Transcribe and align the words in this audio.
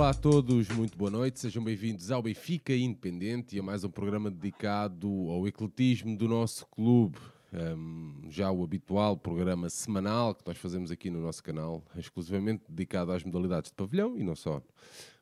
Olá 0.00 0.10
a 0.10 0.14
todos, 0.14 0.66
muito 0.70 0.96
boa 0.96 1.10
noite, 1.10 1.38
sejam 1.38 1.62
bem-vindos 1.62 2.10
ao 2.10 2.22
Benfica 2.22 2.72
Independente 2.72 3.54
e 3.54 3.60
a 3.60 3.62
mais 3.62 3.84
um 3.84 3.90
programa 3.90 4.30
dedicado 4.30 5.06
ao 5.28 5.46
ecletismo 5.46 6.16
do 6.16 6.26
nosso 6.26 6.66
clube. 6.68 7.18
Um, 7.52 8.22
já 8.30 8.50
o 8.50 8.64
habitual 8.64 9.14
programa 9.14 9.68
semanal 9.68 10.34
que 10.34 10.42
nós 10.46 10.56
fazemos 10.56 10.90
aqui 10.90 11.10
no 11.10 11.20
nosso 11.20 11.44
canal, 11.44 11.84
exclusivamente 11.94 12.64
dedicado 12.66 13.12
às 13.12 13.22
modalidades 13.22 13.70
de 13.70 13.76
pavilhão 13.76 14.16
e 14.16 14.24
não 14.24 14.34
só. 14.34 14.62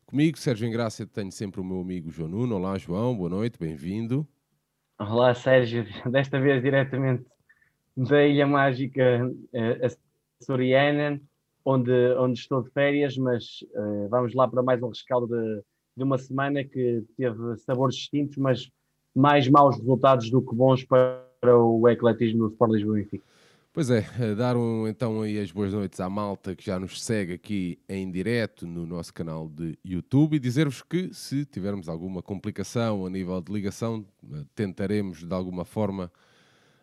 Comigo, 0.07 0.39
Sérgio 0.39 0.69
Engrácia, 0.69 1.05
tenho 1.05 1.33
sempre 1.33 1.61
o 1.61 1.65
meu 1.65 1.81
amigo 1.81 2.09
João 2.13 2.29
Nuno. 2.29 2.55
Olá, 2.55 2.79
João, 2.79 3.17
boa 3.17 3.31
noite, 3.31 3.59
bem-vindo. 3.59 4.25
Olá, 4.97 5.35
Sérgio, 5.35 5.87
desta 6.09 6.39
vez 6.39 6.63
diretamente 6.63 7.27
da 7.97 8.25
Ilha 8.25 8.47
Mágica 8.47 9.27
uh, 9.27 9.97
Açoriana 10.41 11.21
onde, 11.69 11.93
onde 12.17 12.39
estou 12.39 12.63
de 12.63 12.71
férias, 12.71 13.19
mas 13.19 13.63
uh, 13.75 14.09
vamos 14.09 14.35
lá 14.35 14.49
para 14.49 14.63
mais 14.63 14.83
um 14.83 14.89
rescaldo 14.89 15.27
de, 15.27 15.63
de 15.99 16.03
uma 16.03 16.17
semana 16.17 16.65
que 16.65 17.05
teve 17.15 17.57
sabores 17.59 17.95
distintos, 17.95 18.39
mas 18.39 18.71
mais 19.15 19.47
maus 19.49 19.77
resultados 19.77 20.31
do 20.31 20.41
que 20.41 20.55
bons 20.55 20.83
para 20.85 21.23
o 21.59 21.87
ecletismo 21.87 22.47
do 22.47 22.53
Sport 22.53 22.73
Lisboa 22.73 22.95
Benfica. 22.95 23.25
Pois 23.71 23.91
é, 23.91 24.07
eh, 24.19 24.35
dar 24.35 24.57
um, 24.57 24.89
então 24.89 25.21
aí 25.21 25.39
as 25.39 25.53
boas 25.53 25.75
noites 25.75 26.01
à 26.01 26.09
malta 26.09 26.57
que 26.57 26.65
já 26.65 26.81
nos 26.81 27.03
segue 27.03 27.35
aqui 27.35 27.79
em 27.87 28.11
direto 28.11 28.67
no 28.67 28.87
nosso 28.87 29.13
canal 29.13 29.47
de 29.47 29.79
YouTube 29.85 30.37
e 30.37 30.39
dizer-vos 30.41 30.81
que 30.83 31.13
se 31.13 31.45
tivermos 31.45 31.87
alguma 31.87 32.23
complicação 32.23 33.05
a 33.05 33.11
nível 33.11 33.43
de 33.43 33.53
ligação, 33.53 34.07
eh, 34.33 34.43
tentaremos 34.55 35.23
de 35.23 35.35
alguma 35.35 35.67
forma 35.67 36.11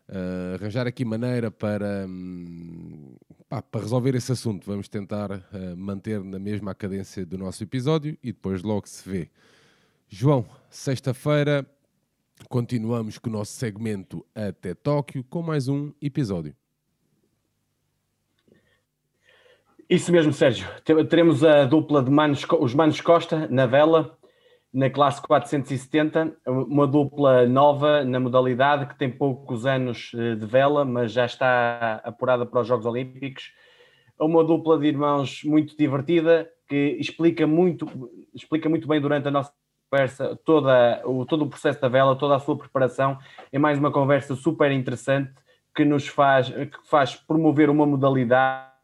uh, 0.10 0.56
arranjar 0.56 0.88
aqui 0.88 1.06
maneira 1.06 1.50
para, 1.50 2.06
um, 2.08 3.16
pá, 3.50 3.62
para 3.62 3.82
resolver 3.82 4.16
esse 4.16 4.32
assunto. 4.32 4.66
Vamos 4.66 4.88
tentar 4.88 5.32
uh, 5.32 5.78
manter 5.78 6.24
na 6.24 6.40
mesma 6.40 6.74
cadência 6.74 7.26
do 7.26 7.38
nosso 7.38 7.64
episódio 7.64 8.18
e 8.24 8.32
depois 8.32 8.64
logo 8.64 8.88
se 8.88 9.08
vê. 9.08 9.30
João, 10.08 10.46
sexta-feira 10.70 11.66
continuamos 12.50 13.18
com 13.18 13.30
o 13.30 13.34
nosso 13.34 13.54
segmento 13.54 14.26
até 14.36 14.74
Tóquio 14.74 15.24
com 15.24 15.42
mais 15.42 15.68
um 15.68 15.92
episódio. 16.02 16.56
Isso 19.90 20.12
mesmo, 20.12 20.34
Sérgio. 20.34 20.68
Teremos 21.10 21.44
a 21.44 21.66
dupla 21.66 22.04
de 22.04 22.10
Manos, 22.10 22.44
os 22.60 22.74
Manos 22.74 23.00
Costa 23.02 23.48
na 23.50 23.68
vela 23.68 24.18
na 24.76 24.90
classe 24.90 25.22
470, 25.22 26.36
uma 26.46 26.86
dupla 26.86 27.48
nova 27.48 28.04
na 28.04 28.20
modalidade 28.20 28.88
que 28.88 28.98
tem 28.98 29.10
poucos 29.10 29.66
anos 29.66 30.12
eh, 30.14 30.36
de 30.36 30.46
vela, 30.46 30.84
mas 30.84 31.14
já 31.14 31.26
está 31.26 32.02
apurada 32.04 32.46
para 32.46 32.60
os 32.60 32.68
Jogos 32.68 32.86
Olímpicos. 32.86 33.54
Uma 34.20 34.44
dupla 34.44 34.78
de 34.78 34.88
irmãos 34.88 35.46
muito 35.46 35.78
divertida 35.78 36.52
que 36.68 36.98
explica 37.00 37.48
muito, 37.48 37.88
explica 38.34 38.68
muito 38.68 38.86
bem 38.86 39.00
durante 39.00 39.30
a 39.30 39.32
nossa 39.32 39.54
conversa 39.90 40.36
toda, 40.44 41.02
o, 41.06 41.26
todo 41.26 41.46
o 41.46 41.50
processo 41.50 41.80
da 41.80 41.88
vela, 41.88 42.18
toda 42.18 42.36
a 42.36 42.40
sua 42.40 42.58
preparação. 42.58 43.18
É 43.54 43.58
mais 43.58 43.80
uma 43.80 43.94
conversa 43.94 44.36
super 44.36 44.70
interessante 44.74 45.34
que 45.74 45.86
nos 45.86 46.06
faz, 46.06 46.50
que 46.50 46.90
faz 46.90 47.16
promover 47.16 47.70
uma 47.70 47.86
modalidade. 47.86 48.76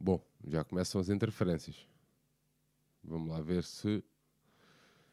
Bom, 0.00 0.20
já 0.48 0.64
começam 0.64 1.00
as 1.00 1.08
interferências. 1.08 1.86
Vamos 3.02 3.30
lá 3.30 3.40
ver 3.40 3.62
se. 3.62 4.04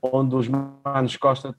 Onde 0.01 0.35
os 0.35 0.47
manos 0.47 1.17
Costa. 1.17 1.57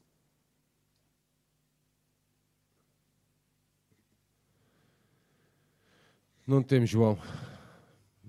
Não 6.46 6.62
temos 6.62 6.88
João. 6.88 7.18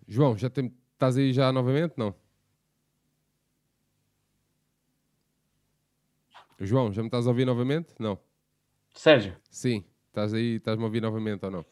João, 0.08 0.36
já 0.36 0.50
tem... 0.50 0.74
estás 0.94 1.18
aí 1.18 1.32
já 1.32 1.52
novamente? 1.52 1.94
Não. 1.98 2.16
João, 6.60 6.92
já 6.92 7.04
me 7.04 7.08
estás 7.08 7.28
a 7.28 7.30
ouvir 7.30 7.46
novamente? 7.46 7.94
Não. 8.00 8.20
Sérgio? 8.96 9.38
Sim. 9.52 9.86
Estás 10.08 10.34
aí, 10.34 10.56
estás-me 10.56 10.84
a 10.84 10.88
ouvir 10.88 11.02
novamente 11.02 11.46
ou 11.46 11.52
não? 11.52 11.66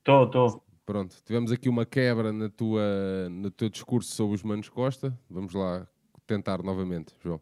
Estou, 0.00 0.24
estou. 0.24 0.71
Pronto, 0.84 1.16
tivemos 1.24 1.52
aqui 1.52 1.68
uma 1.68 1.86
quebra 1.86 2.32
na 2.32 2.48
tua, 2.48 3.28
no 3.30 3.50
teu 3.50 3.68
discurso 3.68 4.12
sobre 4.12 4.34
os 4.34 4.42
Manos 4.42 4.68
Costa. 4.68 5.16
Vamos 5.30 5.54
lá 5.54 5.86
tentar 6.26 6.62
novamente, 6.62 7.14
João. 7.22 7.40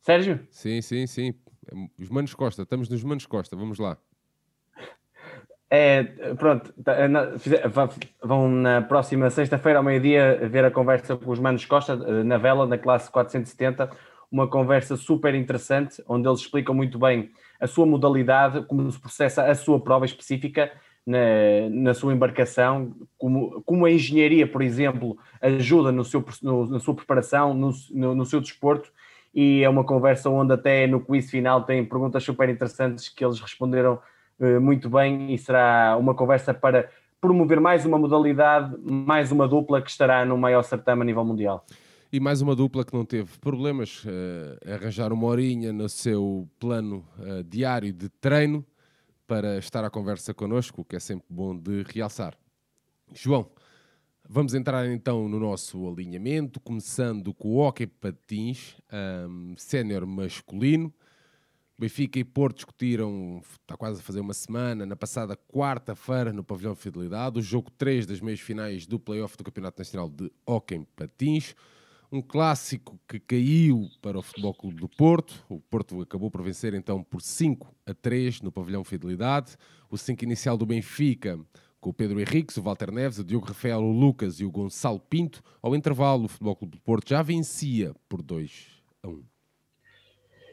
Sérgio? 0.00 0.46
Sim, 0.50 0.82
sim, 0.82 1.06
sim. 1.06 1.34
Os 1.98 2.10
Manos 2.10 2.34
Costa, 2.34 2.62
estamos 2.62 2.88
nos 2.88 3.02
Manos 3.04 3.24
Costa, 3.24 3.56
vamos 3.56 3.78
lá. 3.78 3.96
É, 5.70 6.02
pronto, 6.34 6.70
tá, 6.84 6.92
vão 8.22 8.46
na 8.50 8.82
próxima 8.82 9.30
sexta-feira 9.30 9.78
ao 9.78 9.84
meio-dia 9.84 10.46
ver 10.50 10.66
a 10.66 10.70
conversa 10.70 11.16
com 11.16 11.30
os 11.30 11.38
Manos 11.38 11.64
Costa 11.64 11.94
eh, 11.94 12.22
na 12.22 12.36
vela, 12.36 12.66
na 12.66 12.76
classe 12.76 13.10
470. 13.10 13.88
Uma 14.30 14.46
conversa 14.46 14.96
super 14.98 15.34
interessante, 15.34 16.02
onde 16.06 16.28
eles 16.28 16.40
explicam 16.40 16.74
muito 16.74 16.98
bem 16.98 17.30
a 17.62 17.66
sua 17.68 17.86
modalidade, 17.86 18.64
como 18.64 18.90
se 18.90 18.98
processa 18.98 19.44
a 19.44 19.54
sua 19.54 19.78
prova 19.78 20.04
específica 20.04 20.72
na, 21.06 21.18
na 21.70 21.94
sua 21.94 22.12
embarcação, 22.12 22.92
como, 23.16 23.62
como 23.62 23.86
a 23.86 23.90
engenharia, 23.90 24.48
por 24.48 24.62
exemplo, 24.62 25.16
ajuda 25.40 25.92
no 25.92 26.04
seu, 26.04 26.24
no, 26.42 26.66
na 26.66 26.80
sua 26.80 26.92
preparação, 26.92 27.54
no, 27.54 27.70
no, 27.92 28.14
no 28.16 28.26
seu 28.26 28.40
desporto, 28.40 28.90
e 29.32 29.62
é 29.62 29.68
uma 29.68 29.84
conversa 29.84 30.28
onde 30.28 30.52
até 30.52 30.88
no 30.88 31.00
quiz 31.00 31.30
final 31.30 31.62
tem 31.62 31.84
perguntas 31.84 32.24
super 32.24 32.48
interessantes 32.48 33.08
que 33.08 33.24
eles 33.24 33.38
responderam 33.38 34.00
uh, 34.40 34.60
muito 34.60 34.90
bem 34.90 35.32
e 35.32 35.38
será 35.38 35.96
uma 35.96 36.14
conversa 36.14 36.52
para 36.52 36.90
promover 37.20 37.60
mais 37.60 37.86
uma 37.86 37.96
modalidade, 37.96 38.76
mais 38.82 39.30
uma 39.30 39.46
dupla 39.46 39.80
que 39.80 39.88
estará 39.88 40.24
no 40.24 40.36
maior 40.36 40.62
certame 40.64 41.02
a 41.02 41.04
nível 41.04 41.24
mundial. 41.24 41.64
E 42.14 42.20
mais 42.20 42.42
uma 42.42 42.54
dupla 42.54 42.84
que 42.84 42.92
não 42.92 43.06
teve 43.06 43.38
problemas, 43.38 44.04
uh, 44.04 44.70
arranjar 44.70 45.14
uma 45.14 45.26
horinha 45.28 45.72
no 45.72 45.88
seu 45.88 46.46
plano 46.58 47.08
uh, 47.18 47.42
diário 47.42 47.90
de 47.90 48.10
treino 48.10 48.62
para 49.26 49.56
estar 49.56 49.82
à 49.82 49.88
conversa 49.88 50.34
connosco, 50.34 50.82
o 50.82 50.84
que 50.84 50.94
é 50.94 51.00
sempre 51.00 51.24
bom 51.30 51.56
de 51.56 51.82
realçar. 51.84 52.36
João, 53.14 53.50
vamos 54.28 54.52
entrar 54.52 54.86
então 54.88 55.26
no 55.26 55.40
nosso 55.40 55.88
alinhamento, 55.88 56.60
começando 56.60 57.32
com 57.32 57.48
o 57.48 57.56
Hockey 57.56 57.86
Patins, 57.86 58.76
um, 59.26 59.54
sénior 59.56 60.04
masculino. 60.06 60.92
Benfica 61.78 62.18
e 62.18 62.24
Porto 62.24 62.56
discutiram, 62.56 63.40
está 63.62 63.74
quase 63.74 64.00
a 64.00 64.02
fazer 64.02 64.20
uma 64.20 64.34
semana, 64.34 64.84
na 64.84 64.96
passada 64.96 65.34
quarta-feira, 65.34 66.30
no 66.30 66.44
Pavilhão 66.44 66.74
Fidelidade, 66.74 67.38
o 67.38 67.42
jogo 67.42 67.70
3 67.70 68.04
das 68.04 68.20
meias 68.20 68.40
finais 68.40 68.86
do 68.86 69.00
Playoff 69.00 69.34
do 69.34 69.44
Campeonato 69.44 69.80
Nacional 69.80 70.10
de 70.10 70.30
Hockey 70.44 70.86
Patins 70.94 71.54
um 72.12 72.20
clássico 72.20 73.00
que 73.08 73.18
caiu 73.18 73.88
para 74.02 74.18
o 74.18 74.22
Futebol 74.22 74.52
Clube 74.52 74.76
do 74.76 74.88
Porto. 74.88 75.42
O 75.48 75.58
Porto 75.58 76.02
acabou 76.02 76.30
por 76.30 76.42
vencer 76.42 76.74
então 76.74 77.02
por 77.02 77.22
5 77.22 77.74
a 77.86 77.94
3 77.94 78.42
no 78.42 78.52
pavilhão 78.52 78.84
Fidelidade. 78.84 79.56
O 79.90 79.96
5 79.96 80.22
inicial 80.22 80.58
do 80.58 80.66
Benfica 80.66 81.40
com 81.80 81.90
o 81.90 81.92
Pedro 81.92 82.20
Henriques, 82.20 82.56
o 82.58 82.62
Walter 82.62 82.92
Neves, 82.92 83.18
o 83.18 83.24
Diogo 83.24 83.46
Rafael, 83.46 83.80
o 83.80 83.90
Lucas 83.90 84.38
e 84.38 84.44
o 84.44 84.50
Gonçalo 84.50 85.00
Pinto. 85.00 85.42
Ao 85.60 85.74
intervalo, 85.74 86.26
o 86.26 86.28
Futebol 86.28 86.54
Clube 86.54 86.76
do 86.76 86.82
Porto 86.82 87.08
já 87.08 87.22
vencia 87.22 87.92
por 88.08 88.22
2 88.22 88.66
a 89.02 89.08
1. 89.08 89.22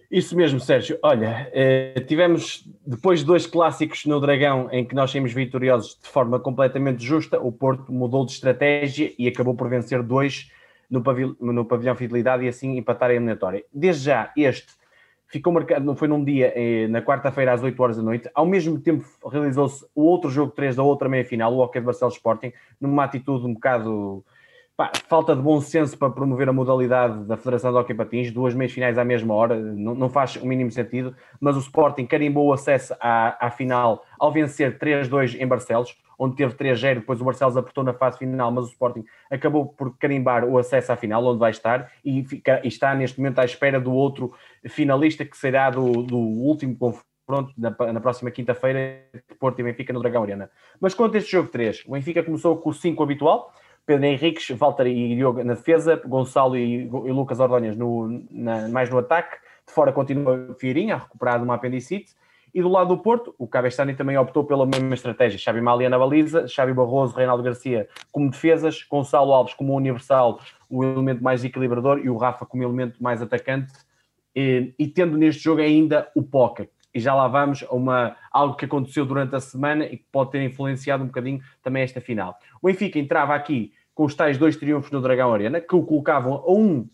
Isso 0.09 0.35
mesmo, 0.35 0.59
Sérgio. 0.59 0.97
Olha, 1.03 1.51
eh, 1.53 2.03
tivemos 2.07 2.67
depois 2.83 3.19
de 3.19 3.25
dois 3.27 3.45
clássicos 3.45 4.05
no 4.05 4.19
Dragão 4.19 4.69
em 4.71 4.83
que 4.83 4.95
nós 4.95 5.11
saímos 5.11 5.31
vitoriosos 5.33 5.99
de 6.01 6.07
forma 6.07 6.39
completamente 6.39 7.05
justa, 7.05 7.39
o 7.39 7.51
Porto 7.51 7.91
mudou 7.91 8.25
de 8.25 8.31
estratégia 8.31 9.13
e 9.19 9.27
acabou 9.27 9.53
por 9.53 9.69
vencer 9.69 10.01
dois 10.01 10.49
no, 10.89 11.01
pavilhão, 11.01 11.35
no 11.39 11.65
pavilhão 11.65 11.95
Fidelidade 11.95 12.45
e 12.45 12.47
assim 12.47 12.77
empatar 12.77 13.09
a 13.09 13.13
eliminatória. 13.13 13.63
Desde 13.73 14.05
já, 14.05 14.31
este 14.35 14.79
ficou 15.29 15.53
marcado, 15.53 15.85
não 15.85 15.95
foi 15.95 16.07
num 16.07 16.23
dia, 16.23 16.51
eh, 16.55 16.87
na 16.87 17.01
quarta-feira 17.01 17.53
às 17.53 17.61
8 17.61 17.81
horas 17.81 17.97
da 17.97 18.03
noite. 18.03 18.29
Ao 18.33 18.45
mesmo 18.45 18.79
tempo 18.79 19.05
realizou-se 19.31 19.85
o 19.93 20.01
outro 20.01 20.29
jogo 20.29 20.51
3 20.51 20.75
da 20.75 20.83
outra 20.83 21.07
meia-final, 21.07 21.53
o 21.53 21.59
Hockey 21.59 21.79
de 21.79 21.85
Barcelos 21.85 22.15
Sporting, 22.15 22.51
numa 22.81 23.03
atitude 23.03 23.45
um 23.45 23.53
bocado... 23.53 24.23
Pá, 24.75 24.93
falta 25.09 25.35
de 25.35 25.41
bom 25.41 25.59
senso 25.59 25.97
para 25.97 26.09
promover 26.09 26.47
a 26.47 26.53
modalidade 26.53 27.25
da 27.25 27.35
Federação 27.35 27.69
de 27.73 27.77
Hockey 27.77 27.93
Patins, 27.93 28.31
duas 28.31 28.53
meias 28.53 28.71
finais 28.71 28.97
à 28.97 29.03
mesma 29.03 29.33
hora, 29.33 29.59
não, 29.59 29.93
não, 29.93 30.09
faz 30.09 30.37
o 30.37 30.47
mínimo 30.47 30.71
sentido, 30.71 31.13
mas 31.37 31.57
o 31.57 31.59
Sporting 31.59 32.05
carimbou 32.05 32.47
o 32.47 32.53
acesso 32.53 32.95
à, 32.97 33.45
à 33.45 33.51
final 33.51 34.05
ao 34.17 34.31
vencer 34.31 34.79
3-2 34.79 35.37
em 35.37 35.45
Barcelos, 35.45 35.97
onde 36.19 36.35
teve 36.35 36.53
3-0, 36.53 36.95
depois 36.95 37.21
o 37.21 37.23
Barcelos 37.23 37.55
apertou 37.55 37.81
na 37.81 37.93
fase 37.93 38.17
final, 38.17 38.51
mas 38.51 38.65
o 38.65 38.67
Sporting 38.67 39.05
acabou 39.31 39.67
por 39.67 39.97
carimbar 39.97 40.43
o 40.43 40.57
acesso 40.57 40.91
à 40.91 40.97
final, 40.97 41.25
onde 41.25 41.39
vai 41.39 41.49
estar, 41.49 41.89
e, 42.03 42.23
fica, 42.25 42.59
e 42.61 42.67
está 42.67 42.93
neste 42.93 43.17
momento 43.17 43.39
à 43.39 43.45
espera 43.45 43.79
do 43.79 43.93
outro 43.93 44.33
finalista, 44.67 45.23
que 45.23 45.37
será 45.37 45.69
do, 45.69 46.03
do 46.03 46.17
último 46.17 46.75
confronto 46.75 47.53
na, 47.57 47.93
na 47.93 48.01
próxima 48.01 48.29
quinta-feira, 48.29 49.01
Porto 49.39 49.59
e 49.59 49.63
Benfica 49.63 49.93
no 49.93 50.01
Dragão 50.01 50.23
Arena. 50.23 50.51
Mas 50.81 50.93
quanto 50.93 51.15
a 51.15 51.17
este 51.19 51.31
jogo 51.31 51.47
3, 51.47 51.85
o 51.87 51.91
Benfica 51.91 52.21
começou 52.21 52.57
com 52.57 52.69
o 52.69 52.73
5 52.73 53.01
habitual, 53.01 53.53
Pedro 53.85 54.05
Henriques, 54.05 54.49
Walter 54.57 54.87
e 54.87 55.15
Diogo 55.15 55.41
na 55.43 55.53
defesa, 55.53 55.95
Gonçalo 56.05 56.57
e, 56.57 56.83
e 56.83 57.11
Lucas 57.11 57.39
Ordonhas 57.39 57.77
no, 57.77 58.23
na, 58.29 58.67
mais 58.67 58.89
no 58.89 58.97
ataque, 58.97 59.37
de 59.65 59.73
fora 59.73 59.93
continua 59.93 60.53
Fierinha, 60.59 60.97
recuperado 60.97 61.45
uma 61.45 61.55
apendicite, 61.55 62.13
E 62.53 62.61
do 62.61 62.69
lado 62.69 62.95
do 62.95 63.01
Porto, 63.01 63.33
o 63.37 63.47
Cabestani 63.47 63.93
também 63.93 64.17
optou 64.17 64.43
pela 64.43 64.65
mesma 64.65 64.93
estratégia. 64.93 65.37
Xavi 65.37 65.61
Malia 65.61 65.89
na 65.89 65.99
baliza, 65.99 66.47
Xavi 66.47 66.73
Barroso, 66.73 67.15
Reinaldo 67.15 67.43
Garcia 67.43 67.87
como 68.11 68.29
defesas, 68.29 68.83
Gonçalo 68.83 69.33
Alves 69.33 69.53
como 69.53 69.75
universal, 69.75 70.39
o 70.69 70.83
elemento 70.83 71.23
mais 71.23 71.43
equilibrador, 71.43 71.99
e 71.99 72.09
o 72.09 72.17
Rafa 72.17 72.45
como 72.45 72.63
elemento 72.63 73.01
mais 73.01 73.21
atacante. 73.21 73.73
E, 74.35 74.73
e 74.77 74.87
tendo 74.87 75.17
neste 75.17 75.43
jogo 75.43 75.61
ainda 75.61 76.09
o 76.15 76.23
Poca. 76.23 76.67
E 76.93 76.99
já 76.99 77.13
lá 77.13 77.27
vamos 77.27 77.63
a 77.69 77.75
uma, 77.75 78.15
algo 78.31 78.55
que 78.55 78.65
aconteceu 78.65 79.05
durante 79.05 79.35
a 79.35 79.39
semana 79.39 79.85
e 79.85 79.97
que 79.97 80.05
pode 80.11 80.31
ter 80.31 80.41
influenciado 80.41 81.03
um 81.03 81.07
bocadinho 81.07 81.39
também 81.61 81.83
esta 81.83 82.01
final. 82.01 82.37
O 82.61 82.67
Benfica 82.67 82.97
entrava 82.97 83.35
aqui 83.35 83.73
com 83.93 84.05
os 84.05 84.15
tais 84.15 84.37
dois 84.37 84.55
triunfos 84.55 84.91
no 84.91 85.01
Dragão 85.01 85.33
Arena, 85.33 85.59
que 85.59 85.75
o 85.75 85.83
colocavam 85.83 86.33
a 86.35 86.51
um 86.51 86.87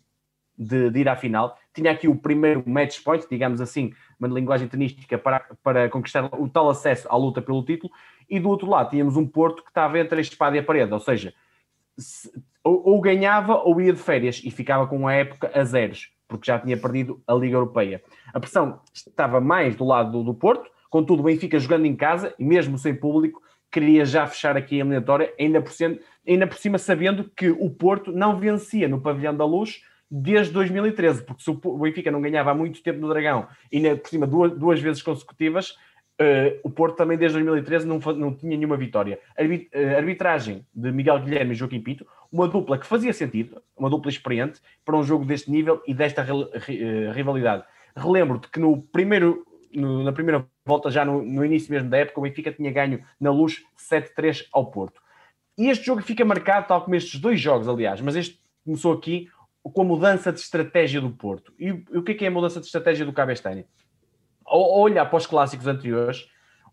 de, 0.57 0.89
de 0.89 0.99
ir 0.99 1.09
à 1.09 1.15
final. 1.15 1.57
Tinha 1.73 1.91
aqui 1.91 2.07
o 2.07 2.15
primeiro 2.15 2.63
match 2.65 3.03
point, 3.03 3.25
digamos 3.29 3.59
assim, 3.59 3.93
uma 4.19 4.27
linguagem 4.27 4.67
tenística 4.67 5.17
para, 5.17 5.45
para 5.63 5.89
conquistar 5.89 6.25
o 6.25 6.47
tal 6.49 6.69
acesso 6.69 7.07
à 7.09 7.15
luta 7.15 7.41
pelo 7.41 7.63
título, 7.63 7.91
e 8.29 8.39
do 8.39 8.49
outro 8.49 8.69
lado 8.69 8.89
tínhamos 8.89 9.17
um 9.17 9.27
Porto 9.27 9.63
que 9.63 9.69
estava 9.69 9.99
entre 9.99 10.17
a 10.17 10.21
espada 10.21 10.55
e 10.55 10.59
a 10.59 10.63
parede, 10.63 10.93
ou 10.93 10.99
seja, 10.99 11.33
se, 11.97 12.31
ou, 12.63 12.81
ou, 12.89 13.01
ganhava 13.01 13.55
ou 13.55 13.79
ia 13.79 13.93
de 13.93 13.99
férias 13.99 14.41
e 14.43 14.49
ficava 14.49 14.87
com 14.87 15.07
a 15.07 15.13
época 15.13 15.51
a 15.53 15.63
zeros, 15.63 16.11
porque 16.27 16.47
já 16.47 16.59
tinha 16.59 16.75
perdido 16.75 17.21
a 17.27 17.33
Liga 17.33 17.55
Europeia. 17.55 18.01
A 18.33 18.39
pressão 18.39 18.81
estava 18.93 19.39
mais 19.39 19.75
do 19.75 19.85
lado 19.85 20.11
do, 20.11 20.23
do 20.23 20.33
Porto, 20.33 20.69
contudo, 20.89 21.21
o 21.21 21.25
Benfica 21.25 21.59
jogando 21.59 21.85
em 21.85 21.95
casa 21.95 22.33
e 22.39 22.43
mesmo 22.43 22.77
sem 22.77 22.95
público, 22.95 23.41
queria 23.71 24.05
já 24.05 24.25
fechar 24.25 24.55
aqui 24.55 24.75
a 24.75 24.79
eliminatória, 24.79 25.33
ainda 25.39 25.61
por, 25.61 25.71
ainda 26.27 26.47
por 26.47 26.57
cima 26.57 26.77
sabendo 26.77 27.29
que 27.35 27.49
o 27.49 27.69
Porto 27.69 28.11
não 28.11 28.39
vencia 28.39 28.87
no 28.87 29.01
Pavilhão 29.01 29.35
da 29.35 29.45
Luz 29.45 29.81
desde 30.09 30.53
2013, 30.53 31.23
porque 31.23 31.43
se 31.43 31.49
o 31.49 31.77
Benfica 31.77 32.11
não 32.11 32.21
ganhava 32.21 32.51
há 32.51 32.53
muito 32.53 32.81
tempo 32.81 32.99
no 32.99 33.09
Dragão 33.09 33.47
e 33.71 33.77
ainda 33.77 33.97
por 33.97 34.09
cima 34.09 34.27
duas, 34.27 34.51
duas 34.51 34.79
vezes 34.79 35.01
consecutivas, 35.01 35.71
uh, 36.19 36.59
o 36.63 36.69
Porto 36.69 36.95
também 36.95 37.17
desde 37.17 37.37
2013 37.37 37.87
não, 37.87 37.99
não 38.15 38.33
tinha 38.33 38.55
nenhuma 38.55 38.77
vitória. 38.77 39.19
Arbit, 39.37 39.69
uh, 39.75 39.97
arbitragem 39.97 40.65
de 40.73 40.91
Miguel 40.91 41.19
Guilherme 41.19 41.53
e 41.53 41.55
Joaquim 41.55 41.81
Pinto, 41.81 42.05
uma 42.31 42.47
dupla 42.47 42.77
que 42.77 42.85
fazia 42.85 43.13
sentido, 43.13 43.61
uma 43.75 43.89
dupla 43.89 44.09
experiente 44.09 44.61
para 44.83 44.95
um 44.95 45.03
jogo 45.03 45.25
deste 45.25 45.49
nível 45.49 45.81
e 45.87 45.93
desta 45.93 46.23
uh, 46.23 47.11
rivalidade. 47.11 47.63
Relembro-te 47.95 48.49
que 48.49 48.59
no 48.59 48.81
primeiro, 48.81 49.45
no, 49.73 50.03
na 50.03 50.11
primeira 50.11 50.45
volta, 50.65 50.89
já 50.89 51.05
no, 51.05 51.23
no, 51.23 51.45
início 51.45 51.71
mesmo 51.71 51.89
da 51.89 51.97
época, 51.97 52.19
o 52.19 52.23
Benfica 52.23 52.51
tinha 52.51 52.71
ganho 52.71 53.01
na 53.19 53.31
luz 53.31 53.63
7-3 53.77 54.45
ao 54.51 54.65
Porto. 54.65 55.01
E 55.57 55.69
este 55.69 55.85
jogo 55.85 56.01
fica 56.01 56.25
marcado, 56.25 56.67
tal 56.67 56.81
como 56.81 56.95
estes 56.95 57.19
dois 57.19 57.39
jogos, 57.39 57.67
aliás, 57.69 58.01
mas 58.01 58.15
este 58.15 58.37
começou 58.65 58.91
aqui 58.91 59.29
com 59.71 59.81
a 59.81 59.85
mudança 59.85 60.31
de 60.31 60.39
estratégia 60.39 61.01
do 61.01 61.09
Porto. 61.09 61.53
E 61.59 61.71
o 61.71 62.03
que 62.03 62.11
é, 62.11 62.15
que 62.15 62.25
é 62.25 62.27
a 62.27 62.31
mudança 62.31 62.59
de 62.59 62.65
estratégia 62.65 63.05
do 63.05 63.13
Cabestani? 63.13 63.65
Ao 64.45 64.79
olhar 64.79 65.05
para 65.05 65.17
os 65.17 65.25
clássicos 65.25 65.65
anteriores, 65.65 66.27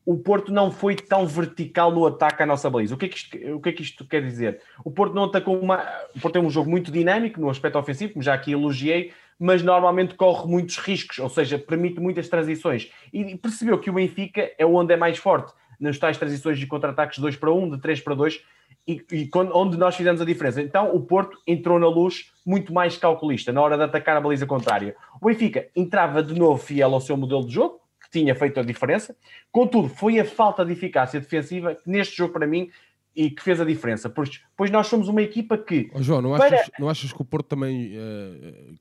o 0.05 0.19
Porto 0.19 0.53
não 0.53 0.71
foi 0.71 0.97
tão 0.97 1.27
vertical 1.27 1.93
no 1.93 2.05
ataque 2.07 2.43
à 2.43 2.47
nossa 2.47 2.69
baliza. 2.69 2.95
O 2.95 2.99
que 2.99 3.07
é 3.07 3.09
que 3.09 3.17
isto, 3.17 3.37
o 3.55 3.61
que 3.61 3.69
é 3.69 3.73
que 3.73 3.83
isto 3.83 4.05
quer 4.05 4.23
dizer? 4.23 4.61
O 4.85 4.91
Porto 4.91 5.15
não 5.15 5.25
atacou 5.25 5.59
uma. 5.59 5.83
O 6.15 6.21
Porto 6.21 6.37
é 6.37 6.41
um 6.41 6.51
jogo 6.51 6.69
muito 6.69 6.91
dinâmico 6.91 7.41
no 7.41 7.49
aspecto 7.49 7.79
ofensivo, 7.79 8.15
como 8.15 8.23
já 8.23 8.35
aqui 8.35 8.53
elogiei, 8.53 9.13
mas 9.39 9.63
normalmente 9.63 10.15
corre 10.15 10.47
muitos 10.49 10.77
riscos, 10.77 11.19
ou 11.19 11.29
seja, 11.29 11.59
permite 11.59 12.01
muitas 12.01 12.29
transições. 12.29 12.91
E 13.13 13.37
percebeu 13.37 13.79
que 13.79 13.91
o 13.91 13.93
Benfica 13.93 14.51
é 14.59 14.67
onde 14.67 14.93
é 14.93 14.97
mais 14.97 15.19
forte, 15.19 15.53
nas 15.83 15.99
tais 15.99 16.17
transições 16.17 16.59
de 16.59 16.67
contra-ataques 16.67 17.19
2 17.19 17.37
para 17.37 17.53
1, 17.53 17.71
de 17.71 17.81
3 17.81 18.01
para 18.01 18.15
2, 18.15 18.43
e, 18.87 19.05
e 19.13 19.27
quando, 19.27 19.55
onde 19.55 19.77
nós 19.77 19.95
fizemos 19.95 20.21
a 20.21 20.25
diferença. 20.25 20.63
Então 20.63 20.95
o 20.95 21.01
Porto 21.01 21.39
entrou 21.47 21.79
na 21.79 21.89
luz 21.89 22.33
muito 22.45 22.73
mais 22.73 22.97
calculista 22.97 23.53
na 23.53 23.61
hora 23.61 23.77
de 23.77 23.85
atacar 23.85 24.17
a 24.17 24.21
baliza 24.21 24.47
contrária. 24.47 24.97
O 25.21 25.27
Benfica 25.27 25.69
entrava 25.75 26.23
de 26.23 26.35
novo 26.39 26.63
fiel 26.63 26.95
ao 26.95 27.01
seu 27.01 27.17
modelo 27.17 27.47
de 27.47 27.55
jogo, 27.55 27.81
que 28.03 28.11
tinha 28.11 28.35
feito 28.35 28.59
a 28.61 28.63
diferença. 28.63 29.17
Contudo, 29.51 29.89
foi 29.89 30.19
a 30.19 30.25
falta 30.25 30.65
de 30.65 30.73
eficácia 30.73 31.21
defensiva 31.21 31.75
que 31.75 31.89
neste 31.89 32.17
jogo, 32.17 32.33
para 32.33 32.47
mim, 32.47 32.71
e 33.15 33.31
que 33.31 33.43
fez 33.43 33.61
a 33.61 33.65
diferença. 33.65 34.09
Pois, 34.09 34.41
pois 34.57 34.71
nós 34.71 34.87
somos 34.87 35.09
uma 35.09 35.23
equipa 35.23 35.57
que. 35.59 35.91
Oh, 35.95 36.03
João, 36.03 36.23
não, 36.23 36.37
para... 36.37 36.57
achas, 36.57 36.71
não 36.79 36.89
achas 36.89 37.13
que 37.13 37.23
o 37.23 37.25
Porto 37.25 37.47
também. 37.47 37.93
Uh, 37.97 38.75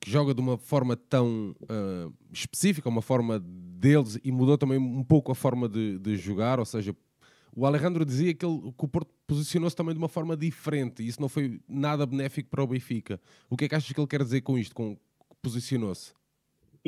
que 0.00 0.10
joga 0.10 0.34
de 0.34 0.40
uma 0.40 0.56
forma 0.56 0.96
tão 0.96 1.54
uh, 1.62 2.12
específica, 2.32 2.88
uma 2.88 3.02
forma 3.02 3.38
deles, 3.40 4.18
e 4.24 4.32
mudou 4.32 4.56
também 4.56 4.78
um 4.78 5.04
pouco 5.04 5.30
a 5.32 5.34
forma 5.34 5.68
de, 5.68 5.98
de 5.98 6.16
jogar, 6.16 6.58
ou 6.58 6.64
seja, 6.64 6.96
o 7.54 7.64
Alejandro 7.64 8.04
dizia 8.04 8.34
que, 8.34 8.44
ele, 8.44 8.60
que 8.76 8.84
o 8.84 8.88
Porto 8.88 9.10
posicionou-se 9.26 9.74
também 9.74 9.94
de 9.94 9.98
uma 9.98 10.08
forma 10.08 10.36
diferente 10.36 11.02
e 11.02 11.08
isso 11.08 11.20
não 11.20 11.28
foi 11.28 11.60
nada 11.66 12.04
benéfico 12.04 12.50
para 12.50 12.62
o 12.62 12.66
Benfica. 12.66 13.18
O 13.48 13.56
que 13.56 13.64
é 13.64 13.68
que 13.68 13.74
achas 13.74 13.90
que 13.90 13.98
ele 13.98 14.06
quer 14.06 14.22
dizer 14.22 14.42
com 14.42 14.58
isto, 14.58 14.74
com 14.74 14.96
posicionou-se? 15.40 16.12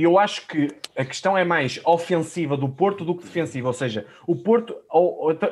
Eu 0.04 0.18
acho 0.18 0.46
que 0.46 0.68
a 0.96 1.04
questão 1.04 1.36
é 1.36 1.44
mais 1.44 1.80
ofensiva 1.84 2.56
do 2.56 2.68
Porto 2.68 3.04
do 3.04 3.16
que 3.16 3.24
defensiva, 3.24 3.66
ou 3.66 3.72
seja, 3.72 4.06
o 4.26 4.36
Porto 4.36 4.76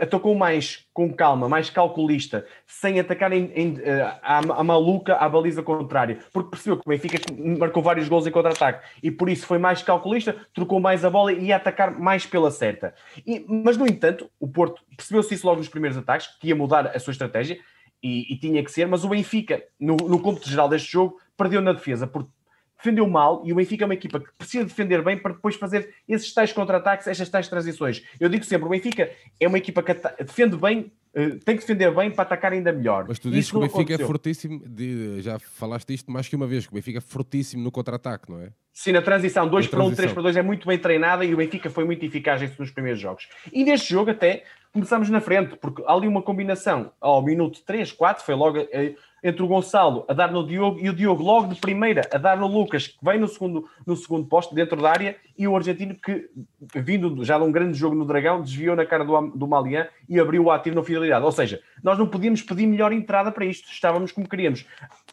atacou 0.00 0.34
mais 0.34 0.86
com 0.92 1.12
calma, 1.12 1.48
mais 1.48 1.68
calculista, 1.68 2.46
sem 2.66 3.00
atacar 3.00 3.32
em, 3.32 3.50
em, 3.54 3.80
eh, 3.82 4.02
a, 4.22 4.38
a, 4.38 4.64
maluca 4.64 5.16
à 5.16 5.28
baliza 5.28 5.62
contrária, 5.62 6.18
porque 6.32 6.50
percebeu 6.50 6.76
que 6.76 6.86
o 6.86 6.90
Benfica 6.90 7.18
marcou 7.58 7.82
vários 7.82 8.08
gols 8.08 8.26
em 8.26 8.30
contra-ataque. 8.30 8.86
E 9.02 9.10
por 9.10 9.28
isso 9.28 9.46
foi 9.46 9.58
mais 9.58 9.82
calculista, 9.82 10.36
trocou 10.54 10.78
mais 10.78 11.04
a 11.04 11.10
bola 11.10 11.32
e 11.32 11.46
ia 11.46 11.56
atacar 11.56 11.98
mais 11.98 12.24
pela 12.24 12.50
certa. 12.50 12.94
E, 13.26 13.44
mas, 13.48 13.76
no 13.76 13.86
entanto, 13.86 14.30
o 14.38 14.46
Porto 14.46 14.82
percebeu-se 14.96 15.34
isso 15.34 15.46
logo 15.46 15.58
nos 15.58 15.68
primeiros 15.68 15.98
ataques, 15.98 16.28
que 16.40 16.48
ia 16.48 16.56
mudar 16.56 16.86
a 16.86 16.98
sua 17.00 17.10
estratégia 17.10 17.58
e, 18.02 18.32
e 18.32 18.38
tinha 18.38 18.62
que 18.62 18.70
ser, 18.70 18.86
mas 18.86 19.04
o 19.04 19.08
Benfica, 19.08 19.62
no, 19.78 19.96
no 19.96 20.20
cômputo 20.20 20.48
geral 20.48 20.68
deste 20.68 20.92
jogo, 20.92 21.18
perdeu 21.36 21.60
na 21.60 21.72
defesa, 21.72 22.06
porque 22.06 22.30
defendeu 22.78 23.08
mal 23.08 23.42
e 23.44 23.52
o 23.52 23.56
Benfica 23.56 23.84
é 23.84 23.86
uma 23.86 23.94
equipa 23.94 24.20
que 24.20 24.30
precisa 24.36 24.64
defender 24.64 25.02
bem 25.02 25.18
para 25.18 25.32
depois 25.32 25.56
fazer 25.56 25.94
esses 26.08 26.32
tais 26.32 26.52
contra-ataques, 26.52 27.06
estas 27.06 27.28
tais 27.28 27.48
transições. 27.48 28.02
Eu 28.20 28.28
digo 28.28 28.44
sempre, 28.44 28.66
o 28.66 28.70
Benfica 28.70 29.10
é 29.40 29.48
uma 29.48 29.58
equipa 29.58 29.82
que 29.82 29.94
defende 30.22 30.56
bem, 30.56 30.92
eh, 31.14 31.30
tem 31.44 31.56
que 31.56 31.62
defender 31.62 31.94
bem 31.94 32.10
para 32.10 32.22
atacar 32.22 32.52
ainda 32.52 32.72
melhor. 32.72 33.06
Mas 33.08 33.18
tu 33.18 33.30
dizes 33.30 33.50
que 33.50 33.56
o 33.56 33.60
Benfica 33.60 33.80
é 33.80 33.82
aconteceu. 33.82 34.04
é 34.04 34.06
fortíssimo, 34.06 34.62
de, 34.68 35.20
já 35.22 35.38
falaste 35.38 35.92
isto 35.94 36.10
mais 36.10 36.28
que 36.28 36.36
uma 36.36 36.46
vez, 36.46 36.66
que 36.66 36.72
o 36.72 36.74
Benfica 36.74 36.98
é 36.98 37.00
fortíssimo 37.00 37.62
no 37.62 37.70
contra-ataque, 37.70 38.30
não 38.30 38.40
é? 38.40 38.50
Sim, 38.72 38.92
na 38.92 39.00
transição 39.00 39.48
2 39.48 39.68
para 39.68 39.82
1, 39.82 39.86
um, 39.86 39.94
3 39.94 40.12
para 40.12 40.22
2 40.22 40.36
é 40.36 40.42
muito 40.42 40.68
bem 40.68 40.78
treinada 40.78 41.24
e 41.24 41.32
o 41.32 41.38
Benfica 41.38 41.70
foi 41.70 41.84
muito 41.84 42.04
eficaz 42.04 42.42
nos 42.58 42.70
primeiros 42.70 43.00
jogos. 43.00 43.26
E 43.50 43.64
neste 43.64 43.90
jogo 43.90 44.10
até 44.10 44.44
começamos 44.70 45.08
na 45.08 45.22
frente, 45.22 45.56
porque 45.56 45.82
há 45.86 45.94
ali 45.94 46.06
uma 46.06 46.20
combinação 46.20 46.92
ao 47.00 47.22
minuto 47.24 47.62
3, 47.64 47.92
4, 47.92 48.22
foi 48.22 48.34
logo 48.34 48.58
eh, 48.58 48.94
entre 49.22 49.42
o 49.42 49.46
Gonçalo 49.46 50.04
a 50.08 50.12
dar 50.12 50.30
no 50.30 50.46
Diogo 50.46 50.78
e 50.80 50.88
o 50.88 50.92
Diogo 50.92 51.22
logo 51.22 51.52
de 51.52 51.60
primeira 51.60 52.02
a 52.12 52.18
dar 52.18 52.36
no 52.36 52.46
Lucas, 52.46 52.88
que 52.88 52.98
vem 53.02 53.18
no 53.18 53.28
segundo, 53.28 53.68
no 53.86 53.96
segundo 53.96 54.26
posto, 54.26 54.54
dentro 54.54 54.80
da 54.80 54.90
área, 54.90 55.16
e 55.36 55.46
o 55.48 55.56
argentino 55.56 55.94
que, 55.94 56.28
vindo 56.74 57.24
já 57.24 57.38
de 57.38 57.44
um 57.44 57.52
grande 57.52 57.76
jogo 57.76 57.94
no 57.94 58.04
Dragão, 58.04 58.42
desviou 58.42 58.76
na 58.76 58.86
cara 58.86 59.04
do, 59.04 59.28
do 59.28 59.46
Malian 59.46 59.86
e 60.08 60.20
abriu 60.20 60.44
o 60.44 60.50
ativo 60.50 60.76
na 60.76 60.82
fidelidade. 60.82 61.24
Ou 61.24 61.32
seja, 61.32 61.60
nós 61.82 61.98
não 61.98 62.06
podíamos 62.06 62.42
pedir 62.42 62.66
melhor 62.66 62.92
entrada 62.92 63.32
para 63.32 63.44
isto, 63.44 63.70
estávamos 63.70 64.12
como 64.12 64.28
queríamos, 64.28 64.66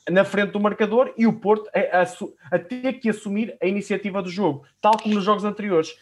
na 0.10 0.24
frente 0.24 0.52
do 0.52 0.60
marcador 0.60 1.14
e 1.18 1.26
o 1.26 1.34
Porto 1.34 1.70
a, 1.74 2.02
a, 2.02 2.56
a 2.56 2.60
ter 2.60 2.94
que 2.94 3.10
assumir 3.10 3.58
a 3.62 3.66
iniciativa 3.66 4.22
do 4.22 4.30
jogo, 4.30 4.64
tal 4.82 4.98
como 4.98 5.16
nos 5.16 5.24
jogos 5.24 5.44
anteriores. 5.44 5.98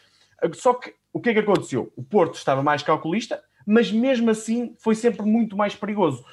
Só 0.54 0.74
que 0.74 0.94
o 1.14 1.20
que 1.20 1.30
é 1.30 1.34
que 1.34 1.40
aconteceu? 1.40 1.92
O 1.96 2.04
Porto 2.04 2.36
estava 2.36 2.64
mais 2.64 2.82
calculista, 2.82 3.42
mas 3.66 3.92
mesmo 3.92 4.30
assim 4.30 4.76
foi 4.80 4.96
sempre 4.96 5.24
muito 5.24 5.56
mais 5.56 5.76
perigoso. 5.76 6.26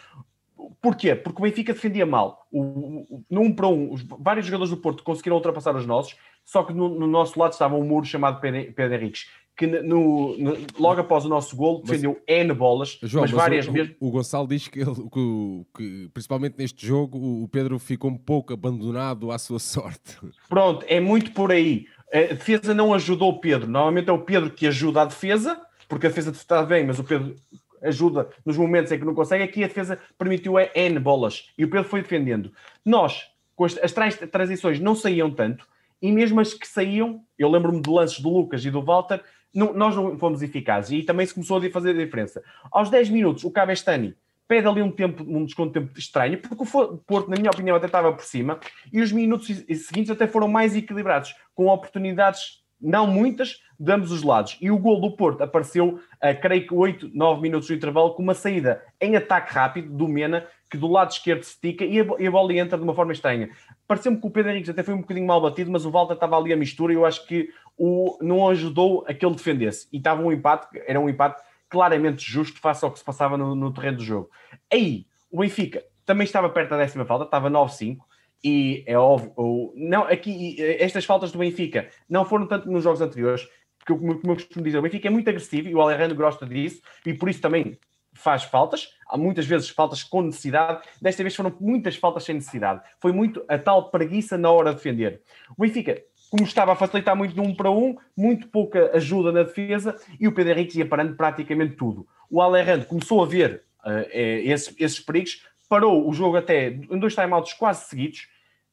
Porquê? 0.80 1.14
Porque 1.14 1.40
o 1.40 1.44
Benfica 1.44 1.72
defendia 1.72 2.06
mal. 2.06 2.46
O, 2.50 2.60
o, 2.60 3.24
no 3.30 3.40
1 3.42 3.44
um 3.44 3.52
para 3.54 3.68
1, 3.68 3.72
um, 3.72 3.96
vários 4.20 4.46
jogadores 4.46 4.70
do 4.70 4.76
Porto 4.76 5.02
conseguiram 5.02 5.36
ultrapassar 5.36 5.74
os 5.76 5.86
nossos, 5.86 6.16
só 6.44 6.62
que 6.62 6.72
no, 6.72 6.88
no 6.88 7.06
nosso 7.06 7.38
lado 7.38 7.52
estava 7.52 7.76
um 7.76 7.84
muro 7.84 8.06
chamado 8.06 8.40
Pedro, 8.40 8.72
Pedro 8.72 8.94
Henriques, 8.94 9.26
que 9.56 9.66
no, 9.66 10.36
no, 10.38 10.56
logo 10.78 11.00
após 11.00 11.24
o 11.24 11.28
nosso 11.28 11.56
gol 11.56 11.82
defendeu 11.82 12.12
mas, 12.26 12.36
N 12.36 12.54
bolas, 12.54 12.98
João, 13.02 13.22
mas, 13.22 13.32
mas 13.32 13.40
várias 13.42 13.66
o, 13.66 13.72
mesmo. 13.72 13.94
O, 13.98 14.10
Gonçalo 14.10 14.46
diz 14.46 14.68
que, 14.68 14.80
ele, 14.80 14.94
que, 14.94 15.66
que, 15.76 16.08
principalmente 16.14 16.56
neste 16.56 16.86
jogo, 16.86 17.18
o 17.42 17.48
Pedro 17.48 17.78
ficou 17.78 18.10
um 18.10 18.16
pouco 18.16 18.52
abandonado 18.52 19.32
à 19.32 19.38
sua 19.38 19.58
sorte. 19.58 20.16
Pronto, 20.48 20.86
é 20.88 21.00
muito 21.00 21.32
por 21.32 21.50
aí. 21.50 21.86
A 22.12 22.34
defesa 22.34 22.72
não 22.72 22.94
ajudou 22.94 23.30
o 23.30 23.40
Pedro. 23.40 23.68
Normalmente 23.68 24.08
é 24.08 24.12
o 24.12 24.20
Pedro 24.20 24.50
que 24.50 24.66
ajuda 24.66 25.02
a 25.02 25.04
defesa, 25.04 25.60
porque 25.88 26.06
a 26.06 26.08
defesa 26.08 26.30
está 26.30 26.62
bem, 26.62 26.86
mas 26.86 26.98
o 26.98 27.04
Pedro 27.04 27.34
ajuda 27.82 28.28
nos 28.44 28.56
momentos 28.56 28.92
em 28.92 28.98
que 28.98 29.04
não 29.04 29.14
consegue. 29.14 29.44
Aqui 29.44 29.64
a 29.64 29.68
defesa 29.68 29.98
permitiu 30.16 30.54
N 30.58 30.98
bolas 30.98 31.50
e 31.56 31.64
o 31.64 31.70
Pedro 31.70 31.88
foi 31.88 32.02
defendendo. 32.02 32.52
Nós, 32.84 33.30
com 33.54 33.64
as, 33.64 33.78
as 33.78 33.92
transições 34.30 34.80
não 34.80 34.94
saíam 34.94 35.30
tanto, 35.30 35.66
e 36.00 36.12
mesmo 36.12 36.40
as 36.40 36.54
que 36.54 36.66
saíam, 36.66 37.24
eu 37.38 37.50
lembro-me 37.50 37.80
de 37.80 37.90
lances 37.90 38.20
do 38.20 38.28
Lucas 38.28 38.64
e 38.64 38.70
do 38.70 38.82
Walter, 38.82 39.20
não, 39.52 39.72
nós 39.72 39.96
não 39.96 40.18
fomos 40.18 40.42
eficazes 40.42 40.92
e 40.92 41.02
também 41.02 41.26
se 41.26 41.34
começou 41.34 41.58
a 41.58 41.70
fazer 41.70 41.90
a 41.90 42.04
diferença. 42.04 42.42
Aos 42.70 42.90
10 42.90 43.10
minutos, 43.10 43.44
o 43.44 43.50
Cabestani 43.50 44.14
pede 44.46 44.66
ali 44.66 44.80
um 44.80 44.90
tempo, 44.90 45.22
um 45.22 45.44
desconto 45.44 45.72
de 45.72 45.80
tempo 45.80 45.98
estranho, 45.98 46.38
porque 46.38 46.54
o 46.54 46.98
Porto, 46.98 47.28
na 47.28 47.36
minha 47.36 47.50
opinião, 47.50 47.76
até 47.76 47.86
estava 47.86 48.12
por 48.12 48.24
cima, 48.24 48.58
e 48.90 49.00
os 49.00 49.12
minutos 49.12 49.46
seguintes 49.46 50.10
até 50.10 50.26
foram 50.26 50.48
mais 50.48 50.74
equilibrados, 50.74 51.34
com 51.54 51.66
oportunidades 51.66 52.62
não 52.80 53.06
muitas, 53.06 53.60
de 53.78 53.92
ambos 53.92 54.10
os 54.10 54.22
lados. 54.22 54.56
E 54.60 54.70
o 54.70 54.78
gol 54.78 55.00
do 55.00 55.12
Porto 55.12 55.42
apareceu, 55.42 55.94
uh, 55.96 56.40
creio 56.40 56.66
que 56.66 56.74
8, 56.74 57.10
9 57.14 57.40
minutos 57.40 57.68
do 57.68 57.74
intervalo, 57.74 58.14
com 58.14 58.22
uma 58.22 58.34
saída 58.34 58.82
em 59.00 59.16
ataque 59.16 59.52
rápido 59.52 59.90
do 59.90 60.08
Mena, 60.08 60.46
que 60.70 60.76
do 60.76 60.88
lado 60.88 61.10
esquerdo 61.10 61.42
se 61.42 61.50
estica 61.50 61.84
e 61.84 62.00
a, 62.00 62.02
a 62.02 62.30
bola 62.30 62.52
entra 62.52 62.76
de 62.76 62.84
uma 62.84 62.94
forma 62.94 63.12
estranha. 63.12 63.50
Pareceu-me 63.86 64.20
que 64.20 64.26
o 64.26 64.30
Pedro 64.30 64.52
Henrique 64.52 64.70
até 64.70 64.82
foi 64.82 64.94
um 64.94 65.00
bocadinho 65.00 65.26
mal 65.26 65.40
batido, 65.40 65.70
mas 65.70 65.84
o 65.84 65.90
Walter 65.90 66.14
estava 66.14 66.36
ali 66.36 66.52
a 66.52 66.56
mistura 66.56 66.92
e 66.92 66.96
eu 66.96 67.06
acho 67.06 67.26
que 67.26 67.48
o, 67.76 68.18
não 68.20 68.48
ajudou 68.48 69.04
a 69.08 69.14
que 69.14 69.24
ele 69.24 69.34
defendesse. 69.34 69.88
E 69.92 69.98
estava 69.98 70.20
um 70.22 70.32
empate, 70.32 70.66
era 70.86 71.00
um 71.00 71.08
empate 71.08 71.42
claramente 71.68 72.30
justo 72.30 72.60
face 72.60 72.84
ao 72.84 72.90
que 72.90 72.98
se 72.98 73.04
passava 73.04 73.36
no, 73.36 73.54
no 73.54 73.72
terreno 73.72 73.98
do 73.98 74.04
jogo. 74.04 74.30
Aí, 74.72 75.06
o 75.30 75.40
Benfica 75.40 75.82
também 76.04 76.24
estava 76.24 76.48
perto 76.48 76.70
da 76.70 76.78
décima 76.78 77.04
falta, 77.04 77.24
estava 77.24 77.50
9-5, 77.50 77.98
e 78.42 78.84
é 78.86 78.96
óbvio, 78.96 79.72
não, 79.74 80.02
aqui, 80.02 80.56
estas 80.60 81.04
faltas 81.04 81.32
do 81.32 81.38
Benfica 81.38 81.88
não 82.08 82.24
foram 82.24 82.46
tanto 82.46 82.70
nos 82.70 82.84
jogos 82.84 83.00
anteriores, 83.00 83.48
porque 83.78 83.94
como, 83.94 84.20
como 84.20 84.32
eu 84.32 84.36
costumo 84.36 84.64
dizer, 84.64 84.78
o 84.78 84.82
Benfica 84.82 85.08
é 85.08 85.10
muito 85.10 85.28
agressivo 85.28 85.68
e 85.68 85.74
o 85.74 85.80
Alejandro 85.80 86.16
gosta 86.16 86.46
disso, 86.46 86.80
e 87.04 87.14
por 87.14 87.28
isso 87.28 87.40
também 87.40 87.78
faz 88.12 88.42
faltas, 88.42 88.88
há 89.08 89.16
muitas 89.16 89.46
vezes 89.46 89.68
faltas 89.68 90.02
com 90.02 90.22
necessidade, 90.22 90.82
desta 91.00 91.22
vez 91.22 91.34
foram 91.34 91.54
muitas 91.60 91.96
faltas 91.96 92.24
sem 92.24 92.34
necessidade. 92.34 92.82
Foi 93.00 93.12
muito 93.12 93.44
a 93.48 93.56
tal 93.56 93.90
preguiça 93.90 94.36
na 94.36 94.50
hora 94.50 94.70
de 94.70 94.76
defender. 94.76 95.22
O 95.56 95.62
Benfica, 95.62 96.02
como 96.30 96.44
estava 96.44 96.72
a 96.72 96.76
facilitar 96.76 97.16
muito 97.16 97.34
de 97.34 97.40
um 97.40 97.54
para 97.54 97.70
um, 97.70 97.96
muito 98.16 98.48
pouca 98.48 98.90
ajuda 98.94 99.32
na 99.32 99.44
defesa 99.44 99.96
e 100.18 100.26
o 100.26 100.34
Pedro 100.34 100.52
Henrique 100.52 100.78
ia 100.78 100.86
parando 100.86 101.16
praticamente 101.16 101.76
tudo. 101.76 102.06
O 102.30 102.42
Alejandro 102.42 102.86
começou 102.86 103.22
a 103.22 103.26
ver 103.26 103.62
uh, 103.84 104.04
esses, 104.12 104.74
esses 104.78 105.00
perigos, 105.00 105.44
parou 105.68 106.08
o 106.08 106.12
jogo 106.12 106.36
até 106.36 106.68
em 106.68 106.98
dois 106.98 107.14
timeouts 107.14 107.52
quase 107.52 107.88
seguidos, 107.88 108.28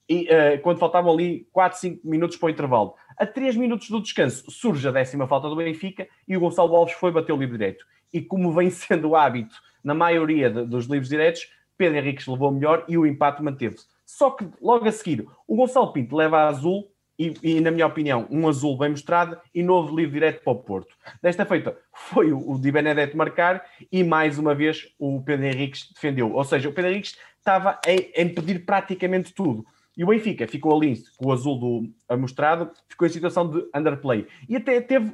e, 0.07 0.27
uh, 0.27 0.61
quando 0.61 0.77
faltavam 0.77 1.11
ali 1.11 1.47
4, 1.51 1.79
5 1.79 2.07
minutos 2.07 2.37
para 2.37 2.47
o 2.47 2.49
intervalo. 2.49 2.93
A 3.17 3.25
3 3.25 3.55
minutos 3.55 3.89
do 3.89 4.01
descanso 4.01 4.49
surge 4.51 4.87
a 4.87 4.91
décima 4.91 5.27
falta 5.27 5.49
do 5.49 5.55
Benfica 5.55 6.07
e 6.27 6.37
o 6.37 6.39
Gonçalo 6.39 6.75
Alves 6.75 6.93
foi 6.95 7.11
bater 7.11 7.33
o 7.33 7.37
livre 7.37 7.57
direito. 7.57 7.85
E 8.13 8.21
como 8.21 8.51
vem 8.51 8.69
sendo 8.71 9.09
o 9.09 9.15
hábito 9.15 9.55
na 9.83 9.93
maioria 9.93 10.49
de, 10.49 10.65
dos 10.65 10.85
livros 10.85 11.09
diretos, 11.09 11.49
Pedro 11.77 11.97
Henriques 11.97 12.27
levou 12.27 12.51
melhor 12.51 12.85
e 12.87 12.97
o 12.97 13.05
empate 13.05 13.41
manteve-se. 13.43 13.85
Só 14.05 14.29
que 14.31 14.47
logo 14.61 14.87
a 14.87 14.91
seguir, 14.91 15.27
o 15.47 15.55
Gonçalo 15.55 15.91
Pinto 15.91 16.15
leva 16.15 16.37
a 16.37 16.47
azul 16.47 16.87
e, 17.17 17.33
e, 17.41 17.61
na 17.61 17.71
minha 17.71 17.87
opinião, 17.87 18.27
um 18.29 18.47
azul 18.47 18.77
bem 18.77 18.89
mostrado 18.89 19.37
e 19.53 19.63
novo 19.63 19.95
livre 19.95 20.13
direto 20.13 20.43
para 20.43 20.53
o 20.53 20.57
Porto. 20.57 20.95
Desta 21.21 21.45
feita 21.45 21.77
foi 21.93 22.31
o, 22.31 22.51
o 22.51 22.59
Di 22.59 22.71
Benedetto 22.71 23.15
marcar 23.15 23.65
e 23.91 24.03
mais 24.03 24.37
uma 24.37 24.53
vez 24.53 24.87
o 24.99 25.21
Pedro 25.21 25.45
Henriques 25.45 25.91
defendeu. 25.93 26.33
Ou 26.33 26.43
seja, 26.43 26.69
o 26.69 26.73
Pedro 26.73 26.91
Henriques 26.91 27.17
estava 27.37 27.71
a, 27.71 28.19
a 28.19 28.21
impedir 28.21 28.65
praticamente 28.65 29.33
tudo. 29.33 29.65
E 29.97 30.03
o 30.03 30.07
Benfica 30.07 30.47
ficou 30.47 30.75
ali 30.75 31.01
com 31.17 31.29
o 31.29 31.31
azul 31.31 31.57
do 31.57 31.89
amostrado, 32.09 32.71
ficou 32.87 33.07
em 33.07 33.11
situação 33.11 33.49
de 33.49 33.65
underplay. 33.73 34.27
E 34.49 34.57
até 34.57 34.81
teve 34.81 35.13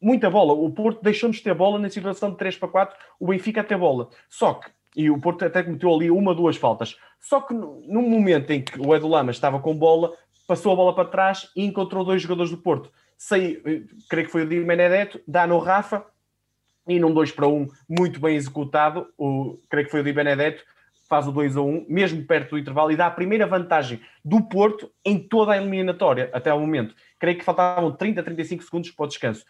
muita 0.00 0.28
bola. 0.28 0.52
O 0.52 0.70
Porto 0.70 1.02
deixou-nos 1.02 1.40
ter 1.40 1.54
bola 1.54 1.78
na 1.78 1.88
situação 1.88 2.30
de 2.30 2.36
3 2.36 2.56
para 2.56 2.68
4, 2.68 2.96
o 3.18 3.28
Benfica 3.28 3.62
até 3.62 3.76
bola. 3.76 4.10
Só 4.28 4.54
que, 4.54 4.70
e 4.94 5.08
o 5.08 5.18
Porto 5.18 5.44
até 5.44 5.62
cometeu 5.62 5.94
ali 5.94 6.10
uma, 6.10 6.34
duas 6.34 6.56
faltas. 6.56 6.98
Só 7.18 7.40
que 7.40 7.54
no 7.54 8.02
momento 8.02 8.50
em 8.50 8.60
que 8.60 8.78
o 8.78 8.94
Edu 8.94 9.08
Lama 9.08 9.30
estava 9.30 9.60
com 9.60 9.74
bola, 9.74 10.12
passou 10.46 10.72
a 10.72 10.76
bola 10.76 10.94
para 10.94 11.08
trás 11.08 11.50
e 11.56 11.64
encontrou 11.64 12.04
dois 12.04 12.22
jogadores 12.22 12.50
do 12.50 12.58
Porto. 12.58 12.90
Sei, 13.16 13.62
creio 14.08 14.26
que 14.26 14.32
foi 14.32 14.42
o 14.42 14.48
Di 14.48 14.60
Benedetto, 14.60 15.20
dá 15.26 15.46
no 15.46 15.58
Rafa, 15.58 16.04
e 16.86 16.98
num 16.98 17.12
2 17.12 17.32
para 17.32 17.46
1 17.46 17.68
muito 17.88 18.20
bem 18.20 18.34
executado, 18.34 19.06
o, 19.16 19.58
creio 19.70 19.86
que 19.86 19.90
foi 19.90 20.00
o 20.00 20.04
Di 20.04 20.12
Benedetto, 20.12 20.64
faz 21.08 21.28
o 21.28 21.32
2 21.32 21.56
a 21.56 21.60
1, 21.60 21.86
mesmo 21.88 22.24
perto 22.24 22.50
do 22.50 22.58
intervalo, 22.58 22.90
e 22.90 22.96
dá 22.96 23.06
a 23.06 23.10
primeira 23.10 23.46
vantagem 23.46 24.00
do 24.24 24.42
Porto 24.42 24.90
em 25.04 25.18
toda 25.18 25.52
a 25.52 25.56
eliminatória 25.56 26.30
até 26.32 26.50
ao 26.50 26.58
momento. 26.58 26.94
Creio 27.18 27.38
que 27.38 27.44
faltavam 27.44 27.92
30, 27.92 28.22
35 28.22 28.62
segundos 28.62 28.90
para 28.90 29.04
o 29.04 29.08
descanso. 29.08 29.44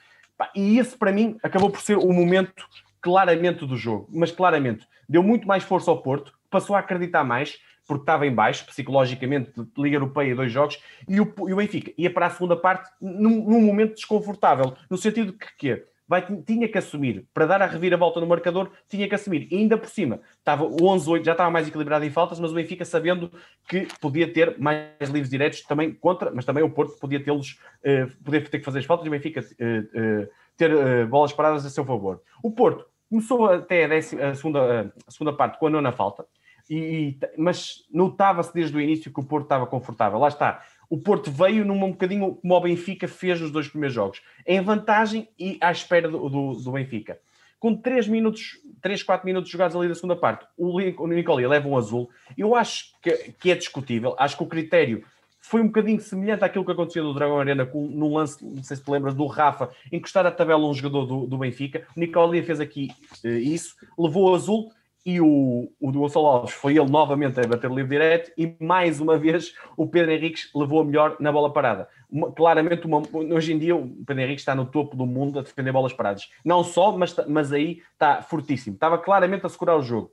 E 0.54 0.78
esse, 0.78 0.96
para 0.96 1.12
mim, 1.12 1.36
acabou 1.42 1.70
por 1.70 1.80
ser 1.80 1.96
o 1.96 2.12
momento 2.12 2.66
claramente 3.00 3.64
do 3.64 3.76
jogo, 3.76 4.08
mas 4.12 4.32
claramente 4.32 4.86
deu 5.08 5.22
muito 5.22 5.46
mais 5.46 5.62
força 5.62 5.90
ao 5.90 6.02
Porto, 6.02 6.32
passou 6.50 6.74
a 6.74 6.80
acreditar 6.80 7.24
mais, 7.24 7.58
porque 7.86 8.02
estava 8.02 8.26
em 8.26 8.34
baixo, 8.34 8.64
psicologicamente, 8.66 9.52
de 9.54 9.82
Liga 9.82 9.96
Europeia, 9.96 10.34
dois 10.34 10.52
jogos, 10.52 10.78
e 11.08 11.20
o, 11.20 11.34
e 11.48 11.52
o 11.52 11.56
Benfica 11.56 11.92
ia 11.96 12.12
para 12.12 12.26
a 12.26 12.30
segunda 12.30 12.56
parte 12.56 12.90
num, 13.00 13.44
num 13.44 13.60
momento 13.60 13.94
desconfortável, 13.94 14.74
no 14.88 14.96
sentido 14.96 15.32
que, 15.32 15.56
que 15.56 15.86
vai, 16.12 16.22
tinha 16.44 16.68
que 16.68 16.76
assumir, 16.76 17.26
para 17.32 17.46
dar 17.46 17.62
a 17.62 17.66
reviravolta 17.66 18.20
no 18.20 18.26
marcador, 18.26 18.70
tinha 18.86 19.08
que 19.08 19.14
assumir. 19.14 19.48
E 19.50 19.56
ainda 19.56 19.78
por 19.78 19.88
cima, 19.88 20.20
estava 20.38 20.64
o 20.64 20.76
11-8, 20.76 21.24
já 21.24 21.32
estava 21.32 21.50
mais 21.50 21.66
equilibrado 21.66 22.04
em 22.04 22.10
faltas, 22.10 22.38
mas 22.38 22.52
o 22.52 22.54
Benfica 22.54 22.84
sabendo 22.84 23.32
que 23.66 23.88
podia 23.98 24.30
ter 24.30 24.58
mais 24.58 25.08
livres 25.08 25.30
diretos 25.30 25.62
também 25.62 25.92
contra, 25.92 26.30
mas 26.30 26.44
também 26.44 26.62
o 26.62 26.70
Porto 26.70 26.98
podia 26.98 27.22
tê-los, 27.22 27.58
uh, 27.84 28.22
poder 28.22 28.48
ter 28.48 28.58
que 28.58 28.64
fazer 28.64 28.80
as 28.80 28.84
faltas 28.84 29.06
e 29.06 29.08
o 29.08 29.12
Benfica 29.12 29.40
uh, 29.40 30.24
uh, 30.24 30.28
ter 30.54 31.06
bolas 31.06 31.32
paradas 31.32 31.64
a 31.64 31.70
seu 31.70 31.84
favor. 31.84 32.20
O 32.42 32.50
Porto 32.50 32.84
começou 33.08 33.46
até 33.46 33.84
a, 33.84 33.88
décima, 33.88 34.26
a 34.26 34.34
segunda, 34.34 34.94
a 35.06 35.10
segunda 35.10 35.32
parte 35.32 35.58
com 35.58 35.66
a 35.66 35.70
nona 35.70 35.92
falta, 35.92 36.26
e, 36.68 37.18
mas 37.36 37.84
notava-se 37.92 38.52
desde 38.52 38.76
o 38.76 38.80
início 38.80 39.12
que 39.12 39.20
o 39.20 39.24
Porto 39.24 39.44
estava 39.44 39.66
confortável. 39.66 40.18
Lá 40.18 40.28
está, 40.28 40.62
o 40.92 40.98
Porto 40.98 41.30
veio 41.30 41.64
num 41.64 41.78
bocadinho 41.90 42.34
como 42.34 42.54
o 42.54 42.60
Benfica 42.60 43.08
fez 43.08 43.40
nos 43.40 43.50
dois 43.50 43.66
primeiros 43.66 43.94
jogos, 43.94 44.20
em 44.46 44.60
vantagem 44.60 45.26
e 45.38 45.56
à 45.60 45.72
espera 45.72 46.08
do, 46.08 46.28
do, 46.28 46.52
do 46.52 46.72
Benfica. 46.72 47.18
Com 47.58 47.74
3 47.74 48.08
minutos, 48.08 48.58
3, 48.82 49.02
4 49.02 49.24
minutos 49.24 49.50
jogados 49.50 49.74
ali 49.74 49.88
da 49.88 49.94
segunda 49.94 50.16
parte, 50.16 50.46
o, 50.54 50.76
o 50.76 51.06
Nicolia 51.06 51.48
leva 51.48 51.68
um 51.68 51.78
azul. 51.78 52.10
Eu 52.36 52.54
acho 52.54 52.92
que, 53.00 53.32
que, 53.40 53.50
é 53.50 53.54
discutível, 53.54 54.14
acho 54.18 54.36
que 54.36 54.42
o 54.42 54.46
critério 54.46 55.04
foi 55.40 55.60
um 55.60 55.66
bocadinho 55.66 56.00
semelhante 56.00 56.44
àquilo 56.44 56.64
que 56.64 56.72
acontecia 56.72 57.02
do 57.02 57.14
Dragão 57.14 57.40
Arena 57.40 57.64
com, 57.64 57.86
no 57.86 58.14
lance, 58.14 58.44
não 58.44 58.62
sei 58.62 58.76
se 58.76 58.84
te 58.84 58.90
lembras, 58.90 59.14
do 59.14 59.26
Rafa, 59.26 59.70
encostar 59.90 60.26
a 60.26 60.30
tabela 60.30 60.66
um 60.66 60.74
jogador 60.74 61.06
do, 61.06 61.26
do 61.26 61.38
Benfica. 61.38 61.86
O 61.96 62.00
Nicolia 62.00 62.42
fez 62.42 62.60
aqui 62.60 62.90
uh, 63.24 63.28
isso, 63.28 63.76
levou 63.98 64.30
o 64.30 64.34
azul 64.34 64.70
e 65.04 65.20
o, 65.20 65.72
o 65.80 65.92
Gonçalo 65.92 66.26
Alves 66.26 66.54
foi 66.54 66.76
ele 66.76 66.88
novamente 66.88 67.40
a 67.40 67.46
bater 67.46 67.70
o 67.70 67.74
livre 67.74 67.90
direto 67.90 68.32
e 68.38 68.54
mais 68.60 69.00
uma 69.00 69.18
vez 69.18 69.54
o 69.76 69.86
Pedro 69.86 70.12
Henriques 70.12 70.50
levou 70.54 70.80
a 70.80 70.84
melhor 70.84 71.16
na 71.18 71.32
bola 71.32 71.52
parada. 71.52 71.88
Uma, 72.08 72.30
claramente, 72.30 72.86
uma, 72.86 73.02
hoje 73.12 73.52
em 73.52 73.58
dia 73.58 73.74
o 73.74 73.88
Pedro 74.06 74.22
Henriques 74.22 74.42
está 74.42 74.54
no 74.54 74.64
topo 74.64 74.96
do 74.96 75.04
mundo 75.04 75.40
a 75.40 75.42
defender 75.42 75.72
bolas 75.72 75.92
paradas. 75.92 76.30
Não 76.44 76.62
só, 76.62 76.96
mas, 76.96 77.16
mas 77.26 77.52
aí 77.52 77.82
está 77.92 78.22
fortíssimo. 78.22 78.74
Estava 78.74 78.96
claramente 78.96 79.44
a 79.44 79.48
segurar 79.48 79.76
o 79.76 79.82
jogo. 79.82 80.12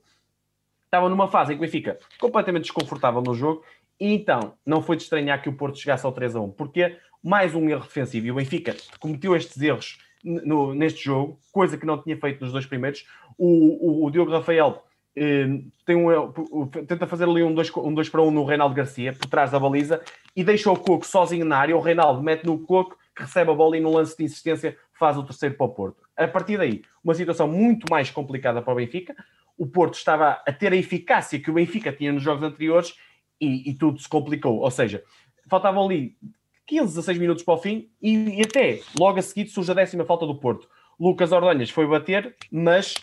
Estava 0.84 1.08
numa 1.08 1.28
fase 1.28 1.52
em 1.52 1.56
que 1.56 1.62
o 1.62 1.66
Benfica 1.66 1.98
completamente 2.18 2.64
desconfortável 2.64 3.22
no 3.22 3.32
jogo 3.32 3.62
e 4.00 4.12
então 4.14 4.54
não 4.66 4.82
foi 4.82 4.96
de 4.96 5.04
estranhar 5.04 5.40
que 5.40 5.48
o 5.48 5.52
Porto 5.52 5.78
chegasse 5.78 6.04
ao 6.04 6.12
3 6.12 6.34
a 6.34 6.40
1, 6.40 6.50
porque 6.52 6.96
mais 7.22 7.54
um 7.54 7.68
erro 7.68 7.82
defensivo 7.82 8.26
e 8.26 8.30
o 8.32 8.34
Benfica 8.34 8.74
cometeu 8.98 9.36
estes 9.36 9.60
erros 9.60 9.98
no, 10.24 10.74
neste 10.74 11.04
jogo, 11.04 11.38
coisa 11.52 11.76
que 11.76 11.86
não 11.86 12.00
tinha 12.00 12.16
feito 12.16 12.40
nos 12.40 12.52
dois 12.52 12.66
primeiros. 12.66 13.06
O, 13.38 13.46
o, 13.46 14.06
o 14.06 14.10
Diogo 14.10 14.32
Rafael 14.32 14.84
eh, 15.16 15.46
tem 15.84 15.96
um, 15.96 16.66
tenta 16.68 17.06
fazer 17.06 17.24
ali 17.24 17.42
um 17.42 17.52
2 17.52 17.76
um 17.76 17.94
dois 17.94 18.08
para 18.08 18.22
1 18.22 18.28
um 18.28 18.30
no 18.30 18.44
Reinaldo 18.44 18.74
Garcia, 18.74 19.12
por 19.12 19.28
trás 19.28 19.50
da 19.50 19.58
baliza, 19.58 20.00
e 20.36 20.44
deixa 20.44 20.70
o 20.70 20.76
Coco 20.76 21.06
sozinho 21.06 21.44
na 21.44 21.58
área. 21.58 21.76
O 21.76 21.80
Reinaldo 21.80 22.22
mete 22.22 22.44
no 22.44 22.58
Coco, 22.58 22.96
recebe 23.16 23.50
a 23.50 23.54
bola 23.54 23.76
e 23.76 23.80
no 23.80 23.92
lance 23.92 24.16
de 24.16 24.24
insistência 24.24 24.76
faz 24.98 25.16
o 25.16 25.24
terceiro 25.24 25.56
para 25.56 25.66
o 25.66 25.70
Porto. 25.70 26.02
A 26.16 26.28
partir 26.28 26.58
daí, 26.58 26.82
uma 27.02 27.14
situação 27.14 27.48
muito 27.48 27.86
mais 27.90 28.10
complicada 28.10 28.62
para 28.62 28.72
o 28.72 28.76
Benfica. 28.76 29.16
O 29.56 29.66
Porto 29.66 29.94
estava 29.94 30.42
a 30.46 30.52
ter 30.52 30.72
a 30.72 30.76
eficácia 30.76 31.40
que 31.40 31.50
o 31.50 31.54
Benfica 31.54 31.92
tinha 31.92 32.12
nos 32.12 32.22
jogos 32.22 32.42
anteriores 32.42 32.94
e, 33.40 33.70
e 33.70 33.74
tudo 33.74 33.98
se 33.98 34.08
complicou. 34.08 34.58
Ou 34.58 34.70
seja, 34.70 35.02
faltavam 35.48 35.84
ali 35.84 36.16
15, 36.70 36.94
16 36.94 37.18
minutos 37.18 37.42
para 37.42 37.54
o 37.54 37.58
fim 37.58 37.88
e, 38.00 38.38
e 38.38 38.42
até 38.42 38.80
logo 38.96 39.18
a 39.18 39.22
seguir 39.22 39.48
surge 39.48 39.72
a 39.72 39.74
décima 39.74 40.04
falta 40.04 40.24
do 40.24 40.36
Porto. 40.36 40.68
Lucas 41.00 41.32
Ordonhas 41.32 41.68
foi 41.68 41.84
bater, 41.84 42.36
mas 42.50 42.94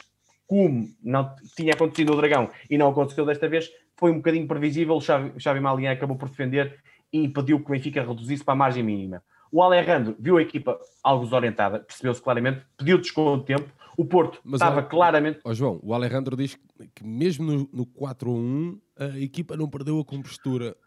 como 0.48 0.88
não 1.04 1.36
tinha 1.54 1.74
acontecido 1.74 2.14
no 2.14 2.18
Dragão 2.18 2.50
e 2.70 2.78
não 2.78 2.88
aconteceu 2.88 3.26
desta 3.26 3.50
vez, 3.50 3.70
foi 3.98 4.12
um 4.12 4.18
bocadinho 4.18 4.48
previsível. 4.48 4.96
O 4.96 5.02
Xavi, 5.02 5.38
Xavi 5.38 5.60
Malien 5.60 5.92
acabou 5.92 6.16
por 6.16 6.30
defender 6.30 6.80
e 7.12 7.28
pediu 7.28 7.60
que 7.60 7.66
o 7.66 7.74
Benfica 7.74 8.02
reduzisse 8.02 8.42
para 8.42 8.54
a 8.54 8.58
margem 8.58 8.84
mínima. 8.84 9.22
O 9.52 9.62
Alejandro 9.62 10.16
viu 10.18 10.38
a 10.38 10.42
equipa 10.42 10.80
algo 11.04 11.26
desorientada, 11.26 11.80
percebeu-se 11.80 12.22
claramente, 12.22 12.62
pediu 12.78 12.98
desconto 12.98 13.40
de 13.40 13.58
tempo. 13.58 13.70
O 13.98 14.06
Porto 14.06 14.40
Mas, 14.46 14.62
estava 14.62 14.82
claramente. 14.82 15.40
Ó 15.44 15.54
João, 15.54 15.80
o 15.84 15.94
Alejandro 15.94 16.38
diz 16.38 16.58
que 16.96 17.04
mesmo 17.04 17.52
no, 17.52 17.70
no 17.74 17.86
4-1 17.86 18.80
a 18.96 19.20
equipa 19.20 19.58
não 19.58 19.68
perdeu 19.68 20.00
a 20.00 20.06
compostura 20.06 20.78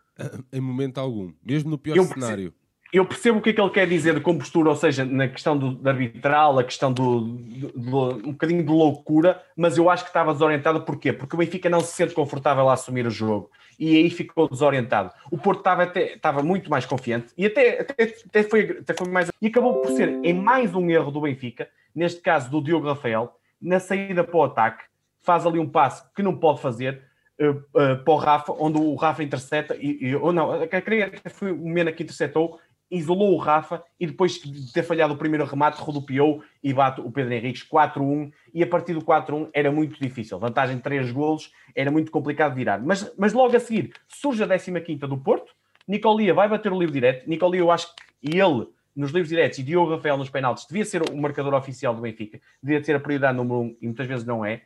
em 0.53 0.61
momento 0.61 0.99
algum, 0.99 1.33
mesmo 1.45 1.71
no 1.71 1.79
pior 1.79 1.97
eu 1.97 2.05
cenário 2.05 2.55
eu 2.93 3.05
percebo 3.05 3.39
o 3.39 3.43
que 3.43 3.51
é 3.51 3.53
que 3.53 3.61
ele 3.61 3.71
quer 3.71 3.87
dizer 3.87 4.15
de 4.15 4.21
compostura, 4.21 4.71
ou 4.71 4.77
seja, 4.77 5.05
na 5.05 5.29
questão 5.29 5.57
do, 5.57 5.89
arbitral, 5.89 6.59
a 6.59 6.65
questão 6.65 6.93
do, 6.93 7.21
do, 7.21 7.69
do, 7.69 8.29
um 8.29 8.33
bocadinho 8.33 8.65
de 8.65 8.71
loucura, 8.71 9.41
mas 9.57 9.79
eu 9.79 9.89
acho 9.89 10.05
que 10.05 10.11
estava 10.11 10.33
desorientado. 10.33 10.83
Porquê? 10.83 11.13
Porque 11.13 11.35
o 11.37 11.39
Benfica 11.39 11.69
não 11.69 11.81
se 11.81 11.95
sente 11.95 12.15
confortável 12.15 12.69
a 12.69 12.73
assumir 12.73 13.07
o 13.07 13.11
jogo 13.11 13.51
e 13.81 13.97
aí 13.97 14.11
ficou 14.11 14.47
desorientado. 14.49 15.11
O 15.31 15.39
Porto 15.39 15.61
estava, 15.61 15.85
até, 15.85 16.15
estava 16.15 16.43
muito 16.43 16.69
mais 16.69 16.85
confiante 16.85 17.33
e 17.37 17.47
até, 17.47 17.81
até, 17.81 18.03
até, 18.03 18.43
foi, 18.43 18.79
até 18.81 18.93
foi 18.93 19.09
mais. 19.09 19.31
E 19.41 19.47
acabou 19.47 19.81
por 19.81 19.91
ser 19.93 20.09
em 20.23 20.35
mais 20.35 20.75
um 20.75 20.91
erro 20.91 21.11
do 21.11 21.23
Benfica, 21.23 21.69
neste 21.95 22.21
caso 22.21 22.51
do 22.51 22.63
Diogo 22.63 22.89
Rafael, 22.89 23.35
na 23.61 23.81
saída 23.81 24.23
para 24.23 24.37
o 24.37 24.43
ataque, 24.43 24.85
faz 25.23 25.47
ali 25.47 25.59
um 25.59 25.69
passo 25.69 26.05
que 26.15 26.23
não 26.23 26.37
pode 26.37 26.61
fazer. 26.61 27.09
Uh, 27.41 27.53
uh, 27.53 28.05
para 28.05 28.13
o 28.13 28.17
Rafa, 28.17 28.53
onde 28.53 28.79
o 28.79 28.95
Rafa 28.97 29.23
intercepta, 29.23 29.75
e, 29.75 30.09
e, 30.09 30.15
ou 30.15 30.31
não, 30.31 30.51
creio 30.85 31.11
que 31.11 31.27
foi 31.31 31.51
o 31.51 31.67
Mena 31.67 31.91
que 31.91 32.03
interceptou, 32.03 32.61
isolou 32.91 33.35
o 33.35 33.37
Rafa 33.37 33.83
e 33.99 34.07
depois 34.07 34.35
de 34.35 34.73
ter 34.73 34.83
falhado 34.83 35.15
o 35.15 35.17
primeiro 35.17 35.45
remate, 35.45 35.81
rodopiou 35.81 36.43
e 36.63 36.73
bate 36.73 37.01
o 37.01 37.11
Pedro 37.11 37.33
Henriques 37.33 37.67
4-1 37.69 38.33
e 38.53 38.63
a 38.63 38.67
partir 38.67 38.95
do 38.95 39.03
4-1 39.03 39.49
era 39.53 39.71
muito 39.71 40.01
difícil. 40.01 40.39
Vantagem 40.39 40.77
de 40.77 40.83
3 40.83 41.13
golos, 41.13 41.53
era 41.75 41.91
muito 41.91 42.11
complicado 42.11 42.55
virar. 42.55 42.83
Mas, 42.83 43.13
mas 43.17 43.33
logo 43.33 43.57
a 43.57 43.61
seguir 43.61 43.93
surge 44.09 44.43
a 44.43 44.59
15 44.59 44.99
do 45.07 45.17
Porto, 45.17 45.53
Nicolia 45.87 46.35
vai 46.35 46.49
bater 46.49 46.73
o 46.73 46.79
livro 46.79 46.93
direto. 46.93 47.29
Nicolia, 47.29 47.61
eu 47.61 47.71
acho 47.71 47.95
que 47.95 48.37
ele 48.37 48.67
nos 48.95 49.13
livros 49.13 49.29
diretos 49.29 49.59
e 49.59 49.63
Diogo 49.63 49.93
Rafael 49.93 50.17
nos 50.17 50.29
penaltis 50.29 50.67
devia 50.67 50.85
ser 50.85 51.03
o 51.09 51.17
marcador 51.17 51.55
oficial 51.55 51.95
do 51.95 52.03
Benfica, 52.03 52.41
devia 52.63 52.83
ser 52.83 52.97
a 52.97 53.01
prioridade 53.01 53.37
número 53.37 53.61
um 53.61 53.77
e 53.81 53.87
muitas 53.87 54.07
vezes 54.07 54.27
não 54.27 54.45
é, 54.45 54.63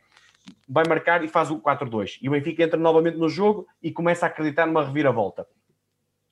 vai 0.67 0.83
marcar 0.87 1.23
e 1.23 1.27
faz 1.27 1.51
o 1.51 1.59
4-2. 1.59 2.17
E 2.21 2.27
o 2.27 2.31
Benfica 2.31 2.63
entra 2.63 2.79
novamente 2.79 3.17
no 3.17 3.29
jogo 3.29 3.67
e 3.81 3.91
começa 3.91 4.25
a 4.25 4.29
acreditar 4.29 4.65
numa 4.65 4.83
reviravolta. 4.83 5.47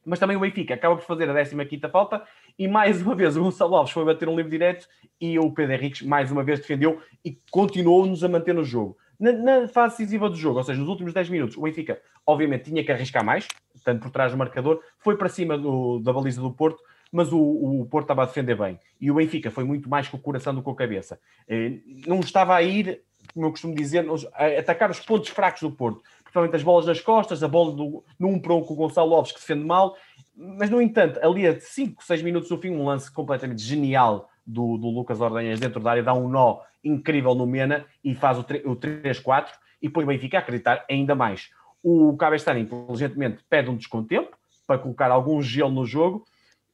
Mas 0.05 0.19
também 0.19 0.35
o 0.35 0.39
Benfica 0.39 0.73
acaba 0.73 0.95
por 0.95 1.05
fazer 1.05 1.29
a 1.29 1.65
15 1.65 1.79
falta 1.91 2.23
e 2.57 2.67
mais 2.67 3.01
uma 3.01 3.15
vez 3.15 3.37
o 3.37 3.43
Gonçalo 3.43 3.75
Alves 3.75 3.93
foi 3.93 4.05
bater 4.05 4.27
um 4.27 4.35
livro 4.35 4.51
direto 4.51 4.87
e 5.19 5.39
o 5.39 5.51
Pedro 5.51 5.73
Henriques 5.73 6.01
mais 6.01 6.31
uma 6.31 6.43
vez 6.43 6.59
defendeu 6.59 7.01
e 7.23 7.37
continuou-nos 7.49 8.23
a 8.23 8.27
manter 8.29 8.53
no 8.53 8.63
jogo. 8.63 8.97
Na, 9.19 9.31
na, 9.31 9.67
fase 9.67 9.97
decisiva 9.97 10.29
do 10.29 10.35
jogo, 10.35 10.57
ou 10.57 10.63
seja, 10.63 10.79
nos 10.79 10.89
últimos 10.89 11.13
10 11.13 11.29
minutos, 11.29 11.57
o 11.57 11.61
Benfica 11.61 12.01
obviamente 12.25 12.65
tinha 12.65 12.83
que 12.83 12.91
arriscar 12.91 13.23
mais, 13.23 13.47
tanto 13.83 14.01
por 14.01 14.11
trás 14.11 14.31
do 14.31 14.37
marcador, 14.37 14.81
foi 14.99 15.15
para 15.15 15.29
cima 15.29 15.57
do, 15.57 15.99
da 15.99 16.11
baliza 16.11 16.41
do 16.41 16.51
Porto, 16.51 16.81
mas 17.11 17.31
o, 17.31 17.39
o, 17.39 17.85
Porto 17.85 18.05
estava 18.05 18.23
a 18.23 18.25
defender 18.25 18.57
bem. 18.57 18.79
E 18.99 19.11
o 19.11 19.13
Benfica 19.13 19.51
foi 19.51 19.63
muito 19.63 19.87
mais 19.87 20.07
com 20.07 20.17
o 20.17 20.19
coração 20.19 20.53
do 20.53 20.61
que 20.61 20.65
com 20.65 20.71
a 20.71 20.75
cabeça. 20.75 21.19
Eh, 21.47 21.77
não 22.07 22.19
estava 22.19 22.55
a 22.55 22.61
ir, 22.63 23.03
como 23.33 23.45
eu 23.45 23.51
costumo 23.51 23.75
dizer, 23.75 24.03
a 24.33 24.47
atacar 24.59 24.89
os 24.89 24.99
pontos 24.99 25.29
fracos 25.29 25.61
do 25.61 25.71
Porto. 25.71 26.01
Principalmente 26.33 26.55
as 26.55 26.63
bolas 26.63 26.85
nas 26.87 26.99
costas, 26.99 27.43
a 27.43 27.47
bola 27.47 27.75
do, 27.75 28.03
no 28.19 28.27
1 28.29 28.39
para 28.39 28.55
1 28.55 28.63
com 28.63 28.73
o 28.73 28.75
Gonçalo 28.75 29.13
Alves, 29.13 29.31
que 29.31 29.39
defende 29.39 29.63
mal. 29.63 29.95
Mas, 30.35 30.67
no 30.67 30.81
entanto, 30.81 31.19
ali 31.21 31.45
a 31.45 31.59
5, 31.59 32.03
6 32.03 32.23
minutos 32.23 32.49
do 32.49 32.57
fim, 32.57 32.71
um 32.71 32.85
lance 32.85 33.11
completamente 33.11 33.61
genial 33.61 34.27
do, 34.43 34.77
do 34.79 34.89
Lucas 34.89 35.21
Ordenhas 35.21 35.59
dentro 35.59 35.79
da 35.79 35.91
área, 35.91 36.01
dá 36.01 36.11
um 36.11 36.27
nó 36.27 36.61
incrível 36.83 37.35
no 37.35 37.45
Mena 37.45 37.85
e 38.03 38.15
faz 38.15 38.39
o, 38.39 38.41
o 38.41 38.75
3-4 38.75 39.45
e 39.79 39.87
põe 39.87 40.05
o 40.05 40.07
Benfica 40.07 40.37
a 40.37 40.39
acreditar 40.39 40.83
ainda 40.89 41.13
mais. 41.13 41.51
O 41.83 42.17
Cabestani, 42.17 42.61
inteligentemente, 42.61 43.43
pede 43.47 43.69
um 43.69 43.77
descontempo 43.77 44.35
para 44.65 44.79
colocar 44.79 45.11
algum 45.11 45.39
gelo 45.39 45.69
no 45.69 45.85
jogo 45.85 46.25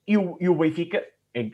e 0.07 0.17
o, 0.17 0.37
e 0.39 0.47
o 0.47 0.55
Benfica, 0.55 1.05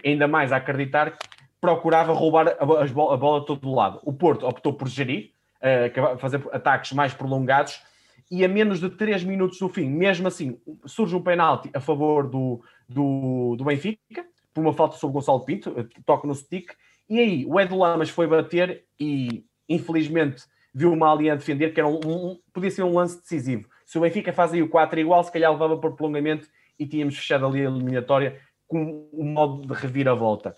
ainda 0.06 0.28
mais 0.28 0.52
a 0.52 0.58
acreditar, 0.58 1.18
procurava 1.60 2.14
roubar 2.14 2.50
a, 2.50 2.52
a, 2.52 2.66
bola, 2.66 3.16
a 3.16 3.18
bola 3.18 3.44
todo 3.44 3.62
do 3.62 3.74
lado. 3.74 4.00
O 4.04 4.14
Porto 4.14 4.48
optou 4.48 4.74
por 4.74 4.88
gerir, 4.88 5.32
uh, 5.60 6.18
fazer 6.20 6.40
ataques 6.52 6.92
mais 6.92 7.16
prolongados 7.16 7.82
e 8.29 8.44
a 8.44 8.48
menos 8.48 8.79
de 8.79 8.89
3 8.89 9.24
minutos 9.24 9.60
do 9.60 9.70
fim, 9.70 9.89
mesmo 9.89 10.27
assim, 10.27 10.60
surge 10.86 11.15
um 11.15 11.22
penalti 11.22 11.70
a 11.74 11.79
favor 11.79 12.27
do, 12.27 12.62
do, 12.89 13.55
do 13.55 13.63
Benfica, 13.63 14.25
por 14.53 14.62
uma 14.62 14.74
falta 14.74 14.98
sobre 14.98 15.13
Gonçalo 15.13 15.46
Pinto, 15.46 15.74
eh, 15.77 15.86
toca 16.05 16.27
no 16.27 16.34
stick, 16.34 16.72
e 17.10 17.20
aí 17.20 17.46
o 17.46 17.60
Edu 17.60 17.77
Lamas 17.77 18.10
foi 18.10 18.25
bater 18.25 18.86
e 19.00 19.46
infelizmente 19.70 20.44
viu 20.74 20.91
uma 20.91 21.12
ali 21.12 21.29
a 21.29 21.36
defender, 21.36 21.74
que 21.74 21.79
era 21.79 21.88
um, 21.88 22.00
um, 22.05 22.39
podia 22.51 22.72
ser 22.72 22.84
um 22.84 22.94
lance 22.94 23.20
decisivo. 23.22 23.70
Se 23.86 23.98
o 23.98 24.01
Benfica 24.01 24.34
faz 24.34 24.53
aí 24.53 24.62
o 24.62 24.70
4 24.70 25.00
igual, 25.00 25.24
se 25.24 25.32
calhar 25.32 25.51
levava 25.51 25.77
por 25.77 25.96
prolongamento 25.96 26.48
e 26.79 26.86
tínhamos 26.86 27.15
fechado 27.15 27.46
ali 27.46 27.62
a 27.62 27.70
eliminatória 27.70 28.39
com 28.67 29.08
um 29.13 29.25
modo 29.25 29.67
de 29.67 29.74
reviravolta. 29.74 30.58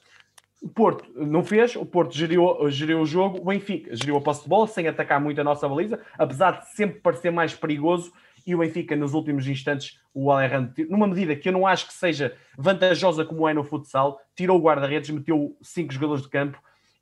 O 0.61 0.69
Porto 0.69 1.05
não 1.15 1.43
fez, 1.43 1.75
o 1.75 1.85
Porto 1.85 2.15
geriu, 2.15 2.69
geriu 2.69 3.01
o 3.01 3.05
jogo, 3.05 3.39
o 3.39 3.45
Benfica 3.45 3.95
geriu 3.95 4.17
a 4.17 4.21
posse 4.21 4.43
de 4.43 4.49
bola 4.49 4.67
sem 4.67 4.87
atacar 4.87 5.21
muito 5.21 5.39
a 5.39 5.43
nossa 5.43 5.69
baliza, 5.69 5.99
apesar 6.17 6.61
de 6.61 6.71
sempre 6.71 6.99
parecer 6.99 7.31
mais 7.31 7.53
perigoso. 7.53 8.11
E 8.45 8.55
o 8.55 8.59
Benfica, 8.59 8.95
nos 8.95 9.13
últimos 9.13 9.47
instantes, 9.47 9.99
o 10.13 10.31
Alejandro, 10.31 10.73
numa 10.89 11.05
medida 11.05 11.35
que 11.35 11.49
eu 11.49 11.53
não 11.53 11.67
acho 11.67 11.87
que 11.87 11.93
seja 11.93 12.35
vantajosa 12.57 13.25
como 13.25 13.47
é 13.47 13.53
no 13.53 13.63
futsal, 13.63 14.19
tirou 14.35 14.57
o 14.57 14.61
guarda-redes, 14.61 15.09
meteu 15.09 15.55
cinco 15.61 15.93
jogadores 15.93 16.23
de 16.23 16.29
campo 16.29 16.57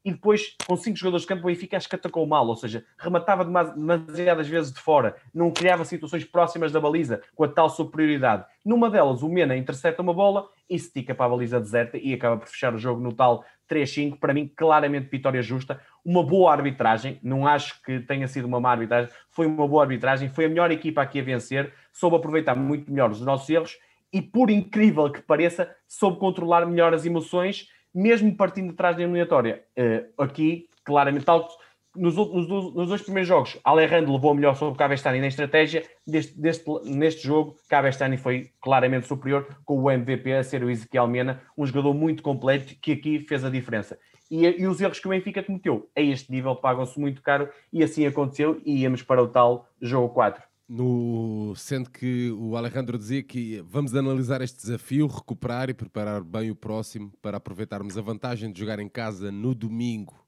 e 0.05 0.11
depois, 0.11 0.55
com 0.67 0.77
cinco 0.77 0.99
jogadores 0.99 1.23
de 1.23 1.27
campo, 1.27 1.41
o 1.41 1.47
Benfica 1.47 1.75
acho 1.75 1.89
que 1.89 1.95
atacou 1.95 2.27
mal, 2.27 2.45
ou 2.45 2.55
seja, 2.55 2.85
rematava 2.95 3.43
demasiadas 3.43 4.47
vezes 4.47 4.71
de 4.71 4.79
fora, 4.79 5.15
não 5.33 5.49
criava 5.49 5.83
situações 5.83 6.23
próximas 6.23 6.71
da 6.71 6.79
baliza 6.79 7.23
com 7.33 7.43
a 7.43 7.47
tal 7.47 7.71
superioridade. 7.71 8.45
Numa 8.63 8.87
delas, 8.87 9.23
o 9.23 9.27
Mena 9.27 9.57
intercepta 9.57 10.03
uma 10.03 10.13
bola 10.13 10.47
e 10.69 10.75
estica 10.75 11.15
para 11.15 11.25
a 11.25 11.29
baliza 11.29 11.59
deserta 11.59 11.97
e 11.97 12.13
acaba 12.13 12.37
por 12.37 12.47
fechar 12.47 12.75
o 12.75 12.77
jogo 12.77 13.01
no 13.01 13.13
tal 13.13 13.43
3-5. 13.67 14.19
Para 14.19 14.31
mim, 14.31 14.47
claramente 14.55 15.09
vitória 15.09 15.41
justa, 15.41 15.81
uma 16.03 16.23
boa 16.23 16.51
arbitragem. 16.51 17.19
Não 17.23 17.47
acho 17.47 17.81
que 17.81 17.99
tenha 17.99 18.27
sido 18.27 18.45
uma 18.45 18.59
má 18.59 18.71
arbitragem, 18.71 19.09
foi 19.31 19.47
uma 19.47 19.67
boa 19.67 19.81
arbitragem, 19.81 20.29
foi 20.29 20.45
a 20.45 20.49
melhor 20.49 20.69
equipa 20.69 21.01
aqui 21.01 21.19
a 21.19 21.23
vencer, 21.23 21.73
soube 21.91 22.15
aproveitar 22.15 22.55
muito 22.55 22.91
melhor 22.91 23.09
os 23.09 23.21
nossos 23.21 23.49
erros 23.49 23.75
e, 24.13 24.21
por 24.21 24.51
incrível 24.51 25.11
que 25.11 25.21
pareça, 25.21 25.75
soube 25.87 26.19
controlar 26.19 26.65
melhor 26.67 26.93
as 26.93 27.05
emoções 27.07 27.67
mesmo 27.95 28.35
partindo 28.35 28.71
de 28.71 28.75
trás 28.75 28.95
da 28.95 29.03
eliminatória. 29.03 29.63
Uh, 29.77 30.21
aqui, 30.21 30.67
claramente, 30.83 31.25
tal, 31.25 31.47
nos, 31.95 32.15
nos, 32.15 32.47
nos, 32.75 32.89
dois 32.89 33.01
primeiros 33.01 33.27
jogos, 33.27 33.57
Alejandro 33.63 34.11
levou 34.13 34.33
melhor 34.33 34.55
sobre 34.55 34.73
o 34.73 34.77
Cabestani 34.77 35.21
na 35.21 35.27
estratégia. 35.27 35.83
Deste, 36.05 36.39
deste, 36.39 36.65
neste 36.83 37.25
jogo, 37.25 37.55
Cabestani 37.69 38.17
foi 38.17 38.51
claramente 38.61 39.07
superior, 39.07 39.47
com 39.63 39.81
o 39.81 39.89
MVP 39.89 40.33
a 40.33 40.43
ser 40.43 40.63
o 40.63 40.69
Ezequiel 40.69 41.07
Mena, 41.07 41.41
um 41.57 41.65
jogador 41.65 41.93
muito 41.93 42.21
completo 42.21 42.75
que 42.81 42.91
aqui 42.91 43.19
fez 43.19 43.45
a 43.45 43.49
diferença. 43.49 43.97
E, 44.29 44.45
e 44.45 44.67
os 44.67 44.81
erros 44.81 44.99
que 44.99 45.07
o 45.07 45.11
Benfica 45.11 45.41
cometeu 45.41 45.89
a 45.95 46.01
este 46.01 46.31
nível 46.31 46.55
pagam-se 46.55 46.99
muito 46.99 47.21
caro, 47.21 47.49
e 47.71 47.83
assim 47.83 48.05
aconteceu, 48.05 48.61
e 48.65 48.81
íamos 48.81 49.01
para 49.01 49.23
o 49.23 49.27
tal 49.27 49.69
jogo 49.81 50.09
4. 50.09 50.43
No, 50.67 51.53
sendo 51.55 51.91
que 51.91 52.31
o 52.31 52.57
Alejandro 52.57 52.97
dizia 52.97 53.21
que 53.21 53.61
vamos 53.67 53.93
analisar 53.93 54.41
este 54.41 54.57
desafio, 54.57 55.05
recuperar 55.05 55.69
e 55.69 55.75
preparar 55.75 56.23
bem 56.23 56.49
o 56.49 56.55
próximo 56.55 57.11
para 57.21 57.37
aproveitarmos 57.37 57.95
a 57.97 58.01
vantagem 58.01 58.51
de 58.51 58.59
jogar 58.59 58.79
em 58.79 58.89
casa 58.89 59.31
no 59.31 59.53
domingo. 59.53 60.25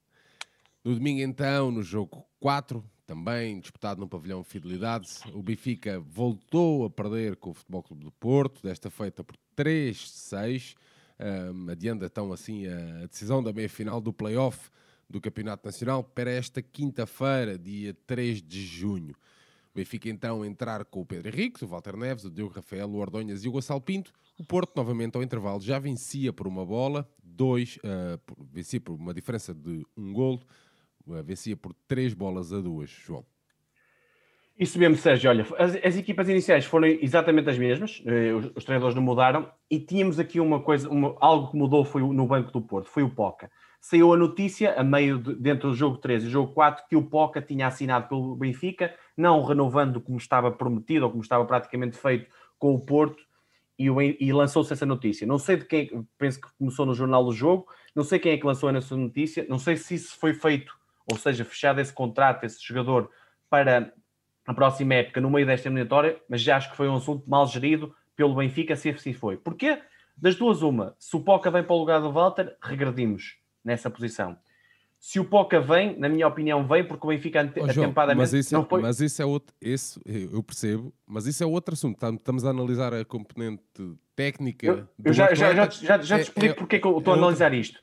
No 0.84 0.94
domingo, 0.94 1.20
então, 1.20 1.72
no 1.72 1.82
jogo 1.82 2.24
4, 2.38 2.84
também 3.04 3.58
disputado 3.58 4.00
no 4.00 4.08
pavilhão 4.08 4.44
Fidelidade, 4.44 5.08
o 5.34 5.42
Benfica 5.42 5.98
voltou 5.98 6.84
a 6.84 6.90
perder 6.90 7.34
com 7.36 7.50
o 7.50 7.54
Futebol 7.54 7.82
Clube 7.82 8.04
do 8.04 8.12
Porto, 8.12 8.62
desta 8.62 8.90
feita 8.90 9.24
por 9.24 9.34
3-6, 9.56 10.76
um, 11.18 11.70
adiando 11.70 12.04
então 12.04 12.32
assim 12.32 12.66
a 12.68 13.06
decisão 13.06 13.42
da 13.42 13.52
meia-final 13.52 14.00
do 14.00 14.12
play-off 14.12 14.70
do 15.10 15.20
Campeonato 15.20 15.66
Nacional 15.66 16.04
para 16.04 16.30
esta 16.30 16.62
quinta-feira, 16.62 17.58
dia 17.58 17.96
3 18.06 18.40
de 18.40 18.64
junho. 18.64 19.16
Benfica 19.74 20.08
então 20.08 20.44
entrar 20.44 20.84
com 20.84 21.00
o 21.00 21.06
Pedro 21.06 21.28
Henrique, 21.28 21.64
o 21.64 21.68
Walter 21.68 21.96
Neves, 21.96 22.24
o 22.24 22.30
Diogo 22.30 22.54
Rafael, 22.54 22.88
o 22.88 22.96
Ordonhas 22.96 23.44
e 23.44 23.48
o 23.48 23.52
Gonçalo 23.52 23.80
Pinto. 23.80 24.12
O 24.38 24.44
Porto, 24.44 24.72
novamente 24.76 25.16
ao 25.16 25.22
intervalo, 25.22 25.60
já 25.60 25.78
vencia 25.78 26.32
por 26.32 26.46
uma 26.46 26.64
bola, 26.64 27.08
dois, 27.22 27.78
uh, 27.78 28.20
vencia 28.50 28.80
por 28.80 28.94
uma 28.94 29.12
diferença 29.12 29.52
de 29.52 29.84
um 29.96 30.12
golo, 30.12 30.40
uh, 31.06 31.22
vencia 31.22 31.56
por 31.56 31.74
três 31.86 32.14
bolas 32.14 32.52
a 32.52 32.60
duas, 32.60 32.90
João. 32.90 33.24
Isso 34.58 34.78
mesmo, 34.78 34.96
Sérgio. 34.96 35.30
Olha, 35.30 35.46
as, 35.58 35.76
as 35.76 35.96
equipas 35.96 36.28
iniciais 36.28 36.64
foram 36.64 36.88
exatamente 36.88 37.48
as 37.48 37.58
mesmas, 37.58 38.00
uh, 38.00 38.36
os, 38.36 38.52
os, 38.56 38.64
treinadores 38.64 38.94
não 38.94 39.02
mudaram, 39.02 39.50
e 39.70 39.78
tínhamos 39.78 40.18
aqui 40.18 40.40
uma 40.40 40.60
coisa, 40.60 40.88
uma, 40.88 41.16
algo 41.20 41.50
que 41.50 41.56
mudou 41.56 41.84
foi 41.84 42.02
no 42.02 42.26
banco 42.26 42.50
do 42.52 42.62
Porto, 42.62 42.88
foi 42.88 43.02
o 43.02 43.10
Poca 43.10 43.50
saiu 43.80 44.12
a 44.12 44.16
notícia, 44.16 44.74
a 44.74 44.84
meio 44.84 45.18
de, 45.18 45.34
dentro 45.34 45.70
do 45.70 45.74
jogo 45.74 45.98
3 45.98 46.24
e 46.24 46.28
jogo 46.28 46.52
4, 46.52 46.84
que 46.88 46.96
o 46.96 47.02
Poca 47.02 47.40
tinha 47.40 47.66
assinado 47.66 48.08
pelo 48.08 48.36
Benfica, 48.36 48.94
não 49.18 49.42
renovando 49.42 50.00
como 50.00 50.16
estava 50.16 50.50
prometido 50.50 51.04
ou 51.04 51.10
como 51.10 51.22
estava 51.22 51.44
praticamente 51.44 51.98
feito 51.98 52.30
com 52.58 52.74
o 52.74 52.80
Porto, 52.80 53.22
e, 53.78 53.86
e 54.20 54.32
lançou-se 54.32 54.72
essa 54.72 54.84
notícia. 54.84 55.26
Não 55.26 55.38
sei 55.38 55.56
de 55.56 55.64
quem, 55.64 56.06
penso 56.18 56.40
que 56.40 56.48
começou 56.58 56.84
no 56.84 56.94
jornal 56.94 57.24
do 57.24 57.32
jogo, 57.32 57.68
não 57.94 58.02
sei 58.02 58.18
quem 58.18 58.32
é 58.32 58.36
que 58.36 58.46
lançou 58.46 58.68
essa 58.70 58.96
notícia, 58.96 59.46
não 59.48 59.58
sei 59.58 59.76
se 59.76 59.94
isso 59.94 60.18
foi 60.18 60.34
feito, 60.34 60.76
ou 61.06 61.16
seja, 61.16 61.44
fechado 61.44 61.80
esse 61.80 61.92
contrato, 61.92 62.44
esse 62.44 62.64
jogador, 62.66 63.10
para 63.48 63.92
a 64.46 64.54
próxima 64.54 64.94
época, 64.94 65.20
no 65.20 65.30
meio 65.30 65.46
desta 65.46 65.68
eliminatória, 65.68 66.20
mas 66.28 66.40
já 66.40 66.56
acho 66.56 66.70
que 66.70 66.76
foi 66.76 66.88
um 66.88 66.96
assunto 66.96 67.28
mal 67.28 67.46
gerido 67.46 67.94
pelo 68.16 68.34
Benfica, 68.34 68.74
se 68.74 68.90
assim 68.90 69.12
foi. 69.12 69.36
Porquê? 69.36 69.80
Das 70.16 70.34
duas, 70.34 70.62
uma, 70.62 70.96
se 70.98 71.14
o 71.16 71.20
Poca 71.20 71.50
vem 71.50 71.62
para 71.62 71.76
o 71.76 71.78
lugar 71.78 72.00
do 72.00 72.10
Walter, 72.10 72.56
regredimos 72.60 73.36
nessa 73.64 73.88
posição. 73.88 74.36
Se 74.98 75.20
o 75.20 75.24
Poca 75.24 75.60
vem, 75.60 75.96
na 75.98 76.08
minha 76.08 76.26
opinião, 76.26 76.66
vem 76.66 76.84
porque 76.84 77.06
o 77.06 77.10
Benfica 77.10 77.40
oh, 77.56 77.64
atempadamente 77.64 78.18
mas 78.18 78.32
isso, 78.32 78.56
é, 78.56 78.64
foi... 78.64 78.82
mas 78.82 79.00
isso 79.00 79.22
é 79.22 79.24
outro, 79.24 79.54
isso 79.60 80.00
eu 80.04 80.42
percebo, 80.42 80.92
mas 81.06 81.26
isso 81.26 81.42
é 81.42 81.46
outro 81.46 81.74
assunto. 81.74 82.04
Estamos 82.14 82.44
a 82.44 82.50
analisar 82.50 82.92
a 82.92 83.04
componente 83.04 83.62
técnica. 84.16 84.66
Eu, 84.66 84.88
eu 85.04 85.12
já, 85.12 85.32
já, 85.34 85.54
já, 85.54 85.68
já, 85.68 85.98
já, 85.98 86.16
te 86.16 86.20
é, 86.20 86.22
explico 86.22 86.54
é, 86.54 86.54
porque 86.54 86.76
é 86.76 86.78
que 86.80 86.86
eu 86.86 86.98
estou 86.98 87.14
é 87.14 87.16
a 87.16 87.20
analisar 87.20 87.46
outra... 87.46 87.60
isto. 87.60 87.80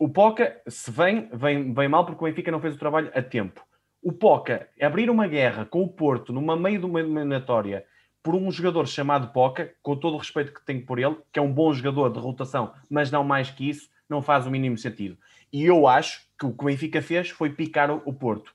O 0.00 0.08
Poca, 0.08 0.60
se 0.66 0.90
vem, 0.90 1.28
vem, 1.32 1.72
vem 1.72 1.88
mal 1.88 2.06
porque 2.06 2.24
o 2.24 2.26
Benfica 2.26 2.50
não 2.50 2.60
fez 2.60 2.74
o 2.74 2.78
trabalho 2.78 3.10
a 3.14 3.22
tempo. 3.22 3.62
O 4.02 4.12
Poca 4.12 4.68
abrir 4.80 5.10
uma 5.10 5.26
guerra 5.26 5.66
com 5.66 5.82
o 5.82 5.88
Porto 5.88 6.32
numa 6.32 6.56
meio 6.56 6.78
de 6.78 6.86
uma 6.86 7.00
eliminatória 7.00 7.84
por 8.22 8.34
um 8.34 8.50
jogador 8.50 8.86
chamado 8.86 9.32
Poca, 9.32 9.72
com 9.82 9.96
todo 9.96 10.14
o 10.14 10.18
respeito 10.18 10.52
que 10.52 10.64
tenho 10.64 10.84
por 10.84 10.98
ele, 10.98 11.16
que 11.32 11.38
é 11.38 11.42
um 11.42 11.52
bom 11.52 11.72
jogador 11.72 12.10
de 12.10 12.18
rotação, 12.18 12.72
mas 12.90 13.10
não 13.10 13.22
mais 13.22 13.50
que 13.50 13.68
isso, 13.68 13.88
não 14.08 14.20
faz 14.20 14.46
o 14.46 14.50
mínimo 14.50 14.76
sentido. 14.76 15.16
E 15.52 15.64
eu 15.64 15.86
acho 15.86 16.26
que 16.38 16.46
o 16.46 16.52
que 16.52 16.62
o 16.62 16.66
Benfica 16.66 17.00
fez 17.00 17.30
foi 17.30 17.50
picar 17.50 17.90
o, 17.90 18.12
Porto. 18.12 18.52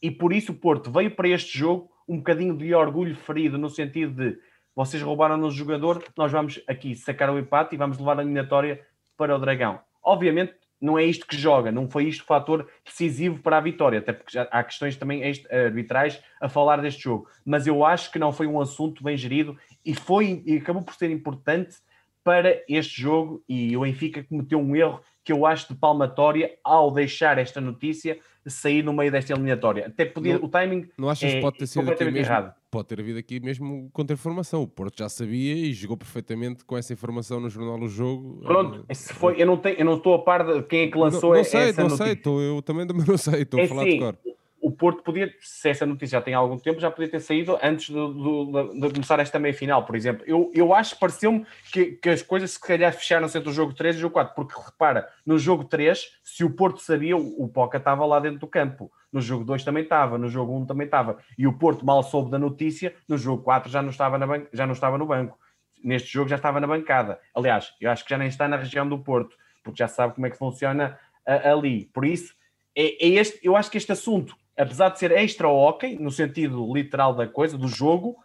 E 0.00 0.10
por 0.10 0.32
isso 0.32 0.52
o 0.52 0.54
Porto 0.54 0.90
veio 0.90 1.10
para 1.14 1.28
este 1.28 1.56
jogo 1.56 1.90
um 2.08 2.16
bocadinho 2.16 2.56
de 2.56 2.74
orgulho 2.74 3.14
ferido, 3.14 3.56
no 3.56 3.70
sentido 3.70 4.12
de 4.12 4.38
vocês 4.74 5.02
roubaram-nos 5.02 5.54
o 5.54 5.56
jogador, 5.56 6.02
nós 6.16 6.32
vamos 6.32 6.60
aqui 6.66 6.96
sacar 6.96 7.30
o 7.30 7.38
empate 7.38 7.74
e 7.74 7.78
vamos 7.78 7.98
levar 7.98 8.18
a 8.18 8.22
eliminatória 8.22 8.80
para 9.16 9.36
o 9.36 9.38
Dragão. 9.38 9.80
Obviamente, 10.02 10.54
não 10.80 10.98
é 10.98 11.04
isto 11.04 11.26
que 11.26 11.36
joga, 11.36 11.70
não 11.70 11.88
foi 11.88 12.08
isto 12.08 12.22
o 12.22 12.26
fator 12.26 12.68
decisivo 12.84 13.40
para 13.40 13.58
a 13.58 13.60
vitória, 13.60 14.00
até 14.00 14.12
porque 14.12 14.36
há 14.36 14.64
questões 14.64 14.96
também 14.96 15.22
arbitrais 15.48 16.20
a 16.40 16.48
falar 16.48 16.80
deste 16.80 17.04
jogo. 17.04 17.28
Mas 17.44 17.68
eu 17.68 17.84
acho 17.84 18.10
que 18.10 18.18
não 18.18 18.32
foi 18.32 18.48
um 18.48 18.60
assunto 18.60 19.04
bem 19.04 19.16
gerido 19.16 19.56
e 19.84 19.94
foi 19.94 20.42
e 20.44 20.56
acabou 20.56 20.82
por 20.82 20.94
ser 20.94 21.10
importante 21.10 21.76
para 22.24 22.62
este 22.68 23.00
jogo 23.00 23.42
e 23.48 23.76
o 23.76 23.80
Benfica 23.80 24.22
cometeu 24.24 24.58
um 24.58 24.74
erro 24.76 25.00
que 25.24 25.32
eu 25.32 25.46
acho 25.46 25.72
de 25.72 25.78
palmatória 25.78 26.52
ao 26.64 26.90
deixar 26.90 27.38
esta 27.38 27.60
notícia 27.60 28.18
sair 28.46 28.82
no 28.82 28.92
meio 28.92 29.10
desta 29.10 29.32
eliminatória. 29.32 29.86
Até 29.86 30.04
podia, 30.04 30.36
não, 30.36 30.44
o 30.44 30.48
timing 30.48 30.88
não 30.98 31.08
achas 31.08 31.30
é 31.30 31.34
que 31.36 31.40
pode 31.40 31.58
ter 31.58 31.66
sido 31.66 31.90
aqui 31.90 32.04
mesmo, 32.04 32.18
errado. 32.18 32.54
Pode 32.70 32.88
ter 32.88 32.98
havido 33.00 33.18
aqui 33.18 33.38
mesmo 33.38 33.88
contra-informação. 33.92 34.62
O 34.62 34.66
Porto 34.66 34.98
já 34.98 35.08
sabia 35.08 35.54
e 35.54 35.72
jogou 35.72 35.96
perfeitamente 35.96 36.64
com 36.64 36.76
essa 36.76 36.92
informação 36.92 37.38
no 37.38 37.48
jornal 37.48 37.78
do 37.78 37.88
jogo. 37.88 38.40
Pronto, 38.42 38.84
se 38.92 39.12
foi, 39.12 39.40
eu 39.40 39.46
não, 39.46 39.56
tenho, 39.56 39.76
eu 39.78 39.84
não 39.84 39.96
estou 39.96 40.14
a 40.14 40.18
par 40.18 40.44
de 40.44 40.62
quem 40.64 40.80
é 40.80 40.88
que 40.88 40.98
lançou 40.98 41.30
não, 41.30 41.36
não 41.36 41.44
sei, 41.44 41.68
essa 41.68 41.82
não 41.82 41.90
notícia. 41.90 42.06
sei, 42.06 42.16
tô, 42.16 42.40
eu 42.40 42.60
também, 42.62 42.86
também 42.86 43.06
não 43.06 43.16
sei, 43.18 43.42
estou 43.42 43.60
é 43.60 43.64
a 43.64 43.68
falar 43.68 43.82
assim, 43.82 43.92
de 43.92 43.98
cor 43.98 44.16
o 44.62 44.70
Porto 44.70 45.02
podia, 45.02 45.34
se 45.40 45.68
essa 45.68 45.84
notícia 45.84 46.18
já 46.18 46.22
tem 46.22 46.34
algum 46.34 46.56
tempo, 46.56 46.78
já 46.78 46.88
podia 46.88 47.10
ter 47.10 47.18
saído 47.18 47.58
antes 47.60 47.90
do, 47.90 48.14
do, 48.44 48.80
de 48.80 48.92
começar 48.92 49.18
esta 49.18 49.36
meia 49.36 49.52
final, 49.52 49.84
por 49.84 49.96
exemplo. 49.96 50.22
Eu, 50.24 50.52
eu 50.54 50.72
acho 50.72 50.96
pareceu-me 51.00 51.44
que, 51.72 51.92
que, 51.96 52.08
as 52.08 52.22
coisas 52.22 52.52
se 52.52 52.60
calhar 52.60 52.92
fecharam-se 52.92 53.36
entre 53.36 53.50
o 53.50 53.52
jogo 53.52 53.74
3 53.74 53.96
e 53.96 53.98
o 53.98 54.02
jogo 54.02 54.14
4, 54.14 54.34
porque 54.36 54.54
repara, 54.54 55.08
no 55.26 55.36
jogo 55.36 55.64
3, 55.64 56.16
se 56.22 56.44
o 56.44 56.50
Porto 56.50 56.78
sabia, 56.80 57.16
o, 57.16 57.42
o 57.42 57.48
Poca 57.48 57.76
estava 57.76 58.06
lá 58.06 58.20
dentro 58.20 58.38
do 58.38 58.46
campo. 58.46 58.90
No 59.12 59.20
jogo 59.20 59.44
2 59.44 59.64
também 59.64 59.82
estava, 59.82 60.16
no 60.16 60.28
jogo 60.28 60.56
1 60.56 60.66
também 60.66 60.84
estava. 60.84 61.18
E 61.36 61.44
o 61.44 61.58
Porto 61.58 61.84
mal 61.84 62.04
soube 62.04 62.30
da 62.30 62.38
notícia, 62.38 62.94
no 63.08 63.18
jogo 63.18 63.42
4 63.42 63.68
já 63.68 63.82
não 63.82 63.90
estava, 63.90 64.16
na 64.16 64.28
ban 64.28 64.46
já 64.52 64.64
não 64.64 64.74
estava 64.74 64.96
no 64.96 65.06
banco. 65.06 65.36
Neste 65.82 66.12
jogo 66.12 66.28
já 66.28 66.36
estava 66.36 66.60
na 66.60 66.68
bancada. 66.68 67.18
Aliás, 67.34 67.74
eu 67.80 67.90
acho 67.90 68.04
que 68.04 68.10
já 68.10 68.16
nem 68.16 68.28
está 68.28 68.46
na 68.46 68.56
região 68.56 68.88
do 68.88 69.00
Porto, 69.00 69.36
porque 69.64 69.78
já 69.78 69.88
sabe 69.88 70.14
como 70.14 70.24
é 70.24 70.30
que 70.30 70.38
funciona 70.38 70.96
a, 71.26 71.50
ali. 71.50 71.86
Por 71.92 72.04
isso, 72.04 72.32
é, 72.76 73.04
é 73.04 73.08
este, 73.08 73.40
eu 73.42 73.56
acho 73.56 73.68
que 73.68 73.76
este 73.76 73.90
assunto 73.90 74.36
apesar 74.56 74.90
de 74.90 74.98
ser 74.98 75.12
extra 75.12 75.48
hockey, 75.48 75.98
no 75.98 76.10
sentido 76.10 76.72
literal 76.72 77.14
da 77.14 77.26
coisa, 77.26 77.56
do 77.56 77.68
jogo, 77.68 78.16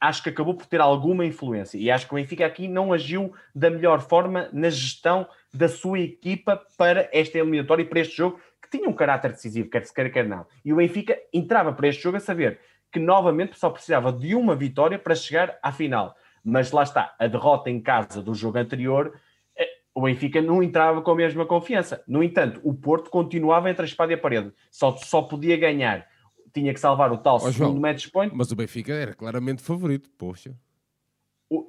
acho 0.00 0.22
que 0.22 0.28
acabou 0.28 0.54
por 0.54 0.66
ter 0.66 0.80
alguma 0.80 1.24
influência. 1.24 1.78
E 1.78 1.90
acho 1.90 2.06
que 2.06 2.14
o 2.14 2.16
Benfica 2.16 2.44
aqui 2.44 2.68
não 2.68 2.92
agiu 2.92 3.32
da 3.54 3.70
melhor 3.70 4.00
forma 4.00 4.48
na 4.52 4.68
gestão 4.68 5.26
da 5.52 5.68
sua 5.68 6.00
equipa 6.00 6.60
para 6.76 7.08
esta 7.12 7.38
eliminatória 7.38 7.82
e 7.82 7.86
para 7.86 8.00
este 8.00 8.16
jogo, 8.16 8.40
que 8.60 8.78
tinha 8.78 8.88
um 8.88 8.92
caráter 8.92 9.30
decisivo, 9.30 9.70
quer 9.70 9.84
se 9.84 9.94
queira, 9.94 10.10
quer 10.10 10.28
não. 10.28 10.46
E 10.64 10.72
o 10.72 10.76
Benfica 10.76 11.18
entrava 11.32 11.72
para 11.72 11.88
este 11.88 12.02
jogo 12.02 12.16
a 12.16 12.20
saber 12.20 12.60
que 12.92 12.98
novamente 12.98 13.58
só 13.58 13.70
precisava 13.70 14.12
de 14.12 14.34
uma 14.34 14.54
vitória 14.54 14.98
para 14.98 15.14
chegar 15.14 15.58
à 15.62 15.72
final. 15.72 16.14
Mas 16.44 16.70
lá 16.70 16.82
está, 16.82 17.14
a 17.18 17.26
derrota 17.26 17.70
em 17.70 17.80
casa 17.80 18.22
do 18.22 18.34
jogo 18.34 18.58
anterior 18.58 19.18
o 19.94 20.02
Benfica 20.02 20.42
não 20.42 20.62
entrava 20.62 21.00
com 21.00 21.10
a 21.12 21.14
mesma 21.14 21.46
confiança. 21.46 22.02
No 22.06 22.22
entanto, 22.22 22.60
o 22.64 22.74
Porto 22.74 23.10
continuava 23.10 23.70
entre 23.70 23.82
a 23.82 23.86
espada 23.86 24.12
e 24.12 24.16
a 24.16 24.18
parede. 24.18 24.52
Só, 24.70 24.96
só 24.96 25.22
podia 25.22 25.56
ganhar. 25.56 26.06
Tinha 26.52 26.74
que 26.74 26.80
salvar 26.80 27.12
o 27.12 27.18
tal 27.18 27.36
oh, 27.36 27.40
segundo 27.40 27.54
João, 27.54 27.80
match 27.80 28.10
point. 28.10 28.34
Mas 28.34 28.50
o 28.50 28.56
Benfica 28.56 28.92
era 28.92 29.14
claramente 29.14 29.62
favorito, 29.62 30.10
poxa. 30.18 30.54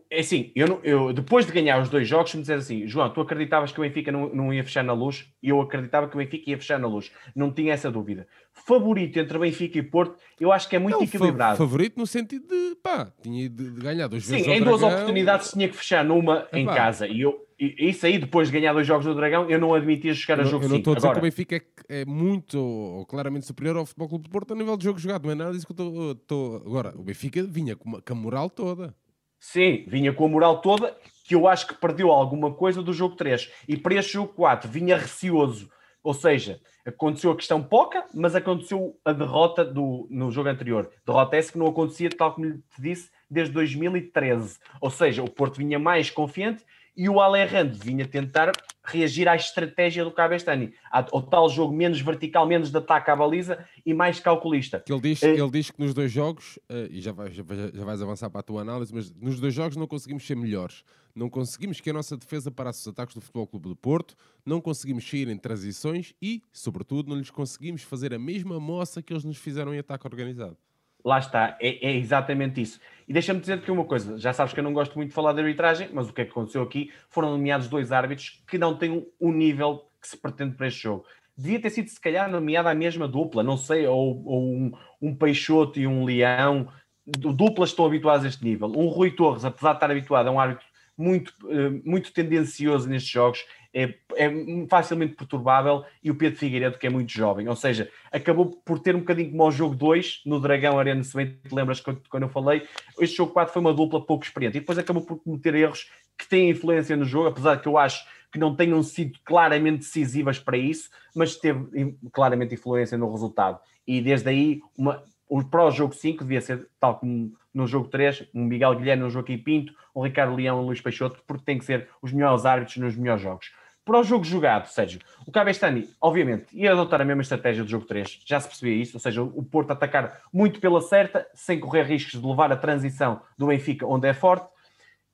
É 0.09 0.21
assim, 0.21 0.51
eu, 0.55 0.79
eu, 0.83 1.13
depois 1.13 1.45
de 1.45 1.51
ganhar 1.51 1.79
os 1.79 1.89
dois 1.89 2.07
jogos, 2.07 2.33
me 2.33 2.41
dizer 2.41 2.55
assim, 2.55 2.87
João, 2.87 3.09
tu 3.09 3.21
acreditavas 3.21 3.71
que 3.71 3.79
o 3.79 3.83
Benfica 3.83 4.11
não, 4.11 4.33
não 4.33 4.53
ia 4.53 4.63
fechar 4.63 4.83
na 4.83 4.93
luz? 4.93 5.27
E 5.43 5.49
eu 5.49 5.61
acreditava 5.61 6.07
que 6.07 6.15
o 6.15 6.17
Benfica 6.17 6.49
ia 6.49 6.57
fechar 6.57 6.79
na 6.79 6.87
luz. 6.87 7.11
Não 7.35 7.51
tinha 7.51 7.73
essa 7.73 7.91
dúvida. 7.91 8.27
Favorito 8.51 9.19
entre 9.19 9.37
Benfica 9.37 9.77
e 9.77 9.83
Porto, 9.83 10.17
eu 10.39 10.51
acho 10.51 10.67
que 10.67 10.75
é 10.75 10.79
muito 10.79 10.95
não, 10.95 11.03
equilibrado. 11.03 11.57
Favorito 11.57 11.99
no 11.99 12.07
sentido 12.07 12.47
de, 12.47 12.75
pá, 12.81 13.11
tinha 13.21 13.49
de, 13.49 13.71
de 13.71 13.81
ganhar 13.81 14.07
dois 14.07 14.27
vezes 14.27 14.45
Sim, 14.45 14.51
em 14.53 14.63
duas 14.63 14.81
oportunidades 14.81 15.51
tinha 15.51 15.67
que 15.67 15.75
fechar 15.75 16.03
numa 16.03 16.47
em 16.53 16.65
casa. 16.65 17.05
E 17.07 17.21
eu, 17.21 17.44
isso 17.57 18.05
aí, 18.05 18.17
depois 18.17 18.49
de 18.49 18.59
ganhar 18.59 18.73
dois 18.73 18.85
jogos 18.85 19.05
do 19.05 19.15
Dragão, 19.15 19.49
eu 19.49 19.57
não 19.59 19.73
admitia 19.73 20.13
chegar 20.13 20.41
a 20.41 20.43
jogo 20.43 20.63
5. 20.63 20.65
Eu 20.65 20.69
não 20.69 20.77
estou 20.77 20.93
a 20.93 20.95
dizer 20.97 21.07
Agora, 21.07 21.21
que 21.21 21.25
o 21.25 21.29
Benfica 21.29 21.55
é, 21.55 22.01
é, 22.01 22.05
muito, 22.05 22.59
ou 22.59 23.05
claramente 23.05 23.45
superior 23.45 23.77
ao 23.77 23.85
Futebol 23.85 24.09
Clube 24.09 24.25
de 24.25 24.29
Porto 24.29 24.53
a 24.53 24.55
nível 24.57 24.75
de 24.75 24.83
jogo 24.83 24.99
jogado. 24.99 25.23
Não 25.23 25.31
é 25.31 25.35
nada 25.35 25.53
disso 25.53 25.65
que 25.65 25.81
eu 25.81 26.11
estou... 26.11 26.57
Agora, 26.57 26.93
o 26.97 27.03
Benfica 27.03 27.41
vinha 27.43 27.75
com, 27.75 27.87
uma, 27.87 28.01
com 28.01 28.13
a 28.13 28.15
moral 28.15 28.49
toda. 28.49 28.93
Sim, 29.39 29.85
vinha 29.87 30.11
com 30.11 30.25
a 30.25 30.27
moral 30.27 30.59
toda, 30.59 30.97
que 31.25 31.33
eu 31.33 31.47
acho 31.47 31.67
que 31.67 31.75
perdeu 31.75 32.11
alguma 32.11 32.53
coisa 32.53 32.83
do 32.83 32.91
jogo 32.91 33.15
3. 33.15 33.49
E 33.69 33.77
para 33.77 33.95
este 33.95 34.13
jogo 34.13 34.33
4 34.33 34.69
vinha 34.69 34.97
receoso. 34.97 35.69
Ou 36.03 36.13
seja, 36.13 36.59
aconteceu 36.85 37.31
a 37.31 37.35
questão 37.35 37.63
poca, 37.63 38.05
mas 38.13 38.35
aconteceu 38.35 38.99
a 39.03 39.13
derrota 39.13 39.63
do, 39.63 40.07
no 40.11 40.29
jogo 40.29 40.49
anterior. 40.49 40.91
Derrota 41.05 41.37
essa 41.37 41.51
que 41.51 41.57
não 41.57 41.67
acontecia, 41.67 42.09
tal 42.09 42.33
como 42.33 42.51
te 42.51 42.81
disse, 42.81 43.09
desde 43.29 43.53
2013. 43.53 44.59
Ou 44.81 44.91
seja, 44.91 45.23
o 45.23 45.29
Porto 45.29 45.57
vinha 45.57 45.79
mais 45.79 46.09
confiante 46.09 46.63
e 46.95 47.09
o 47.09 47.19
Alejandro 47.19 47.77
vinha 47.77 48.07
tentar 48.07 48.51
reagir 48.83 49.27
à 49.27 49.35
estratégia 49.35 50.03
do 50.03 50.11
Cabestani, 50.11 50.73
ao 50.91 51.21
tal 51.21 51.49
jogo 51.49 51.73
menos 51.73 51.99
vertical, 51.99 52.47
menos 52.47 52.69
de 52.71 52.77
ataque 52.77 53.09
à 53.09 53.15
baliza 53.15 53.65
e 53.85 53.93
mais 53.93 54.19
calculista. 54.19 54.79
Que 54.79 54.93
ele, 54.93 55.01
diz, 55.01 55.21
uh, 55.21 55.27
ele 55.27 55.49
diz 55.49 55.71
que 55.71 55.79
nos 55.79 55.93
dois 55.93 56.11
jogos, 56.11 56.57
uh, 56.69 56.87
e 56.89 57.01
já 57.01 57.11
vais, 57.11 57.33
já, 57.33 57.43
já 57.73 57.83
vais 57.83 58.01
avançar 58.01 58.29
para 58.29 58.39
a 58.39 58.43
tua 58.43 58.61
análise, 58.61 58.93
mas 58.93 59.11
nos 59.13 59.39
dois 59.39 59.53
jogos 59.53 59.75
não 59.75 59.87
conseguimos 59.87 60.25
ser 60.25 60.35
melhores. 60.35 60.83
Não 61.15 61.29
conseguimos 61.29 61.79
que 61.79 61.89
a 61.89 61.93
nossa 61.93 62.17
defesa 62.17 62.51
parasse 62.51 62.81
os 62.81 62.87
ataques 62.87 63.15
do 63.15 63.21
Futebol 63.21 63.47
Clube 63.47 63.69
do 63.69 63.75
Porto, 63.75 64.15
não 64.45 64.59
conseguimos 64.59 65.09
sair 65.09 65.29
em 65.29 65.37
transições 65.37 66.13
e, 66.21 66.43
sobretudo, 66.51 67.09
não 67.09 67.17
lhes 67.17 67.31
conseguimos 67.31 67.81
fazer 67.81 68.13
a 68.13 68.19
mesma 68.19 68.59
moça 68.59 69.01
que 69.01 69.13
eles 69.13 69.23
nos 69.23 69.37
fizeram 69.37 69.73
em 69.73 69.79
ataque 69.79 70.05
organizado. 70.05 70.57
Lá 71.05 71.19
está, 71.19 71.55
é, 71.61 71.87
é 71.87 71.95
exatamente 71.95 72.59
isso. 72.59 72.79
E 73.07 73.13
deixa-me 73.13 73.39
dizer 73.39 73.61
que 73.61 73.69
uma 73.69 73.85
coisa, 73.85 74.17
já 74.17 74.33
sabes 74.33 74.51
que 74.51 74.59
eu 74.59 74.63
não 74.63 74.73
gosto 74.73 74.95
muito 74.95 75.09
de 75.09 75.15
falar 75.15 75.33
de 75.33 75.39
arbitragem, 75.39 75.87
mas 75.93 76.09
o 76.09 76.13
que 76.13 76.21
é 76.21 76.25
que 76.25 76.31
aconteceu 76.31 76.63
aqui? 76.63 76.91
Foram 77.09 77.29
nomeados 77.29 77.67
dois 77.67 77.91
árbitros 77.91 78.43
que 78.47 78.57
não 78.57 78.75
têm 78.75 79.05
o 79.19 79.31
nível 79.31 79.85
que 80.01 80.07
se 80.07 80.17
pretende 80.17 80.55
para 80.55 80.67
este 80.67 80.81
jogo. 80.81 81.05
Devia 81.37 81.61
ter 81.61 81.69
sido, 81.69 81.89
se 81.89 81.99
calhar, 81.99 82.29
nomeada 82.29 82.71
a 82.71 82.75
mesma 82.75 83.07
dupla, 83.07 83.43
não 83.43 83.57
sei, 83.57 83.85
ou, 83.85 84.23
ou 84.25 84.43
um, 84.43 84.71
um 84.99 85.15
Peixoto 85.15 85.79
e 85.79 85.85
um 85.85 86.03
Leão. 86.03 86.67
Duplas 87.05 87.69
estão 87.69 87.85
habituadas 87.85 88.25
a 88.25 88.27
este 88.29 88.43
nível. 88.43 88.69
Um 88.75 88.87
Rui 88.87 89.11
Torres, 89.11 89.45
apesar 89.45 89.71
de 89.71 89.77
estar 89.77 89.91
habituado 89.91 90.27
a 90.27 90.31
um 90.31 90.39
árbitro 90.39 90.65
muito, 90.97 91.33
eh, 91.49 91.69
muito 91.83 92.11
tendencioso 92.13 92.87
nestes 92.89 93.11
jogos, 93.11 93.45
é, 93.75 93.93
é, 94.15 94.31
facilmente 94.69 95.15
perturbável, 95.15 95.83
e 96.01 96.09
o 96.09 96.15
Pedro 96.15 96.39
Figueiredo, 96.39 96.77
que 96.77 96.87
é 96.87 96.89
muito 96.89 97.11
jovem. 97.11 97.49
Ou 97.49 97.57
seja, 97.57 97.91
acabou 98.09 98.45
por 98.63 98.79
ter 98.79 98.95
um 98.95 98.99
bocadinho 98.99 99.31
como 99.31 99.45
o 99.45 99.51
jogo 99.51 99.75
2 99.75 100.21
no 100.25 100.39
Dragão 100.39 100.79
Arena, 100.79 101.03
se 101.03 101.13
bem 101.13 101.37
te 101.45 101.53
lembras 101.53 101.81
quando 101.81 102.23
eu 102.23 102.29
falei, 102.29 102.65
este 103.01 103.17
jogo 103.17 103.33
4 103.33 103.53
foi 103.53 103.61
uma 103.61 103.73
dupla 103.73 103.99
pouco 103.99 104.23
experiente, 104.23 104.57
e 104.57 104.61
depois 104.61 104.77
acabou 104.77 105.03
por 105.03 105.19
cometer 105.21 105.53
erros 105.55 105.91
que 106.17 106.25
têm 106.25 106.49
influência 106.49 106.95
no 106.95 107.03
jogo, 107.03 107.27
apesar 107.27 107.57
que 107.57 107.67
eu 107.67 107.77
acho 107.77 108.05
que 108.31 108.39
não 108.39 108.55
tenham 108.55 108.81
sido 108.81 109.19
claramente 109.25 109.79
decisivas 109.79 110.39
para 110.39 110.57
isso, 110.57 110.89
mas 111.13 111.35
teve 111.35 111.97
claramente 112.13 112.53
influência 112.53 112.97
no 112.97 113.11
resultado. 113.11 113.59
E 113.85 114.01
desde 114.01 114.29
aí, 114.29 114.61
uma, 114.77 115.03
o 115.27 115.41
jogo 115.71 115.93
5 115.93 116.23
devia 116.23 116.39
ser 116.39 116.67
tal 116.79 116.97
como 116.97 117.33
no 117.53 117.67
jogo 117.67 117.89
3, 117.89 118.27
um 118.33 118.43
Miguel 118.45 118.75
Guilherme, 118.75 119.03
um 119.03 119.09
Joaquim 119.09 119.37
Pinto, 119.37 119.73
um 119.93 120.01
Ricardo 120.01 120.35
Leão 120.35 120.61
um 120.61 120.65
Luís 120.65 120.81
Peixoto, 120.81 121.21
porque 121.25 121.43
tem 121.45 121.57
que 121.57 121.65
ser 121.65 121.89
os 122.01 122.11
melhores 122.11 122.45
árbitros 122.45 122.77
nos 122.77 122.95
melhores 122.95 123.21
jogos. 123.21 123.51
Para 123.85 123.99
o 123.99 124.03
jogo 124.03 124.23
jogado, 124.23 124.67
Sérgio, 124.67 124.99
o 125.27 125.31
Cabestani, 125.31 125.87
obviamente, 126.01 126.47
ia 126.51 126.71
adotar 126.71 126.99
a 126.99 127.05
mesma 127.05 127.21
estratégia 127.21 127.63
do 127.63 127.69
jogo 127.69 127.85
3, 127.85 128.21
já 128.25 128.39
se 128.39 128.47
percebia 128.47 128.81
isso, 128.81 128.97
ou 128.97 128.99
seja, 128.99 129.21
o 129.21 129.43
Porto 129.43 129.69
atacar 129.69 130.21
muito 130.33 130.59
pela 130.59 130.81
certa, 130.81 131.27
sem 131.35 131.59
correr 131.59 131.83
riscos 131.83 132.19
de 132.19 132.27
levar 132.27 132.51
a 132.51 132.57
transição 132.57 133.21
do 133.37 133.45
Benfica 133.45 133.85
onde 133.85 134.07
é 134.07 134.13
forte, 134.13 134.47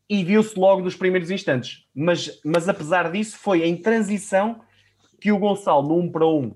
e 0.09 0.23
viu-se 0.23 0.57
logo 0.57 0.81
nos 0.81 0.95
primeiros 0.95 1.29
instantes. 1.29 1.85
Mas, 1.93 2.39
mas 2.45 2.69
apesar 2.69 3.11
disso, 3.11 3.37
foi 3.37 3.65
em 3.65 3.75
transição 3.75 4.61
que 5.19 5.33
o 5.33 5.37
Gonçalo, 5.37 5.89
no 5.89 5.97
1 5.99 6.11
para 6.11 6.25
1, 6.25 6.55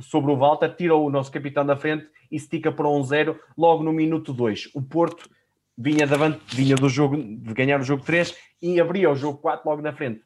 sobre 0.00 0.32
o 0.32 0.36
Walter, 0.36 0.74
tirou 0.74 1.06
o 1.06 1.10
nosso 1.10 1.30
capitão 1.30 1.64
da 1.64 1.76
frente 1.76 2.08
e 2.28 2.34
estica 2.34 2.72
para 2.72 2.86
1-0 2.86 3.36
logo 3.56 3.84
no 3.84 3.92
minuto 3.92 4.32
2. 4.32 4.70
O 4.74 4.82
Porto 4.82 5.30
vinha, 5.78 6.08
davante, 6.08 6.40
vinha 6.48 6.74
do 6.74 6.88
jogo, 6.88 7.16
de 7.16 7.54
ganhar 7.54 7.80
o 7.80 7.84
jogo 7.84 8.04
3 8.04 8.36
e 8.60 8.80
abria 8.80 9.08
o 9.08 9.14
jogo 9.14 9.38
4 9.38 9.68
logo 9.68 9.80
na 9.80 9.92
frente 9.92 10.22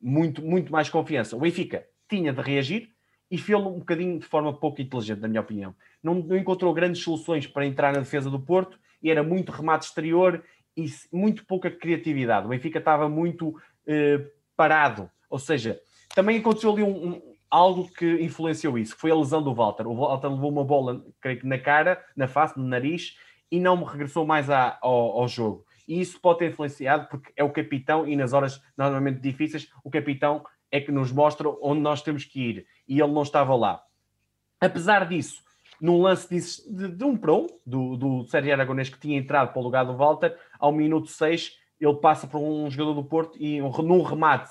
muito, 0.00 0.42
muito 0.42 0.72
mais 0.72 0.88
confiança. 0.88 1.36
O 1.36 1.40
Benfica 1.40 1.86
tinha 2.08 2.32
de 2.32 2.40
reagir 2.40 2.90
e 3.30 3.38
fez-lo 3.38 3.68
um 3.68 3.78
bocadinho 3.78 4.18
de 4.18 4.26
forma 4.26 4.52
pouco 4.52 4.80
inteligente, 4.80 5.20
na 5.20 5.28
minha 5.28 5.40
opinião. 5.40 5.74
Não, 6.02 6.14
não, 6.14 6.36
encontrou 6.36 6.72
grandes 6.74 7.02
soluções 7.02 7.46
para 7.46 7.66
entrar 7.66 7.92
na 7.92 8.00
defesa 8.00 8.30
do 8.30 8.40
Porto 8.40 8.78
e 9.02 9.10
era 9.10 9.22
muito 9.22 9.52
remate 9.52 9.86
exterior 9.86 10.42
e 10.76 10.86
muito 11.12 11.44
pouca 11.46 11.70
criatividade. 11.70 12.46
O 12.46 12.50
Benfica 12.50 12.78
estava 12.78 13.08
muito 13.08 13.54
eh, 13.86 14.20
parado, 14.56 15.10
ou 15.28 15.38
seja, 15.38 15.80
também 16.14 16.38
aconteceu 16.38 16.72
ali 16.72 16.82
um, 16.82 17.08
um, 17.08 17.22
algo 17.48 17.88
que 17.92 18.20
influenciou 18.20 18.78
isso, 18.78 18.96
foi 18.96 19.10
a 19.10 19.14
lesão 19.14 19.42
do 19.42 19.54
Walter. 19.54 19.86
O 19.86 19.94
Walter 19.94 20.28
levou 20.28 20.50
uma 20.50 20.64
bola, 20.64 21.04
creio 21.20 21.38
que 21.38 21.46
na 21.46 21.58
cara, 21.58 22.02
na 22.16 22.26
face, 22.26 22.58
no 22.58 22.64
nariz 22.64 23.16
e 23.50 23.60
não 23.60 23.82
regressou 23.84 24.26
mais 24.26 24.50
à, 24.50 24.78
ao, 24.80 25.20
ao 25.20 25.28
jogo 25.28 25.64
e 25.90 26.00
isso 26.00 26.20
pode 26.20 26.38
ter 26.38 26.50
influenciado 26.50 27.08
porque 27.08 27.32
é 27.36 27.42
o 27.42 27.50
capitão 27.50 28.06
e 28.06 28.14
nas 28.14 28.32
horas 28.32 28.62
normalmente 28.78 29.18
difíceis 29.18 29.68
o 29.82 29.90
capitão 29.90 30.44
é 30.70 30.80
que 30.80 30.92
nos 30.92 31.10
mostra 31.10 31.48
onde 31.60 31.80
nós 31.80 32.00
temos 32.00 32.24
que 32.24 32.40
ir 32.40 32.66
e 32.86 33.00
ele 33.00 33.12
não 33.12 33.22
estava 33.22 33.56
lá. 33.56 33.82
Apesar 34.60 35.08
disso, 35.08 35.42
num 35.80 36.00
lance 36.00 36.28
de, 36.28 36.88
de, 36.92 37.04
um 37.04 37.16
para 37.16 37.34
um, 37.34 37.48
do, 37.66 37.96
do 37.96 38.24
Sérgio 38.26 38.52
Aragonês 38.52 38.88
que 38.88 39.00
tinha 39.00 39.18
entrado 39.18 39.52
para 39.52 39.60
o 39.60 39.64
lugar 39.64 39.84
do 39.84 39.96
Walter, 39.96 40.38
ao 40.60 40.70
minuto 40.70 41.08
6 41.08 41.58
ele 41.80 41.96
passa 41.96 42.28
para 42.28 42.38
um 42.38 42.70
jogador 42.70 42.94
do 42.94 43.08
Porto 43.08 43.36
e 43.42 43.60
um, 43.60 43.70
num 43.82 44.02
remate 44.02 44.50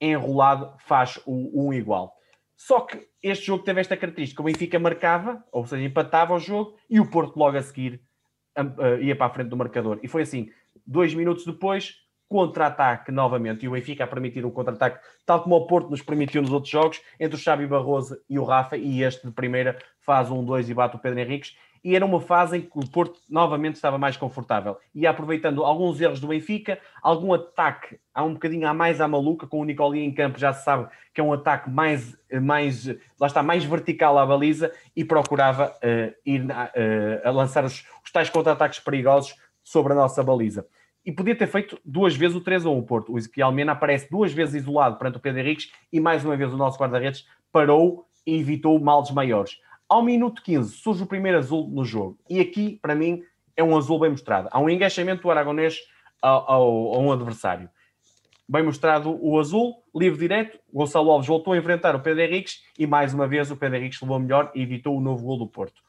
enrolado 0.00 0.74
faz 0.80 1.20
o, 1.24 1.68
um 1.68 1.72
igual. 1.72 2.16
Só 2.56 2.80
que 2.80 3.06
este 3.22 3.46
jogo 3.46 3.62
teve 3.62 3.80
esta 3.80 3.96
característica: 3.96 4.42
o 4.42 4.44
Benfica 4.44 4.78
marcava, 4.78 5.44
ou 5.52 5.64
seja, 5.64 5.84
empatava 5.84 6.34
o 6.34 6.40
jogo, 6.40 6.76
e 6.90 6.98
o 6.98 7.08
Porto 7.08 7.36
logo 7.36 7.56
a 7.56 7.62
seguir 7.62 8.02
ia 9.00 9.16
para 9.16 9.26
a 9.26 9.30
frente 9.30 9.48
do 9.48 9.56
marcador. 9.56 9.98
E 10.02 10.08
foi 10.08 10.22
assim: 10.22 10.50
Dois 10.86 11.14
minutos 11.14 11.44
depois, 11.44 11.96
contra-ataque 12.28 13.10
novamente, 13.10 13.64
e 13.64 13.68
o 13.68 13.72
Benfica 13.72 14.04
a 14.04 14.06
permitir 14.06 14.44
o 14.46 14.52
contra-ataque, 14.52 15.04
tal 15.26 15.42
como 15.42 15.56
o 15.56 15.66
Porto 15.66 15.90
nos 15.90 16.00
permitiu 16.00 16.40
nos 16.40 16.52
outros 16.52 16.70
jogos, 16.70 17.00
entre 17.18 17.36
o 17.36 17.38
Xavi 17.38 17.66
Barroso 17.66 18.16
e 18.28 18.38
o 18.38 18.44
Rafa, 18.44 18.76
e 18.76 19.02
este 19.02 19.26
de 19.26 19.32
primeira 19.32 19.76
faz 19.98 20.30
um 20.30 20.44
2 20.44 20.70
e 20.70 20.74
bate 20.74 20.94
o 20.94 20.98
Pedro 21.00 21.18
Henriques, 21.18 21.56
e 21.82 21.96
era 21.96 22.04
uma 22.04 22.20
fase 22.20 22.58
em 22.58 22.60
que 22.60 22.78
o 22.78 22.88
Porto 22.88 23.18
novamente 23.28 23.76
estava 23.76 23.98
mais 23.98 24.16
confortável. 24.16 24.76
E 24.94 25.06
aproveitando 25.06 25.64
alguns 25.64 26.00
erros 26.00 26.20
do 26.20 26.28
Benfica, 26.28 26.78
algum 27.02 27.32
ataque, 27.32 27.98
há 28.14 28.22
um 28.22 28.34
bocadinho 28.34 28.68
a 28.68 28.74
mais 28.74 29.00
à 29.00 29.08
maluca, 29.08 29.46
com 29.46 29.60
o 29.60 29.64
Nicoli 29.64 30.00
em 30.00 30.12
campo, 30.12 30.38
já 30.38 30.52
se 30.52 30.64
sabe 30.64 30.88
que 31.12 31.20
é 31.20 31.24
um 31.24 31.32
ataque 31.32 31.68
mais, 31.70 32.16
mais 32.42 32.86
lá 33.18 33.26
está, 33.26 33.42
mais 33.42 33.64
vertical 33.64 34.18
à 34.18 34.26
baliza, 34.26 34.70
e 34.94 35.04
procurava 35.04 35.74
uh, 35.76 36.14
ir 36.24 36.44
uh, 36.44 37.28
a 37.28 37.30
lançar 37.30 37.64
os, 37.64 37.84
os 38.04 38.12
tais 38.12 38.30
contra-ataques 38.30 38.78
perigosos 38.78 39.34
sobre 39.70 39.92
a 39.92 39.96
nossa 39.96 40.20
baliza 40.20 40.66
e 41.06 41.12
podia 41.12 41.36
ter 41.36 41.46
feito 41.46 41.78
duas 41.84 42.16
vezes 42.16 42.36
o 42.36 42.40
3 42.40 42.66
a 42.66 42.70
1 42.70 42.76
o 42.76 42.82
Porto. 42.82 43.12
O 43.12 43.18
Ezequiel 43.18 43.52
Mena 43.52 43.72
aparece 43.72 44.10
duas 44.10 44.32
vezes 44.32 44.62
isolado 44.62 44.96
perante 44.96 45.18
o 45.18 45.20
Pedro 45.20 45.40
Henriques 45.40 45.70
e 45.92 46.00
mais 46.00 46.24
uma 46.24 46.36
vez 46.36 46.52
o 46.52 46.56
nosso 46.56 46.76
guarda-redes 46.76 47.24
parou 47.52 48.04
e 48.26 48.36
evitou 48.36 48.78
males 48.80 49.12
maiores. 49.12 49.58
Ao 49.88 50.02
minuto 50.02 50.42
15 50.42 50.74
surge 50.74 51.04
o 51.04 51.06
primeiro 51.06 51.38
azul 51.38 51.68
no 51.68 51.84
jogo 51.84 52.18
e 52.28 52.40
aqui, 52.40 52.80
para 52.82 52.96
mim, 52.96 53.22
é 53.56 53.62
um 53.62 53.76
azul 53.76 54.00
bem 54.00 54.10
mostrado. 54.10 54.48
Há 54.50 54.58
um 54.58 54.68
engaixamento 54.68 55.22
do 55.22 55.30
Aragonês 55.30 55.78
ao, 56.20 56.94
a 56.94 56.98
um 56.98 57.12
adversário. 57.12 57.70
Bem 58.48 58.64
mostrado 58.64 59.16
o 59.24 59.38
azul, 59.38 59.84
livre 59.94 60.18
direto, 60.18 60.58
Gonçalo 60.72 61.12
Alves 61.12 61.28
voltou 61.28 61.52
a 61.52 61.56
enfrentar 61.56 61.94
o 61.94 62.00
Pedro 62.00 62.22
Henriques 62.22 62.64
e 62.76 62.88
mais 62.88 63.14
uma 63.14 63.28
vez 63.28 63.48
o 63.52 63.56
Pedro 63.56 63.76
Henriques 63.76 64.00
levou 64.00 64.18
melhor 64.18 64.50
e 64.52 64.62
evitou 64.62 64.96
o 64.96 65.00
novo 65.00 65.24
gol 65.24 65.38
do 65.38 65.46
Porto. 65.46 65.80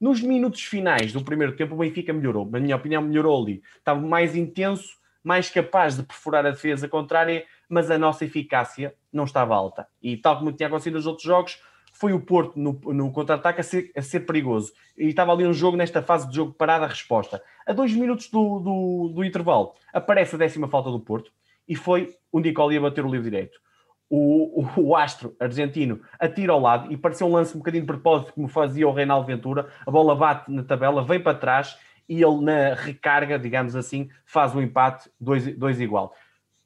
Nos 0.00 0.20
minutos 0.22 0.62
finais 0.62 1.12
do 1.12 1.24
primeiro 1.24 1.56
tempo, 1.56 1.74
o 1.74 1.78
Benfica 1.78 2.12
melhorou. 2.12 2.48
Na 2.48 2.60
minha 2.60 2.76
opinião, 2.76 3.02
melhorou 3.02 3.42
ali. 3.42 3.62
Estava 3.76 4.00
mais 4.00 4.36
intenso, 4.36 4.96
mais 5.24 5.50
capaz 5.50 5.96
de 5.96 6.04
perfurar 6.04 6.46
a 6.46 6.50
defesa 6.50 6.88
contrária, 6.88 7.44
mas 7.68 7.90
a 7.90 7.98
nossa 7.98 8.24
eficácia 8.24 8.94
não 9.12 9.24
estava 9.24 9.56
alta. 9.56 9.88
E 10.00 10.16
tal 10.16 10.38
como 10.38 10.52
tinha 10.52 10.68
acontecido 10.68 10.94
nos 10.94 11.06
outros 11.06 11.26
jogos, 11.26 11.60
foi 11.92 12.12
o 12.12 12.20
Porto 12.20 12.56
no, 12.56 12.78
no 12.94 13.10
contra-ataque 13.10 13.60
a 13.60 13.64
ser, 13.64 13.90
a 13.96 14.00
ser 14.00 14.20
perigoso. 14.20 14.72
E 14.96 15.08
estava 15.08 15.32
ali 15.32 15.44
um 15.44 15.52
jogo, 15.52 15.76
nesta 15.76 16.00
fase 16.00 16.28
de 16.28 16.36
jogo 16.36 16.52
parada-resposta. 16.52 17.42
A 17.66 17.72
dois 17.72 17.92
minutos 17.92 18.30
do, 18.30 18.60
do, 18.60 19.12
do, 19.16 19.24
intervalo, 19.24 19.74
aparece 19.92 20.36
a 20.36 20.38
décima 20.38 20.68
falta 20.68 20.92
do 20.92 21.00
Porto 21.00 21.32
e 21.66 21.74
foi 21.74 22.14
o 22.30 22.38
Nicoli 22.38 22.76
a 22.76 22.80
bater 22.80 23.04
o 23.04 23.10
livro 23.10 23.24
direito 23.24 23.58
o, 24.10 24.62
o, 24.62 24.88
o, 24.88 24.96
astro 24.96 25.36
argentino 25.38 26.00
atira 26.18 26.52
ao 26.52 26.60
lado 26.60 26.90
e 26.90 26.96
pareceu 26.96 27.26
um 27.26 27.32
lance 27.32 27.54
um 27.54 27.58
bocadinho 27.58 27.82
de 27.82 27.86
propósito, 27.86 28.32
como 28.32 28.48
fazia 28.48 28.88
o 28.88 28.92
Reinaldo 28.92 29.26
Ventura. 29.26 29.68
A 29.86 29.90
bola 29.90 30.14
bate 30.14 30.50
na 30.50 30.62
tabela, 30.62 31.04
vem 31.04 31.20
para 31.20 31.36
trás 31.36 31.78
e 32.08 32.22
ele, 32.22 32.40
na 32.40 32.74
recarga, 32.74 33.38
digamos 33.38 33.76
assim, 33.76 34.08
faz 34.24 34.54
o 34.54 34.58
um 34.58 34.62
empate 34.62 35.10
2 35.20 35.80
igual. 35.80 36.14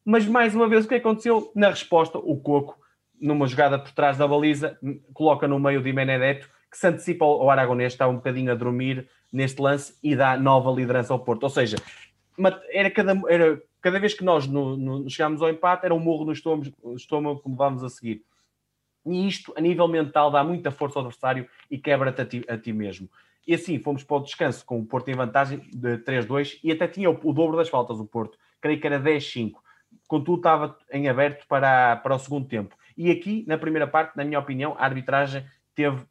Mas 0.05 0.26
mais 0.26 0.55
uma 0.55 0.68
vez, 0.68 0.85
o 0.85 0.88
que 0.88 0.94
aconteceu? 0.94 1.50
Na 1.55 1.68
resposta, 1.70 2.18
o 2.18 2.37
Coco, 2.40 2.78
numa 3.20 3.46
jogada 3.46 3.78
por 3.78 3.90
trás 3.92 4.18
da 4.18 4.26
baliza, 4.26 4.78
coloca 5.12 5.48
no 5.48 5.59
meio 5.59 5.83
de 5.83 5.92
Benedetto, 5.92 6.48
que 6.70 6.78
se 6.78 6.87
antecipa 6.87 7.24
ao 7.24 7.50
Aragonês, 7.50 7.92
está 7.92 8.09
um 8.09 8.16
bocadinho 8.16 8.50
a 8.50 8.55
dormir 8.55 9.09
neste 9.33 9.61
lance 9.61 9.94
e 10.02 10.14
dá 10.14 10.37
nova 10.37 10.70
liderança 10.70 11.12
ao 11.12 11.18
Porto. 11.18 11.42
Ou 11.44 11.50
seja, 11.50 11.76
era 12.70 12.90
cada, 12.90 13.20
era 13.28 13.61
cada 13.83 13.99
vez 13.99 14.14
que 14.14 14.25
nós 14.25 14.47
no, 14.47 14.77
no, 14.77 15.11
chegámos 15.11 15.42
ao 15.42 15.51
empate, 15.51 15.85
era 15.85 15.95
um 15.95 15.99
morro 15.99 16.25
no 16.25 16.33
estômago, 16.33 16.73
estômago 16.95 17.42
que 17.42 17.51
levámos 17.51 17.83
a 17.83 17.90
seguir. 17.90 18.25
E 19.05 19.27
isto, 19.27 19.53
a 19.57 19.61
nível 19.61 19.88
mental, 19.88 20.31
dá 20.31 20.45
muita 20.45 20.71
força 20.71 20.99
ao 20.99 21.05
adversário 21.05 21.49
e 21.68 21.77
quebra-te 21.77 22.23
a 22.23 22.25
ti, 22.25 22.45
a 22.49 22.57
ti 22.57 22.73
mesmo. 22.73 23.11
E 23.45 23.55
assim, 23.55 23.79
fomos 23.81 24.05
para 24.05 24.18
o 24.18 24.23
descanso 24.23 24.64
com 24.64 24.79
o 24.79 24.87
Porto 24.87 25.09
em 25.09 25.14
vantagem 25.14 25.59
de 25.73 25.99
3-2 25.99 26.61
e 26.62 26.71
até 26.71 26.87
tinha 26.87 27.11
o, 27.11 27.18
o, 27.25 27.33
dobro 27.33 27.57
das 27.57 27.68
faltas 27.68 27.99
o 27.99 28.07
Porto. 28.07 28.38
Creio 28.61 28.81
que 28.81 28.87
era 28.87 29.01
10-5. 29.01 29.55
Contudo, 30.07 30.37
estava 30.37 30.79
em 30.92 31.09
aberto 31.09 31.45
para, 31.49 31.97
para 31.97 32.14
o 32.14 32.18
segundo 32.18 32.47
tempo. 32.47 32.77
E 32.97 33.11
aqui, 33.11 33.45
na 33.49 33.59
primeira 33.59 33.88
parte, 33.88 34.16
na 34.16 34.25
minha 34.25 34.38
opinião, 34.38 34.77
a 34.79 34.85
arbitragem 34.85 35.45
teve 35.75 36.05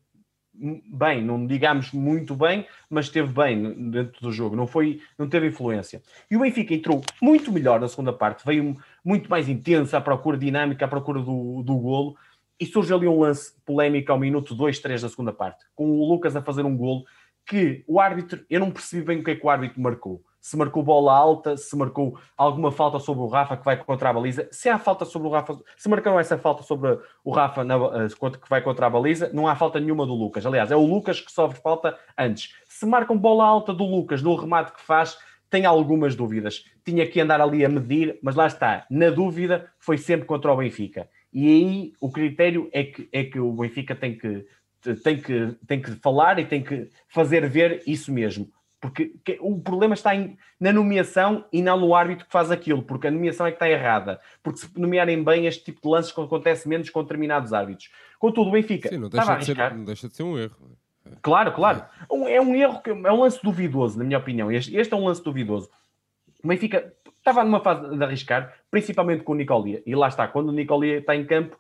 bem, 0.54 1.24
não 1.24 1.46
digamos 1.48 1.92
muito 1.92 2.36
bem, 2.36 2.68
mas 2.90 3.06
esteve 3.06 3.32
bem 3.32 3.90
dentro 3.90 4.22
do 4.22 4.32
jogo, 4.32 4.56
não 4.56 4.68
foi, 4.68 5.02
não 5.18 5.28
teve 5.28 5.48
influência. 5.48 6.02
E 6.30 6.36
o 6.36 6.42
Benfica 6.42 6.74
entrou 6.74 7.02
muito 7.22 7.52
melhor 7.52 7.80
na 7.80 7.88
segunda 7.88 8.14
parte, 8.14 8.46
veio 8.46 8.76
muito 9.04 9.30
mais 9.30 9.48
intensa 9.48 9.98
à 9.98 10.02
procura 10.02 10.38
dinâmica, 10.38 10.86
à 10.86 10.88
procura 10.88 11.22
do, 11.22 11.64
do 11.64 11.78
golo, 11.78 12.16
e 12.60 12.66
surge 12.66 12.94
ali 12.94 13.08
um 13.08 13.20
lance 13.20 13.54
polémico 13.66 14.12
ao 14.12 14.20
minuto 14.20 14.54
2, 14.54 14.80
3 14.80 15.02
da 15.02 15.10
segunda 15.10 15.34
parte, 15.34 15.66
com 15.76 15.90
o 15.90 16.08
Lucas 16.08 16.36
a 16.36 16.42
fazer 16.42 16.64
um 16.64 16.78
golo 16.78 17.04
que 17.46 17.84
o 17.88 18.00
árbitro, 18.00 18.46
eu 18.50 18.60
não 18.60 18.70
percebi 18.70 19.04
bem 19.04 19.20
o 19.20 19.24
que 19.24 19.32
é 19.32 19.36
que 19.36 19.46
o 19.46 19.50
árbitro 19.50 19.82
marcou 19.82 20.24
se 20.42 20.58
marcou 20.58 20.82
bola 20.82 21.14
alta, 21.14 21.56
se 21.56 21.76
marcou 21.78 22.20
alguma 22.36 22.72
falta 22.72 22.98
sobre 22.98 23.24
o 23.24 23.28
Rafa 23.28 23.56
que 23.56 23.64
vai 23.64 23.78
contra 23.78 24.10
a 24.10 24.14
baliza. 24.14 24.50
Se 24.52 24.68
há 24.68 24.80
falta 24.80 25.06
sobre 25.06 25.28
o 25.28 25.32
Rafa, 25.32 25.60
se 25.78 25.88
marcaram 25.88 26.20
essa 26.20 26.36
falta 26.36 26.64
sobre 26.64 26.98
o 27.24 27.32
Rafa 27.32 27.64
na, 27.64 27.76
eh, 27.76 28.08
que 28.10 28.50
vai 28.50 28.60
contra 28.62 28.88
a 28.88 28.90
baliza, 28.90 29.30
não 29.34 29.48
há 29.48 29.56
falta 29.56 29.80
nenhuma 29.80 30.04
do 30.04 30.16
Lucas. 30.16 30.44
Aliás, 30.44 30.72
é 30.72 30.76
o 30.76 30.84
Lucas 30.84 31.22
que 31.22 31.32
sofre 31.32 31.62
falta 31.62 31.96
antes. 32.18 32.56
Se 32.68 32.88
marcam 32.88 33.16
bola 33.16 33.46
alta 33.46 33.72
do 33.72 33.86
Lucas 33.86 34.24
no 34.24 34.36
remate 34.36 34.74
que 34.74 34.82
faz, 34.82 35.16
tem 35.48 35.66
algumas 35.66 36.16
dúvidas. 36.16 36.66
Tinha 36.84 37.06
que 37.06 37.22
andar 37.22 37.40
ali 37.40 37.64
a 37.64 37.70
medir, 37.70 38.18
mas 38.24 38.36
lá 38.36 38.48
está. 38.48 38.88
Na 38.90 39.12
dúvida, 39.12 39.70
foi 39.78 40.00
sempre 40.00 40.26
contra 40.26 40.52
o 40.52 40.58
Benfica. 40.58 41.08
E 41.32 41.48
aí 41.48 41.94
o 42.02 42.12
critério 42.12 42.68
é 42.74 42.84
que, 42.84 43.08
é 43.12 43.24
que 43.26 43.40
o 43.40 43.52
Benfica 43.54 43.96
tem 43.96 44.18
que, 44.18 44.44
tem, 45.04 45.22
que, 45.22 45.56
tem 45.68 45.80
que 45.80 45.92
falar 45.98 46.40
e 46.40 46.46
tem 46.46 46.64
que 46.64 46.90
fazer 47.08 47.48
ver 47.48 47.84
isso 47.86 48.12
mesmo 48.12 48.52
porque 48.82 49.14
o 49.40 49.62
problema 49.62 49.94
está 49.94 50.16
em, 50.16 50.36
na 50.60 50.74
nomeação 50.74 51.46
e 51.54 51.62
não 51.62 51.80
no 51.80 51.94
árbitro 51.94 52.26
que 52.26 52.32
faz 52.32 52.50
aquilo, 52.50 52.82
porque 52.82 53.08
a 53.08 53.12
nomeação 53.12 53.46
é 53.46 53.52
que 53.52 53.56
está 53.56 53.70
errada. 53.70 54.20
Porque 54.42 54.62
se 54.62 54.80
nomearem 54.80 55.24
bem 55.24 55.46
este 55.46 55.64
tipo 55.64 55.82
de 55.84 55.88
lances 55.88 56.18
acontece 56.18 56.68
menos 56.68 56.90
com 56.90 57.04
determinados 57.04 57.54
árbitros. 57.54 57.92
Contudo, 58.18 58.50
o 58.50 58.52
Benfica 58.52 58.90
Sim, 58.90 58.98
não 58.98 59.08
deixa, 59.08 59.36
de 59.38 59.46
ser, 59.46 59.74
não 59.76 59.86
deixa 59.86 60.10
de 60.10 60.16
ser 60.16 60.24
um 60.24 60.38
erro. 60.38 60.78
Claro, 61.22 61.52
claro. 61.52 61.86
É 62.28 62.42
um 62.42 62.56
erro, 62.56 62.82
é 62.86 63.12
um 63.12 63.22
lance 63.22 63.40
duvidoso, 63.44 64.00
na 64.00 64.04
minha 64.04 64.18
opinião. 64.18 64.52
Este, 64.52 64.76
este 64.76 64.92
é 64.92 64.98
um 64.98 65.06
lance 65.06 65.24
duvidoso. 65.24 65.70
O 66.44 66.48
Benfica 66.48 66.92
estava 67.18 67.44
numa 67.44 67.60
fase 67.60 67.96
de 67.96 68.04
arriscar, 68.04 68.52
principalmente 68.72 69.24
com 69.24 69.34
o 69.34 69.36
Nicolia. 69.36 69.84
E 69.86 69.96
lá 69.96 70.08
está, 70.08 70.28
quando 70.28 70.50
o 70.50 70.52
Nicolia 70.52 70.98
está 70.98 71.16
em 71.16 71.24
campo, 71.24 71.56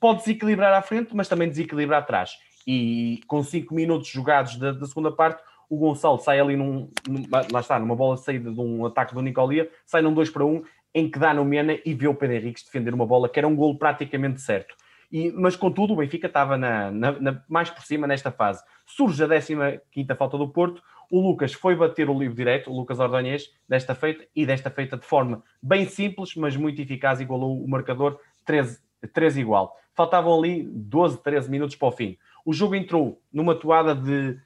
pode 0.00 0.20
desequilibrar 0.20 0.72
à 0.72 0.80
frente, 0.80 1.14
mas 1.14 1.28
também 1.28 1.48
desequilibrar 1.48 2.00
atrás. 2.02 2.32
E 2.66 3.20
com 3.26 3.42
5 3.42 3.74
minutos 3.74 4.08
jogados 4.08 4.56
da, 4.56 4.72
da 4.72 4.86
segunda 4.86 5.12
parte, 5.12 5.42
o 5.68 5.76
Gonçalo 5.76 6.18
sai 6.18 6.40
ali 6.40 6.56
num, 6.56 6.90
num, 7.06 7.24
lá 7.30 7.60
está, 7.60 7.78
numa 7.78 7.94
bola 7.94 8.16
de 8.16 8.22
saída 8.22 8.50
de 8.50 8.60
um 8.60 8.86
ataque 8.86 9.14
do 9.14 9.22
Nicolia, 9.22 9.70
sai 9.84 10.02
num 10.02 10.14
2 10.14 10.30
para 10.30 10.44
1, 10.44 10.48
um, 10.48 10.62
em 10.94 11.10
que 11.10 11.18
dá 11.18 11.34
no 11.34 11.44
Mena 11.44 11.78
e 11.84 11.94
vê 11.94 12.08
o 12.08 12.14
Pedro 12.14 12.36
Henriques 12.36 12.64
defender 12.64 12.94
uma 12.94 13.06
bola 13.06 13.28
que 13.28 13.38
era 13.38 13.46
um 13.46 13.54
golo 13.54 13.78
praticamente 13.78 14.40
certo. 14.40 14.74
E, 15.10 15.30
mas 15.32 15.56
contudo, 15.56 15.94
o 15.94 15.96
Benfica 15.96 16.26
estava 16.26 16.56
na, 16.56 16.90
na, 16.90 17.12
na, 17.12 17.42
mais 17.48 17.70
por 17.70 17.82
cima 17.82 18.06
nesta 18.06 18.30
fase. 18.30 18.62
Surge 18.86 19.22
a 19.24 19.28
15 19.28 20.14
falta 20.16 20.36
do 20.36 20.48
Porto. 20.48 20.82
O 21.10 21.20
Lucas 21.20 21.54
foi 21.54 21.74
bater 21.74 22.10
o 22.10 22.18
livro 22.18 22.36
direto, 22.36 22.70
o 22.70 22.76
Lucas 22.76 23.00
Ordonhês, 23.00 23.50
desta 23.66 23.94
feita, 23.94 24.26
e 24.36 24.44
desta 24.44 24.68
feita 24.70 24.96
de 24.96 25.06
forma 25.06 25.42
bem 25.62 25.86
simples, 25.86 26.34
mas 26.34 26.54
muito 26.54 26.82
eficaz, 26.82 27.20
igualou 27.20 27.62
o 27.62 27.68
marcador 27.68 28.18
13, 28.44 28.78
13 29.14 29.40
igual. 29.40 29.74
Faltavam 29.94 30.38
ali 30.38 30.62
12, 30.62 31.22
13 31.22 31.50
minutos 31.50 31.76
para 31.76 31.88
o 31.88 31.92
fim. 31.92 32.18
O 32.44 32.52
jogo 32.52 32.74
entrou 32.74 33.22
numa 33.32 33.54
toada 33.54 33.94
de 33.94 34.38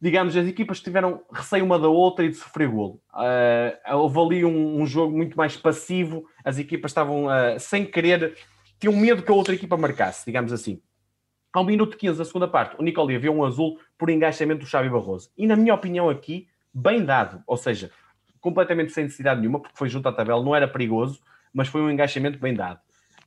digamos, 0.00 0.36
as 0.36 0.46
equipas 0.46 0.80
tiveram 0.80 1.22
receio 1.32 1.64
uma 1.64 1.78
da 1.78 1.88
outra 1.88 2.24
e 2.24 2.30
de 2.30 2.36
sofrer 2.36 2.68
golo. 2.68 3.00
Uh, 3.12 3.96
houve 3.96 4.18
ali 4.18 4.44
um, 4.44 4.80
um, 4.80 4.86
jogo 4.86 5.14
muito 5.14 5.36
mais 5.36 5.56
passivo, 5.56 6.24
as 6.44 6.58
equipas 6.58 6.90
estavam 6.90 7.26
uh, 7.26 7.58
sem 7.58 7.84
querer, 7.84 8.36
tinham 8.78 8.96
medo 8.96 9.22
que 9.22 9.30
a 9.30 9.34
outra 9.34 9.54
equipa 9.54 9.76
marcasse, 9.76 10.24
digamos 10.24 10.52
assim. 10.52 10.80
Ao 11.52 11.64
minuto 11.64 11.96
15 11.96 12.16
da 12.16 12.24
segunda 12.24 12.48
parte, 12.48 12.76
o 12.78 12.82
Nicolia 12.82 13.18
viu 13.18 13.32
um 13.32 13.44
azul 13.44 13.78
por 13.98 14.08
engaixamento 14.08 14.60
do 14.60 14.66
Xavi 14.66 14.88
Barroso. 14.88 15.30
E 15.36 15.46
na 15.46 15.56
minha 15.56 15.74
opinião 15.74 16.08
aqui, 16.08 16.48
bem 16.72 17.04
dado, 17.04 17.42
ou 17.46 17.56
seja, 17.56 17.90
completamente 18.40 18.92
sem 18.92 19.04
necessidade 19.04 19.40
nenhuma, 19.40 19.60
porque 19.60 19.76
foi 19.76 19.88
junto 19.88 20.08
à 20.08 20.12
tabela, 20.12 20.42
não 20.42 20.54
era 20.54 20.66
perigoso, 20.66 21.20
mas 21.52 21.68
foi 21.68 21.82
um 21.82 21.90
engaixamento 21.90 22.38
bem 22.38 22.54
dado. 22.54 22.80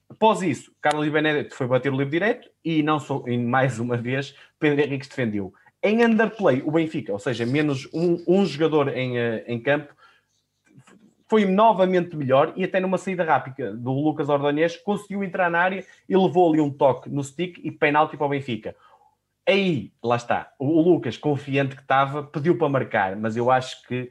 Após 0.09 0.41
isso, 0.41 0.71
Carlos 0.81 1.07
Benedetto 1.09 1.55
foi 1.55 1.67
bater 1.67 1.91
o 1.91 1.97
livro 1.97 2.11
direto 2.11 2.49
e 2.63 2.81
não 2.81 2.99
sou, 2.99 3.27
e 3.27 3.37
mais 3.37 3.79
uma 3.79 3.97
vez, 3.97 4.35
Pedro 4.59 4.81
Henrique 4.81 5.07
defendeu. 5.07 5.53
Em 5.83 6.03
underplay, 6.05 6.63
o 6.65 6.71
Benfica, 6.71 7.11
ou 7.11 7.19
seja, 7.19 7.45
menos 7.45 7.89
um, 7.93 8.23
um 8.25 8.45
jogador 8.45 8.87
em, 8.95 9.17
uh, 9.17 9.43
em 9.45 9.59
campo, 9.59 9.93
foi 11.27 11.45
novamente 11.45 12.15
melhor 12.15 12.53
e 12.55 12.63
até 12.63 12.79
numa 12.79 12.97
saída 12.97 13.23
rápida 13.23 13.75
do 13.75 13.91
Lucas 13.91 14.29
Ordonês 14.29 14.77
conseguiu 14.77 15.23
entrar 15.23 15.49
na 15.49 15.59
área 15.59 15.85
e 16.07 16.15
levou 16.15 16.49
ali 16.49 16.61
um 16.61 16.69
toque 16.69 17.09
no 17.09 17.23
stick 17.23 17.59
e 17.63 17.71
penalti 17.71 18.15
para 18.15 18.27
o 18.27 18.29
Benfica. 18.29 18.75
Aí, 19.45 19.91
lá 20.01 20.15
está, 20.15 20.53
o, 20.57 20.79
Lucas, 20.79 21.17
confiante 21.17 21.75
que 21.75 21.81
estava, 21.81 22.23
pediu 22.23 22.57
para 22.57 22.69
marcar, 22.69 23.15
mas 23.17 23.35
eu 23.35 23.51
acho 23.51 23.85
que 23.87 24.09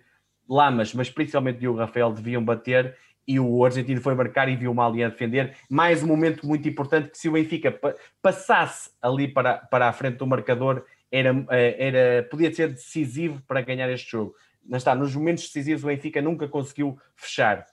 Lamas, 0.48 0.92
mas 0.92 1.08
principalmente 1.08 1.66
o 1.66 1.74
Rafael, 1.74 2.12
deviam 2.12 2.44
bater 2.44 2.96
e 3.26 3.38
o 3.40 3.64
argentino 3.64 4.00
foi 4.00 4.14
marcar 4.14 4.48
e 4.48 4.56
viu 4.56 4.72
uma 4.72 4.86
ali 4.86 5.02
a 5.02 5.08
defender. 5.08 5.56
Mais 5.70 6.02
um 6.02 6.08
momento 6.08 6.46
muito 6.46 6.68
importante 6.68 7.08
que 7.08 7.16
se 7.16 7.28
o 7.28 7.32
Benfica 7.32 7.74
passasse 8.20 8.90
ali 9.00 9.28
para, 9.28 9.54
para 9.54 9.88
a 9.88 9.92
frente 9.92 10.18
do 10.18 10.26
marcador, 10.26 10.84
era, 11.12 11.46
eh, 11.50 11.76
era, 11.78 12.22
podia 12.24 12.52
ser 12.52 12.70
decisivo 12.70 13.42
para 13.46 13.60
ganhar 13.60 13.90
este 13.90 14.10
jogo. 14.10 14.34
Mas 14.66 14.80
está, 14.80 14.94
nos 14.94 15.14
momentos 15.14 15.44
decisivos 15.44 15.84
o 15.84 15.88
Benfica 15.88 16.22
nunca 16.22 16.48
conseguiu 16.48 16.98
fechar. 17.14 17.66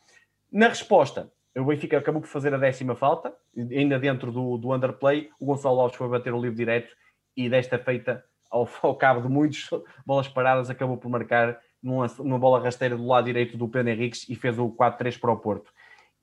Na 0.52 0.68
resposta, 0.68 1.32
o 1.58 1.64
Benfica 1.64 1.98
acabou 1.98 2.22
por 2.22 2.28
fazer 2.28 2.54
a 2.54 2.58
décima 2.58 2.96
falta, 2.96 3.34
ainda 3.56 3.98
dentro 3.98 4.32
do, 4.32 4.58
do 4.58 4.74
underplay, 4.74 5.30
o 5.40 5.46
Gonçalo 5.46 5.80
Alves 5.80 5.98
foi 5.98 6.10
bater 6.10 6.34
o 6.34 6.42
livro 6.42 6.58
direto 6.58 6.94
e 7.36 7.50
desta 7.50 7.80
feita, 7.80 8.24
ao, 8.50 8.68
ao 8.84 8.96
cabo 8.96 9.22
de 9.22 9.30
muitas 9.30 9.70
bolas 10.06 10.28
paradas, 10.28 10.70
acabou 10.70 10.98
por 10.98 11.10
marcar 11.10 11.60
numa, 11.82 12.08
numa 12.20 12.40
bola 12.40 12.62
rasteira 12.62 12.98
do 12.98 13.06
lado 13.06 13.26
direito 13.26 13.58
do 13.58 13.70
Pedro 13.70 13.92
Henriques 13.92 14.28
e 14.28 14.36
fez 14.36 14.60
o 14.60 14.70
4-3 14.70 15.18
para 15.18 15.32
o 15.32 15.38
Porto. 15.38 15.72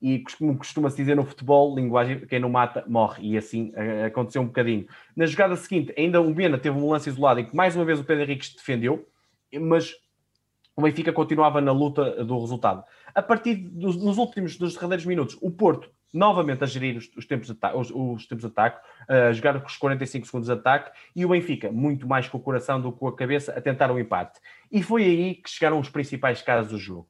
E 0.01 0.23
como 0.39 0.57
costuma-se 0.57 0.97
dizer 0.97 1.17
no 1.17 1.25
futebol, 1.25 1.75
linguagem, 1.75 2.27
quem 2.27 2.39
não 2.39 2.51
mata, 2.51 2.85
morre. 2.87 3.33
E 3.33 3.37
assim 3.37 3.73
aconteceu 4.05 4.43
um 4.43 4.47
bocadinho. 4.47 4.87
Na 5.17 5.27
jogada 5.27 5.57
seguinte, 5.57 5.93
ainda 5.97 6.21
o 6.21 6.35
Mena 6.35 6.59
teve 6.59 6.77
um 6.77 6.91
lance 6.91 7.09
isolado 7.09 7.41
em 7.41 7.47
que 7.47 7.57
mais 7.57 7.75
uma 7.75 7.85
vez 7.85 7.99
o 7.99 8.05
Pedro 8.05 8.25
Henriques 8.25 8.55
defendeu, 8.55 9.09
mas 9.61 9.95
o 10.77 10.83
Benfica 10.83 11.13
continuava 11.13 11.61
na 11.61 11.73
luta 11.73 12.25
do 12.25 12.39
resultado. 12.39 12.85
A 13.15 13.23
partir 13.23 13.55
dos 13.55 13.97
nos 13.97 14.19
últimos, 14.19 14.57
dos 14.57 14.75
derradeiros 14.75 15.07
minutos, 15.07 15.39
o 15.41 15.51
Porto 15.51 15.91
novamente 16.13 16.65
a 16.65 16.67
gerir 16.67 16.97
os, 16.97 17.11
os 17.17 17.27
tempos, 17.27 17.49
de 17.49 17.57
os, 17.75 17.91
os, 17.91 18.27
tempos 18.27 18.45
de 18.45 18.47
ataque, 18.47 18.81
a 19.09 19.33
jogar 19.33 19.61
com 19.61 19.67
os 19.67 19.77
45 19.77 20.27
segundos 20.27 20.47
de 20.47 20.53
ataque, 20.53 20.91
e 21.15 21.25
o 21.25 21.29
Benfica, 21.29 21.71
muito 21.71 22.07
mais 22.07 22.29
com 22.29 22.39
o 22.39 22.41
coração 22.41 22.81
do 22.81 22.93
que 22.93 22.99
com 22.99 23.09
a 23.09 23.17
cabeça, 23.17 23.53
a 23.53 23.61
tentar 23.61 23.91
o 23.91 23.95
um 23.95 23.99
empate. 23.99 24.41
E 24.71 24.83
foi 24.83 25.05
aí 25.05 25.35
que 25.35 25.51
chegaram 25.51 25.79
os 25.79 25.89
principais 25.89 26.41
caras 26.43 26.69
do 26.69 26.79
jogo. 26.79 27.09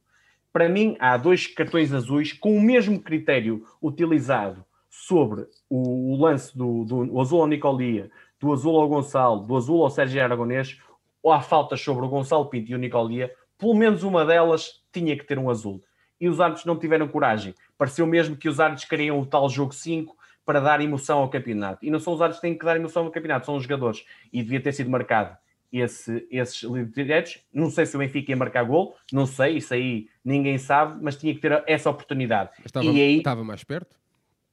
Para 0.57 0.71
mim, 0.71 0.97
há 0.99 1.19
dois 1.19 1.47
cartões 1.47 1.93
azuis 1.93 2.33
com 2.33 2.57
o 2.57 2.63
mesmo 2.63 2.99
critério 2.99 3.67
utilizado 3.83 4.65
sobre 4.89 5.47
o, 5.69 6.17
lance 6.19 6.57
do, 6.57 6.83
do 6.83 7.21
azul 7.21 7.43
ao 7.43 7.47
Nicolia, 7.47 8.11
do 8.41 8.51
azul 8.51 8.81
ao 8.81 8.89
Gonçalo, 8.89 9.41
do 9.41 9.55
azul 9.55 9.83
ao 9.83 9.91
Sérgio 9.91 10.25
Aragonês, 10.25 10.81
ou 11.23 11.31
há 11.31 11.43
faltas 11.43 11.83
sobre 11.83 12.07
o 12.07 12.09
Gonçalo 12.09 12.47
Pinto 12.47 12.71
e 12.71 12.75
o 12.75 12.79
Nicolia, 12.79 13.31
pelo 13.59 13.75
menos 13.75 14.03
uma 14.03 14.25
delas 14.25 14.83
tinha 14.91 15.15
que 15.15 15.27
ter 15.27 15.39
um 15.39 15.51
azul. 15.51 15.85
E 16.19 16.27
os 16.27 16.41
árbitros 16.41 16.65
não 16.65 16.79
tiveram 16.79 17.07
coragem. 17.07 17.55
Pareceu 17.77 18.07
mesmo 18.07 18.35
que 18.35 18.49
os 18.49 18.59
árbitros 18.59 18.89
queriam 18.89 19.21
o 19.21 19.27
tal 19.27 19.51
jogo 19.51 19.75
5 19.75 20.17
para 20.43 20.59
dar 20.59 20.81
emoção 20.81 21.19
ao 21.19 21.29
campeonato. 21.29 21.85
E 21.85 21.91
não 21.91 22.01
são 22.01 22.15
os 22.15 22.23
árbitros 22.23 22.41
que 22.41 22.47
têm 22.49 22.59
que 22.59 22.65
dar 22.65 22.77
emoção 22.77 23.05
ao 23.05 23.11
campeonato, 23.11 23.45
são 23.45 23.57
os 23.57 23.63
jogadores. 23.63 24.07
E 24.33 24.43
devia 24.43 24.63
ter 24.63 24.73
sido 24.73 24.89
marcado 24.89 25.37
esse, 25.73 26.27
esses 26.31 26.63
livros 26.63 26.93
diretos. 26.93 27.39
Não 27.53 27.71
sei 27.71 27.87
se 27.87 27.97
o 27.97 27.99
Benfica 27.99 28.31
ia 28.31 28.37
marcar 28.37 28.65
gol, 28.65 28.97
não 29.13 29.27
sei, 29.27 29.59
isso 29.59 29.75
aí 29.75 30.09
ninguém 30.25 30.59
sabe, 30.59 31.03
mas 31.03 31.17
tinha 31.17 31.35
que 31.35 31.41
ter 31.41 31.63
essa 31.67 31.91
oportunidade. 31.91 32.51
Estava, 32.65 32.87
e 32.87 33.01
aí, 33.01 33.19
estava 33.19 33.45
mais 33.45 33.65
perto? 33.65 33.97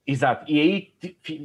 Exato, 0.06 0.52
e 0.52 0.60
aí 0.60 0.94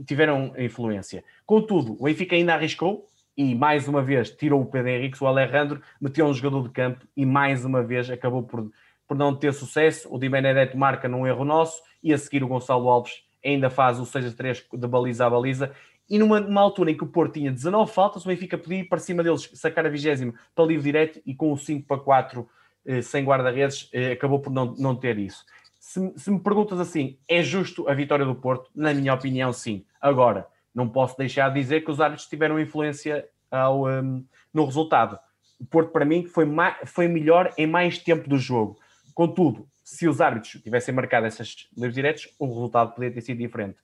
tiveram 0.05 0.53
influência. 0.59 1.23
Contudo, 1.47 1.97
o 1.99 2.05
Benfica 2.05 2.35
ainda 2.35 2.55
arriscou, 2.55 3.07
e 3.39 3.55
mais 3.55 3.87
uma 3.87 4.03
vez 4.03 4.31
tirou 4.31 4.61
o 4.61 4.67
Pedro 4.67 4.89
Henrique, 4.91 5.23
o 5.23 5.27
Alejandro 5.29 5.81
meteu 6.01 6.27
um 6.27 6.35
jogador 6.35 6.67
de 6.67 6.71
campo 6.71 7.07
e 7.17 7.25
mais 7.25 7.65
uma 7.65 7.85
vez 7.85 8.11
acabou 8.11 8.43
por, 8.43 8.69
por 9.07 9.17
não 9.17 9.33
ter 9.33 9.55
sucesso. 9.55 10.13
O 10.13 10.19
Di 10.19 10.29
Benedetto 10.29 10.77
marca 10.77 11.09
num 11.09 11.25
erro 11.25 11.45
nosso 11.45 11.81
e 12.03 12.13
a 12.13 12.19
seguir 12.19 12.43
o 12.43 12.49
Gonçalo 12.49 12.89
Alves 12.89 13.23
ainda 13.45 13.71
faz 13.71 14.01
o 14.01 14.03
6-3 14.03 14.65
de 14.73 14.89
baliza 14.89 15.25
a 15.25 15.31
baliza. 15.31 15.73
E 16.09 16.19
numa, 16.19 16.41
numa, 16.41 16.61
altura 16.61 16.91
em 16.91 16.97
que 16.97 17.05
o 17.05 17.09
Porto 17.09 17.35
tinha 17.35 17.53
19 17.53 17.93
faltas, 17.93 18.25
o 18.25 18.29
Benfica 18.29 18.57
podia 18.57 18.81
ir 18.81 18.85
para 18.85 18.99
cima 18.99 19.23
deles, 19.23 19.51
sacar 19.55 19.85
a 19.85 19.91
vigésima 19.91 20.33
para 20.55 20.65
livre 20.65 20.85
direto 20.85 21.21
e 21.27 21.35
com 21.35 21.53
o 21.53 21.59
5 21.59 21.87
para 21.87 21.99
4 21.99 22.49
eh, 22.87 23.03
sem 23.03 23.25
guarda-redes 23.25 23.91
eh, 23.93 24.13
acabou 24.13 24.41
por 24.41 24.51
não, 24.51 24.75
não 24.79 24.97
ter 24.97 25.19
isso. 25.19 25.45
Se, 25.79 26.13
se 26.17 26.31
me 26.31 26.41
perguntas 26.41 26.81
assim, 26.81 27.19
é 27.29 27.43
justo 27.43 27.89
a 27.89 27.95
vitória 27.95 28.25
do 28.25 28.35
Porto? 28.35 28.71
Na 28.75 28.95
minha 28.95 29.13
opinião, 29.13 29.53
sim. 29.53 29.85
Agora, 30.01 30.47
não 30.75 30.89
posso 30.89 31.17
deixar 31.17 31.51
de 31.51 31.61
dizer 31.61 31.83
que 31.83 31.91
os 31.91 32.01
árbitros 32.01 32.29
tiveram 32.29 32.59
influência 32.59 33.29
ao, 33.51 33.87
um, 33.87 34.25
no 34.53 34.65
resultado. 34.65 35.19
O 35.61 35.67
Porto, 35.67 35.91
para 35.91 36.05
mim, 36.05 36.25
foi, 36.25 36.47
foi 36.87 37.09
melhor 37.09 37.53
em 37.59 37.67
mais 37.67 37.99
tempo 37.99 38.29
do 38.29 38.39
jogo. 38.39 38.79
Contudo, 39.15 39.69
se 39.83 40.07
os 40.07 40.21
árbitros 40.21 40.63
tivessem 40.63 40.95
marcado 40.95 41.27
essas 41.27 41.69
livros 41.77 41.95
diretos, 41.95 42.29
o 42.39 42.47
resultado 42.47 42.93
poderia 42.93 43.15
ter 43.15 43.21
sido 43.23 43.39
diferente. 43.39 43.79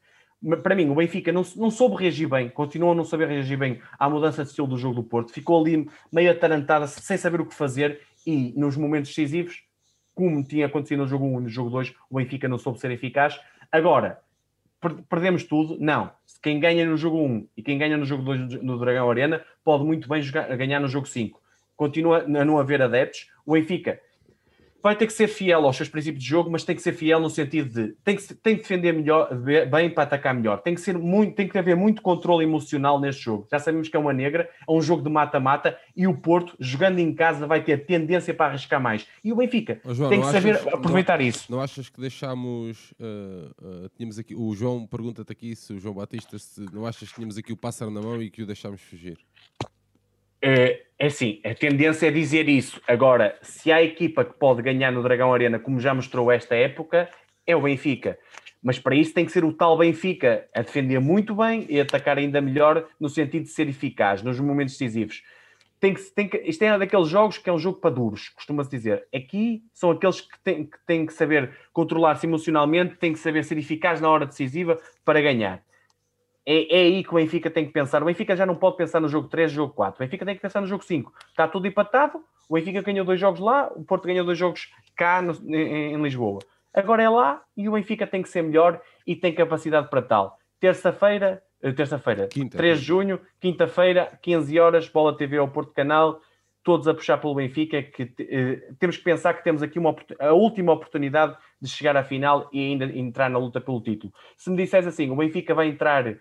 Para 0.63 0.75
mim, 0.75 0.91
o 0.91 0.95
Benfica 0.95 1.33
não, 1.33 1.43
não 1.57 1.71
soube 1.71 1.97
reagir 1.97 2.29
bem, 2.29 2.49
continua 2.49 2.93
a 2.93 2.95
não 2.95 3.05
saber 3.05 3.29
reagir 3.29 3.57
bem 3.57 3.81
à 3.99 4.11
mudança 4.11 4.43
de 4.43 4.51
estilo 4.51 4.67
do 4.67 4.77
jogo 4.77 4.97
do 4.97 5.03
Porto. 5.03 5.33
Ficou 5.33 5.61
ali 5.61 5.89
meio 6.13 6.31
atarantada, 6.31 6.87
sem 6.87 7.17
saber 7.17 7.41
o 7.41 7.47
que 7.47 7.55
fazer 7.55 8.01
e 8.27 8.53
nos 8.57 8.77
momentos 8.77 9.11
decisivos, 9.11 9.63
como 10.15 10.45
tinha 10.45 10.67
acontecido 10.67 11.01
no 11.01 11.09
jogo 11.09 11.25
1 11.25 11.41
e 11.41 11.43
no 11.45 11.49
jogo 11.49 11.71
2, 11.71 11.95
o 12.11 12.17
Benfica 12.17 12.49
não 12.49 12.59
soube 12.59 12.79
ser 12.79 12.91
eficaz. 12.91 13.41
Agora, 13.73 14.21
perdemos 15.09 15.45
tudo? 15.45 15.77
Não. 15.81 16.11
Quem 16.43 16.61
ganha 16.61 16.85
no 16.85 16.97
jogo 16.97 17.19
1 17.19 17.49
e 17.57 17.63
quem 17.63 17.79
ganha 17.79 17.97
no 17.97 18.05
jogo 18.05 18.23
2 18.23 18.63
no 18.63 18.79
Dragão 18.79 19.11
Arena 19.11 19.43
pode 19.65 19.85
muito 19.85 20.09
bem 20.09 20.21
jogar, 20.23 20.55
ganhar 20.57 20.81
no 20.81 20.89
jogo 20.89 21.07
5. 21.07 21.41
Continua 21.77 22.19
a 22.19 22.45
não 22.45 22.59
haver 22.59 22.81
adeptos. 22.83 23.31
O 23.45 23.53
Benfica 23.55 24.01
vai 24.85 24.95
ter 24.95 25.07
que 25.07 25.15
ser 25.15 25.29
fiel 25.29 25.65
aos 25.65 25.79
seus 25.79 25.89
princípios 25.89 26.23
de 26.23 26.29
jogo, 26.29 26.51
mas 26.51 26.63
tem 26.63 26.77
que 26.77 26.83
ser 26.83 26.93
fiel 26.93 27.19
no 27.19 27.31
sentido 27.31 27.71
de 27.71 27.97
tem 28.05 28.15
que, 28.15 28.35
tem 28.35 28.55
que 28.55 28.61
defender 28.61 28.93
melhor, 28.93 29.35
bem 29.35 29.89
para 29.89 30.03
atacar 30.03 30.35
melhor. 30.35 30.61
Tem 30.61 30.75
que 30.75 30.81
ser 30.83 30.99
muito, 30.99 31.35
tem 31.35 31.49
que 31.49 31.57
haver 31.57 31.75
muito 31.75 32.03
controle 32.03 32.45
emocional 32.45 33.01
neste 33.01 33.23
jogo. 33.23 33.49
Já 33.51 33.59
sabemos 33.59 33.89
que 33.89 33.97
é 33.97 33.99
uma 33.99 34.13
negra, 34.13 34.47
é 34.69 34.71
um 34.71 34.83
jogo 34.83 35.03
de 35.03 35.09
mata-mata 35.09 35.75
e 35.97 36.07
o 36.07 36.15
Porto, 36.15 36.55
jogando 36.61 36.99
em 36.99 37.15
casa, 37.15 37.47
vai 37.47 37.65
ter 37.65 37.87
tendência 37.87 38.35
para 38.35 38.51
arriscar 38.51 38.79
mais. 38.79 39.07
E 39.25 39.33
o 39.33 39.37
Benfica 39.37 39.81
oh, 39.87 39.95
João, 39.95 40.11
tem 40.11 40.21
que 40.21 40.27
saber 40.27 40.57
achas, 40.57 40.75
aproveitar 40.75 41.19
não, 41.19 41.27
isso. 41.27 41.51
Não 41.51 41.61
achas 41.63 41.89
que 41.89 41.99
deixámos 41.99 42.93
uh, 42.93 43.85
uh, 43.85 43.89
tínhamos 43.97 44.19
aqui 44.19 44.35
o 44.35 44.55
João 44.55 44.87
pergunta-te 44.87 45.33
aqui 45.33 45.57
se 45.57 45.73
o 45.73 45.81
João 45.81 45.95
Batista 45.95 46.39
se 46.39 46.61
não 46.75 46.85
achas 46.85 47.09
que 47.09 47.15
tínhamos 47.15 47.39
aqui 47.39 47.55
o 47.55 47.57
pássaro 47.57 47.91
na 47.91 48.03
mão 48.03 48.23
e 48.23 48.29
que 48.29 48.43
o 48.43 48.47
deixámos 48.47 48.83
fugir? 48.83 49.17
É, 50.43 50.83
é 51.05 51.09
assim, 51.09 51.39
a 51.45 51.55
tendência 51.55 52.07
é 52.07 52.11
dizer 52.11 52.49
isso. 52.49 52.81
Agora, 52.89 53.39
se 53.43 53.71
há 53.71 53.83
equipa 53.83 54.25
que 54.25 54.33
pode 54.33 54.63
ganhar 54.63 54.91
no 54.91 55.03
Dragão 55.03 55.35
Arena, 55.35 55.59
como 55.59 55.79
já 55.79 55.93
mostrou 55.93 56.33
esta 56.33 56.55
época, 56.55 57.11
é 57.47 57.55
o 57.55 57.61
Benfica. 57.61 58.19
Mas 58.63 58.79
para 58.79 58.95
isso 58.95 59.13
tem 59.13 59.27
que 59.27 59.33
ser 59.33 59.45
o 59.45 59.53
tal 59.53 59.77
Benfica 59.77 60.49
a 60.55 60.63
defender 60.63 60.99
muito 61.01 61.35
bem 61.35 61.67
e 61.69 61.79
atacar 61.79 62.17
ainda 62.17 62.41
melhor 62.41 62.89
no 62.99 63.11
sentido 63.11 63.43
de 63.43 63.51
ser 63.51 63.69
eficaz 63.69 64.23
nos 64.23 64.41
momentos 64.41 64.79
decisivos. 64.79 65.23
Tem 65.79 65.93
que, 65.93 66.01
tem 66.01 66.27
que, 66.27 66.39
isto 66.39 66.63
é 66.63 66.79
daqueles 66.79 67.09
jogos 67.09 67.37
que 67.37 67.51
é 67.51 67.53
um 67.53 67.59
jogo 67.59 67.81
para 67.81 67.91
duros, 67.91 68.31
costuma-se 68.31 68.71
dizer. 68.71 69.07
Aqui 69.15 69.63
são 69.75 69.91
aqueles 69.91 70.23
que 70.23 70.39
têm, 70.43 70.65
que 70.65 70.79
têm 70.87 71.05
que 71.05 71.13
saber 71.13 71.51
controlar-se 71.75 72.27
emocionalmente, 72.27 72.97
têm 72.97 73.13
que 73.13 73.19
saber 73.19 73.45
ser 73.45 73.59
eficaz 73.59 74.01
na 74.01 74.09
hora 74.09 74.25
decisiva 74.25 74.81
para 75.05 75.21
ganhar. 75.21 75.63
É, 76.47 76.77
é, 76.77 76.81
aí 76.83 77.03
que 77.03 77.11
o 77.11 77.15
Benfica 77.15 77.51
tem 77.51 77.65
que 77.65 77.73
pensar. 77.73 78.03
O 78.03 78.07
Benfica 78.07 78.37
já 78.37 78.45
não 78.45 78.55
pode 78.55 78.77
pensar 78.77 79.01
no 79.01 79.09
jogo 79.09 79.29
3, 79.29 79.51
jogo 79.51 79.73
4. 79.73 79.97
O 79.97 80.05
Benfica 80.05 80.27
tem 80.27 80.35
que 80.35 80.43
pensar 80.43 80.61
no 80.61 80.67
jogo 80.67 80.85
5. 80.85 81.13
Está 81.31 81.49
tudo 81.49 81.67
empatado. 81.67 82.23
O 82.49 82.55
Benfica 82.55 82.83
ganhou 82.83 83.05
dois 83.05 83.19
jogos 83.19 83.41
lá, 83.41 83.71
o 83.75 83.83
Porto 83.83 84.07
ganhou 84.07 84.25
dois 84.25 84.39
jogos 84.39 84.71
cá 84.95 85.23
no, 85.23 85.33
em, 85.49 85.95
em, 85.95 86.03
Lisboa. 86.03 86.41
Agora 86.73 87.03
é 87.03 87.09
lá 87.09 87.43
e 87.57 87.69
o 87.69 87.73
Benfica 87.73 88.07
tem 88.07 88.23
que 88.23 88.29
ser 88.29 88.43
melhor 88.43 88.81
e 89.07 89.17
tem 89.17 89.35
capacidade 89.35 89.89
para 89.89 90.03
tal. 90.03 90.39
Terça-feira, 90.61 91.43
eh, 91.63 91.73
terça-feira, 91.73 92.29
3 92.29 92.81
de 92.81 92.85
junho, 92.85 93.21
quinta-feira, 93.41 94.19
15 94.21 94.59
horas, 94.59 94.89
Bola 94.89 95.17
TV 95.17 95.39
ao 95.39 95.49
Porto 95.49 95.73
Canal, 95.73 96.21
todos 96.63 96.89
a 96.89 96.95
puxar 96.95 97.19
pelo 97.19 97.35
Benfica, 97.35 97.83
que 97.83 98.13
eh, 98.19 98.73
temos 98.79 98.97
que 98.97 99.05
pensar 99.05 99.35
que 99.35 99.45
temos 99.45 99.63
aqui 99.63 99.79
uma, 99.79 99.95
a 100.19 100.33
última 100.33 100.73
oportunidade 100.73 101.37
de 101.61 101.69
chegar 101.69 101.97
à 101.97 102.03
final 102.03 102.49
e 102.53 102.61
ainda 102.61 102.85
entrar 102.87 103.31
na 103.31 103.39
luta 103.39 103.61
pelo 103.61 103.81
título. 103.81 104.13
Se 104.37 104.51
me 104.51 104.57
disseres 104.57 104.87
assim, 104.87 105.11
o 105.11 105.17
Benfica 105.17 105.55
vai 105.55 105.69
entrar 105.69 106.17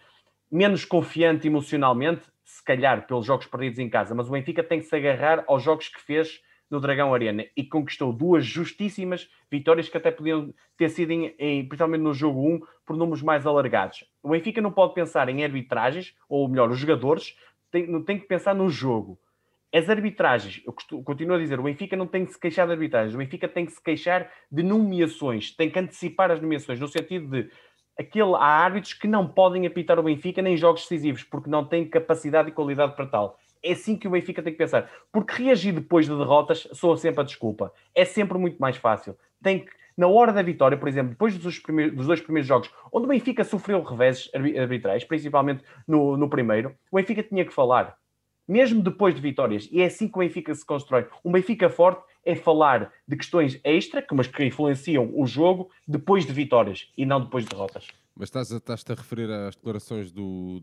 menos 0.53 0.85
confiante 0.85 1.47
emocionalmente, 1.47 2.21
se 2.43 2.63
calhar 2.63 3.07
pelos 3.07 3.25
jogos 3.25 3.47
perdidos 3.47 3.79
em 3.79 3.89
casa, 3.89 4.13
mas 4.13 4.29
o 4.29 4.31
Benfica 4.31 4.63
tem 4.63 4.79
que 4.79 4.85
se 4.85 4.95
agarrar 4.95 5.43
aos 5.47 5.63
jogos 5.63 5.89
que 5.89 5.99
fez 5.99 6.39
no 6.69 6.79
Dragão 6.79 7.11
Arena 7.11 7.43
e 7.57 7.63
conquistou 7.63 8.13
duas 8.13 8.45
justíssimas 8.45 9.27
vitórias 9.49 9.89
que 9.89 9.97
até 9.97 10.11
podiam 10.11 10.53
ter 10.77 10.89
sido, 10.89 11.09
em, 11.09 11.33
em, 11.39 11.67
principalmente 11.67 12.01
no 12.01 12.13
jogo 12.13 12.47
1, 12.47 12.61
por 12.85 12.95
números 12.95 13.23
mais 13.23 13.47
alargados. 13.47 14.05
O 14.21 14.29
Benfica 14.29 14.61
não 14.61 14.71
pode 14.71 14.93
pensar 14.93 15.27
em 15.27 15.43
arbitragens, 15.43 16.15
ou 16.29 16.47
melhor, 16.47 16.69
os 16.69 16.77
jogadores, 16.77 17.35
tem, 17.71 18.03
tem 18.03 18.19
que 18.19 18.27
pensar 18.27 18.53
no 18.53 18.69
jogo. 18.69 19.19
As 19.73 19.89
arbitragens, 19.89 20.61
eu 20.67 20.71
costumo, 20.71 21.03
continuo 21.03 21.35
a 21.35 21.39
dizer, 21.39 21.59
o 21.59 21.63
Benfica 21.63 21.95
não 21.95 22.05
tem 22.05 22.27
que 22.27 22.31
se 22.31 22.39
queixar 22.39 22.67
de 22.67 22.73
arbitragens, 22.73 23.15
o 23.15 23.17
Benfica 23.17 23.47
tem 23.47 23.65
que 23.65 23.71
se 23.71 23.81
queixar 23.81 24.31
de 24.51 24.61
nomeações, 24.61 25.55
tem 25.55 25.71
que 25.71 25.79
antecipar 25.79 26.29
as 26.29 26.39
nomeações, 26.39 26.79
no 26.79 26.87
sentido 26.87 27.27
de 27.27 27.49
aquele, 27.97 28.35
há 28.35 28.45
árbitros 28.45 28.93
que 28.93 29.07
não 29.07 29.27
podem 29.27 29.65
apitar 29.65 29.99
o 29.99 30.03
Benfica 30.03 30.41
nem 30.41 30.57
jogos 30.57 30.81
decisivos, 30.81 31.23
porque 31.23 31.49
não 31.49 31.65
têm 31.65 31.87
capacidade 31.87 32.49
e 32.49 32.51
qualidade 32.51 32.95
para 32.95 33.05
tal. 33.05 33.39
É 33.61 33.71
assim 33.71 33.95
que 33.95 34.07
o 34.07 34.11
Benfica 34.11 34.43
tem 34.43 34.51
que 34.51 34.57
pensar. 34.57 34.89
Porque 35.11 35.41
reagir 35.41 35.73
depois 35.73 36.05
de 36.05 36.15
derrotas 36.15 36.67
soa 36.73 36.97
sempre 36.97 37.21
a 37.21 37.23
desculpa. 37.23 37.71
É 37.95 38.03
sempre 38.03 38.37
muito 38.37 38.57
mais 38.57 38.75
fácil. 38.75 39.17
Tem 39.41 39.59
que, 39.59 39.71
na 39.95 40.07
hora 40.07 40.33
da 40.33 40.41
vitória, 40.41 40.77
por 40.77 40.89
exemplo, 40.89 41.11
depois 41.11 41.37
dos, 41.37 41.61
dos 41.93 42.07
dois 42.07 42.19
primeiros 42.19 42.47
jogos, 42.47 42.69
onde 42.91 43.05
o 43.05 43.09
Benfica 43.09 43.43
sofreu 43.43 43.81
reveses 43.81 44.29
arbitrais, 44.33 45.05
principalmente 45.05 45.63
no, 45.87 46.17
no 46.17 46.29
primeiro, 46.29 46.75
o 46.91 46.97
Benfica 46.97 47.23
tinha 47.23 47.45
que 47.45 47.53
falar. 47.53 47.97
Mesmo 48.45 48.81
depois 48.81 49.15
de 49.15 49.21
vitórias. 49.21 49.69
E 49.71 49.81
é 49.81 49.85
assim 49.85 50.09
que 50.09 50.17
o 50.17 50.19
Benfica 50.19 50.53
se 50.53 50.65
constrói. 50.65 51.07
Um 51.23 51.31
Benfica 51.31 51.69
forte 51.69 52.03
é 52.25 52.35
falar 52.35 52.91
de 53.07 53.15
questões 53.15 53.59
extra, 53.63 54.05
mas 54.13 54.27
que 54.27 54.43
influenciam 54.43 55.11
o 55.13 55.25
jogo 55.25 55.69
depois 55.87 56.25
de 56.25 56.33
vitórias 56.33 56.91
e 56.97 57.05
não 57.05 57.21
depois 57.21 57.43
de 57.43 57.51
derrotas. 57.51 57.87
Mas 58.15 58.29
estás 58.29 58.51
a, 58.51 58.57
estás 58.57 58.85
a 58.87 58.93
referir 58.93 59.29
às 59.29 59.55
declarações 59.55 60.11
do. 60.11 60.61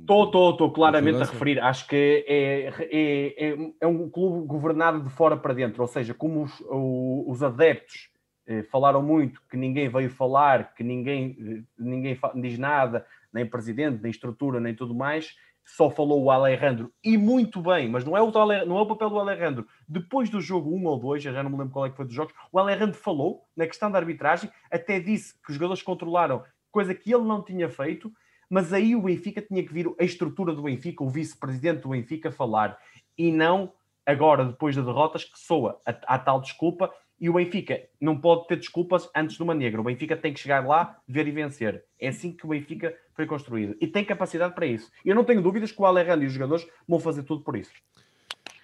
Estou, 0.00 0.24
estou, 0.24 0.50
estou 0.50 0.70
claramente 0.70 1.16
a 1.22 1.24
referir. 1.24 1.58
Acho 1.58 1.86
que 1.88 2.24
é, 2.28 2.68
é, 2.68 3.48
é, 3.48 3.72
é, 3.80 3.86
um 3.86 4.10
clube 4.10 4.46
governado 4.46 5.02
de 5.02 5.08
fora 5.08 5.36
para 5.38 5.54
dentro, 5.54 5.80
ou 5.80 5.88
seja, 5.88 6.12
como 6.12 6.42
os, 6.42 6.62
os 6.68 7.42
adeptos 7.42 8.10
eh, 8.46 8.62
falaram 8.64 9.02
muito, 9.02 9.40
que 9.50 9.56
ninguém 9.56 9.88
veio 9.88 10.08
falar, 10.08 10.74
que 10.74 10.84
ninguém, 10.84 11.36
eh, 11.40 11.62
ninguém 11.78 12.18
diz 12.36 12.58
nada, 12.58 13.04
nem 13.32 13.44
presidente, 13.44 14.00
nem 14.00 14.10
estrutura, 14.10 14.60
nem 14.60 14.74
tudo 14.74 14.94
mais, 14.94 15.34
só 15.66 15.90
falou 15.90 16.22
o 16.22 16.30
Alejandro, 16.30 16.92
e 17.02 17.18
muito 17.18 17.60
bem, 17.60 17.88
mas 17.88 18.04
não 18.04 18.16
é 18.16 18.22
o, 18.22 18.30
não 18.64 18.78
é 18.78 18.80
o 18.80 18.86
papel 18.86 19.10
do 19.10 19.18
Alejandro. 19.18 19.66
Depois 19.88 20.30
do 20.30 20.40
jogo 20.40 20.72
1 20.74 20.86
ou 20.86 20.98
2, 20.98 21.24
já 21.24 21.42
não 21.42 21.50
me 21.50 21.58
lembro 21.58 21.72
qual 21.72 21.86
é 21.86 21.90
que 21.90 21.96
foi 21.96 22.06
dos 22.06 22.14
jogos, 22.14 22.32
o 22.52 22.58
Alejandro 22.58 22.94
falou 22.94 23.44
na 23.56 23.66
questão 23.66 23.90
da 23.90 23.98
arbitragem, 23.98 24.48
até 24.70 25.00
disse 25.00 25.34
que 25.42 25.50
os 25.50 25.56
jogadores 25.56 25.82
controlaram, 25.82 26.44
coisa 26.70 26.94
que 26.94 27.12
ele 27.12 27.24
não 27.24 27.42
tinha 27.42 27.68
feito, 27.68 28.12
mas 28.48 28.72
aí 28.72 28.94
o 28.94 29.02
Benfica 29.02 29.42
tinha 29.42 29.62
que 29.64 29.72
vir 29.72 29.92
a 29.98 30.04
estrutura 30.04 30.54
do 30.54 30.62
Benfica, 30.62 31.02
o 31.02 31.10
vice-presidente 31.10 31.82
do 31.82 31.88
Benfica 31.88 32.30
falar, 32.30 32.78
e 33.18 33.32
não 33.32 33.72
agora, 34.06 34.44
depois 34.44 34.76
das 34.76 34.84
derrotas, 34.84 35.24
que 35.24 35.36
soa 35.36 35.80
a, 35.84 36.14
a 36.14 36.18
tal 36.18 36.40
desculpa 36.40 36.92
e 37.20 37.30
o 37.30 37.34
Benfica 37.34 37.82
não 38.00 38.18
pode 38.20 38.46
ter 38.46 38.56
desculpas 38.56 39.08
antes 39.14 39.36
de 39.36 39.42
uma 39.42 39.54
negra. 39.54 39.80
O 39.80 39.84
Benfica 39.84 40.16
tem 40.16 40.32
que 40.32 40.40
chegar 40.40 40.66
lá, 40.66 41.00
ver 41.08 41.26
e 41.26 41.30
vencer. 41.30 41.84
É 41.98 42.08
assim 42.08 42.32
que 42.32 42.44
o 42.44 42.50
Benfica 42.50 42.94
foi 43.14 43.26
construído. 43.26 43.76
E 43.80 43.86
tem 43.86 44.04
capacidade 44.04 44.54
para 44.54 44.66
isso. 44.66 44.90
Eu 45.04 45.14
não 45.14 45.24
tenho 45.24 45.42
dúvidas 45.42 45.72
que 45.72 45.80
o 45.80 45.86
Alejandro 45.86 46.24
e 46.24 46.26
os 46.26 46.32
jogadores 46.32 46.66
vão 46.86 47.00
fazer 47.00 47.22
tudo 47.22 47.42
por 47.42 47.56
isso. 47.56 47.72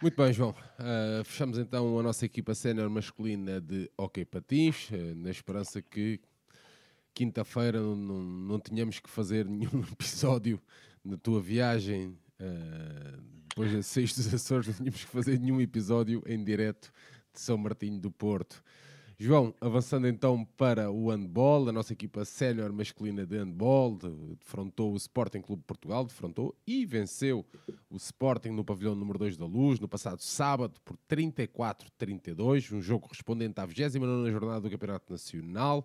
Muito 0.03 0.17
bem, 0.17 0.33
João. 0.33 0.51
Uh, 0.51 1.25
fechamos 1.25 1.59
então 1.59 1.99
a 1.99 2.03
nossa 2.03 2.27
equipa 2.27 2.55
sénior 2.55 2.91
masculina 2.91 3.61
de 3.61 3.91
Hockey 3.97 4.25
Patins, 4.25 4.91
uh, 4.91 5.15
na 5.15 5.31
esperança 5.31 5.81
que 5.81 6.21
quinta-feira 7.15 7.81
não, 7.81 7.97
não, 7.97 8.23
não 8.23 8.59
tenhamos 8.59 8.99
que 8.99 9.09
fazer 9.09 9.45
nenhum 9.49 9.83
episódio 9.93 10.61
na 11.05 11.17
tua 11.17 11.41
viagem. 11.41 12.19
Uh, 12.41 13.33
depois 13.49 13.71
de 13.71 13.83
seis 13.83 14.15
dos 14.15 14.33
Açores, 14.33 14.67
não 14.67 14.75
tínhamos 14.75 15.05
que 15.05 15.11
fazer 15.11 15.39
nenhum 15.39 15.61
episódio 15.61 16.23
em 16.27 16.43
direto 16.43 16.91
de 17.33 17.41
São 17.41 17.57
Martinho 17.57 17.99
do 17.99 18.11
Porto. 18.11 18.63
João, 19.19 19.55
avançando 19.61 20.09
então 20.09 20.45
para 20.57 20.91
o 20.91 21.09
handball, 21.09 21.69
a 21.69 21.73
nossa 21.73 21.93
equipa 21.93 22.25
sénior 22.25 22.73
masculina 22.73 23.25
de 23.25 23.37
handball 23.37 23.97
defrontou 24.41 24.93
o 24.93 24.97
Sporting 24.97 25.41
Clube 25.41 25.63
Portugal, 25.65 26.05
defrontou 26.05 26.57
e 26.67 26.85
venceu 26.85 27.47
o 27.89 27.97
Sporting 27.97 28.49
no 28.49 28.65
pavilhão 28.65 28.97
número 28.97 29.21
2 29.21 29.37
da 29.37 29.47
Luz 29.47 29.79
no 29.79 29.87
passado 29.87 30.21
sábado 30.21 30.81
por 30.85 30.97
34-32, 31.09 32.73
um 32.73 32.83
jogo 32.83 33.03
correspondente 33.07 33.61
à 33.61 33.65
29 33.65 34.33
jornada 34.33 34.63
do 34.63 34.71
Campeonato 34.71 35.13
Nacional. 35.13 35.85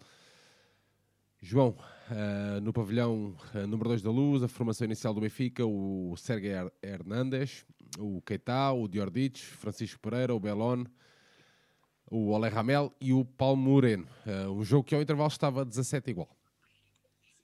João, 1.40 1.78
uh, 2.10 2.60
no 2.60 2.74
pavilhão 2.74 3.36
uh, 3.54 3.68
número 3.68 3.90
2 3.90 4.02
da 4.02 4.10
Luz, 4.10 4.42
a 4.42 4.48
formação 4.48 4.86
inicial 4.86 5.14
do 5.14 5.22
Benfica, 5.22 5.64
o 5.64 6.16
Sérgio 6.18 6.72
Hernández, 6.82 7.64
o 8.00 8.20
Keita, 8.24 8.72
o 8.72 8.88
Diordic, 8.88 9.40
Francisco 9.40 10.00
Pereira, 10.00 10.34
o 10.34 10.40
Belon, 10.40 10.86
o 12.10 12.32
Ole 12.32 12.50
Ramel 12.50 12.92
e 13.00 13.14
o 13.14 13.26
Paulo 13.26 13.58
Moreno. 13.58 14.08
Uh, 14.26 14.52
um 14.52 14.64
jogo 14.64 14.84
que 14.84 14.96
ao 14.96 15.02
intervalo 15.02 15.30
estava 15.30 15.66
17 15.66 16.10
igual. 16.10 16.30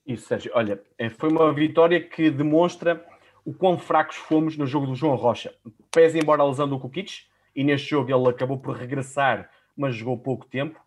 Isso, 0.06 0.28
Sérgio. 0.28 0.52
Olha, 0.54 0.82
eh, 0.98 1.10
foi 1.10 1.30
uma 1.30 1.54
vitória 1.54 2.02
que 2.02 2.30
demonstra 2.30 3.06
o 3.46 3.54
quão 3.54 3.78
fracos 3.78 4.18
fomos 4.18 4.58
no 4.58 4.66
jogo 4.66 4.86
do 4.86 4.96
João 4.96 5.16
Rocha. 5.16 5.54
Pese 5.92 6.20
embora 6.20 6.42
a 6.42 6.48
lesão 6.48 6.68
do 6.68 6.80
Kukic, 6.80 7.24
e 7.56 7.64
neste 7.64 7.90
jogo 7.90 8.14
ele 8.14 8.30
acabou 8.30 8.58
por 8.58 8.76
regressar, 8.76 9.50
mas 9.76 9.96
jogou 9.96 10.18
pouco 10.18 10.46
tempo, 10.46 10.80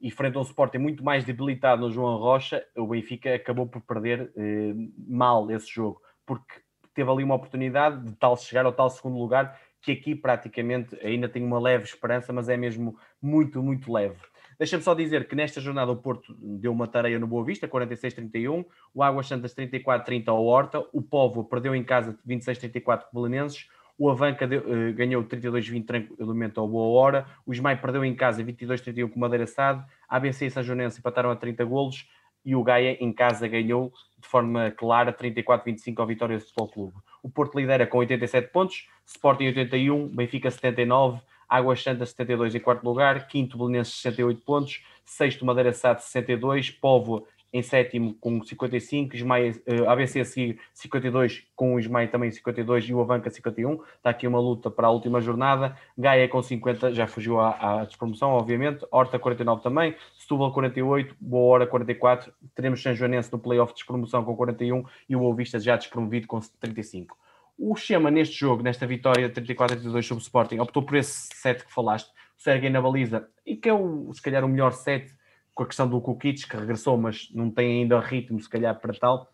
e 0.00 0.10
frente 0.10 0.36
a 0.36 0.40
um 0.40 0.42
Sporting 0.42 0.78
muito 0.78 1.04
mais 1.04 1.24
debilitado 1.24 1.82
no 1.82 1.90
João 1.90 2.16
Rocha, 2.18 2.64
o 2.76 2.86
Benfica 2.86 3.34
acabou 3.34 3.66
por 3.66 3.80
perder 3.82 4.32
eh, 4.36 4.74
mal 5.06 5.50
esse 5.50 5.72
jogo, 5.72 6.00
porque 6.26 6.60
teve 6.94 7.10
ali 7.10 7.24
uma 7.24 7.34
oportunidade 7.34 8.04
de 8.04 8.12
tal 8.16 8.36
chegar 8.36 8.66
ao 8.66 8.72
tal 8.72 8.90
segundo 8.90 9.18
lugar 9.18 9.58
que 9.84 9.92
aqui 9.92 10.14
praticamente 10.14 10.98
ainda 11.02 11.28
tem 11.28 11.44
uma 11.44 11.60
leve 11.60 11.84
esperança, 11.84 12.32
mas 12.32 12.48
é 12.48 12.56
mesmo 12.56 12.96
muito, 13.20 13.62
muito 13.62 13.92
leve. 13.92 14.16
Deixa-me 14.58 14.82
só 14.82 14.94
dizer 14.94 15.28
que 15.28 15.34
nesta 15.34 15.60
jornada 15.60 15.92
o 15.92 15.96
Porto 15.96 16.34
deu 16.38 16.72
uma 16.72 16.86
tarefa 16.86 17.18
no 17.18 17.26
Boa 17.26 17.44
Vista, 17.44 17.68
46-31, 17.68 18.64
o 18.94 19.02
Águas 19.02 19.26
Santas 19.26 19.54
34-30 19.54 20.28
ao 20.28 20.44
Horta, 20.44 20.82
o 20.92 21.02
Povo 21.02 21.44
perdeu 21.44 21.74
em 21.74 21.84
casa 21.84 22.18
26-34 22.26 23.04
com 23.10 23.20
Belenenses, 23.20 23.68
o 23.98 24.08
Avanca 24.08 24.46
deu, 24.46 24.60
uh, 24.60 24.94
ganhou 24.94 25.22
32-20 25.22 25.84
tranquilamente 25.84 26.58
ao 26.58 26.66
Boa 26.66 26.98
Hora, 26.98 27.26
o 27.44 27.52
Ismael 27.52 27.78
perdeu 27.78 28.04
em 28.04 28.14
casa 28.14 28.42
22-31 28.42 29.10
com 29.10 29.20
Madeira 29.20 29.46
Sade, 29.46 29.84
a 30.08 30.16
ABC 30.16 30.46
e 30.46 30.50
São 30.50 30.62
Joanense 30.62 30.98
empataram 30.98 31.30
a 31.30 31.36
30 31.36 31.64
golos 31.64 32.08
e 32.44 32.54
o 32.54 32.62
Gaia 32.62 32.96
em 33.00 33.12
casa 33.12 33.48
ganhou 33.48 33.92
de 34.18 34.28
forma 34.28 34.70
clara 34.70 35.12
34-25 35.12 35.98
ao 35.98 36.06
Vitória 36.06 36.40
Futebol 36.40 36.68
Clube. 36.68 36.94
O 37.22 37.30
Porto 37.30 37.58
lidera 37.58 37.86
com 37.86 37.98
87 37.98 38.50
pontos, 38.52 38.88
Sporting 39.06 39.46
81, 39.46 40.08
Benfica 40.08 40.50
79, 40.50 41.20
Águas 41.48 41.82
Santas 41.82 42.10
72 42.10 42.54
em 42.54 42.60
quarto 42.60 42.84
lugar, 42.84 43.26
quinto 43.28 43.56
Belenenses 43.56 43.94
68 44.00 44.40
pontos, 44.42 44.82
sexto 45.04 45.44
Madeira 45.44 45.72
Sade 45.72 46.02
62, 46.02 46.70
Povo 46.70 47.26
em 47.54 47.62
sétimo 47.62 48.14
com 48.14 48.42
55, 48.42 49.14
Ismael, 49.14 49.52
uh, 49.52 49.88
ABC 49.88 50.18
a 50.18 50.24
seguir 50.24 50.58
52, 50.72 51.46
com 51.54 51.76
o 51.76 51.78
Ismael 51.78 52.08
também 52.10 52.28
52 52.28 52.86
e 52.86 52.92
o 52.92 53.00
Avanca 53.00 53.30
51. 53.30 53.80
Está 53.96 54.10
aqui 54.10 54.26
uma 54.26 54.40
luta 54.40 54.68
para 54.72 54.88
a 54.88 54.90
última 54.90 55.20
jornada. 55.20 55.76
Gaia 55.96 56.28
com 56.28 56.42
50, 56.42 56.92
já 56.92 57.06
fugiu 57.06 57.38
à, 57.38 57.82
à 57.82 57.84
despromoção, 57.84 58.30
obviamente. 58.30 58.84
Horta 58.90 59.20
49 59.20 59.62
também, 59.62 59.94
Setúbal 60.18 60.52
48, 60.52 61.14
Boa 61.20 61.54
Hora 61.54 61.66
44. 61.68 62.32
Teremos 62.56 62.82
São 62.82 62.92
Joanense 62.92 63.32
no 63.32 63.38
playoff 63.38 63.72
de 63.72 63.76
despromoção 63.76 64.24
com 64.24 64.34
41 64.34 64.84
e 65.08 65.14
o 65.14 65.20
Boa 65.20 65.36
Vista 65.36 65.60
já 65.60 65.76
despromovido 65.76 66.26
com 66.26 66.40
35. 66.40 67.16
O 67.56 67.76
Chema 67.76 68.10
neste 68.10 68.34
jogo, 68.34 68.64
nesta 68.64 68.84
vitória 68.84 69.30
34-32 69.30 70.02
sobre 70.02 70.20
o 70.20 70.24
Sporting, 70.24 70.58
optou 70.58 70.82
por 70.82 70.96
esse 70.96 71.28
set 71.36 71.64
que 71.64 71.72
falaste, 71.72 72.10
o 72.36 72.42
Sergei 72.42 72.68
na 72.68 72.82
baliza, 72.82 73.28
e 73.46 73.54
que 73.54 73.68
é 73.68 73.72
o, 73.72 74.12
se 74.12 74.20
calhar 74.20 74.44
o 74.44 74.48
melhor 74.48 74.72
set 74.72 75.14
com 75.54 75.62
a 75.62 75.66
questão 75.66 75.88
do 75.88 76.00
Kukic, 76.00 76.48
que 76.48 76.56
regressou, 76.56 76.96
mas 76.96 77.28
não 77.32 77.50
tem 77.50 77.82
ainda 77.82 78.00
ritmo, 78.00 78.40
se 78.40 78.48
calhar, 78.48 78.78
para 78.78 78.92
tal. 78.92 79.32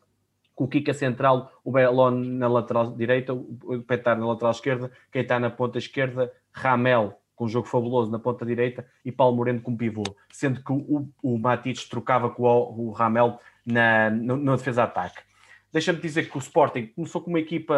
Kukic 0.55 0.91
a 0.91 0.95
central, 0.95 1.51
o 1.65 1.73
Belon 1.73 2.11
na 2.11 2.47
lateral 2.47 2.95
direita, 2.95 3.33
o 3.33 3.83
Petar 3.87 4.19
na 4.19 4.27
lateral 4.27 4.51
esquerda, 4.53 4.91
quem 5.11 5.23
está 5.23 5.41
na 5.41 5.49
ponta 5.49 5.79
esquerda, 5.79 6.33
Ramel 6.53 7.17
com 7.41 7.47
um 7.47 7.49
jogo 7.49 7.67
fabuloso 7.67 8.11
na 8.11 8.19
ponta 8.19 8.45
direita 8.45 8.87
e 9.03 9.11
Paulo 9.11 9.35
Moreno 9.35 9.63
com 9.63 9.75
pivô, 9.75 10.03
sendo 10.31 10.63
que 10.63 10.71
o, 10.71 11.09
o 11.23 11.41
trocava 11.89 12.29
com 12.29 12.43
o, 12.43 12.89
o 12.89 12.91
Ramel 12.91 13.41
na, 13.65 14.11
na 14.11 14.57
defesa-ataque. 14.57 15.23
Deixa-me 15.73 15.99
dizer 16.01 16.29
que 16.29 16.37
o 16.37 16.39
Sporting 16.39 16.89
começou 16.89 17.23
com 17.23 17.31
uma 17.31 17.41
equipa 17.41 17.75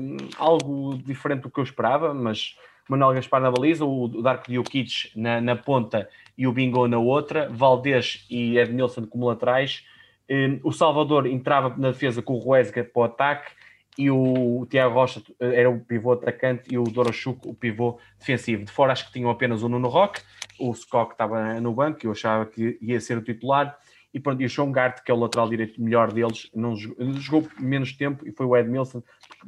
hum, 0.00 0.16
algo 0.38 0.96
diferente 0.98 1.42
do 1.42 1.50
que 1.50 1.58
eu 1.58 1.64
esperava, 1.64 2.14
mas 2.14 2.56
Manuel 2.90 3.14
Gaspar 3.14 3.40
na 3.40 3.50
baliza, 3.50 3.84
o 3.84 4.08
Darko 4.08 4.50
Diokic 4.50 5.12
na, 5.14 5.40
na 5.40 5.54
ponta 5.54 6.08
e 6.36 6.46
o 6.46 6.52
Bingo 6.52 6.88
na 6.88 6.98
outra, 6.98 7.48
Valdez 7.48 8.26
e 8.28 8.58
Ednilson 8.58 9.06
como 9.06 9.26
laterais. 9.26 9.84
Um, 10.28 10.58
o 10.64 10.72
Salvador 10.72 11.26
entrava 11.26 11.74
na 11.76 11.90
defesa 11.90 12.20
com 12.20 12.34
o 12.34 12.38
Ruesga 12.38 12.82
para 12.82 13.00
o 13.00 13.04
ataque 13.04 13.52
e 13.96 14.10
o, 14.10 14.66
Tiago 14.68 14.94
Rocha 14.94 15.22
eh, 15.40 15.60
era 15.60 15.70
o 15.70 15.80
pivô 15.80 16.12
atacante 16.12 16.72
e 16.72 16.78
o 16.78 16.84
Dorochuk 16.84 17.48
o 17.48 17.54
pivô 17.54 17.98
defensivo. 18.18 18.64
De 18.64 18.72
fora 18.72 18.92
acho 18.92 19.06
que 19.06 19.12
tinham 19.12 19.30
apenas 19.30 19.62
o 19.62 19.68
Nuno 19.68 19.88
Roque, 19.88 20.22
o 20.58 20.72
Scott 20.74 21.12
estava 21.12 21.60
no 21.60 21.72
banco, 21.72 22.06
eu 22.06 22.12
achava 22.12 22.46
que 22.46 22.78
ia 22.80 23.00
ser 23.00 23.18
o 23.18 23.22
titular, 23.22 23.76
e, 24.12 24.18
pronto, 24.18 24.42
e 24.42 24.46
o 24.46 24.50
Sean 24.50 24.72
Gart, 24.72 25.02
que 25.04 25.10
é 25.10 25.14
o 25.14 25.18
lateral 25.18 25.48
direito 25.48 25.80
melhor 25.80 26.12
deles, 26.12 26.50
não 26.54 26.74
jogou, 26.74 27.12
jogou 27.14 27.48
menos 27.58 27.92
tempo 27.92 28.26
e 28.26 28.32
foi 28.32 28.46
o 28.46 28.56
Edmilson, 28.56 29.02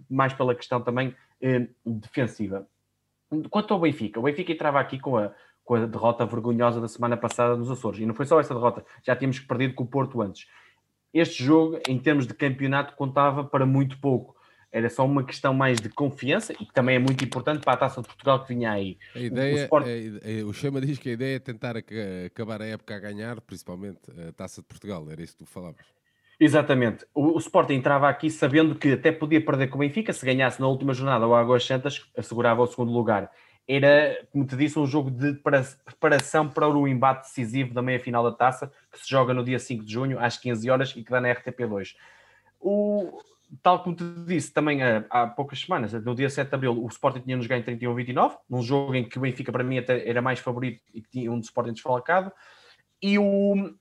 mais 0.08 0.32
pela 0.32 0.54
questão 0.54 0.80
também 0.80 1.14
eh, 1.40 1.66
defensiva. 1.84 2.66
Quanto 3.50 3.74
ao 3.74 3.80
Benfica, 3.80 4.20
o 4.20 4.22
Benfica 4.22 4.52
entrava 4.52 4.80
aqui 4.80 4.98
com 4.98 5.16
a, 5.16 5.32
com 5.64 5.74
a 5.74 5.86
derrota 5.86 6.26
vergonhosa 6.26 6.80
da 6.80 6.88
semana 6.88 7.16
passada 7.16 7.56
nos 7.56 7.70
Açores. 7.70 8.00
E 8.00 8.06
não 8.06 8.14
foi 8.14 8.26
só 8.26 8.38
essa 8.40 8.54
derrota, 8.54 8.84
já 9.02 9.16
tínhamos 9.16 9.40
perdido 9.40 9.74
com 9.74 9.84
o 9.84 9.86
Porto 9.86 10.20
antes. 10.20 10.46
Este 11.12 11.44
jogo, 11.44 11.78
em 11.88 11.98
termos 11.98 12.26
de 12.26 12.34
campeonato, 12.34 12.94
contava 12.96 13.44
para 13.44 13.66
muito 13.66 13.98
pouco. 14.00 14.34
Era 14.70 14.88
só 14.88 15.04
uma 15.04 15.22
questão 15.22 15.52
mais 15.52 15.78
de 15.78 15.90
confiança 15.90 16.54
e 16.54 16.64
que 16.64 16.72
também 16.72 16.96
é 16.96 16.98
muito 16.98 17.22
importante 17.22 17.62
para 17.62 17.74
a 17.74 17.76
taça 17.76 18.00
de 18.00 18.08
Portugal 18.08 18.42
que 18.42 18.54
vinha 18.54 18.72
aí. 18.72 18.96
A 19.14 19.18
ideia, 19.18 19.54
o, 19.54 19.58
Sport... 19.58 19.86
é, 19.86 20.40
é, 20.40 20.44
o 20.44 20.52
Chama 20.54 20.80
diz 20.80 20.98
que 20.98 21.10
a 21.10 21.12
ideia 21.12 21.36
é 21.36 21.38
tentar 21.38 21.74
acabar 21.76 22.62
a 22.62 22.66
época 22.66 22.96
a 22.96 22.98
ganhar, 22.98 23.38
principalmente 23.42 24.00
a 24.26 24.32
taça 24.32 24.62
de 24.62 24.66
Portugal. 24.66 25.06
Era 25.10 25.22
isso 25.22 25.34
que 25.34 25.44
tu 25.44 25.46
falavas. 25.46 25.84
Exatamente. 26.38 27.06
O, 27.14 27.34
o 27.34 27.38
Sporting 27.38 27.74
entrava 27.74 28.08
aqui 28.08 28.30
sabendo 28.30 28.74
que 28.74 28.92
até 28.92 29.12
podia 29.12 29.44
perder 29.44 29.68
com 29.68 29.76
o 29.76 29.80
Benfica, 29.80 30.12
se 30.12 30.24
ganhasse 30.24 30.60
na 30.60 30.66
última 30.66 30.92
jornada 30.92 31.26
o 31.26 31.34
Águas 31.34 31.64
Santas, 31.64 32.04
assegurava 32.16 32.62
o 32.62 32.66
segundo 32.66 32.92
lugar. 32.92 33.30
Era, 33.66 34.26
como 34.32 34.44
te 34.44 34.56
disse, 34.56 34.78
um 34.78 34.86
jogo 34.86 35.10
de 35.10 35.34
preparação 35.34 36.48
para 36.48 36.68
o 36.68 36.88
embate 36.88 37.28
decisivo 37.28 37.72
da 37.72 37.80
meia-final 37.80 38.24
da 38.24 38.32
taça, 38.32 38.72
que 38.90 38.98
se 38.98 39.08
joga 39.08 39.32
no 39.32 39.44
dia 39.44 39.58
5 39.58 39.84
de 39.84 39.92
junho, 39.92 40.18
às 40.18 40.36
15 40.36 40.68
horas, 40.68 40.90
e 40.96 41.04
que 41.04 41.10
dá 41.10 41.20
na 41.20 41.28
RTP2. 41.28 41.94
O, 42.60 43.20
tal 43.62 43.82
como 43.82 43.94
te 43.94 44.04
disse 44.26 44.52
também 44.52 44.82
há, 44.82 45.04
há, 45.08 45.26
poucas 45.28 45.60
semanas, 45.60 45.92
no 45.92 46.14
dia 46.14 46.28
7 46.28 46.48
de 46.48 46.54
abril, 46.54 46.82
o 46.82 46.88
Sporting 46.88 47.20
tinha-nos 47.20 47.46
ganho 47.46 47.62
31-29, 47.64 48.36
num 48.50 48.62
jogo 48.62 48.94
em 48.96 49.08
que 49.08 49.16
o 49.16 49.20
Benfica, 49.20 49.52
para 49.52 49.62
mim, 49.62 49.78
até 49.78 50.08
era 50.08 50.20
mais 50.20 50.40
favorito 50.40 50.82
e 50.92 51.00
que 51.00 51.10
tinha 51.10 51.30
um 51.30 51.38
Sporting 51.38 51.72
desfalcado. 51.72 52.32
E 53.00 53.16
o, 53.18 53.72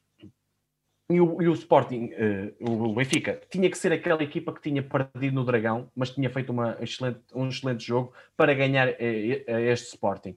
e 1.12 1.22
o, 1.22 1.42
e 1.42 1.48
o 1.48 1.54
Sporting, 1.54 2.12
uh, 2.60 2.72
o 2.72 2.94
Benfica, 2.94 3.42
tinha 3.50 3.70
que 3.70 3.78
ser 3.78 3.92
aquela 3.92 4.24
equipa 4.24 4.54
que 4.54 4.62
tinha 4.62 4.82
perdido 4.82 5.36
no 5.36 5.44
Dragão, 5.44 5.90
mas 5.96 6.10
tinha 6.10 6.30
feito 6.30 6.52
uma 6.52 6.78
excelente, 6.82 7.20
um 7.34 7.48
excelente 7.48 7.86
jogo 7.86 8.14
para 8.36 8.54
ganhar 8.54 8.88
uh, 8.88 9.60
este 9.72 9.88
Sporting. 9.88 10.36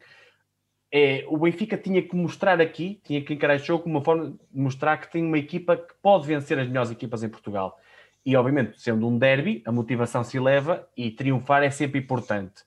é, 0.93 1.25
o 1.27 1.37
Benfica 1.37 1.77
tinha 1.77 2.01
que 2.01 2.15
mostrar 2.15 2.61
aqui, 2.61 3.01
tinha 3.03 3.21
que 3.21 3.35
encarar 3.35 3.57
este 3.57 3.67
jogo 3.67 3.83
como 3.83 3.97
uma 3.97 4.05
forma 4.05 4.31
de 4.31 4.61
mostrar 4.61 4.97
que 4.99 5.11
tem 5.11 5.25
uma 5.25 5.39
equipa 5.39 5.77
que 5.77 5.93
pode 6.01 6.25
vencer 6.25 6.57
as 6.57 6.69
melhores 6.69 6.91
equipas 6.91 7.25
em 7.25 7.29
Portugal. 7.29 7.81
E, 8.25 8.37
obviamente, 8.37 8.81
sendo 8.81 9.07
um 9.09 9.19
derby, 9.19 9.61
a 9.67 9.73
motivação 9.73 10.23
se 10.23 10.37
eleva 10.37 10.89
e 10.97 11.11
triunfar 11.11 11.65
é 11.65 11.71
sempre 11.71 11.99
importante. 11.99 12.63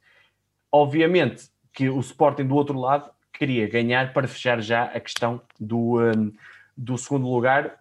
Obviamente 0.70 1.49
que 1.72 1.89
o 1.89 1.99
Sporting 1.99 2.45
do 2.45 2.55
outro 2.55 2.78
lado 2.78 3.10
queria 3.32 3.68
ganhar 3.68 4.12
para 4.14 4.28
fechar 4.28 4.62
já 4.62 4.84
a 4.84 4.99
questão 4.99 5.41
do, 5.60 6.01
um, 6.01 6.34
do 6.76 6.97
segundo 6.97 7.30
lugar, 7.30 7.80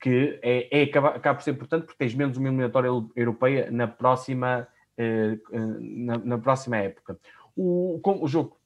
que 0.00 0.38
é, 0.42 0.80
é 0.80 0.82
acaba, 0.84 1.18
por 1.18 1.42
ser 1.42 1.52
importante 1.52 1.84
porque 1.84 1.98
tens 1.98 2.14
menos 2.14 2.36
uma 2.36 2.48
eliminatória 2.48 2.88
europeia 3.16 3.70
na 3.70 3.86
próxima, 3.86 4.66
uh, 4.98 5.78
na, 5.80 6.18
na, 6.18 6.38
próxima 6.38 6.76
época. 6.76 7.18
O, 7.56 8.00
o 8.04 8.28
jogo 8.28 8.56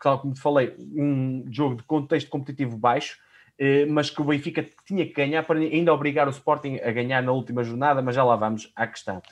tal 0.00 0.20
como 0.20 0.34
te 0.34 0.40
falei, 0.40 0.74
um 0.78 1.44
jogo 1.50 1.76
de 1.76 1.82
contexto 1.82 2.28
competitivo 2.28 2.76
baixo, 2.76 3.18
eh, 3.58 3.86
mas 3.86 4.10
que 4.10 4.20
o 4.20 4.24
Benfica 4.24 4.66
tinha 4.84 5.06
que 5.06 5.12
ganhar 5.12 5.42
para 5.44 5.58
ainda 5.58 5.92
obrigar 5.92 6.26
o 6.26 6.30
Sporting 6.30 6.78
a 6.82 6.90
ganhar 6.90 7.22
na 7.22 7.32
última 7.32 7.64
jornada, 7.64 8.02
mas 8.02 8.14
já 8.14 8.22
lá 8.22 8.36
vamos 8.36 8.70
à 8.76 8.86
questão. 8.86 9.22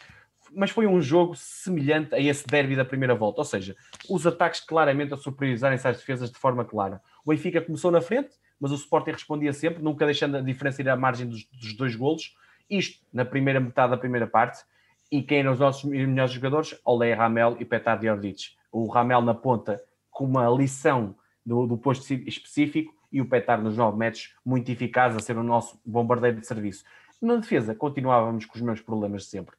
Mas 0.52 0.70
foi 0.70 0.86
um 0.86 1.00
jogo 1.00 1.34
semelhante 1.34 2.14
a 2.14 2.20
esse 2.20 2.46
derby 2.46 2.76
da 2.76 2.84
primeira 2.84 3.14
volta, 3.14 3.40
ou 3.40 3.44
seja, 3.44 3.76
os 4.08 4.26
ataques 4.26 4.60
claramente 4.60 5.12
a 5.12 5.16
superiorizarem-se 5.16 5.86
às 5.86 5.98
defesas 5.98 6.30
de 6.30 6.38
forma 6.38 6.64
clara. 6.64 7.00
O 7.24 7.30
Benfica 7.30 7.60
começou 7.60 7.90
na 7.90 8.00
frente, 8.00 8.30
mas 8.60 8.72
o 8.72 8.76
Sporting 8.76 9.12
respondia 9.12 9.52
sempre, 9.52 9.82
nunca 9.82 10.04
deixando 10.04 10.36
a 10.36 10.40
diferença 10.40 10.82
ir 10.82 10.88
à 10.88 10.96
margem 10.96 11.26
dos, 11.26 11.44
dos 11.46 11.74
dois 11.74 11.94
golos. 11.94 12.36
Isto 12.68 13.04
na 13.12 13.24
primeira 13.24 13.60
metade 13.60 13.90
da 13.90 13.96
primeira 13.96 14.26
parte. 14.26 14.64
E 15.10 15.22
quem 15.22 15.40
eram 15.40 15.52
os 15.52 15.58
nossos 15.58 15.84
melhores 15.84 16.32
jogadores? 16.32 16.78
Olé 16.84 17.12
Ramel 17.12 17.56
e 17.60 17.64
Petar 17.64 17.98
Diordic. 17.98 18.52
O 18.72 18.88
Ramel 18.88 19.20
na 19.20 19.34
ponta 19.34 19.82
com 20.10 20.24
uma 20.24 20.48
lição 20.48 21.14
do, 21.44 21.66
do 21.66 21.76
posto 21.76 22.10
específico 22.12 22.94
e 23.12 23.20
o 23.20 23.28
Petar 23.28 23.60
nos 23.60 23.76
9 23.76 23.96
metros 23.96 24.34
muito 24.44 24.70
eficaz 24.70 25.14
a 25.16 25.20
ser 25.20 25.36
o 25.36 25.42
nosso 25.42 25.78
bombardeiro 25.84 26.40
de 26.40 26.46
serviço. 26.46 26.84
Na 27.20 27.36
defesa, 27.36 27.74
continuávamos 27.74 28.44
com 28.44 28.56
os 28.56 28.60
meus 28.60 28.80
problemas 28.80 29.22
de 29.22 29.28
sempre. 29.28 29.56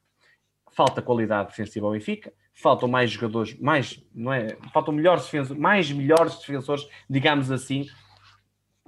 Falta 0.72 1.00
qualidade 1.00 1.48
defensiva 1.48 1.86
ao 1.86 1.92
Benfica, 1.92 2.32
faltam 2.54 2.88
mais 2.88 3.10
jogadores, 3.10 3.58
mais, 3.58 4.02
não 4.14 4.32
é? 4.32 4.56
Faltam 4.72 4.92
melhores 4.92 5.24
defensores, 5.24 5.60
mais 5.60 5.90
melhores 5.90 6.38
defensores, 6.38 6.86
digamos 7.08 7.50
assim, 7.50 7.86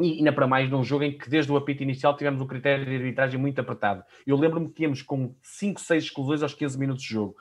e 0.01 0.19
ainda 0.19 0.33
para 0.33 0.47
mais 0.47 0.71
num 0.71 0.85
jogo 0.85 1.05
em 1.05 1.17
que 1.17 1.29
desde 1.29 1.51
o 1.51 1.57
apito 1.57 1.83
inicial 1.83 2.17
tivemos 2.17 2.41
um 2.41 2.47
critério 2.47 2.85
de 2.85 2.95
arbitragem 2.95 3.39
muito 3.39 3.61
apertado. 3.61 4.05
Eu 4.27 4.37
lembro-me 4.37 4.69
que 4.69 4.75
tínhamos 4.75 5.03
com 5.03 5.35
5, 5.43 5.81
6 5.81 6.05
exclusões 6.05 6.43
aos 6.43 6.55
15 6.55 6.79
minutos 6.79 7.03
de 7.03 7.11
jogo. 7.11 7.37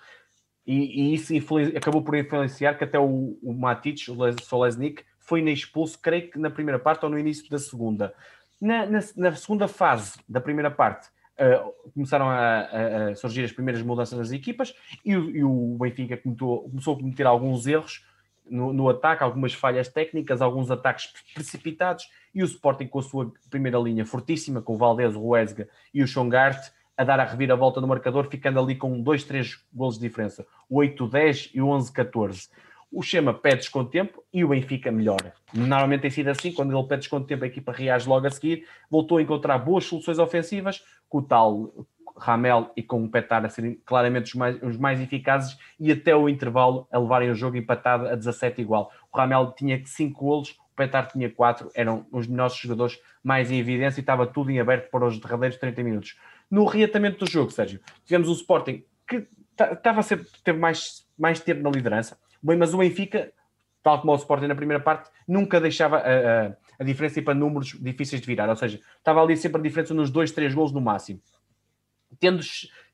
E, 0.65 1.11
e 1.11 1.13
isso 1.13 1.33
acabou 1.75 2.03
por 2.03 2.17
influenciar 2.17 2.73
que 2.75 2.83
até 2.83 2.99
o, 2.99 3.37
o 3.41 3.53
Matic, 3.53 4.09
o 4.09 4.43
Solesnik, 4.43 5.03
foi 5.19 5.41
na 5.41 5.51
expulso, 5.51 5.99
creio 6.01 6.31
que 6.31 6.39
na 6.39 6.49
primeira 6.49 6.79
parte 6.79 7.03
ou 7.05 7.11
no 7.11 7.19
início 7.19 7.49
da 7.49 7.57
segunda. 7.57 8.13
Na, 8.59 8.85
na, 8.85 8.99
na 9.15 9.35
segunda 9.35 9.67
fase 9.67 10.19
da 10.27 10.41
primeira 10.41 10.71
parte, 10.71 11.07
uh, 11.37 11.91
começaram 11.93 12.29
a, 12.29 12.61
a, 12.61 13.09
a, 13.09 13.15
surgir 13.15 13.43
as 13.43 13.51
primeiras 13.51 13.81
mudanças 13.81 14.17
nas 14.17 14.31
equipas 14.31 14.73
e 15.05 15.15
o, 15.15 15.29
e 15.29 15.43
o 15.43 15.77
Benfica 15.79 16.17
começou, 16.17 16.69
começou 16.69 16.95
a 16.95 16.97
cometer 16.97 17.25
alguns 17.25 17.67
erros 17.67 18.03
no, 18.49 18.73
no, 18.73 18.89
ataque, 18.89 19.23
algumas 19.23 19.53
falhas 19.53 19.87
técnicas, 19.87 20.41
alguns 20.41 20.71
ataques 20.71 21.11
precipitados 21.33 22.09
e 22.33 22.41
o 22.41 22.45
Sporting 22.45 22.87
com 22.87 22.99
a 22.99 23.03
sua 23.03 23.31
primeira 23.49 23.77
linha 23.77 24.05
fortíssima, 24.05 24.61
com 24.61 24.75
o 24.75 24.77
Valdez, 24.77 25.15
o 25.15 25.19
Ruesga 25.19 25.69
e 25.93 26.03
o 26.03 26.07
Chongarte, 26.07 26.71
a 26.95 27.03
dar 27.03 27.19
a 27.19 27.25
reviravolta 27.25 27.79
no 27.79 27.87
marcador, 27.87 28.27
ficando 28.27 28.59
ali 28.59 28.75
com 28.75 28.99
2, 29.01 29.23
3 29.23 29.63
golos 29.73 29.99
de 29.99 30.07
diferença, 30.07 30.45
o 30.67 30.79
8-10 30.79 31.51
e 31.53 31.61
o 31.61 31.67
11-14. 31.67 32.49
O 32.91 33.03
Chema 33.03 33.33
pede 33.33 33.57
desconto 33.57 33.91
tempo 33.91 34.23
e 34.33 34.43
o 34.43 34.47
Benfica 34.47 34.91
melhora. 34.91 35.33
Normalmente 35.53 36.01
tem 36.01 36.09
sido 36.09 36.29
assim, 36.29 36.53
quando 36.53 36.75
ele 36.75 36.87
pede 36.87 37.01
desconto 37.01 37.27
tempo, 37.27 37.43
a 37.43 37.47
equipa 37.47 37.71
reage 37.71 38.07
logo 38.07 38.25
a 38.25 38.31
seguir, 38.31 38.65
voltou 38.89 39.17
a 39.17 39.21
encontrar 39.21 39.57
boas 39.57 39.83
soluções 39.83 40.17
ofensivas, 40.17 40.81
com 41.09 41.19
o 41.19 41.21
tal 41.21 41.85
Ramel 42.17 42.71
e 42.75 42.83
com 42.83 43.03
o 43.03 43.09
Petar 43.09 43.45
a 43.45 43.49
serem 43.49 43.79
claramente 43.85 44.25
os 44.25 44.33
mais, 44.33 44.61
os 44.61 44.77
mais 44.77 44.99
eficazes 44.99 45.57
e 45.79 45.91
até 45.91 46.15
o 46.15 46.27
intervalo 46.27 46.87
a 46.91 46.99
levarem 46.99 47.29
o 47.29 47.35
jogo 47.35 47.57
empatado 47.57 48.07
a 48.07 48.15
17 48.15 48.61
igual. 48.61 48.91
O 49.11 49.17
Ramel 49.17 49.53
tinha 49.57 49.81
5 49.83 50.19
golos, 50.19 50.51
o 50.51 50.75
Petar 50.75 51.07
tinha 51.07 51.29
4, 51.29 51.71
eram 51.75 52.05
os 52.11 52.27
melhores 52.27 52.55
jogadores 52.55 52.99
mais 53.23 53.51
em 53.51 53.59
evidência 53.59 53.99
e 53.99 54.01
estava 54.01 54.25
tudo 54.25 54.51
em 54.51 54.59
aberto 54.59 54.89
para 54.89 55.05
os 55.05 55.19
derradeiros 55.19 55.57
30 55.57 55.83
minutos. 55.83 56.19
No 56.49 56.65
reatamento 56.65 57.23
do 57.25 57.29
jogo, 57.29 57.51
Sérgio, 57.51 57.79
tivemos 58.05 58.29
o 58.29 58.33
Sporting 58.33 58.83
que 59.07 59.27
estava 59.59 60.01
ser, 60.01 60.25
teve 60.43 60.59
mais, 60.59 61.05
mais 61.17 61.39
tempo 61.39 61.61
na 61.61 61.69
liderança, 61.69 62.17
bem, 62.41 62.57
mas 62.57 62.73
o 62.73 62.77
Benfica, 62.77 63.31
tal 63.81 63.99
como 64.01 64.13
o 64.13 64.15
Sporting 64.15 64.47
na 64.47 64.55
primeira 64.55 64.81
parte, 64.81 65.09
nunca 65.27 65.59
deixava 65.59 65.97
a, 65.97 66.47
a, 66.47 66.51
a 66.79 66.83
diferença 66.83 67.19
ir 67.19 67.23
para 67.23 67.33
números 67.33 67.77
difíceis 67.79 68.21
de 68.21 68.27
virar, 68.27 68.49
ou 68.49 68.55
seja, 68.55 68.79
estava 68.97 69.21
ali 69.21 69.35
sempre 69.35 69.59
a 69.59 69.63
diferença 69.63 69.93
nos 69.93 70.09
dois, 70.09 70.31
três 70.31 70.53
gols 70.53 70.71
no 70.71 70.81
máximo. 70.81 71.19
Tendo, 72.19 72.41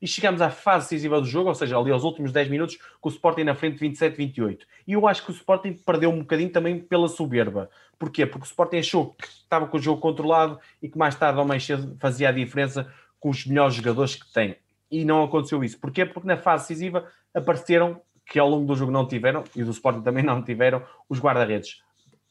e 0.01 0.07
chegamos 0.07 0.41
à 0.41 0.49
fase 0.49 0.86
decisiva 0.86 1.19
do 1.19 1.26
jogo, 1.26 1.49
ou 1.49 1.55
seja, 1.55 1.78
ali 1.78 1.91
aos 1.91 2.03
últimos 2.03 2.32
10 2.32 2.49
minutos, 2.49 2.78
com 2.99 3.09
o 3.09 3.11
Sporting 3.11 3.43
na 3.43 3.55
frente 3.55 3.80
27-28. 3.80 4.59
E 4.88 4.93
eu 4.93 5.07
acho 5.07 5.24
que 5.24 5.32
o 5.32 5.34
Sporting 5.34 5.74
perdeu 5.74 6.09
um 6.09 6.19
bocadinho 6.19 6.49
também 6.49 6.80
pela 6.80 7.07
soberba. 7.07 7.69
Porquê? 7.97 8.26
Porque 8.26 8.45
o 8.45 8.47
Sporting 8.47 8.78
achou 8.78 9.13
que 9.13 9.26
estava 9.26 9.65
com 9.67 9.78
o 9.78 9.82
jogo 9.82 10.01
controlado 10.01 10.59
e 10.82 10.89
que 10.89 10.97
mais 10.97 11.15
tarde 11.15 11.39
ou 11.39 11.45
mais 11.45 11.65
cedo 11.65 11.95
fazia 11.99 12.30
a 12.30 12.32
diferença 12.32 12.91
com 13.19 13.30
os 13.30 13.45
melhores 13.45 13.76
jogadores 13.76 14.15
que 14.15 14.32
tem. 14.34 14.57
E 14.91 15.05
não 15.05 15.24
aconteceu 15.24 15.63
isso. 15.63 15.80
Porquê? 15.80 16.05
Porque 16.05 16.28
na 16.28 16.38
fase 16.38 16.67
decisiva 16.67 17.07
apareceram, 17.34 18.01
que 18.26 18.38
ao 18.38 18.49
longo 18.49 18.65
do 18.65 18.76
jogo 18.76 18.91
não 18.91 19.07
tiveram, 19.07 19.43
e 19.55 19.63
do 19.63 19.71
Sporting 19.71 20.01
também 20.01 20.24
não 20.24 20.43
tiveram, 20.43 20.84
os 21.07 21.19
guarda-redes. 21.19 21.82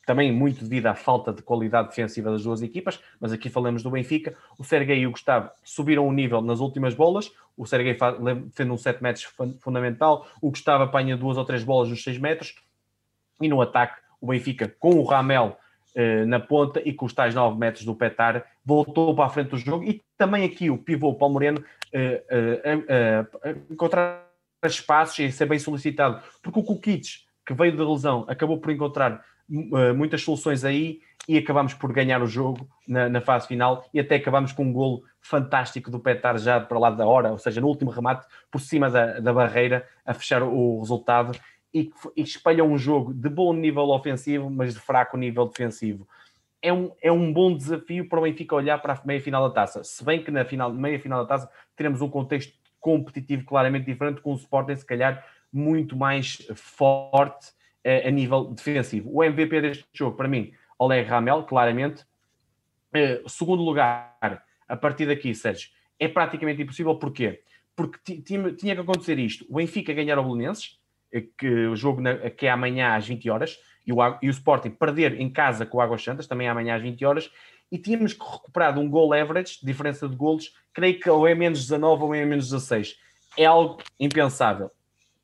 Também 0.07 0.33
muito 0.33 0.65
devido 0.65 0.87
à 0.87 0.95
falta 0.95 1.33
de 1.33 1.43
qualidade 1.43 1.89
defensiva 1.89 2.31
das 2.31 2.43
duas 2.43 2.61
equipas, 2.63 3.01
mas 3.21 3.33
aqui 3.33 3.49
falamos 3.49 3.83
do 3.83 3.91
Benfica. 3.91 4.35
O 4.59 4.65
Serguei 4.65 4.99
e 4.99 5.07
o 5.07 5.13
Gustavo 5.13 5.51
subiram 5.63 6.07
o 6.07 6.13
nível 6.13 6.41
nas 6.41 6.61
últimas 6.61 6.95
bolas. 6.95 7.33
O 7.57 7.67
Serguei 7.67 7.97
defende 8.47 8.71
um 8.71 8.77
7 8.77 9.03
metros 9.03 9.29
fundamental. 9.61 10.27
O 10.41 10.51
Gustavo 10.51 10.85
apanha 10.85 11.17
duas 11.17 11.37
ou 11.37 11.45
três 11.45 11.63
bolas 11.63 11.89
nos 11.89 12.03
6 12.03 12.19
metros. 12.19 12.55
E 13.41 13.49
no 13.49 13.61
ataque, 13.61 14.01
o 14.21 14.29
Benfica 14.29 14.75
com 14.79 14.95
o 14.95 15.05
Ramel 15.05 15.57
eh, 15.95 16.25
na 16.25 16.41
ponta 16.41 16.81
e 16.83 16.95
com 16.95 17.05
os 17.05 17.13
tais 17.13 17.35
9 17.35 17.59
metros 17.59 17.85
do 17.85 17.95
Petar, 17.95 18.47
voltou 18.65 19.15
para 19.15 19.27
a 19.27 19.29
frente 19.29 19.51
do 19.51 19.59
jogo 19.59 19.85
e 19.85 20.03
também 20.17 20.43
aqui 20.43 20.71
o 20.71 20.79
pivô 20.79 21.15
Paulo 21.15 21.35
Moreno 21.35 21.63
eh, 21.93 22.23
eh, 22.31 23.27
encontrar 23.71 24.27
espaços 24.65 25.19
e 25.19 25.31
ser 25.31 25.45
bem 25.45 25.59
solicitado, 25.59 26.23
porque 26.43 26.59
o 26.59 26.63
Kukic, 26.63 27.27
que 27.45 27.53
veio 27.53 27.77
da 27.77 27.87
lesão, 27.87 28.25
acabou 28.27 28.59
por 28.59 28.71
encontrar 28.71 29.23
muitas 29.49 30.23
soluções 30.23 30.65
aí 30.65 31.01
e 31.29 31.39
acabamos 31.39 31.75
por 31.75 31.93
ganhar 31.93 32.23
o 32.23 32.27
jogo 32.27 32.69
na, 32.87 33.09
na, 33.09 33.21
fase 33.21 33.47
final 33.47 33.85
e 33.93 34.01
até 34.01 34.17
acabamos 34.17 34.53
com 34.53 34.65
um 34.65 34.73
golo 34.73 35.05
fantástico 35.21 35.91
do 35.91 36.01
Petar 36.01 36.37
já 36.39 36.61
para 36.61 36.79
lá 36.79 36.91
da 36.91 37.07
hora, 37.07 37.31
ou 37.31 37.39
seja, 37.39 37.61
no 37.61 37.69
último 37.69 37.91
remate, 37.91 38.27
por 38.51 38.61
cima 38.61 38.91
da, 38.91 39.21
da 39.21 39.33
barreira, 39.33 39.87
a 40.05 40.13
fechar 40.13 40.43
o 40.43 40.81
resultado 40.81 41.39
e, 41.73 41.91
e 42.17 42.63
um 42.63 42.77
jogo 42.77 43.15
de 43.15 43.29
bom 43.29 43.53
nível 43.53 43.89
ofensivo, 43.91 44.51
mas 44.51 44.75
de 44.75 44.81
fraco 44.81 45.17
nível 45.17 45.47
defensivo. 45.47 46.07
É 46.61 46.73
um, 46.73 46.93
é 47.01 47.11
um 47.11 47.33
bom 47.33 47.57
desafio 47.57 48.09
para 48.09 48.21
o 48.21 48.23
Benfica 48.23 48.55
olhar 48.55 48.79
para 48.79 48.93
a 48.93 49.01
meia 49.05 49.21
final 49.21 49.49
da 49.49 49.55
taça. 49.55 49.83
Se 49.83 50.05
bem 50.05 50.23
que 50.23 50.31
na 50.31 50.45
final, 50.45 50.73
meia 50.73 50.99
final 51.01 51.23
da 51.23 51.27
taça 51.27 51.51
teremos 51.75 52.01
um 52.01 52.09
contexto 52.09 52.53
competitivo 52.81 53.45
claramente 53.45 53.87
diferente, 53.87 54.21
com 54.21 54.33
o 54.33 54.37
Sporting, 54.37 54.77
se 54.77 54.87
calhar, 54.87 55.25
muito 55.53 55.97
mais 55.97 56.47
forte 56.55 57.53
eh, 57.85 58.09
a 58.09 58.11
nível 58.11 58.45
defensivo. 58.45 59.11
O 59.13 59.25
MVP 59.25 59.61
deste 59.61 59.85
jogo, 59.93 60.17
para 60.17 60.29
mim, 60.29 60.53
Oleg 60.79 61.09
Ramel, 61.09 61.45
claramente. 61.45 62.05
Eh, 62.95 63.23
segundo 63.27 63.63
lugar, 63.63 64.45
a 64.69 64.77
partir 64.77 65.07
daqui, 65.07 65.35
Sérgio, 65.35 65.71
é 65.99 66.09
praticamente 66.09 66.63
impossível. 66.63 66.95
Porquê? 66.97 67.43
Porque 67.75 68.21
tinha, 68.21 68.53
que 68.55 68.71
acontecer 68.71 69.19
isto. 69.19 69.47
O 69.49 69.57
Benfica 69.57 69.93
ganhar 69.93 70.19
ao 70.19 70.25
Belenenses, 70.25 70.79
que 71.39 71.67
o 71.67 71.77
jogo 71.77 72.01
na, 72.01 72.31
que 72.31 72.47
é 72.47 72.51
amanhã 72.51 72.95
às 72.95 73.07
20 73.07 73.29
horas, 73.31 73.59
e 73.87 73.93
o, 73.93 73.97
e 74.23 74.29
o 74.29 74.31
Sporting 74.31 74.71
perder 74.71 75.21
em 75.21 75.31
casa 75.31 75.67
com 75.67 75.79
o 75.79 75.81
Águas 75.81 76.03
Santas, 76.03 76.27
também 76.27 76.47
é 76.47 76.51
amanhã 76.51 76.77
às 76.77 76.83
20 76.83 77.05
horas, 77.05 77.31
e 77.71 77.79
tínhamos 77.79 78.13
recuperado 78.13 78.81
um 78.81 78.89
gol 78.89 79.15
average, 79.15 79.59
diferença 79.63 80.09
de 80.09 80.15
golos, 80.15 80.55
creio 80.75 81.01
que 81.01 81.09
ou 81.09 81.27
é 81.27 81.35
menos 81.35 81.61
19 81.61 82.03
ou 82.03 82.15
é 82.15 82.25
menos 82.25 82.51
16. 82.51 82.99
É 83.37 83.47
algo 83.47 83.79
impensável. 83.99 84.71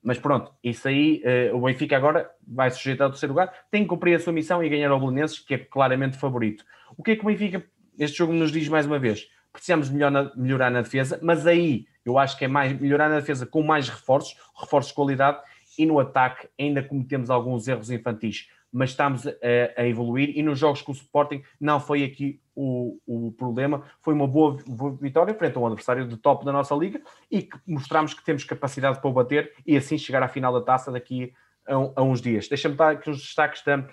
Mas 0.08 0.18
pronto, 0.18 0.50
isso 0.64 0.88
aí, 0.88 1.22
uh, 1.52 1.54
o 1.54 1.60
Benfica 1.60 1.94
agora 1.94 2.30
vai 2.46 2.70
sujeitar 2.70 3.04
ao 3.04 3.10
terceiro 3.10 3.34
lugar, 3.34 3.52
tem 3.70 3.82
que 3.82 3.90
cumprir 3.90 4.14
a 4.14 4.18
sua 4.18 4.32
missão 4.32 4.64
e 4.64 4.68
ganhar 4.70 4.90
ao 4.90 4.98
Belenenses, 4.98 5.38
que 5.38 5.52
é 5.52 5.58
claramente 5.58 6.16
favorito. 6.16 6.64
O 6.96 7.02
que 7.02 7.10
é 7.10 7.16
que 7.16 7.20
o 7.20 7.26
Benfica, 7.26 7.62
este 7.98 8.16
jogo 8.16 8.32
nos 8.32 8.50
diz 8.50 8.66
mais 8.68 8.86
uma 8.86 8.98
vez? 8.98 9.28
Precisamos 9.52 9.90
melhor 9.90 10.10
na, 10.10 10.34
melhorar 10.34 10.70
na 10.70 10.80
defesa, 10.80 11.20
mas 11.22 11.46
aí 11.46 11.84
eu 12.06 12.16
acho 12.16 12.38
que 12.38 12.46
é 12.46 12.48
mais 12.48 12.72
melhorar 12.80 13.10
na 13.10 13.16
defesa 13.16 13.44
com 13.44 13.62
mais 13.62 13.90
reforços, 13.90 14.34
reforços 14.58 14.92
de 14.92 14.96
qualidade, 14.96 15.42
e 15.78 15.84
no 15.84 16.00
ataque 16.00 16.48
ainda 16.58 16.82
cometemos 16.82 17.28
alguns 17.28 17.68
erros 17.68 17.90
infantis, 17.90 18.48
mas 18.72 18.90
estamos 18.90 19.26
a, 19.26 19.32
a, 19.76 19.86
evoluir. 19.86 20.36
E 20.36 20.42
nos 20.42 20.58
jogos 20.58 20.82
com 20.82 20.92
o 20.92 20.94
Sporting 20.94 21.42
não 21.60 21.80
foi 21.80 22.04
aqui 22.04 22.40
o, 22.54 22.98
o 23.06 23.32
problema, 23.32 23.82
foi 24.00 24.14
uma 24.14 24.26
boa, 24.26 24.56
boa, 24.66 24.96
vitória 24.96 25.34
frente 25.34 25.56
a 25.56 25.60
um 25.60 25.66
adversário 25.66 26.06
de 26.06 26.16
top 26.16 26.44
da 26.44 26.52
nossa 26.52 26.74
liga 26.74 27.00
e 27.30 27.42
que 27.42 27.58
mostramos 27.66 28.14
que 28.14 28.24
temos 28.24 28.44
capacidade 28.44 29.00
para 29.00 29.10
o 29.10 29.12
bater 29.12 29.52
e 29.66 29.76
assim 29.76 29.96
chegar 29.96 30.22
à 30.22 30.28
final 30.28 30.52
da 30.52 30.60
taça 30.60 30.90
daqui 30.90 31.32
a, 31.66 31.74
a 32.00 32.02
uns 32.02 32.20
dias. 32.20 32.48
Deixa-me 32.48 32.74
dar 32.74 32.90
aqui 32.90 33.08
os 33.08 33.18
destaques 33.18 33.62
da, 33.64 33.86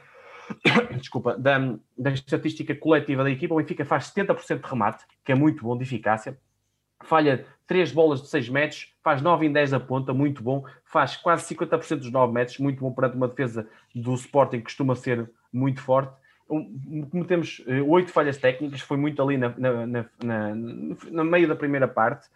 desculpa, 0.97 1.37
da, 1.37 1.75
da 1.97 2.11
estatística 2.11 2.75
coletiva 2.75 3.23
da 3.23 3.31
equipa, 3.31 3.53
o 3.53 3.57
Benfica 3.57 3.85
faz 3.85 4.11
70% 4.11 4.61
de 4.61 4.67
remate, 4.67 5.05
que 5.23 5.31
é 5.31 5.35
muito 5.35 5.63
bom 5.63 5.77
de 5.77 5.83
eficácia, 5.83 6.37
falha 7.03 7.45
3 7.67 7.91
bolas 7.91 8.21
de 8.21 8.27
6 8.27 8.49
metros, 8.49 8.93
faz 9.03 9.21
9 9.21 9.45
em 9.45 9.51
10 9.51 9.71
da 9.71 9.79
ponta, 9.79 10.13
muito 10.13 10.43
bom, 10.43 10.65
faz 10.83 11.17
quase 11.17 11.53
50% 11.53 11.97
dos 11.97 12.11
9 12.11 12.33
metros, 12.33 12.59
muito 12.59 12.79
bom 12.79 12.91
perante 12.91 13.15
uma 13.15 13.27
defesa 13.27 13.67
do 13.93 14.13
Sporting 14.13 14.57
que 14.57 14.65
costuma 14.65 14.95
ser 14.95 15.29
muito 15.51 15.81
forte. 15.81 16.13
Cometemos 17.09 17.63
8 17.87 18.11
falhas 18.11 18.37
técnicas, 18.37 18.81
foi 18.81 18.97
muito 18.97 19.21
ali 19.21 19.35
na, 19.35 19.49
na, 19.57 19.85
na, 19.87 20.05
na, 20.23 20.55
no 20.55 21.25
meio 21.25 21.47
da 21.47 21.55
primeira 21.55 21.87
parte, 21.87 22.27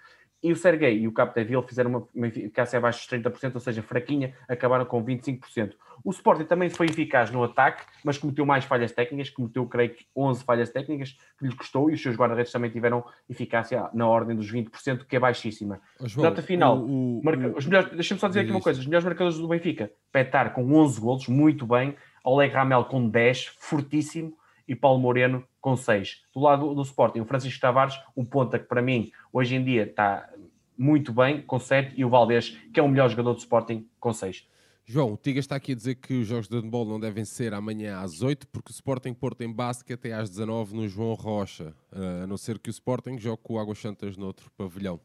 e 0.42 0.52
o 0.52 0.56
Sergei 0.56 0.98
e 1.00 1.08
o 1.08 1.12
Capdeville 1.12 1.64
fizeram 1.68 1.90
uma, 1.90 2.08
uma 2.16 2.28
eficácia 2.28 2.78
abaixo 2.78 3.00
dos 3.00 3.20
30%, 3.20 3.56
ou 3.56 3.60
seja, 3.60 3.82
fraquinha, 3.82 4.34
acabaram 4.48 4.86
com 4.86 5.04
25%. 5.04 5.74
O 6.04 6.12
Sporting 6.12 6.46
também 6.46 6.70
foi 6.70 6.86
eficaz 6.88 7.30
no 7.30 7.44
ataque, 7.44 7.84
mas 8.06 8.18
cometeu 8.18 8.46
mais 8.46 8.64
falhas 8.64 8.92
técnicas, 8.94 9.30
cometeu, 9.30 9.66
creio 9.66 9.94
que, 9.94 10.06
11 10.16 10.44
falhas 10.46 10.70
técnicas, 10.70 11.18
que 11.38 11.46
lhe 11.46 11.54
custou, 11.54 11.90
e 11.90 11.94
os 11.94 12.02
seus 12.02 12.16
guarda-redes 12.16 12.52
também 12.54 12.72
tiveram 12.72 13.04
eficácia 13.30 13.90
na 13.94 14.08
ordem 14.08 14.36
dos 14.36 14.50
20%, 14.52 15.06
que 15.06 15.16
é 15.16 15.20
baixíssima. 15.20 15.82
João, 16.06 16.30
Data 16.30 16.42
final, 16.42 16.78
o, 16.78 17.20
o, 17.20 17.24
marca, 17.24 17.54
os 17.58 17.66
melhores, 17.66 17.92
deixa-me 17.92 18.20
só 18.20 18.30
dizer 18.30 18.42
aqui 18.42 18.52
uma 18.52 18.62
coisa, 18.62 18.80
os 18.80 18.86
melhores 18.86 19.06
marcadores 19.06 19.38
do 19.38 19.48
Benfica, 19.48 19.92
Petar 20.12 20.54
com 20.54 20.74
11 20.74 21.02
golos, 21.02 21.28
muito 21.28 21.68
bem, 21.68 21.96
Oleg 22.24 22.54
Ramel 22.54 22.86
com 22.86 23.10
10, 23.10 23.58
fortíssimo, 23.60 24.38
e 24.68 24.76
Paulo 24.76 25.00
Moreno 25.00 25.44
com 25.62 25.76
6. 25.76 26.22
Do 26.34 26.42
lado 26.42 26.74
do 26.74 26.82
Sporting, 26.82 27.20
o 27.20 27.26
Francisco 27.26 27.60
Tavares, 27.60 28.00
um 28.16 28.26
ponta 28.26 28.58
que 28.58 28.66
para 28.66 28.82
mim 28.82 29.12
hoje 29.32 29.56
em 29.56 29.64
dia 29.64 29.84
está 29.84 30.30
muito 30.78 31.12
bem, 31.12 31.42
com 31.42 31.60
7, 31.60 31.94
e 31.98 32.06
o 32.06 32.10
Valdez, 32.10 32.58
que 32.74 32.80
é 32.80 32.84
o 32.84 32.88
melhor 32.88 33.10
jogador 33.10 33.34
do 33.34 33.40
Sporting, 33.40 33.86
com 34.00 34.14
6. 34.14 34.48
João, 34.86 35.14
o 35.14 35.18
Tiga 35.18 35.40
está 35.40 35.56
aqui 35.56 35.74
a 35.74 35.76
dizer 35.76 35.96
que 35.96 36.14
os 36.14 36.28
jogos 36.28 36.48
de 36.48 36.56
handball 36.56 36.84
não 36.84 37.00
devem 37.00 37.24
ser 37.24 37.54
amanhã 37.54 38.00
às 38.00 38.24
8, 38.24 38.48
porque 38.48 38.72
o 38.72 38.74
Sporting 38.74 39.14
Porto 39.14 39.42
em 39.42 39.54
basquete 39.54 39.94
até 39.94 40.14
às 40.14 40.32
19 40.32 40.76
no 40.76 40.88
João 40.88 41.14
Rocha, 41.14 41.76
a 41.92 42.26
não 42.26 42.38
ser 42.38 42.58
que 42.58 42.70
o 42.70 42.72
Sporting 42.72 43.20
jogue 43.20 43.40
com 43.44 43.54
o 43.54 43.60
Águas 43.60 43.78
Santas 43.78 44.18
noutro 44.18 44.50
pavilhão. 44.58 45.00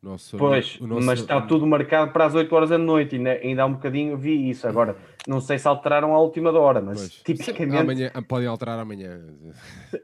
Nosso, 0.00 0.36
pois, 0.36 0.78
nosso... 0.78 1.04
mas 1.04 1.18
está 1.18 1.40
tudo 1.40 1.66
marcado 1.66 2.12
para 2.12 2.26
as 2.26 2.34
8 2.36 2.54
horas 2.54 2.70
da 2.70 2.78
noite, 2.78 3.16
ainda, 3.16 3.32
ainda 3.32 3.62
há 3.62 3.66
um 3.66 3.72
bocadinho 3.72 4.16
vi 4.16 4.48
isso. 4.48 4.68
Agora, 4.68 4.96
não 5.26 5.40
sei 5.40 5.58
se 5.58 5.66
alteraram 5.66 6.14
à 6.14 6.20
última 6.20 6.50
hora, 6.50 6.80
mas 6.80 6.98
pois. 6.98 7.12
tipicamente. 7.22 7.76
Amanhã, 7.76 8.10
podem 8.26 8.46
alterar 8.46 8.78
amanhã. 8.78 9.20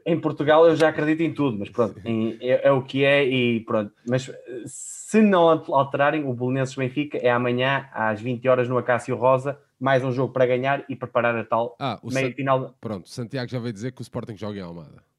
Em 0.05 0.19
Portugal 0.19 0.67
eu 0.67 0.75
já 0.75 0.89
acredito 0.89 1.21
em 1.21 1.33
tudo, 1.33 1.57
mas 1.57 1.69
pronto, 1.69 1.99
em, 2.05 2.37
é, 2.41 2.67
é, 2.67 2.71
o 2.71 2.81
que 2.83 3.03
é 3.03 3.25
e 3.25 3.61
pronto. 3.61 3.91
Mas 4.07 4.31
se 4.65 5.21
não 5.21 5.47
alterarem, 5.49 6.25
o 6.25 6.33
Belenenses 6.33 6.75
Benfica 6.75 7.17
é 7.17 7.29
amanhã 7.29 7.87
às 7.93 8.19
20 8.19 8.47
horas 8.47 8.67
no 8.67 8.77
Acácio 8.77 9.15
Rosa, 9.15 9.59
mais 9.79 10.03
um 10.03 10.11
jogo 10.11 10.33
para 10.33 10.45
ganhar 10.45 10.83
e 10.89 10.95
preparar 10.95 11.35
a 11.35 11.43
tal 11.43 11.75
ah, 11.79 11.99
meia 12.03 12.33
final. 12.33 12.75
Pronto, 12.79 13.09
Santiago 13.09 13.49
já 13.49 13.59
veio 13.59 13.73
dizer 13.73 13.91
que 13.91 14.01
o 14.01 14.03
Sporting 14.03 14.35
joga 14.35 14.59
em 14.59 14.61
Almada. 14.61 15.12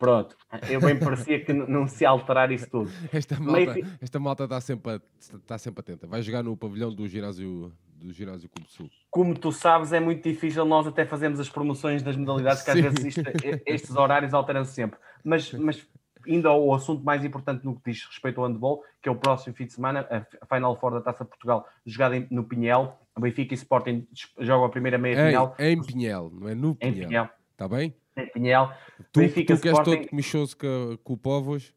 Pronto, 0.00 0.34
eu 0.70 0.80
bem 0.80 0.98
parecia 0.98 1.44
que 1.44 1.52
não 1.52 1.86
se 1.86 2.06
alterar 2.06 2.50
isso 2.50 2.66
tudo. 2.70 2.90
Esta 3.12 3.38
malta, 3.38 3.80
esta 4.00 4.18
malta 4.18 4.44
está, 4.44 4.58
sempre, 4.58 4.98
está 5.18 5.58
sempre 5.58 5.80
atenta. 5.80 6.06
Vai 6.06 6.22
jogar 6.22 6.42
no 6.42 6.56
pavilhão 6.56 6.90
do 6.90 7.06
ginásio 7.06 7.70
do 7.96 8.10
ginásio 8.10 8.48
Clube 8.48 8.70
Sul. 8.70 8.90
Como 9.10 9.38
tu 9.38 9.52
sabes, 9.52 9.92
é 9.92 10.00
muito 10.00 10.26
difícil 10.26 10.64
nós 10.64 10.86
até 10.86 11.04
fazermos 11.04 11.38
as 11.38 11.50
promoções 11.50 12.02
das 12.02 12.16
modalidades, 12.16 12.62
que 12.62 12.70
às 12.70 12.80
vezes 12.80 13.04
isto, 13.04 13.22
estes 13.66 13.94
horários 13.94 14.32
alteram-se 14.32 14.72
sempre. 14.72 14.98
Mas, 15.22 15.52
mas 15.52 15.86
indo 16.26 16.48
ao 16.48 16.72
assunto 16.72 17.04
mais 17.04 17.22
importante 17.22 17.62
no 17.66 17.76
que 17.76 17.90
diz 17.90 18.06
respeito 18.06 18.40
ao 18.40 18.48
handball, 18.48 18.82
que 19.02 19.08
é 19.10 19.12
o 19.12 19.16
próximo 19.16 19.54
fim 19.54 19.66
de 19.66 19.74
semana, 19.74 20.08
a 20.40 20.46
Final 20.46 20.76
Four 20.76 20.92
da 20.92 21.02
Taça 21.02 21.26
Portugal, 21.26 21.68
jogada 21.84 22.26
no 22.30 22.42
Pinhel. 22.42 22.98
O 23.14 23.20
Benfica 23.20 23.52
e 23.52 23.56
Sporting 23.56 24.08
jogam 24.38 24.64
a 24.64 24.70
primeira 24.70 24.96
meia-final. 24.96 25.54
Em, 25.58 25.72
em 25.72 25.82
Pinhel, 25.82 26.30
não 26.32 26.48
é 26.48 26.54
no 26.54 26.74
Pinhel. 26.74 26.94
Em 26.94 27.06
Pinhel. 27.06 27.28
Está 27.52 27.68
bem? 27.68 27.94
Em 28.22 28.32
Pinhel. 28.32 28.70
Tu, 29.12 29.20
Benfica, 29.20 29.56
tu 29.56 29.62
que 29.62 29.68
és 29.68 29.78
todo 29.78 30.08
comichoso 30.08 30.56
com, 30.56 30.98
com 31.02 31.12
o 31.14 31.16
Povos. 31.16 31.72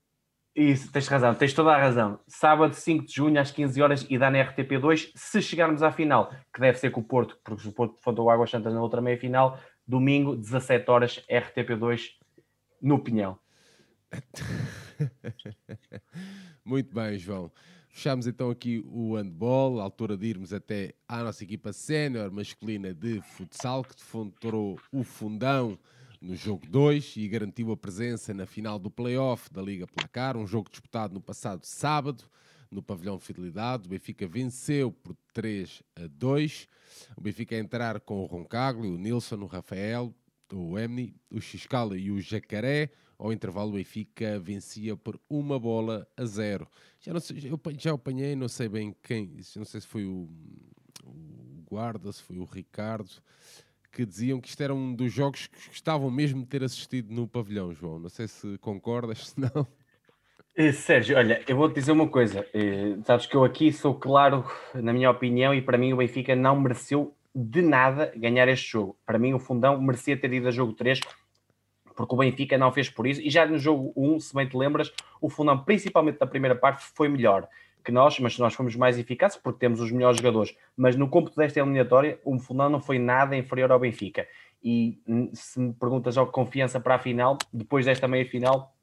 Isso, 0.55 0.91
tens 0.91 1.07
razão, 1.07 1.33
tens 1.33 1.51
toda 1.51 1.71
a 1.71 1.77
razão. 1.77 2.19
Sábado 2.27 2.75
5 2.75 3.07
de 3.07 3.13
junho 3.13 3.41
às 3.41 3.49
15 3.49 3.81
horas 3.81 4.05
e 4.07 4.19
dá 4.19 4.29
na 4.29 4.37
RTP2. 4.37 5.11
Se 5.15 5.41
chegarmos 5.41 5.81
à 5.81 5.91
final, 5.91 6.31
que 6.53 6.61
deve 6.61 6.77
ser 6.77 6.91
com 6.91 7.01
o 7.01 7.03
Porto, 7.03 7.39
porque 7.43 7.67
o 7.67 7.71
Porto 7.71 7.95
defrontou 7.95 8.25
o 8.25 8.29
Águas 8.29 8.51
Santas 8.51 8.71
na 8.71 8.81
outra 8.81 9.01
meia 9.01 9.17
final, 9.17 9.59
domingo 9.87 10.35
17 10.35 10.89
horas 10.91 11.23
RTP2 11.27 12.11
no 12.79 12.99
Pinhel. 12.99 13.39
Muito 16.63 16.93
bem, 16.93 17.17
João. 17.17 17.51
Fechamos 17.89 18.27
então 18.27 18.49
aqui 18.49 18.83
o 18.85 19.15
handball, 19.15 19.79
à 19.79 19.83
altura 19.83 20.15
de 20.15 20.27
irmos 20.27 20.53
até 20.53 20.93
à 21.07 21.23
nossa 21.23 21.43
equipa 21.43 21.73
sénior 21.73 22.31
masculina 22.31 22.93
de 22.93 23.21
futsal, 23.21 23.83
que 23.83 23.95
defrontou 23.95 24.79
o 24.91 25.03
fundão 25.03 25.79
no 26.24 26.36
jogo 26.38 26.65
2 26.65 27.17
e 27.17 27.28
garantiu 27.28 27.69
a 27.71 27.78
presença 27.78 28.34
na 28.34 28.45
final 28.45 28.80
do 28.80 28.89
play-off 28.89 29.51
da 29.51 29.61
Liga 29.61 29.86
Placar, 29.86 30.38
um 30.38 30.47
jogo 30.47 30.69
disputado 30.71 31.13
no 31.13 31.21
passado 31.21 31.65
sábado 31.65 32.24
no 32.71 32.82
pavilhão 32.82 33.19
Fidelidade. 33.19 33.86
O 33.86 33.89
Benfica 33.89 34.26
venceu 34.26 34.91
por 34.91 35.15
3 35.34 35.84
a 35.95 36.07
2. 36.07 36.67
O 37.15 37.21
Benfica 37.21 37.55
a 37.55 37.59
entrar 37.59 37.99
com 37.99 38.24
o 38.24 38.26
Roncagli, 38.26 38.88
o 38.88 38.97
Nilson, 38.97 39.36
o 39.36 39.45
Rafael, 39.45 40.15
o 40.51 40.80
Emni, 40.80 41.13
o 41.30 41.39
Xiscala 41.39 41.97
e 41.97 42.09
o 42.09 42.19
Jacaré. 42.19 42.89
Ao 43.19 43.32
intervalo, 43.32 43.71
o 43.71 43.74
Benfica 43.74 44.39
vencia 44.39 44.95
por 44.95 45.19
uma 45.30 45.59
bola 45.59 46.07
a 46.17 46.26
zero. 46.26 46.67
Já, 46.99 47.13
não 47.13 47.19
sei, 47.19 47.38
eu 47.38 47.59
já 47.78 47.93
apanhei, 47.93 48.36
não 48.36 48.47
sei 48.47 48.67
bem 48.67 48.95
quem, 49.03 49.36
não 49.55 49.65
sei 49.65 49.82
se 49.82 49.88
foi 49.88 50.05
o, 50.05 50.28
o 51.05 51.63
guarda, 51.69 52.11
se 52.11 52.24
foi 52.24 52.39
o 52.39 52.45
Ricardo 52.45 53.21
que 53.93 54.05
diziam 54.05 54.41
que 54.41 54.49
isto 54.49 54.61
era 54.61 54.73
um 54.73 54.93
dos 54.93 55.13
jogos 55.13 55.45
que 55.45 55.67
gostavam 55.67 56.09
mesmo 56.09 56.41
de 56.41 56.47
ter 56.47 56.63
assistido 56.63 57.13
no 57.13 57.27
pavilhão, 57.27 57.73
João. 57.73 57.99
Não 57.99 58.09
sei 58.09 58.27
se 58.27 58.57
concordas, 58.57 59.29
se 59.29 59.39
não. 59.39 59.67
Eh, 60.55 60.71
Sérgio, 60.71 61.15
olha, 61.15 61.41
eu 61.47 61.55
vou-te 61.55 61.75
dizer 61.75 61.91
uma 61.91 62.07
coisa. 62.07 62.45
Eh, 62.53 62.97
sabes 63.05 63.27
que 63.27 63.35
eu 63.35 63.43
aqui 63.43 63.71
sou 63.71 63.93
claro 63.93 64.43
na 64.73 64.91
minha 64.91 65.11
opinião 65.11 65.53
e 65.53 65.61
para 65.61 65.77
mim 65.77 65.93
o 65.93 65.97
Benfica 65.97 66.35
não 66.35 66.59
mereceu 66.59 67.15
de 67.35 67.61
nada 67.61 68.11
ganhar 68.15 68.47
este 68.47 68.71
jogo. 68.71 68.97
Para 69.05 69.19
mim 69.19 69.33
o 69.33 69.39
Fundão 69.39 69.79
merecia 69.79 70.17
ter 70.17 70.33
ido 70.33 70.47
a 70.47 70.51
jogo 70.51 70.73
3 70.73 70.99
porque 71.95 72.15
o 72.15 72.17
Benfica 72.17 72.57
não 72.57 72.71
fez 72.71 72.89
por 72.89 73.05
isso. 73.05 73.21
E 73.21 73.29
já 73.29 73.45
no 73.45 73.59
jogo 73.59 73.93
1, 73.95 74.19
se 74.19 74.33
bem 74.33 74.47
te 74.47 74.57
lembras, 74.57 74.91
o 75.21 75.29
Fundão, 75.29 75.63
principalmente 75.63 76.19
na 76.19 76.27
primeira 76.27 76.55
parte, 76.55 76.83
foi 76.95 77.07
melhor 77.07 77.47
que 77.84 77.91
nós, 77.91 78.19
mas 78.19 78.38
nós 78.39 78.53
fomos 78.53 78.75
mais 78.75 78.97
eficazes 78.97 79.38
porque 79.38 79.59
temos 79.59 79.79
os 79.79 79.91
melhores 79.91 80.17
jogadores. 80.17 80.55
Mas 80.75 80.95
no 80.95 81.09
cômputo 81.09 81.36
desta 81.36 81.59
eliminatória, 81.59 82.19
o 82.23 82.39
Fundão 82.39 82.69
não 82.69 82.79
foi 82.79 82.97
nada 82.97 83.36
inferior 83.36 83.71
ao 83.71 83.79
Benfica. 83.79 84.27
E 84.63 85.01
se 85.34 85.59
me 85.59 85.73
perguntas 85.73 86.17
ao 86.17 86.27
confiança 86.27 86.79
para 86.79 86.95
a 86.95 86.99
final, 86.99 87.38
depois 87.51 87.86
desta 87.86 88.07
meia 88.07 88.25
final, 88.25 88.73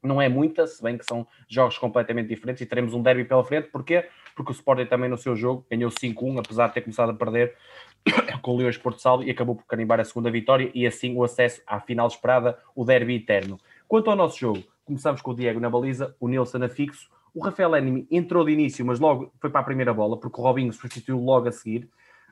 não 0.00 0.20
é 0.20 0.28
muita, 0.28 0.66
se 0.66 0.82
bem 0.82 0.96
que 0.96 1.04
são 1.04 1.26
jogos 1.48 1.78
completamente 1.78 2.28
diferentes 2.28 2.60
e 2.60 2.66
teremos 2.66 2.94
um 2.94 3.02
derby 3.02 3.24
pela 3.24 3.42
frente. 3.42 3.68
Porquê? 3.70 4.06
Porque 4.36 4.52
o 4.52 4.54
Sporting 4.54 4.86
também 4.86 5.08
no 5.08 5.16
seu 5.16 5.34
jogo 5.34 5.66
ganhou 5.68 5.90
5-1, 5.90 6.38
apesar 6.38 6.68
de 6.68 6.74
ter 6.74 6.82
começado 6.82 7.10
a 7.10 7.14
perder 7.14 7.56
com 8.42 8.52
o 8.52 8.56
Leões 8.56 8.76
Porto 8.76 9.00
Salvo 9.00 9.24
e 9.24 9.30
acabou 9.30 9.56
por 9.56 9.66
carimbar 9.66 9.98
a 9.98 10.04
segunda 10.04 10.30
vitória 10.30 10.70
e 10.74 10.86
assim 10.86 11.16
o 11.16 11.24
acesso 11.24 11.62
à 11.66 11.80
final 11.80 12.06
esperada, 12.06 12.58
o 12.74 12.84
derby 12.84 13.16
eterno. 13.16 13.58
Quanto 13.88 14.10
ao 14.10 14.16
nosso 14.16 14.38
jogo, 14.38 14.62
começamos 14.84 15.22
com 15.22 15.30
o 15.30 15.34
Diego 15.34 15.58
na 15.58 15.70
baliza, 15.70 16.14
o 16.20 16.28
Nilson 16.28 16.62
a 16.62 16.68
fixo, 16.68 17.10
o 17.34 17.42
Rafael 17.42 17.74
Enemy 17.74 18.06
entrou 18.10 18.44
de 18.44 18.52
início, 18.52 18.86
mas 18.86 19.00
logo 19.00 19.32
foi 19.40 19.50
para 19.50 19.60
a 19.60 19.64
primeira 19.64 19.92
bola, 19.92 20.18
porque 20.18 20.40
o 20.40 20.44
Robinho 20.44 20.72
substituiu 20.72 21.18
logo 21.18 21.48
a 21.48 21.52
seguir. 21.52 21.90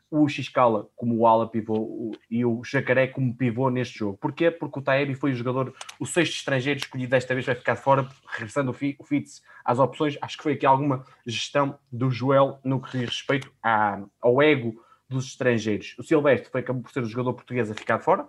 O 0.08 0.28
Xcala 0.28 0.88
como 0.94 1.16
o 1.16 1.26
ala 1.26 1.48
pivô 1.48 2.12
e 2.30 2.44
o 2.44 2.62
Jacaré 2.62 3.06
como 3.06 3.34
pivô 3.34 3.70
neste 3.70 3.98
jogo. 3.98 4.18
Porquê? 4.18 4.50
Porque 4.50 4.78
o 4.78 4.82
Taebi 4.82 5.14
foi 5.14 5.32
o 5.32 5.34
jogador, 5.34 5.74
o 5.98 6.04
sexto 6.04 6.34
estrangeiro 6.34 6.78
escolhido 6.78 7.10
desta 7.10 7.32
vez 7.32 7.46
vai 7.46 7.54
ficar 7.54 7.76
fora, 7.76 8.06
regressando 8.28 8.70
o 8.70 8.74
Fitz 8.74 9.42
às 9.64 9.78
opções. 9.78 10.18
Acho 10.20 10.36
que 10.36 10.42
foi 10.42 10.52
aqui 10.52 10.66
alguma 10.66 11.04
gestão 11.26 11.78
do 11.90 12.10
Joel 12.10 12.58
no 12.62 12.80
que 12.80 12.98
diz 12.98 13.08
respeito 13.08 13.50
à, 13.62 14.02
ao 14.20 14.42
ego 14.42 14.84
dos 15.08 15.28
estrangeiros. 15.28 15.96
O 15.98 16.02
Silvestre 16.02 16.50
foi 16.50 16.60
acabou 16.60 16.82
por 16.82 16.92
ser 16.92 17.02
o 17.02 17.06
jogador 17.06 17.32
português 17.32 17.70
a 17.70 17.74
ficar 17.74 17.98
fora. 17.98 18.28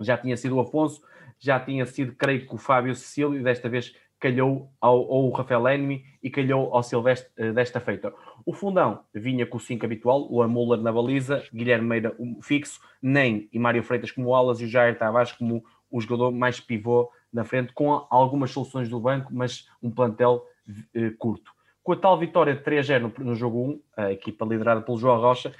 Já 0.00 0.16
tinha 0.16 0.36
sido 0.36 0.56
o 0.56 0.60
Afonso, 0.60 1.02
já 1.38 1.60
tinha 1.60 1.84
sido, 1.84 2.14
creio 2.14 2.46
que 2.46 2.54
o 2.54 2.58
Fábio 2.58 2.94
Cecílio, 2.94 3.38
e 3.38 3.42
desta 3.42 3.68
vez 3.68 3.94
calhou 4.22 4.72
ao, 4.80 5.12
ao 5.12 5.30
Rafael 5.30 5.66
Enemy 5.66 6.04
e 6.22 6.30
calhou 6.30 6.72
ao 6.72 6.84
Silvestre 6.84 7.28
uh, 7.44 7.52
desta 7.52 7.80
feita. 7.80 8.14
O 8.46 8.52
fundão 8.52 9.00
vinha 9.12 9.44
com 9.44 9.56
o 9.56 9.60
5 9.60 9.84
habitual, 9.84 10.28
o 10.30 10.40
Amuller 10.40 10.80
na 10.80 10.92
baliza, 10.92 11.42
Guilherme 11.52 11.88
Meira 11.88 12.14
um 12.20 12.40
fixo, 12.40 12.80
Nem 13.02 13.48
e 13.52 13.58
Mário 13.58 13.82
Freitas 13.82 14.12
como 14.12 14.32
alas 14.32 14.60
e 14.60 14.64
o 14.64 14.68
Jair 14.68 14.96
Tavares 14.96 15.32
como 15.32 15.64
o 15.90 16.00
jogador 16.00 16.30
mais 16.30 16.60
pivô 16.60 17.10
na 17.32 17.42
frente, 17.44 17.72
com 17.72 18.06
algumas 18.08 18.52
soluções 18.52 18.88
do 18.88 19.00
banco, 19.00 19.34
mas 19.34 19.68
um 19.82 19.90
plantel 19.90 20.46
uh, 20.68 21.16
curto. 21.18 21.50
Com 21.82 21.92
a 21.92 21.96
tal 21.96 22.16
vitória 22.16 22.54
de 22.54 22.62
3-0 22.62 23.00
no, 23.00 23.24
no, 23.24 23.34
jogo 23.34 23.80
1, 23.96 24.04
a 24.04 24.12
equipa 24.12 24.44
liderada 24.44 24.82
pelo 24.82 24.96
João 24.96 25.20
Rocha, 25.20 25.52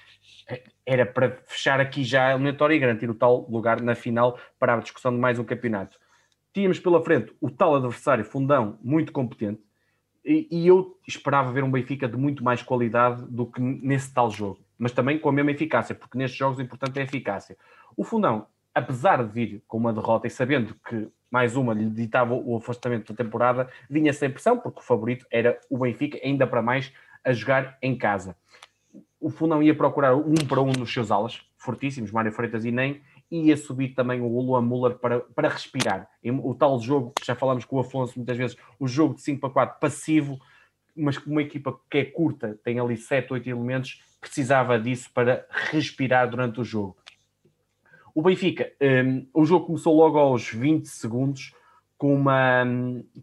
eh, 0.48 0.62
era 0.86 1.04
para 1.04 1.42
fechar 1.46 1.80
aqui 1.80 2.04
já 2.04 2.28
a 2.28 2.30
eliminatória 2.34 2.76
e 2.76 2.78
garantir 2.78 3.10
o 3.10 3.14
tal 3.14 3.44
lugar 3.50 3.80
na 3.80 3.96
final 3.96 4.38
para 4.56 4.74
a 4.74 4.76
discussão 4.78 5.12
de 5.12 5.18
mais 5.18 5.40
um 5.40 5.44
campeonato 5.44 5.98
tínhamos 6.52 6.78
pela 6.78 7.02
frente 7.02 7.32
o 7.40 7.50
tal 7.50 7.74
adversário 7.74 8.24
fundão 8.24 8.78
muito 8.82 9.12
competente 9.12 9.62
e, 10.24 10.46
e, 10.50 10.66
eu 10.68 10.96
esperava 11.06 11.50
ver 11.50 11.64
um 11.64 11.70
Benfica 11.70 12.08
de 12.08 12.16
muito 12.16 12.44
mais 12.44 12.62
qualidade 12.62 13.24
do 13.24 13.46
que 13.46 13.60
nesse 13.60 14.14
tal 14.14 14.30
jogo, 14.30 14.60
mas 14.78 14.92
também 14.92 15.18
com 15.18 15.28
a 15.28 15.32
mesma 15.32 15.50
eficácia, 15.50 15.94
porque 15.94 16.16
nestes 16.16 16.38
jogos 16.38 16.58
o 16.58 16.62
importante 16.62 16.96
é 16.98 17.02
a 17.02 17.04
eficácia. 17.04 17.56
O 17.96 18.04
Fundão, 18.04 18.46
apesar 18.72 19.24
de 19.24 19.32
vir 19.32 19.64
com 19.66 19.78
uma 19.78 19.92
derrota 19.92 20.28
e 20.28 20.30
sabendo 20.30 20.76
que 20.88 21.08
mais 21.28 21.56
uma 21.56 21.74
lhe 21.74 21.86
ditava 21.86 22.34
o 22.34 22.56
afastamento 22.56 23.12
da 23.12 23.24
temporada, 23.24 23.68
vinha 23.90 24.12
sem 24.12 24.30
pressão, 24.30 24.58
porque 24.58 24.80
o 24.80 24.82
favorito 24.82 25.26
era 25.30 25.58
o 25.68 25.78
Benfica, 25.78 26.20
ainda 26.22 26.46
para 26.46 26.62
mais 26.62 26.92
a 27.24 27.32
jogar 27.32 27.76
em 27.82 27.96
casa. 27.96 28.36
O 29.20 29.30
Fundão 29.30 29.62
ia 29.62 29.74
procurar 29.74 30.14
um 30.14 30.34
para 30.34 30.60
um 30.60 30.72
nos 30.72 30.92
seus 30.92 31.10
alas, 31.10 31.40
fortíssimos, 31.56 32.12
Mário 32.12 32.32
Freitas 32.32 32.64
e 32.64 32.70
Nem, 32.70 33.00
ia 33.32 33.56
subir 33.56 33.94
também 33.94 34.20
o 34.20 34.40
Luan 34.40 34.60
Muller 34.60 34.98
para, 34.98 35.20
para 35.20 35.48
respirar. 35.48 36.08
O 36.42 36.54
tal 36.54 36.78
jogo, 36.78 37.12
que 37.18 37.26
já 37.26 37.34
falamos 37.34 37.64
com 37.64 37.76
o 37.76 37.80
Afonso 37.80 38.14
muitas 38.16 38.36
vezes, 38.36 38.56
o 38.78 38.86
jogo 38.86 39.14
de 39.14 39.22
5 39.22 39.40
para 39.40 39.50
4 39.50 39.80
passivo, 39.80 40.38
mas 40.94 41.16
com 41.16 41.30
uma 41.30 41.40
equipa 41.40 41.78
que 41.90 41.98
é 41.98 42.04
curta, 42.04 42.58
tem 42.62 42.78
ali 42.78 42.96
7, 42.96 43.32
8 43.32 43.48
elementos, 43.48 44.02
precisava 44.20 44.78
disso 44.78 45.10
para 45.14 45.46
respirar 45.70 46.28
durante 46.28 46.60
o 46.60 46.64
jogo. 46.64 46.96
O 48.14 48.20
Benfica, 48.20 48.70
um, 48.80 49.26
o 49.32 49.46
jogo 49.46 49.66
começou 49.66 49.96
logo 49.96 50.18
aos 50.18 50.50
20 50.50 50.86
segundos 50.86 51.54
com 51.96 52.14
uma, 52.14 52.64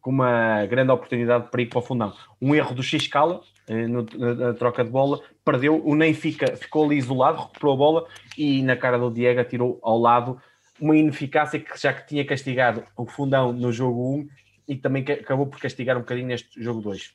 com 0.02 0.10
uma 0.10 0.66
grande 0.66 0.92
oportunidade 0.92 1.46
de 1.46 1.52
perigo 1.52 1.72
para 1.72 1.80
o 1.80 1.82
fundão. 1.84 2.14
Um 2.42 2.56
erro 2.56 2.74
do 2.74 2.82
X-Cala 2.82 3.42
eh, 3.70 3.88
na, 3.88 4.04
na, 4.36 4.54
troca 4.56 4.84
de 4.84 4.90
bola, 4.90 5.22
perdeu, 5.46 5.80
o 5.86 5.96
Nem 5.96 6.12
fica, 6.12 6.58
ficou 6.58 6.86
ali 6.86 6.98
isolado, 6.98 7.38
recuperou 7.38 7.74
a 7.74 7.78
bola 7.78 8.08
e 8.36 8.64
na 8.64 8.76
cara 8.76 8.98
do 8.98 9.12
Diego 9.12 9.40
atirou 9.40 9.80
ao 9.84 10.00
lado 10.00 10.42
uma 10.82 10.98
ineficácia 10.98 11.60
que 11.60 11.80
já 11.80 11.94
que 11.94 12.08
tinha 12.08 12.26
castigado 12.26 12.84
o 12.98 13.06
fundão 13.06 13.54
no 13.54 13.72
jogo 13.72 14.16
1 14.16 14.30
e 14.68 14.76
também 14.76 15.04
acabou 15.04 15.46
por 15.46 15.60
castigar 15.60 15.96
um 15.96 16.02
bocadinho 16.02 16.28
neste 16.28 16.62
jogo 16.62 16.82
2. 16.82 17.14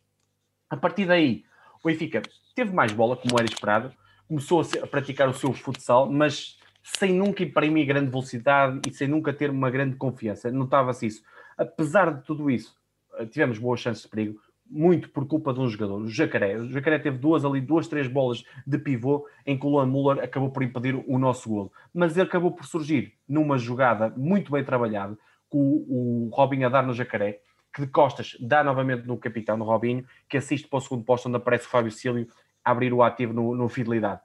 A 0.71 0.77
partir 0.77 1.07
daí, 1.07 1.45
o 1.83 1.89
Benfica 1.89 2.23
teve 2.55 2.73
mais 2.73 2.93
bola, 2.93 3.17
como 3.17 3.37
era 3.37 3.47
esperado, 3.47 3.93
começou 4.29 4.61
a 4.61 4.87
praticar 4.87 5.29
o 5.29 5.35
seu 5.35 5.53
futsal, 5.53 6.11
mas 6.11 6.57
sem 6.85 7.13
nunca 7.13 7.43
imprimir 7.43 7.87
grande 7.87 8.11
velocidade 8.11 8.81
e 8.87 8.93
sem 8.93 9.09
nunca 9.09 9.33
ter 9.33 9.51
uma 9.51 9.71
grande 9.71 9.97
confiança. 9.97 10.53
Notava-se 10.53 11.07
isso. 11.07 11.23
Apesar 11.59 12.13
de 12.15 12.23
tudo 12.25 12.51
isso, 12.51 12.77
eh, 13.19 13.27
tivemos 13.27 13.59
boas 13.59 13.81
chances 13.81 14.05
de 14.05 14.09
perigo, 14.09 14.39
muito 14.75 15.09
por 15.11 15.25
culpa 15.27 15.55
de 15.55 15.61
um 15.61 15.69
jogador, 15.69 16.01
o 16.01 16.09
Jacaré. 16.09 16.57
O 16.57 16.69
Jacaré 16.69 16.99
teve 16.99 17.17
duas 17.17 17.45
ali, 17.45 17.61
duas, 17.61 17.87
três 17.87 18.09
bolas 18.09 18.45
de 18.67 18.77
pivô 18.77 19.27
em 19.47 19.57
que 19.57 19.65
o 19.65 19.69
Luan 19.69 19.87
Muller 19.87 20.25
acabou 20.25 20.51
por 20.51 20.65
impedir 20.65 20.97
o 21.07 21.17
nosso 21.17 21.49
golo. 21.49 21.73
Mas 21.95 22.17
ele 22.17 22.27
acabou 22.27 22.51
por 22.51 22.67
surgir 22.67 23.15
numa 23.29 23.57
jogada 23.57 24.13
muito 24.17 24.51
bem 24.51 24.65
trabalhada, 24.65 25.17
com 25.49 25.59
o, 25.59 26.29
Robinho 26.33 26.67
a 26.67 26.69
dar 26.69 26.85
no 26.85 26.93
Jacaré, 26.93 27.41
que 27.73 27.83
de 27.83 27.87
costas 27.87 28.37
dá 28.41 28.65
novamente 28.65 29.07
no 29.07 29.17
capitão, 29.17 29.57
no 29.57 29.65
Robinho, 29.65 30.05
que 30.29 30.37
assiste 30.37 30.67
para 30.67 30.79
o 30.79 30.81
segundo 30.81 31.05
posto 31.05 31.29
onde 31.29 31.37
aparece 31.37 31.67
o 31.67 31.71
Fábio 31.71 31.93
Cílio 31.93 32.27
a 32.65 32.73
abrir 32.73 32.93
o 32.93 33.03
ativo 33.03 33.33
no, 33.33 33.55
no 33.55 33.69
Fidelidade. 33.69 34.23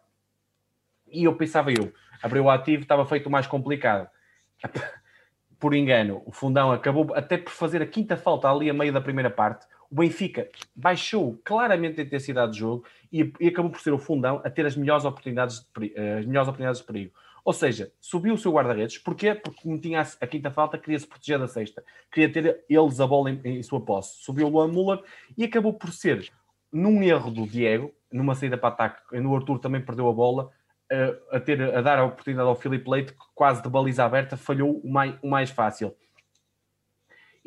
E 1.11 1.25
eu 1.25 1.35
pensava 1.35 1.71
eu, 1.71 1.93
abriu 2.23 2.45
o 2.45 2.49
ativo, 2.49 2.81
estava 2.81 3.05
feito 3.05 3.29
mais 3.29 3.45
complicado. 3.45 4.09
Por 5.59 5.75
engano, 5.75 6.23
o 6.25 6.31
Fundão 6.31 6.71
acabou 6.71 7.13
até 7.13 7.37
por 7.37 7.51
fazer 7.51 7.81
a 7.81 7.85
quinta 7.85 8.15
falta 8.15 8.49
ali 8.49 8.69
a 8.69 8.73
meio 8.73 8.93
da 8.93 9.01
primeira 9.01 9.29
parte. 9.29 9.67
O 9.91 9.95
Benfica 9.95 10.47
baixou 10.75 11.39
claramente 11.43 11.99
a 11.99 12.03
intensidade 12.03 12.51
do 12.51 12.57
jogo 12.57 12.85
e, 13.11 13.33
e 13.39 13.47
acabou 13.47 13.71
por 13.71 13.81
ser 13.81 13.91
o 13.91 13.97
Fundão 13.97 14.41
a 14.43 14.49
ter 14.49 14.65
as 14.65 14.75
melhores 14.75 15.05
oportunidades 15.05 15.59
de, 15.59 15.93
eh, 15.95 16.19
as 16.19 16.25
melhores 16.25 16.47
oportunidades 16.47 16.81
de 16.81 16.87
perigo. 16.87 17.11
Ou 17.43 17.53
seja, 17.53 17.91
subiu 17.99 18.35
o 18.35 18.37
seu 18.37 18.51
guarda-redes. 18.51 18.99
Porquê? 18.99 19.33
Porque 19.33 19.61
como 19.63 19.79
tinha 19.79 20.01
a, 20.01 20.27
quinta 20.27 20.51
falta, 20.51 20.77
queria 20.77 20.99
se 20.99 21.07
proteger 21.07 21.39
da 21.39 21.47
sexta. 21.47 21.83
Queria 22.11 22.31
ter 22.31 22.63
eles 22.69 22.99
a 22.99 23.07
bola 23.07 23.31
em, 23.31 23.41
em 23.43 23.63
sua 23.63 23.81
posse. 23.81 24.23
Subiu 24.23 24.47
o 24.47 24.49
Luan 24.49 24.67
Muller 24.67 25.01
e 25.35 25.43
acabou 25.43 25.73
por 25.73 25.91
ser, 25.91 26.29
num 26.71 27.01
erro 27.01 27.31
do 27.31 27.47
Diego, 27.47 27.91
numa 28.11 28.35
saída 28.35 28.57
para 28.57 28.69
ataque, 28.69 29.19
no 29.19 29.35
Arthur 29.35 29.59
também 29.59 29.81
perdeu 29.81 30.07
a 30.07 30.13
bola, 30.13 30.51
a, 31.31 31.39
ter, 31.39 31.61
a 31.61 31.81
dar 31.81 31.99
a 31.99 32.05
oportunidade 32.05 32.47
ao 32.47 32.55
Filipe 32.55 32.89
Leite, 32.89 33.13
que 33.13 33.19
quase 33.35 33.61
de 33.61 33.69
baliza 33.69 34.03
aberta 34.03 34.35
falhou 34.35 34.79
o 34.83 34.91
mais, 34.91 35.15
o 35.21 35.29
mais 35.29 35.49
fácil. 35.49 35.95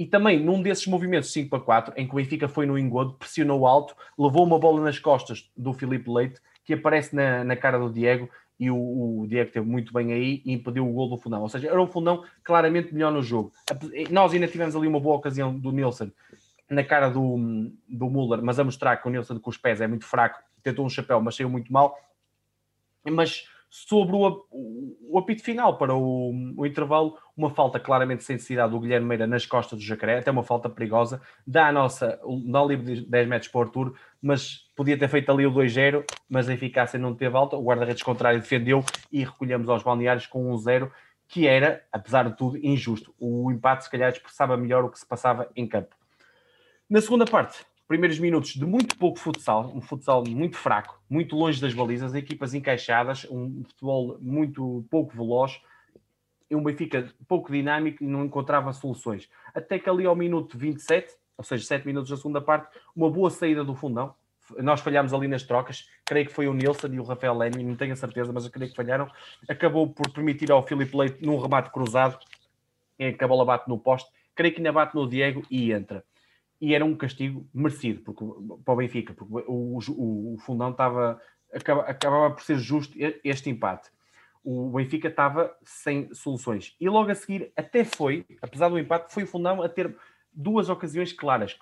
E 0.03 0.07
também 0.07 0.42
num 0.42 0.61
desses 0.61 0.84
movimentos 0.88 1.32
5 1.32 1.48
para 1.48 1.61
4, 1.61 1.94
em 1.96 2.09
que 2.09 2.12
o 2.12 2.16
Benfica 2.16 2.48
foi 2.48 2.66
no 2.66 2.76
engodo, 2.76 3.14
pressionou 3.14 3.64
alto, 3.68 3.94
levou 4.18 4.44
uma 4.44 4.59
bola 4.59 4.80
nas 4.80 4.98
costas 4.98 5.48
do 5.57 5.72
Filipe 5.72 6.11
Leite, 6.11 6.40
que 6.64 6.74
aparece 6.74 7.14
na, 7.14 7.44
na 7.44 7.55
cara 7.55 7.78
do 7.78 7.88
Diego, 7.88 8.28
e 8.59 8.68
o, 8.68 9.20
o 9.20 9.26
Diego 9.28 9.53
teve 9.53 9.64
muito 9.64 9.92
bem 9.92 10.12
aí 10.12 10.42
e 10.44 10.55
impediu 10.55 10.88
o 10.88 10.92
gol 10.92 11.09
do 11.09 11.16
Fundão. 11.16 11.40
Ou 11.40 11.48
seja, 11.48 11.68
era 11.68 11.80
um 11.80 11.86
Fundão 11.86 12.24
claramente 12.42 12.92
melhor 12.92 13.12
no 13.12 13.22
jogo. 13.22 13.53
Nós 14.11 14.32
ainda 14.32 14.48
tivemos 14.48 14.74
ali 14.74 14.88
uma 14.88 14.98
boa 14.98 15.14
ocasião 15.14 15.57
do 15.57 15.70
Nilsson 15.70 16.11
na 16.68 16.82
cara 16.82 17.09
do, 17.09 17.70
do 17.88 18.11
Muller, 18.11 18.42
mas 18.42 18.59
a 18.59 18.64
mostrar 18.64 18.96
que 18.96 19.07
o 19.07 19.11
Nilsson 19.11 19.38
com 19.38 19.50
os 19.50 19.57
pés 19.57 19.80
é 19.80 19.86
muito 19.86 20.05
fraco, 20.05 20.42
tentou 20.64 20.84
um 20.84 20.90
chapéu, 20.90 21.20
mas 21.20 21.36
saiu 21.36 21.48
muito 21.48 21.72
mal 21.72 21.96
mas 23.11 23.48
sobre 23.75 24.14
o, 24.14 24.47
o, 24.51 25.18
apito 25.18 25.43
final 25.43 25.79
para 25.79 25.95
o, 25.95 26.31
o, 26.59 26.66
intervalo, 26.66 27.16
uma 27.35 27.49
falta 27.49 27.81
claramente 27.81 28.23
sem 28.23 28.37
necessidade 28.37 28.70
do 28.70 28.79
Guilherme 28.79 29.07
Meira 29.07 29.27
nas 29.27 29.47
costas 29.47 29.79
do 29.79 29.83
Jacaré, 29.83 30.18
até 30.18 30.31
uma 30.31 30.43
falta 30.43 30.68
perigosa, 30.68 31.23
dá 31.47 31.68
a 31.68 31.73
nossa, 31.73 32.20
dá 32.51 32.62
livre 32.62 32.97
de 32.97 33.07
10 33.07 33.29
metros 33.29 33.51
para 33.51 33.59
o 33.59 33.62
Arthur, 33.62 33.95
mas 34.20 34.70
podia 34.77 34.99
ter 34.99 35.09
feito 35.09 35.33
ali 35.33 35.47
o 35.47 35.51
2-0, 35.51 36.05
mas 36.29 36.51
a 36.51 36.53
eficácia 36.53 36.99
não 36.99 37.14
teve 37.14 37.35
alta, 37.35 37.57
o 37.57 37.64
guarda-redes 37.64 38.03
contrário 38.03 38.39
defendeu 38.41 38.85
e 39.11 39.25
recolhemos 39.25 39.70
aos 39.70 39.83
balneários 39.83 40.27
com 40.27 40.53
um 40.53 40.57
0, 40.59 40.93
que 41.27 41.47
era, 41.47 41.83
apesar 41.91 42.29
de 42.29 42.37
tudo, 42.37 42.59
injusto. 42.59 43.14
O 43.18 43.51
empate 43.51 43.85
se 43.85 43.91
calhar 43.91 44.12
expressava 44.12 44.55
melhor 44.55 44.85
o 44.85 44.91
que 44.91 44.99
se 44.99 45.07
passava 45.07 45.49
em 45.57 45.66
campo. 45.66 45.97
Na 46.91 47.01
segunda 47.01 47.25
parte, 47.25 47.64
primeiros 47.93 48.18
minutos 48.18 48.55
de 48.55 48.64
muito 48.64 48.97
pouco 48.97 49.18
futsal, 49.18 49.70
um 49.74 49.82
futsal 49.82 50.24
muito 50.26 50.57
fraco, 50.57 50.99
muito 51.11 51.36
longe 51.36 51.61
das 51.61 51.74
balizas, 51.74 52.14
equipas 52.14 52.55
encaixadas, 52.55 53.26
um 53.30 53.62
futebol 53.64 54.16
muito 54.18 54.82
pouco 54.90 55.14
veloz, 55.14 55.61
um 56.51 56.62
Benfica 56.62 57.12
pouco 57.28 57.53
dinâmico 57.53 58.03
e 58.03 58.07
não 58.07 58.24
encontrava 58.24 58.72
soluções. 58.72 59.28
Até 59.55 59.78
que 59.78 59.90
ali 59.90 60.07
ao 60.07 60.16
minuto 60.16 60.57
27, 60.57 61.14
ou 61.36 61.45
seja, 61.45 61.66
7 61.66 61.86
minutos 61.86 62.09
da 62.09 62.16
segunda 62.16 62.40
parte, 62.40 62.74
uma 62.97 63.11
boa 63.11 63.28
saída 63.28 63.62
do 63.62 63.74
fundão. 63.74 64.14
Nós 64.57 64.80
falhámos 64.80 65.12
ali 65.12 65.28
nas 65.28 65.43
trocas, 65.43 65.86
creio 66.07 66.24
que 66.24 66.32
foi 66.32 66.49
o 66.49 66.55
Nilson 66.55 66.86
e 66.95 66.99
o 66.99 67.03
Rafael 67.03 67.36
Leme, 67.36 67.62
não 67.62 67.76
tenho 67.76 67.93
a 67.93 67.97
certeza, 67.97 68.32
mas 68.32 68.47
eu 68.47 68.51
creio 68.51 68.70
que 68.70 68.76
falharam. 68.76 69.07
Acabou 69.47 69.86
por 69.86 70.11
permitir 70.11 70.51
ao 70.51 70.66
Filipe 70.66 70.97
Leite, 70.97 71.22
num 71.22 71.38
remate 71.38 71.70
cruzado, 71.70 72.18
em 72.99 73.14
que 73.14 73.22
a 73.22 73.28
bola 73.28 73.45
bate 73.45 73.68
no 73.68 73.78
poste, 73.78 74.11
creio 74.34 74.55
que 74.55 74.61
ainda 74.61 74.72
bate 74.72 74.95
no 74.95 75.07
Diego 75.07 75.43
e 75.51 75.72
entra 75.72 76.03
e 76.62 76.76
era 76.76 76.84
um 76.84 76.94
castigo 76.94 77.44
merecido 77.52 78.02
porque, 78.02 78.24
para 78.64 78.72
o 78.72 78.76
Benfica, 78.76 79.12
porque 79.12 79.34
o, 79.48 79.78
o, 79.78 80.34
o 80.34 80.38
fundão 80.38 80.70
estava, 80.70 81.20
acaba, 81.52 81.82
acabava 81.82 82.30
por 82.32 82.44
ser 82.44 82.56
justo 82.56 82.96
este 83.24 83.50
empate. 83.50 83.90
O 84.44 84.70
Benfica 84.70 85.08
estava 85.08 85.52
sem 85.64 86.14
soluções. 86.14 86.76
E 86.80 86.88
logo 86.88 87.10
a 87.10 87.16
seguir, 87.16 87.52
até 87.56 87.84
foi, 87.84 88.24
apesar 88.40 88.68
do 88.68 88.78
empate, 88.78 89.12
foi 89.12 89.24
o 89.24 89.26
fundão 89.26 89.60
a 89.60 89.68
ter 89.68 89.92
duas 90.32 90.68
ocasiões 90.68 91.12
claras, 91.12 91.58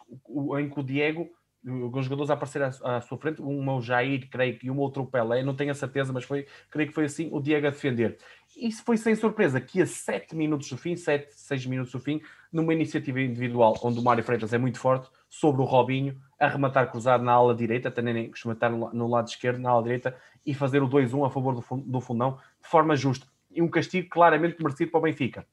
em 0.59 0.69
que 0.69 0.79
o 0.79 0.83
Diego, 0.83 1.31
alguns 1.67 2.05
jogadores 2.05 2.31
a 2.31 2.35
aparecer 2.35 2.63
à, 2.63 3.01
sua 3.01 3.17
frente, 3.17 3.41
uma 3.41 3.75
o 3.75 3.81
Jair, 3.81 4.29
creio 4.29 4.59
que, 4.59 4.67
e 4.67 4.71
um 4.71 4.79
outro 4.79 5.03
o 5.03 5.07
Pelé, 5.07 5.43
não 5.43 5.57
tenho 5.57 5.71
a 5.71 5.75
certeza, 5.75 6.13
mas 6.13 6.25
foi, 6.25 6.47
creio 6.71 6.91
que 6.91 6.95
foi 6.95 7.07
assim, 7.07 7.31
o 7.33 7.41
Diego 7.41 7.67
a 7.67 7.71
defender. 7.71 8.19
Isso 8.57 8.83
foi 8.85 8.97
sem 8.97 9.15
surpresa, 9.15 9.61
que 9.61 9.81
a 9.81 9.87
7 9.87 10.35
minutos 10.35 10.69
do 10.69 10.77
fim, 10.77 10.97
7, 10.97 11.33
6 11.33 11.67
minutos 11.67 11.93
do 11.93 12.01
fim, 12.01 12.21
numa 12.53 12.75
iniciativa 12.75 13.21
individual 13.21 13.79
onde 13.83 13.99
o 13.99 14.03
Mário 14.03 14.25
Freitas 14.25 14.53
é 14.53 14.59
muito 14.59 14.79
forte, 14.79 15.09
sobre 15.29 15.63
o 15.63 15.65
Robinho, 15.65 16.21
a 16.39 16.49
rematar 16.49 16.91
cruzado 16.91 17.23
na 17.23 17.33
ala 17.33 17.55
direita, 17.55 17.91
também 17.91 18.29
costuma 18.29 18.55
estar 18.55 18.71
no 18.71 19.09
lado 19.09 19.29
esquerdo, 19.29 19.61
na 19.61 19.71
ala 19.71 19.83
direita, 19.83 20.17
e 20.45 20.53
fazer 20.53 20.83
o 20.83 20.89
2-1 20.89 21.27
a 21.27 21.31
favor 21.31 21.55
do 21.55 22.01
fundão, 22.01 22.39
de 22.61 22.69
forma 22.69 22.97
justa. 22.97 23.27
E 23.51 23.63
um 23.63 23.69
castigo 23.69 24.09
claramente 24.09 24.61
merecido 24.61 24.91
para 24.91 24.99
o 24.99 25.03
Benfica. 25.03 25.47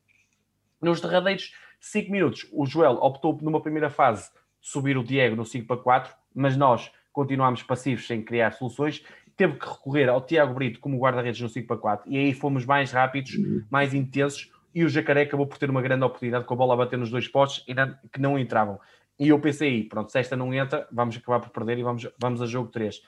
Nos 0.81 0.99
derradeiros 0.99 1.53
5 1.79 2.11
minutos, 2.11 2.47
o 2.51 2.65
Joel 2.65 2.93
optou 2.93 3.37
numa 3.41 3.61
primeira 3.61 3.89
fase 3.89 4.31
subir 4.59 4.97
o 4.97 5.03
Diego 5.03 5.35
no 5.35 5.45
5 5.45 5.67
para 5.67 5.77
4, 5.77 6.13
mas 6.33 6.57
nós 6.57 6.91
continuámos 7.13 7.63
passivos 7.63 8.05
sem 8.07 8.23
criar 8.23 8.51
soluções. 8.53 9.03
Teve 9.37 9.53
que 9.53 9.67
recorrer 9.67 10.09
ao 10.09 10.19
Tiago 10.19 10.53
Brito 10.55 10.79
como 10.79 10.97
guarda-redes 10.97 11.39
no 11.39 11.47
5 11.47 11.67
para 11.67 11.77
4, 11.77 12.11
e 12.11 12.17
aí 12.17 12.33
fomos 12.33 12.65
mais 12.65 12.91
rápidos, 12.91 13.37
mais 13.69 13.93
intensos, 13.93 14.51
e 14.73 14.83
o 14.83 14.89
Jacaré 14.89 15.21
acabou 15.21 15.45
por 15.47 15.57
ter 15.57 15.69
uma 15.69 15.81
grande 15.81 16.03
oportunidade 16.03 16.45
com 16.45 16.53
a 16.53 16.57
bola 16.57 16.73
a 16.73 16.77
bater 16.77 16.97
nos 16.97 17.11
dois 17.11 17.27
postes 17.27 17.63
que 18.11 18.19
não 18.19 18.37
entravam. 18.37 18.79
E 19.19 19.29
eu 19.29 19.39
pensei 19.39 19.69
aí, 19.69 19.83
pronto, 19.83 20.11
se 20.11 20.19
esta 20.19 20.35
não 20.35 20.53
entra, 20.53 20.87
vamos 20.91 21.17
acabar 21.17 21.39
por 21.39 21.49
perder 21.49 21.79
e 21.79 21.83
vamos, 21.83 22.07
vamos 22.19 22.41
a 22.41 22.45
jogo 22.45 22.69
3. 22.69 23.01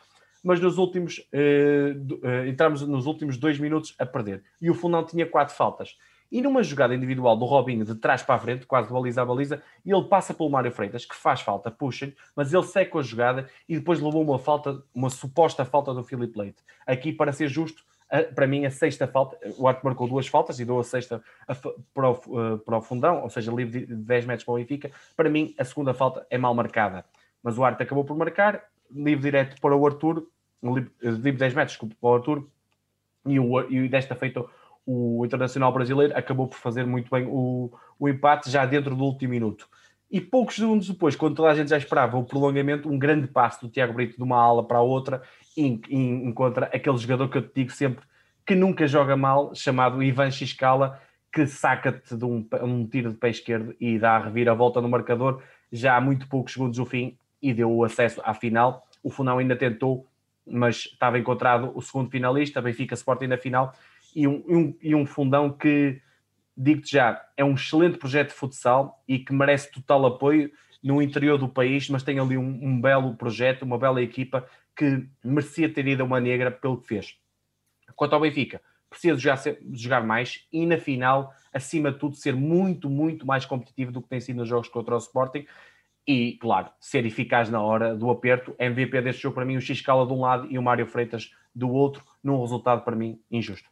Mas 0.44 0.60
nos 0.60 0.78
últimos, 0.78 1.20
uh, 1.20 2.26
uh, 2.26 2.48
entramos 2.48 2.82
nos 2.82 3.06
últimos 3.06 3.38
dois 3.38 3.60
minutos 3.60 3.94
a 4.00 4.06
perder. 4.06 4.44
E 4.62 4.70
o 4.70 4.74
Fundão 4.74 5.06
tinha 5.06 5.26
quatro 5.26 5.54
faltas. 5.54 5.98
E 6.32 6.42
numa 6.42 6.62
jogada 6.62 6.94
individual 6.94 7.36
do 7.36 7.46
Robinho 7.46 7.84
de 7.84 7.96
trás 7.96 8.22
para 8.22 8.36
a 8.36 8.40
frente, 8.40 8.66
quase 8.66 8.92
baliza 8.92 9.22
a 9.22 9.26
baliza, 9.26 9.64
ele 9.86 10.04
passa 10.04 10.34
pelo 10.34 10.50
Mário 10.50 10.72
Freitas, 10.72 11.06
que 11.06 11.16
faz 11.16 11.42
falta, 11.42 11.72
puxa 11.72 12.14
mas 12.36 12.54
ele 12.54 12.64
seca 12.64 13.00
a 13.00 13.02
jogada 13.02 13.50
e 13.68 13.78
depois 13.78 14.00
levou 14.00 14.22
uma 14.22 14.38
falta, 14.38 14.84
uma 14.94 15.10
suposta 15.10 15.66
falta 15.66 15.94
do 15.94 16.04
Filipe 16.04 16.38
Leite. 16.38 16.64
Aqui, 16.86 17.12
para 17.12 17.32
ser 17.32 17.48
justo, 17.48 17.84
para 18.34 18.48
mim, 18.48 18.66
a 18.66 18.72
sexta 18.72 19.08
falta, 19.08 19.38
o 19.58 19.68
Arte 19.68 19.84
marcou 19.84 20.08
duas 20.08 20.28
faltas 20.28 20.60
e 20.60 20.66
deu 20.66 20.80
a 20.80 20.84
sexta 20.84 21.22
para 21.94 22.10
o, 22.10 22.60
para 22.60 22.78
o 22.78 22.82
fundão, 22.82 23.22
ou 23.22 23.30
seja, 23.30 23.52
livre 23.52 23.86
de 23.86 23.96
10 23.96 24.26
metros 24.26 24.44
para 24.44 24.54
o 24.54 24.58
Benfica. 24.58 24.92
Para 25.16 25.30
mim, 25.30 25.54
a 25.60 25.64
segunda 25.64 25.94
falta 25.94 26.26
é 26.30 26.38
mal 26.38 26.54
marcada, 26.56 27.06
mas 27.44 27.58
o 27.58 27.64
Arte 27.64 27.84
acabou 27.84 28.04
por 28.04 28.18
marcar, 28.18 28.64
livre 28.92 29.24
direto 29.24 29.62
para 29.62 29.76
o 29.76 29.86
Arthur, 29.86 30.28
livre 30.64 31.32
de 31.32 31.32
10 31.32 31.54
metros 31.54 31.78
para 31.78 31.88
o 32.02 32.16
Arthur, 32.16 32.48
e, 33.26 33.40
o, 33.40 33.62
e 33.70 33.88
desta 33.88 34.16
feita 34.16 34.44
o 34.92 35.24
Internacional 35.24 35.72
Brasileiro 35.72 36.18
acabou 36.18 36.48
por 36.48 36.58
fazer 36.58 36.86
muito 36.86 37.12
bem 37.12 37.28
o, 37.28 37.72
o 38.00 38.10
empate 38.10 38.50
já 38.50 38.66
dentro 38.66 38.96
do 38.96 39.04
último 39.04 39.32
minuto. 39.32 39.68
E 40.10 40.20
poucos 40.20 40.56
segundos 40.56 40.88
depois, 40.88 41.16
quando 41.16 41.36
toda 41.36 41.50
a 41.50 41.54
gente 41.54 41.70
já 41.70 41.78
esperava 41.78 42.18
o 42.18 42.24
prolongamento, 42.24 42.90
um 42.90 42.98
grande 42.98 43.28
passo 43.28 43.68
do 43.68 43.72
Tiago 43.72 43.94
Brito 43.94 44.18
de 44.18 44.24
uma 44.24 44.38
ala 44.38 44.64
para 44.64 44.80
a 44.80 44.82
outra 44.82 45.22
e, 45.56 45.80
encontra 45.92 46.66
aquele 46.74 46.98
jogador 46.98 47.30
que 47.30 47.38
eu 47.38 47.48
te 47.48 47.54
digo 47.54 47.72
sempre 47.72 48.04
que 48.44 48.56
nunca 48.56 48.88
joga 48.88 49.16
mal, 49.16 49.54
chamado 49.54 50.02
Ivan 50.02 50.32
Xiscala, 50.32 51.00
que 51.32 51.46
saca-te 51.46 52.18
de 52.18 52.26
um, 52.26 52.44
um, 52.64 52.88
tiro 52.88 53.12
de 53.12 53.18
pé 53.18 53.30
esquerdo 53.30 53.76
e 53.80 54.00
dá 54.00 54.16
a 54.16 54.24
reviravolta 54.24 54.82
no 54.82 54.90
marcador 54.90 55.44
já 55.72 55.96
há 55.96 56.02
muito 56.02 56.28
poucos 56.28 56.54
segundos 56.54 56.78
do 56.78 56.86
fim 56.86 57.16
e 57.40 57.54
deu 57.54 57.72
o 57.72 57.84
acesso 57.84 58.20
à 58.26 58.34
final. 58.34 58.88
O 59.04 59.12
Funão 59.12 59.38
ainda 59.38 59.56
tentou, 59.56 60.08
mas 60.48 60.78
estava 60.78 61.20
encontrado 61.20 61.72
o 61.76 61.82
segundo 61.84 62.10
finalista, 62.10 62.60
Benfica 62.60 62.96
Sporting 62.96 63.28
na 63.28 63.38
final, 63.38 63.72
e 64.16 64.28
um, 64.28 64.44
um, 64.48 64.78
e 64.82 64.96
um 64.96 65.06
fundão 65.06 65.52
que, 65.52 66.02
digo-te 66.56 66.92
já, 66.92 67.24
é 67.36 67.44
um 67.44 67.54
excelente 67.54 67.98
projeto 67.98 68.30
de 68.30 68.36
futsal 68.36 69.04
e 69.08 69.20
que 69.20 69.34
merece 69.34 69.72
total 69.72 70.06
apoio 70.06 70.52
no 70.84 71.02
interior 71.02 71.38
do 71.38 71.50
país, 71.50 71.90
mas 71.90 72.04
tem 72.04 72.20
ali 72.20 72.38
um, 72.38 72.60
um 72.62 72.80
belo 72.80 73.16
projeto, 73.16 73.64
uma 73.64 73.78
bela 73.78 74.02
equipa 74.02 74.48
que 74.76 75.08
merecia 75.24 75.72
ter 75.72 75.88
ido 75.88 76.04
a 76.04 76.06
uma 76.06 76.20
negra 76.20 76.50
pelo 76.50 76.82
que 76.82 76.88
fez. 76.88 77.18
Quanto 77.96 78.14
ao 78.14 78.22
Benfica, 78.22 78.62
precisa 78.90 79.18
jogar, 79.18 79.42
jogar 79.74 80.04
mais 80.04 80.48
e 80.52 80.66
na 80.66 80.78
final, 80.78 81.34
acima 81.54 81.92
de 81.92 82.00
tudo, 82.00 82.16
ser 82.16 82.36
muito, 82.36 82.90
muito 82.90 83.26
mais 83.26 83.46
competitivo 83.46 83.92
do 83.92 84.02
que 84.02 84.08
tem 84.08 84.22
sido 84.22 84.38
nos 84.38 84.48
jogos 84.48 84.70
contra 84.70 84.96
o 84.96 84.98
Sporting 84.98 85.46
e, 86.08 86.38
claro, 86.42 86.70
ser 86.80 87.06
eficaz 87.06 87.50
na 87.50 87.62
hora 87.62 87.96
do 87.96 88.10
aperto. 88.10 88.56
MVP 88.58 89.02
deste 89.02 89.22
jogo 89.22 89.36
para 89.36 89.46
mim, 89.46 89.58
o 89.58 89.62
X-Cala 89.62 90.08
de 90.08 90.14
um 90.14 90.22
lado 90.22 90.48
e 90.50 90.58
o 90.58 90.64
Mário 90.64 90.88
Freitas 90.88 91.32
do 91.54 91.70
outro, 91.70 92.04
num 92.24 92.42
resultado 92.42 92.84
para 92.84 92.96
mim 92.96 93.20
injusto. 93.30 93.70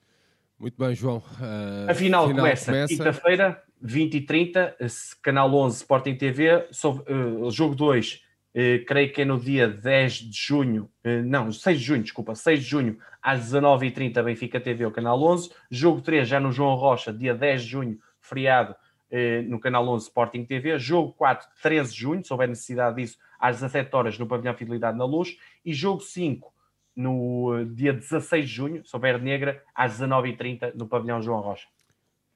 Muito 0.60 0.76
bem, 0.78 0.96
João. 0.96 1.18
Uh, 1.18 1.90
a 1.90 1.94
final, 1.94 2.28
final 2.28 2.44
começa, 2.44 2.72
começa... 2.72 2.88
quinta-feira, 2.88 3.64
20 3.82 4.16
e 4.16 4.22
30, 4.22 4.76
canal 5.22 5.54
11 5.54 5.78
Sporting 5.78 6.16
TV, 6.16 6.68
uh, 6.84 7.52
jogo 7.52 7.76
2 7.76 8.28
Uh, 8.58 8.84
creio 8.88 9.14
que 9.14 9.22
é 9.22 9.26
no 9.26 9.40
dia 9.40 9.68
10 9.68 10.14
de 10.14 10.36
junho, 10.36 10.90
uh, 11.06 11.22
não, 11.24 11.52
6 11.52 11.78
de 11.78 11.86
junho, 11.86 12.02
desculpa, 12.02 12.34
6 12.34 12.64
de 12.64 12.66
junho, 12.66 12.98
às 13.22 13.52
19h30, 13.52 14.24
Benfica 14.24 14.60
TV, 14.60 14.84
o 14.84 14.90
canal 14.90 15.22
11. 15.22 15.52
Jogo 15.70 16.02
3 16.02 16.28
já 16.28 16.40
no 16.40 16.52
João 16.52 16.74
Rocha, 16.74 17.14
dia 17.14 17.36
10 17.36 17.62
de 17.62 17.68
junho, 17.68 18.00
feriado, 18.20 18.76
no 19.48 19.60
canal 19.60 19.88
11 19.88 20.06
Sporting 20.06 20.44
TV. 20.44 20.80
Jogo 20.80 21.14
4, 21.14 21.48
13 21.62 21.94
de 21.94 22.00
junho, 22.00 22.26
se 22.26 22.34
houver 22.34 22.48
necessidade 22.48 22.96
disso, 22.96 23.18
às 23.40 23.58
17 23.58 23.96
horas 23.96 24.18
no 24.18 24.26
Pavilhão 24.26 24.56
Fidelidade 24.56 24.98
na 24.98 25.06
Luz. 25.06 25.38
E 25.64 25.72
jogo 25.72 26.02
5, 26.02 26.52
no 26.98 27.64
dia 27.64 27.94
16 27.94 28.50
de 28.50 28.54
junho, 28.54 28.86
se 28.86 28.94
houver 28.94 29.22
negra, 29.22 29.64
às 29.74 30.00
19h30 30.00 30.74
no 30.76 30.88
Pavilhão 30.88 31.22
João 31.22 31.40
Rocha. 31.40 31.68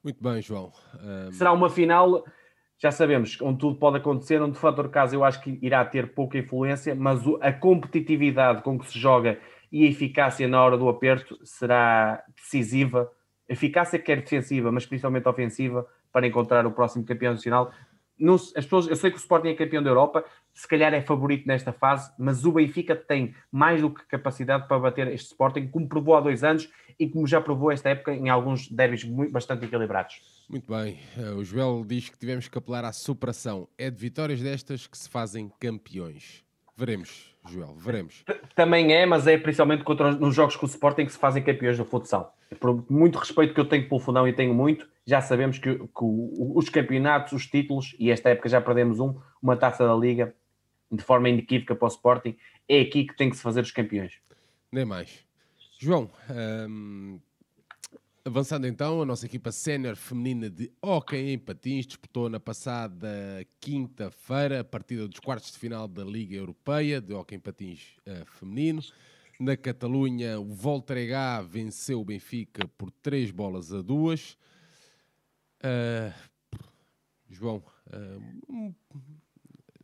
Muito 0.03 0.24
bem, 0.24 0.41
João. 0.41 0.72
Um... 1.03 1.32
Será 1.34 1.51
uma 1.51 1.70
final 1.70 2.24
já 2.82 2.91
sabemos 2.91 3.39
onde 3.41 3.59
tudo 3.59 3.78
pode 3.78 3.97
acontecer, 3.97 4.41
onde 4.41 4.53
de 4.53 4.59
fator 4.59 4.89
caso 4.89 5.16
eu 5.16 5.24
acho 5.24 5.39
que 5.41 5.59
irá 5.62 5.86
ter 5.86 6.16
pouca 6.16 6.39
influência, 6.39 6.95
mas 6.95 7.22
a 7.39 7.53
competitividade 7.53 8.64
com 8.64 8.80
que 8.80 8.88
se 8.88 8.97
joga 8.97 9.39
e 9.72 9.86
a 9.86 9.89
eficácia 9.89 10.47
na 10.47 10.64
hora 10.64 10.76
do 10.76 10.89
aperto 10.89 11.38
será 11.45 12.24
decisiva. 12.36 13.12
Eficácia 13.47 13.99
quer 13.99 14.22
defensiva, 14.22 14.72
mas 14.72 14.84
principalmente 14.84 15.30
ofensiva, 15.30 15.86
para 16.12 16.26
encontrar 16.26 16.66
o 16.66 16.72
próximo 16.72 17.05
campeão 17.05 17.34
nacional. 17.34 17.72
Não, 18.18 18.34
as 18.34 18.51
pessoas, 18.51 18.88
eu 18.88 18.95
sei 18.95 19.12
que 19.12 19.18
o 19.18 19.20
Sporting 19.20 19.49
é 19.49 19.53
campeão 19.53 19.84
da 19.84 19.89
Europa, 19.91 20.26
se 20.54 20.68
calhar 20.68 20.93
é 20.93 21.02
favorito 21.02 21.47
nesta 21.47 21.72
fase, 21.72 22.12
mas 22.18 22.45
o 22.45 22.52
Benfica 22.52 22.95
tem 22.95 23.34
mais 23.52 23.82
do 23.82 23.89
que 23.89 24.06
capacidade 24.06 24.68
para 24.68 24.80
bater 24.80 25.08
este 25.08 25.28
Sporting, 25.28 25.68
como 25.68 25.88
provou 25.88 26.16
há 26.16 26.22
dois 26.22 26.43
anos 26.43 26.70
e 26.99 27.08
como 27.08 27.26
já 27.26 27.41
provou 27.41 27.72
esta 27.72 27.89
época 27.89 28.14
em 28.14 28.30
alguns 28.30 28.68
derbys 28.68 29.04
bastante 29.32 29.66
equilibrados. 29.66 30.22
Muito 30.49 30.72
bem. 30.72 30.99
Eh, 31.18 31.32
o 31.32 31.43
Joel 31.43 31.84
diz 31.86 32.10
que 32.10 32.18
tivemos 32.18 32.47
que 32.47 32.58
apelar 32.58 32.86
à 32.86 32.91
superação. 32.91 33.68
É 33.78 33.89
de 33.89 33.97
vitórias 33.97 34.41
destas 34.41 34.86
que 34.86 34.97
se 34.97 35.10
fazem 35.10 35.52
campeões. 35.60 36.43
Veremos, 36.76 37.36
Joel, 37.49 37.76
veremos. 37.76 38.24
Também 38.56 38.93
é, 38.93 39.06
mas 39.06 39.28
é 39.28 39.38
principalmente 39.38 39.84
contra, 39.84 40.12
nos 40.12 40.36
jogos 40.36 40.56
com 40.56 40.66
o 40.66 40.70
Sporting 40.70 41.06
que 41.06 41.14
se 41.14 41.18
fazem 41.18 41.43
campeões 41.43 41.78
do 41.78 41.86
futsal. 41.86 42.36
Por 42.60 42.86
muito 42.89 43.18
respeito 43.18 43.54
que 43.54 43.60
eu 43.60 43.66
tenho 43.68 43.88
pelo 43.88 43.99
fundão 43.99 44.28
e 44.28 44.34
tenho 44.34 44.54
muito, 44.54 44.88
já 45.06 45.22
sabemos 45.22 45.58
que, 45.58 45.76
que 45.76 45.88
os 45.99 46.70
campeonatos, 46.70 47.34
os 47.34 47.47
títulos, 47.47 47.95
e 47.99 48.12
esta 48.12 48.30
época 48.30 48.49
já 48.49 48.60
perdemos 48.60 48.99
um, 48.99 49.16
uma 49.41 49.56
taça 49.56 49.86
da 49.88 49.95
Liga, 49.95 50.36
de 50.92 51.04
forma 51.04 51.30
inequívoca 51.30 51.76
para 51.76 51.86
o 51.86 51.89
Sporting, 51.89 52.36
é 52.68 52.82
aqui 52.82 53.06
que 53.06 53.16
tem 53.16 53.30
que 53.30 53.38
se 53.38 53.42
fazer 53.42 53.62
os 53.62 53.72
campeões. 53.72 54.14
Nem 54.72 54.86
mais. 54.86 55.26
João, 55.80 56.12
hum, 56.70 57.20
Avançando 58.24 58.68
então, 58.68 59.02
a 59.02 59.06
nossa 59.06 59.26
equipa 59.26 59.52
sénior 59.52 59.96
feminina 59.96 60.48
de 60.48 60.72
hóquei 60.80 61.34
em 61.34 61.39
patins 61.39 61.88
disputou 61.88 62.30
na 62.30 62.39
passada 62.39 63.10
quinta-feira 63.60 64.60
a 64.60 64.64
partida 64.64 65.08
dos 65.08 65.20
quartos 65.20 65.52
de 65.52 65.58
final 65.58 65.88
da 65.88 66.04
Liga 66.04 66.36
Europeia 66.36 67.02
de 67.02 67.16
hóquei 67.16 67.39
em 67.39 67.42
patins 67.42 67.98
uh, 68.06 68.24
feminino. 68.28 68.80
Na 69.39 69.58
Catalunha, 69.58 70.39
o 70.39 70.54
Voltregá 70.54 71.42
venceu 71.42 72.00
o 72.00 72.06
Benfica 72.06 72.68
por 72.78 72.92
três 72.92 73.32
bolas 73.32 73.74
a 73.74 73.82
duas. 73.82 74.38
Uh, 75.64 76.14
João, 77.28 77.64
uh, 77.88 78.76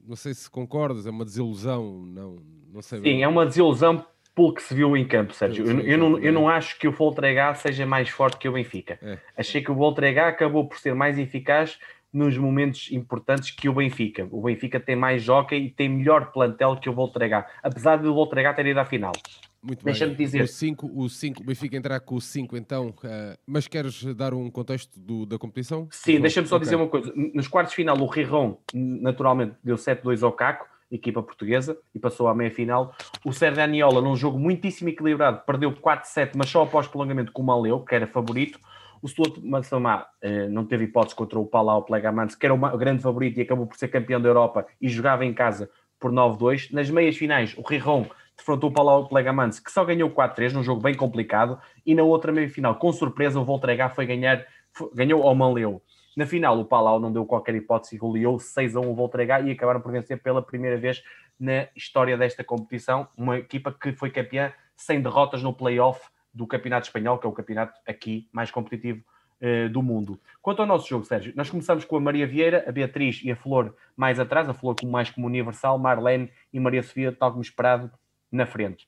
não 0.07 0.15
sei 0.15 0.33
se 0.33 0.49
concordas, 0.49 1.05
é 1.05 1.09
uma 1.09 1.25
desilusão, 1.25 2.01
não, 2.05 2.37
não 2.73 2.81
sei. 2.81 2.99
Sim, 2.99 3.03
bem. 3.03 3.23
é 3.23 3.27
uma 3.27 3.45
desilusão 3.45 4.05
pelo 4.33 4.53
que 4.53 4.61
se 4.61 4.73
viu 4.73 4.95
em 4.95 5.05
campo, 5.05 5.33
Sérgio. 5.33 5.65
Eu, 5.65 5.79
eu, 5.79 5.97
não, 5.97 6.19
eu 6.19 6.31
não 6.31 6.47
acho 6.47 6.77
que 6.77 6.87
o 6.87 6.91
Voltregá 6.91 7.53
seja 7.55 7.85
mais 7.85 8.07
forte 8.07 8.37
que 8.37 8.47
o 8.47 8.53
Benfica. 8.53 8.99
É. 9.01 9.17
Achei 9.35 9.61
que 9.61 9.71
o 9.71 9.75
Voltregá 9.75 10.27
acabou 10.27 10.67
por 10.67 10.77
ser 10.77 10.93
mais 10.93 11.17
eficaz 11.17 11.79
nos 12.13 12.37
momentos 12.37 12.89
importantes 12.91 13.51
que 13.51 13.67
o 13.67 13.73
Benfica. 13.73 14.27
O 14.31 14.43
Benfica 14.43 14.79
tem 14.79 14.95
mais 14.95 15.23
jockey 15.23 15.55
e 15.55 15.69
tem 15.69 15.89
melhor 15.89 16.31
plantel 16.31 16.75
que 16.77 16.89
o 16.89 16.93
Voltregá, 16.93 17.47
apesar 17.61 17.97
de 17.97 18.07
o 18.07 18.13
Voltregá 18.13 18.53
ter 18.53 18.67
ido 18.67 18.79
à 18.79 18.85
final. 18.85 19.13
Muito 19.61 19.83
Deixa-me 19.83 20.15
dizer. 20.15 20.43
O 20.43 20.47
5, 20.47 20.91
o 20.93 21.09
5, 21.09 21.41
o 21.41 21.45
Benfica 21.45 21.75
entrar 21.75 21.99
com 21.99 22.15
o 22.15 22.21
5 22.21 22.55
então, 22.55 22.89
uh, 22.89 23.37
mas 23.45 23.67
queres 23.67 24.03
dar 24.15 24.33
um 24.33 24.49
contexto 24.49 24.99
do, 24.99 25.25
da 25.25 25.37
competição? 25.37 25.87
Sim, 25.91 26.19
deixa-me 26.21 26.47
só 26.47 26.55
okay. 26.55 26.65
dizer 26.65 26.75
uma 26.75 26.87
coisa. 26.87 27.11
Nos 27.15 27.47
quartos 27.47 27.71
de 27.71 27.75
final, 27.75 27.97
o 27.99 28.05
Riron 28.05 28.57
naturalmente 28.73 29.55
deu 29.63 29.75
7-2 29.75 30.23
ao 30.23 30.31
Caco 30.31 30.67
equipa 30.91 31.21
portuguesa, 31.21 31.77
e 31.93 31.99
passou 31.99 32.27
à 32.27 32.35
meia-final. 32.35 32.95
O 33.25 33.33
Sérgio 33.33 33.61
Aniola, 33.61 34.01
num 34.01 34.15
jogo 34.15 34.39
muitíssimo 34.39 34.89
equilibrado, 34.89 35.41
perdeu 35.45 35.71
4-7, 35.71 36.31
mas 36.35 36.49
só 36.49 36.63
após 36.63 36.87
prolongamento 36.87 37.31
com 37.31 37.41
o 37.41 37.45
Maleu, 37.45 37.81
que 37.81 37.93
era 37.93 38.07
favorito. 38.07 38.59
O 39.01 39.07
Stuart 39.07 39.37
Massamá 39.43 40.07
eh, 40.21 40.47
não 40.47 40.65
teve 40.65 40.85
hipótese 40.85 41.15
contra 41.15 41.37
o 41.37 41.45
Palau 41.45 41.83
Plegamans, 41.83 42.35
que 42.35 42.45
era 42.45 42.55
o 42.55 42.77
grande 42.77 43.03
favorito 43.03 43.37
e 43.37 43.41
acabou 43.41 43.67
por 43.67 43.77
ser 43.77 43.89
campeão 43.89 44.19
da 44.19 44.27
Europa 44.27 44.65
e 44.81 44.89
jogava 44.89 45.23
em 45.23 45.33
casa 45.33 45.69
por 45.99 46.11
9-2. 46.11 46.71
Nas 46.71 46.89
meias 46.89 47.15
finais, 47.15 47.53
o 47.57 47.61
Riron 47.61 48.05
defrontou 48.37 48.69
o 48.69 48.73
Palau 48.73 49.07
Plegamans, 49.07 49.59
que 49.59 49.71
só 49.71 49.83
ganhou 49.83 50.09
4-3, 50.09 50.53
num 50.53 50.63
jogo 50.63 50.81
bem 50.81 50.93
complicado. 50.93 51.59
E 51.85 51.95
na 51.95 52.03
outra 52.03 52.31
meia-final, 52.31 52.75
com 52.75 52.91
surpresa, 52.91 53.39
o 53.39 53.45
Voltregá 53.45 53.89
foi 53.89 54.05
ganhar, 54.05 54.45
foi, 54.71 54.89
ganhou 54.93 55.23
ao 55.23 55.35
Maleu. 55.35 55.81
Na 56.15 56.25
final, 56.25 56.59
o 56.59 56.65
Palau 56.65 56.99
não 56.99 57.11
deu 57.11 57.25
qualquer 57.25 57.55
hipótese 57.55 57.95
e 57.95 57.99
goleou 57.99 58.39
6 58.39 58.75
a 58.75 58.79
1 58.79 58.89
o 58.89 58.95
Voltregá 58.95 59.39
e 59.41 59.51
acabaram 59.51 59.81
por 59.81 59.91
vencer 59.91 60.21
pela 60.21 60.41
primeira 60.41 60.77
vez 60.77 61.03
na 61.39 61.67
história 61.75 62.17
desta 62.17 62.43
competição. 62.43 63.07
Uma 63.15 63.37
equipa 63.37 63.71
que 63.71 63.93
foi 63.93 64.09
campeã 64.09 64.51
sem 64.75 65.01
derrotas 65.01 65.43
no 65.43 65.53
play-off 65.53 66.07
do 66.33 66.47
Campeonato 66.47 66.87
Espanhol, 66.87 67.17
que 67.17 67.25
é 67.25 67.29
o 67.29 67.33
campeonato 67.33 67.79
aqui 67.85 68.27
mais 68.31 68.51
competitivo 68.51 69.03
uh, 69.41 69.69
do 69.69 69.81
mundo. 69.81 70.19
Quanto 70.41 70.61
ao 70.61 70.67
nosso 70.67 70.87
jogo, 70.87 71.05
Sérgio, 71.05 71.33
nós 71.35 71.49
começamos 71.49 71.85
com 71.85 71.97
a 71.97 71.99
Maria 71.99 72.27
Vieira, 72.27 72.63
a 72.67 72.71
Beatriz 72.71 73.21
e 73.23 73.31
a 73.31 73.35
Flor 73.35 73.75
mais 73.95 74.19
atrás, 74.19 74.47
a 74.47 74.53
Flor 74.53 74.75
como 74.79 74.91
mais 74.91 75.09
como 75.09 75.27
universal, 75.27 75.77
Marlene 75.77 76.31
e 76.53 76.59
Maria 76.59 76.83
Sofia, 76.83 77.11
tal 77.11 77.31
como 77.31 77.41
esperado, 77.41 77.91
na 78.31 78.45
frente. 78.45 78.87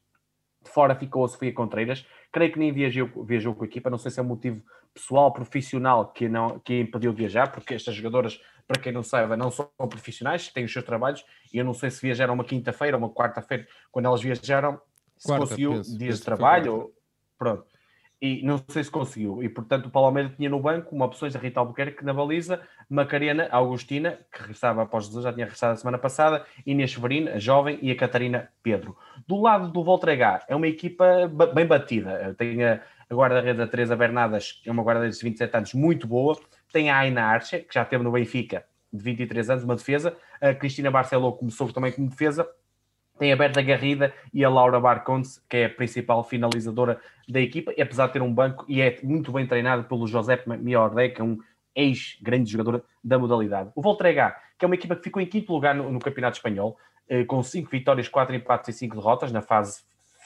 De 0.62 0.70
fora 0.70 0.96
ficou 0.96 1.24
a 1.24 1.28
Sofia 1.28 1.54
Contreiras. 1.54 2.06
Creio 2.32 2.52
que 2.52 2.60
nem 2.60 2.72
viajou, 2.72 3.08
viajou 3.24 3.56
com 3.56 3.64
a 3.64 3.68
equipa. 3.68 3.90
Não 3.90 3.98
sei 3.98 4.12
se 4.12 4.20
é 4.20 4.24
um 4.24 4.28
motivo 4.28 4.64
pessoal, 4.94 5.32
profissional 5.32 6.12
que, 6.12 6.28
não, 6.28 6.60
que 6.60 6.82
impediu 6.82 7.12
de 7.12 7.20
viajar, 7.20 7.52
porque 7.52 7.74
estas 7.74 7.96
jogadoras, 7.96 8.42
para 8.68 8.82
quem 8.82 8.92
não 8.92 9.04
saiba, 9.04 9.38
não 9.38 9.50
são 9.50 9.70
profissionais, 9.88 10.50
têm 10.50 10.66
os 10.66 10.74
seus 10.74 10.86
trabalhos. 10.86 11.24
E 11.54 11.58
eu 11.58 11.66
não 11.66 11.74
sei 11.74 11.90
se 11.90 12.02
viajaram 12.02 12.34
uma 12.34 12.44
quinta-feira 12.44 12.98
ou 12.98 13.04
uma 13.04 13.14
quarta-feira. 13.14 13.68
Quando 13.92 14.08
elas 14.08 14.22
viajaram, 14.22 14.82
se 15.18 15.28
Quarta, 15.28 15.46
conseguiu 15.46 15.72
penso, 15.72 15.98
dias 15.98 16.20
de 16.20 16.26
trabalho. 16.26 16.92
Pronto 17.38 17.66
e 18.22 18.44
não 18.44 18.62
sei 18.68 18.84
se 18.84 18.92
conseguiu. 18.92 19.42
E 19.42 19.50
portanto 19.50 19.86
o 19.86 19.90
Paulo 19.90 20.08
Almeida 20.08 20.34
tinha 20.36 20.50
no 20.50 20.60
banco 20.60 20.94
uma 20.94 21.06
opções 21.06 21.36
a 21.36 21.40
Rita 21.40 21.60
Albuquerque 21.60 22.04
na 22.04 22.14
baliza, 22.14 22.62
Macarena 22.90 23.48
Augustina, 23.52 24.20
que 24.32 24.42
regressava 24.42 24.82
após 24.84 25.06
Jesus, 25.06 25.24
já 25.24 25.32
tinha 25.32 25.46
regressado 25.46 25.74
a 25.74 25.78
semana 25.78 25.98
passada, 25.98 26.46
Inês 26.66 26.92
Severino, 26.92 27.32
a 27.32 27.40
jovem, 27.40 27.80
e 27.82 27.92
a 27.92 27.96
Catarina 27.96 28.50
Pedro. 28.62 28.98
Do 29.28 29.42
lado 29.42 29.70
do 29.70 29.84
Voltregá, 29.84 30.44
é 30.48 30.56
uma 30.56 30.68
equipa 30.68 31.32
bem 31.54 31.66
batida. 31.66 32.36
Tem 32.38 32.64
a, 32.64 32.82
a 33.10 33.16
guarda-rede 33.16 33.66
Teresa 33.68 33.96
Bernadas, 33.96 34.62
é 34.66 34.72
uma 34.72 34.84
guarda-rede 34.84 35.18
de 35.18 35.24
27 35.24 35.56
anos 35.56 35.74
muito 35.74 36.08
boa. 36.08 36.38
Tem 36.74 36.90
a 36.90 36.98
Aina 36.98 37.24
Arce, 37.24 37.60
que 37.60 37.74
já 37.74 37.86
teve 37.86 38.04
no 38.04 38.12
Benfica, 38.12 38.66
de 38.92 39.04
23 39.04 39.50
anos, 39.50 39.64
uma 39.64 39.76
defesa. 39.76 40.16
A 40.42 40.54
Cristina 40.54 40.92
Barceló 40.92 41.32
começou 41.32 41.72
também 41.72 41.92
como 41.92 42.10
defesa. 42.10 42.48
Tem 43.20 43.34
a 43.34 43.36
Berta 43.36 43.62
Garrida 43.62 44.14
e 44.34 44.44
a 44.44 44.50
Laura 44.50 44.80
Barcondes, 44.80 45.44
que 45.50 45.58
é 45.58 45.66
a 45.66 45.70
principal 45.70 46.24
finalizadora 46.24 47.00
da 47.28 47.40
equipa, 47.40 47.74
e 47.78 47.82
apesar 47.82 48.08
de 48.08 48.14
ter 48.14 48.22
um 48.22 48.34
banco 48.34 48.66
e 48.68 48.82
é 48.82 48.98
muito 49.04 49.32
bem 49.32 49.46
treinado 49.46 49.84
pelo 49.84 50.08
José 50.08 50.42
Miordé, 50.46 51.10
que 51.10 51.22
é 51.22 51.24
um 51.24 51.38
ex-grande 51.76 52.52
jogador 52.52 52.84
da 53.04 53.20
modalidade. 53.20 53.70
O 53.76 53.82
Voltrega, 53.82 54.36
que 54.58 54.66
é 54.66 54.68
uma 54.68 54.76
equipa 54.76 54.96
que 54.96 55.04
ficou 55.04 55.22
em 55.22 55.26
quinto 55.26 55.54
lugar 55.54 55.76
no, 55.76 55.92
no 55.92 56.00
Campeonato 56.00 56.38
Espanhol, 56.38 56.78
eh, 57.08 57.26
com 57.26 57.44
cinco 57.44 57.70
vitórias, 57.70 58.08
quatro 58.08 58.36
empates 58.36 58.70
e 58.70 58.80
cinco 58.80 58.96
derrotas 58.96 59.32
na 59.32 59.42
fase 59.42 59.84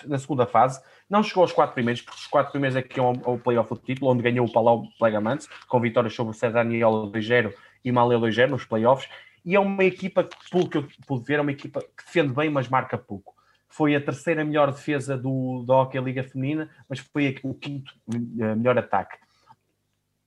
na 0.08 0.18
segunda 0.18 0.46
fase, 0.46 0.82
não 1.10 1.24
chegou 1.24 1.44
aos 1.44 1.52
quatro 1.52 1.74
primeiros, 1.74 2.02
porque 2.02 2.20
os 2.20 2.28
quatro 2.28 2.52
primeiros 2.52 2.76
é 2.76 2.82
que 2.82 3.00
iam 3.00 3.14
ao, 3.24 3.38
playoff 3.38 3.70
do 3.70 3.80
título, 3.80 4.12
onde 4.12 4.24
ganhou 4.24 4.46
o 4.46 4.52
Palau 4.52 4.84
Plegamantes, 4.98 5.48
com 5.68 5.80
vitórias 5.80 6.14
sobre 6.14 6.32
o 6.32 6.34
Cedaniel 6.34 7.12
2-0 7.14 7.54
e 7.86 7.92
Maleu 7.92 8.20
2-0 8.20 8.50
nos 8.50 8.66
playoffs, 8.66 9.10
e 9.46 9.56
é 9.56 9.60
uma 9.60 9.84
equipa, 9.84 10.28
pelo 10.50 10.70
que 10.70 10.78
eu 10.78 10.88
pude 11.06 11.26
ver, 11.26 11.40
é 11.40 11.42
uma 11.42 11.52
equipa 11.52 11.82
que 11.82 12.06
defende 12.06 12.34
bem, 12.34 12.50
mas 12.50 12.68
marca 12.68 12.98
pouco. 12.98 13.36
Foi 13.68 13.96
a 13.96 14.02
terceira 14.02 14.46
melhor 14.46 14.72
defesa 14.72 15.18
do, 15.18 15.64
da 15.68 15.76
Hockey 15.76 16.00
Liga 16.00 16.24
Feminina, 16.24 16.70
mas 16.88 17.00
foi 17.00 17.36
o 17.44 17.54
quinto 17.54 17.94
eh, 18.40 18.56
melhor 18.56 18.78
ataque. 18.78 19.18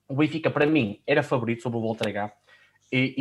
O 0.08 0.16
Benfica, 0.16 0.50
para 0.50 0.66
mim, 0.66 1.00
era 1.06 1.22
favorito 1.22 1.62
sobre 1.62 1.78
o 1.78 1.82
Volta 1.82 2.04
e, 2.92 3.14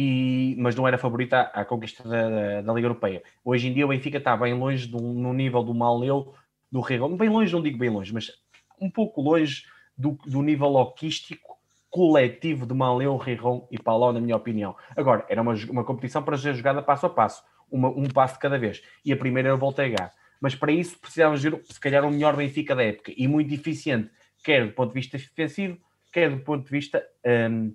e, 0.56 0.56
mas 0.62 0.76
não 0.76 0.88
era 0.88 0.98
favorito 0.98 1.34
à, 1.34 1.42
à 1.42 1.66
conquista 1.66 2.08
da, 2.08 2.62
da, 2.62 2.74
Liga 2.74 2.88
Europeia. 2.88 3.24
Hoje 3.44 3.68
em 3.68 3.74
dia 3.74 3.86
o 3.86 3.90
Benfica 3.90 4.18
está 4.18 4.38
bem 4.38 4.54
longe 4.54 4.88
do, 4.88 5.00
no 5.00 5.34
nível 5.34 5.64
do 5.64 5.74
Maleu, 5.74 6.34
do 6.72 6.82
Regon. 6.82 7.16
Bem 7.16 7.30
longe, 7.30 7.52
não 7.52 7.62
digo 7.62 7.78
bem 7.78 7.90
longe, 7.90 8.14
mas 8.14 8.32
um 8.80 8.90
pouco 8.90 9.22
longe 9.22 9.64
do, 9.98 10.18
do 10.26 10.42
nível 10.42 10.76
hoquístico 10.76 11.55
coletivo 11.96 12.66
de 12.66 12.74
Manleu, 12.74 13.16
Riron 13.16 13.66
e 13.72 13.82
Palau, 13.82 14.12
na 14.12 14.20
minha 14.20 14.36
opinião. 14.36 14.76
Agora, 14.98 15.26
era 15.30 15.42
uma, 15.42 15.54
uma 15.70 15.86
competição 15.86 16.22
para 16.22 16.38
ser 16.38 16.54
jogada 16.54 16.82
passo 16.82 17.06
a 17.06 17.10
passo, 17.10 17.42
uma, 17.72 17.88
um 17.88 18.10
passo 18.10 18.34
de 18.34 18.42
cada 18.42 18.60
vez. 18.60 18.84
E 19.06 19.14
a 19.14 19.16
primeira 19.16 19.48
era 19.48 19.56
o 19.56 19.58
Voltega. 19.58 20.12
Mas 20.42 20.54
para 20.54 20.74
isso 20.74 21.00
precisávamos 21.00 21.42
ver, 21.42 21.58
se 21.64 21.80
calhar, 21.80 22.04
o 22.04 22.12
melhor 22.12 22.36
Benfica 22.36 22.76
da 22.76 22.84
época 22.84 23.14
e 23.16 23.26
muito 23.30 23.54
eficiente, 23.54 24.12
quer 24.44 24.66
do 24.66 24.74
ponto 24.74 24.90
de 24.90 25.00
vista 25.00 25.18
defensivo, 25.18 25.78
quer 26.12 26.30
do 26.30 26.40
ponto 26.40 26.66
de 26.66 26.70
vista 26.70 27.02
um, 27.50 27.74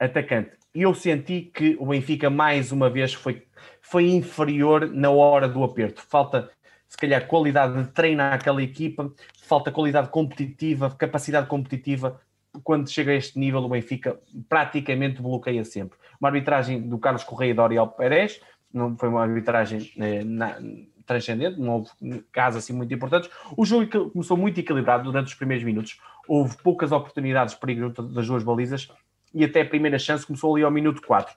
atacante. 0.00 0.52
E 0.74 0.80
eu 0.80 0.94
senti 0.94 1.42
que 1.42 1.76
o 1.78 1.84
Benfica, 1.84 2.30
mais 2.30 2.72
uma 2.72 2.88
vez, 2.88 3.12
foi, 3.12 3.46
foi 3.82 4.08
inferior 4.08 4.88
na 4.90 5.10
hora 5.10 5.46
do 5.46 5.62
aperto. 5.62 6.00
Falta, 6.00 6.50
se 6.88 6.96
calhar, 6.96 7.26
qualidade 7.26 7.82
de 7.82 7.90
treino 7.90 8.22
àquela 8.22 8.62
equipa, 8.62 9.12
falta 9.42 9.70
qualidade 9.70 10.08
competitiva, 10.08 10.90
capacidade 10.90 11.48
competitiva 11.48 12.18
quando 12.62 12.90
chega 12.90 13.12
a 13.12 13.14
este 13.14 13.38
nível, 13.38 13.60
o 13.60 13.68
Benfica 13.68 14.18
praticamente 14.48 15.20
bloqueia 15.20 15.64
sempre. 15.64 15.98
Uma 16.20 16.28
arbitragem 16.28 16.80
do 16.80 16.98
Carlos 16.98 17.24
Correia 17.24 17.50
e 17.50 17.54
do 17.54 17.62
Oriol 17.62 17.88
Pérez, 17.88 18.40
não 18.72 18.96
foi 18.96 19.08
uma 19.08 19.22
arbitragem 19.22 19.90
eh, 19.98 20.22
na, 20.24 20.58
transcendente, 21.08 21.58
não 21.58 21.72
houve 21.72 21.90
casos 22.30 22.62
assim 22.62 22.72
muito 22.72 22.92
importantes. 22.92 23.30
O 23.56 23.64
jogo 23.64 24.10
começou 24.10 24.36
muito 24.36 24.60
equilibrado 24.60 25.04
durante 25.04 25.28
os 25.28 25.34
primeiros 25.34 25.64
minutos, 25.64 25.98
houve 26.28 26.56
poucas 26.62 26.92
oportunidades 26.92 27.54
de 27.54 27.60
perigo 27.60 27.90
das 27.90 28.26
duas 28.26 28.44
balizas 28.44 28.88
e 29.34 29.44
até 29.44 29.62
a 29.62 29.64
primeira 29.64 29.98
chance 29.98 30.26
começou 30.26 30.54
ali 30.54 30.64
ao 30.64 30.70
minuto 30.70 31.02
4. 31.02 31.34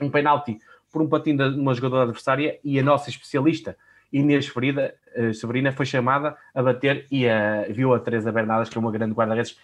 Um 0.00 0.10
penalti 0.10 0.58
por 0.92 1.00
um 1.00 1.08
patinho 1.08 1.50
de 1.52 1.60
uma 1.60 1.72
jogadora 1.72 2.02
adversária 2.02 2.58
e 2.64 2.78
a 2.78 2.82
nossa 2.82 3.08
especialista, 3.08 3.76
Inês 4.12 4.48
Ferida, 4.48 4.94
uh, 5.16 5.32
Severina, 5.32 5.72
foi 5.72 5.86
chamada 5.86 6.36
a 6.54 6.62
bater 6.62 7.06
e 7.10 7.26
viu 7.72 7.94
a 7.94 8.00
Teresa 8.00 8.32
Bernardas, 8.32 8.68
que 8.68 8.76
é 8.76 8.80
uma 8.80 8.90
grande 8.90 9.14
guarda-redes, 9.14 9.58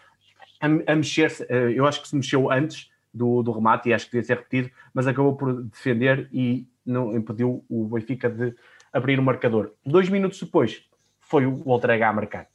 a, 0.63 0.93
a 0.93 0.97
mexer-se, 0.97 1.45
eh, 1.49 1.73
eu 1.75 1.85
acho 1.85 2.01
que 2.01 2.09
se 2.09 2.15
mexeu 2.15 2.51
antes 2.51 2.89
do, 3.13 3.43
do 3.43 3.51
remate 3.51 3.89
e 3.89 3.93
acho 3.93 4.07
que 4.07 4.13
devia 4.13 4.27
ser 4.27 4.37
repetido, 4.37 4.71
mas 4.95 5.09
acabou 5.09 5.37
por 5.37 5.65
defender 5.65 6.29
e 6.33 6.67
não 6.87 7.17
impediu 7.17 7.65
o 7.69 7.85
Benfica 7.89 8.31
de 8.31 8.55
abrir 8.93 9.19
o 9.19 9.23
marcador. 9.23 9.73
Dois 9.85 10.09
minutos 10.09 10.41
depois 10.41 10.85
foi 11.21 11.47
o 11.47 11.57
Voltrega 11.57 12.09
a 12.09 12.13
marcar. 12.13 12.47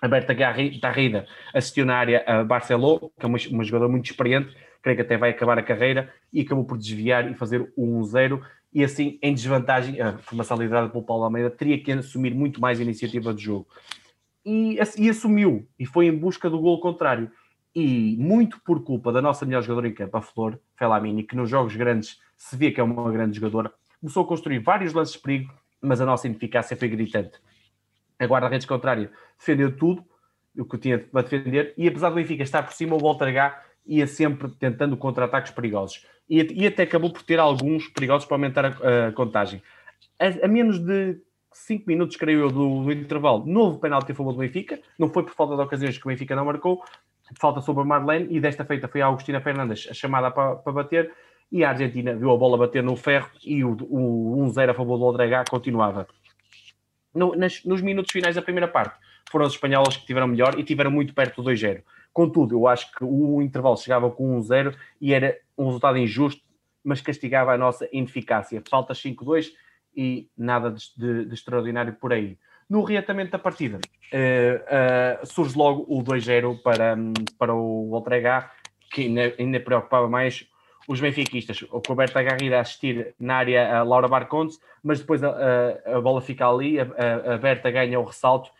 A 0.00 0.08
Garrida 0.08 1.26
assistiu 1.52 1.84
na 1.84 1.96
área 1.96 2.24
a 2.26 2.44
Barceló, 2.44 2.98
que 2.98 3.26
é 3.26 3.26
uma, 3.26 3.38
uma 3.50 3.64
jogadora 3.64 3.90
muito 3.90 4.06
experiente, 4.06 4.56
creio 4.80 4.96
que 4.96 5.02
até 5.02 5.16
vai 5.16 5.30
acabar 5.30 5.58
a 5.58 5.62
carreira, 5.62 6.12
e 6.32 6.40
acabou 6.40 6.64
por 6.64 6.78
desviar 6.78 7.30
e 7.30 7.34
fazer 7.34 7.72
o 7.76 8.00
1-0, 8.00 8.40
e 8.72 8.84
assim, 8.84 9.18
em 9.20 9.34
desvantagem, 9.34 10.00
a 10.00 10.18
formação 10.18 10.56
liderada 10.56 10.88
pelo 10.88 11.02
Paulo 11.02 11.24
Almeida 11.24 11.50
teria 11.50 11.82
que 11.82 11.90
assumir 11.90 12.34
muito 12.34 12.60
mais 12.60 12.78
a 12.78 12.82
iniciativa 12.82 13.34
do 13.34 13.40
jogo 13.40 13.66
e, 14.44 14.78
e 14.96 15.10
assumiu 15.10 15.68
e 15.78 15.86
foi 15.86 16.06
em 16.06 16.16
busca 16.16 16.48
do 16.48 16.58
gol 16.58 16.80
contrário. 16.80 17.30
E 17.74 18.16
muito 18.18 18.60
por 18.64 18.82
culpa 18.82 19.12
da 19.12 19.22
nossa 19.22 19.44
melhor 19.44 19.62
jogadora 19.62 19.88
em 19.88 19.94
campo, 19.94 20.16
a 20.16 20.22
Flor 20.22 20.58
Felamini, 20.76 21.22
que 21.22 21.36
nos 21.36 21.48
jogos 21.48 21.76
grandes 21.76 22.18
se 22.36 22.56
vê 22.56 22.70
que 22.70 22.80
é 22.80 22.84
uma 22.84 23.10
grande 23.10 23.38
jogadora, 23.38 23.72
começou 24.00 24.24
a 24.24 24.26
construir 24.26 24.60
vários 24.60 24.92
lances 24.92 25.14
de 25.14 25.20
perigo, 25.20 25.52
mas 25.80 26.00
a 26.00 26.06
nossa 26.06 26.26
ineficácia 26.26 26.76
foi 26.76 26.88
gritante. 26.88 27.38
A 28.18 28.24
guarda-redes 28.24 28.66
contrária 28.66 29.10
defendeu 29.38 29.76
tudo 29.76 30.04
o 30.56 30.64
que 30.64 30.78
tinha 30.78 30.98
para 30.98 31.22
defender, 31.22 31.74
e 31.76 31.86
apesar 31.86 32.08
do 32.08 32.16
Benfica 32.16 32.42
estar 32.42 32.62
por 32.62 32.72
cima, 32.72 32.96
o 32.96 32.98
Walter 32.98 33.28
H 33.28 33.62
ia 33.86 34.06
sempre 34.06 34.48
tentando 34.48 34.96
contra-ataques 34.96 35.52
perigosos. 35.52 36.04
E, 36.28 36.40
e, 36.62 36.66
até 36.66 36.82
acabou 36.82 37.12
por 37.12 37.22
ter 37.22 37.38
alguns 37.38 37.88
perigosos 37.88 38.26
para 38.26 38.36
aumentar 38.36 38.64
a, 38.64 39.08
a 39.08 39.12
contagem. 39.12 39.62
A, 40.18 40.46
a, 40.46 40.48
menos 40.48 40.78
de 40.78 41.18
5 41.66 41.84
minutos, 41.86 42.16
creio 42.16 42.40
eu, 42.40 42.50
do, 42.50 42.84
do, 42.84 42.92
intervalo, 42.92 43.44
novo 43.44 43.78
penalti 43.78 44.12
a 44.12 44.14
favor 44.14 44.32
do 44.32 44.38
Benfica. 44.38 44.78
Não 44.98 45.08
foi 45.08 45.24
por 45.24 45.34
falta 45.34 45.56
de 45.56 45.62
ocasiões 45.62 45.98
que 45.98 46.06
o 46.06 46.08
Benfica 46.08 46.36
não 46.36 46.44
marcou, 46.44 46.82
falta 47.38 47.60
sobre 47.60 47.82
a 47.82 47.84
Marlene, 47.84 48.28
e 48.30 48.40
desta 48.40 48.64
feita 48.64 48.88
foi 48.88 49.02
a 49.02 49.08
Agostina 49.08 49.40
Fernandes 49.40 49.88
a 49.90 49.94
chamada 49.94 50.30
para, 50.30 50.56
para 50.56 50.72
bater, 50.72 51.12
e 51.50 51.64
a 51.64 51.70
Argentina 51.70 52.14
viu 52.14 52.30
a 52.30 52.36
bola 52.36 52.56
bater 52.56 52.82
no 52.82 52.94
ferro 52.96 53.30
e 53.44 53.64
o, 53.64 53.72
o 53.90 54.46
1-0 54.46 54.70
a 54.70 54.74
favor 54.74 54.98
do 54.98 55.04
Odregá 55.04 55.44
continuava. 55.48 56.06
No, 57.14 57.34
nas, 57.34 57.64
nos 57.64 57.80
minutos 57.80 58.12
finais 58.12 58.36
da 58.36 58.42
primeira 58.42 58.68
parte, 58.68 58.96
foram 59.30 59.46
os 59.46 59.54
espanhóis 59.54 59.96
que 59.96 60.06
tiveram 60.06 60.28
melhor 60.28 60.58
e 60.58 60.62
tiveram 60.62 60.90
muito 60.90 61.14
perto 61.14 61.42
do 61.42 61.50
2-0. 61.50 61.82
Contudo, 62.12 62.54
eu 62.54 62.66
acho 62.66 62.92
que 62.92 63.04
o 63.04 63.42
intervalo 63.42 63.76
chegava 63.76 64.10
com 64.10 64.40
1-0 64.40 64.74
e 65.00 65.12
era 65.12 65.38
um 65.56 65.66
resultado 65.66 65.98
injusto, 65.98 66.42
mas 66.84 67.00
castigava 67.00 67.52
a 67.52 67.58
nossa 67.58 67.88
ineficácia. 67.92 68.62
Falta 68.68 68.94
5-2 68.94 69.50
e 69.98 70.30
nada 70.38 70.70
de, 70.70 70.84
de, 70.96 71.24
de 71.24 71.34
extraordinário 71.34 71.92
por 71.94 72.12
aí. 72.12 72.38
No 72.70 72.84
reatamento 72.84 73.32
da 73.32 73.38
partida, 73.38 73.78
uh, 73.78 75.22
uh, 75.22 75.26
surge 75.26 75.58
logo 75.58 75.84
o 75.88 76.04
2-0 76.04 76.62
para, 76.62 76.96
para 77.36 77.52
o 77.52 77.88
Voltrega, 77.90 78.48
que 78.92 79.02
ainda, 79.02 79.34
ainda, 79.36 79.58
preocupava 79.58 80.08
mais 80.08 80.46
os 80.86 81.00
benfiquistas. 81.00 81.62
O 81.62 81.82
Roberto 81.84 82.14
Garrida 82.14 82.58
a 82.58 82.60
assistir 82.60 83.12
na 83.18 83.38
área 83.38 83.78
a 83.78 83.82
Laura 83.82 84.06
Barcontes, 84.06 84.60
mas 84.84 85.00
depois 85.00 85.24
a, 85.24 85.30
a, 85.30 85.96
a 85.96 86.00
bola 86.00 86.20
fica 86.20 86.48
ali, 86.48 86.78
a, 86.78 86.84
a, 87.34 87.38
Berta 87.38 87.68
ganha 87.68 87.98
o 87.98 88.04
ressalto 88.04 88.50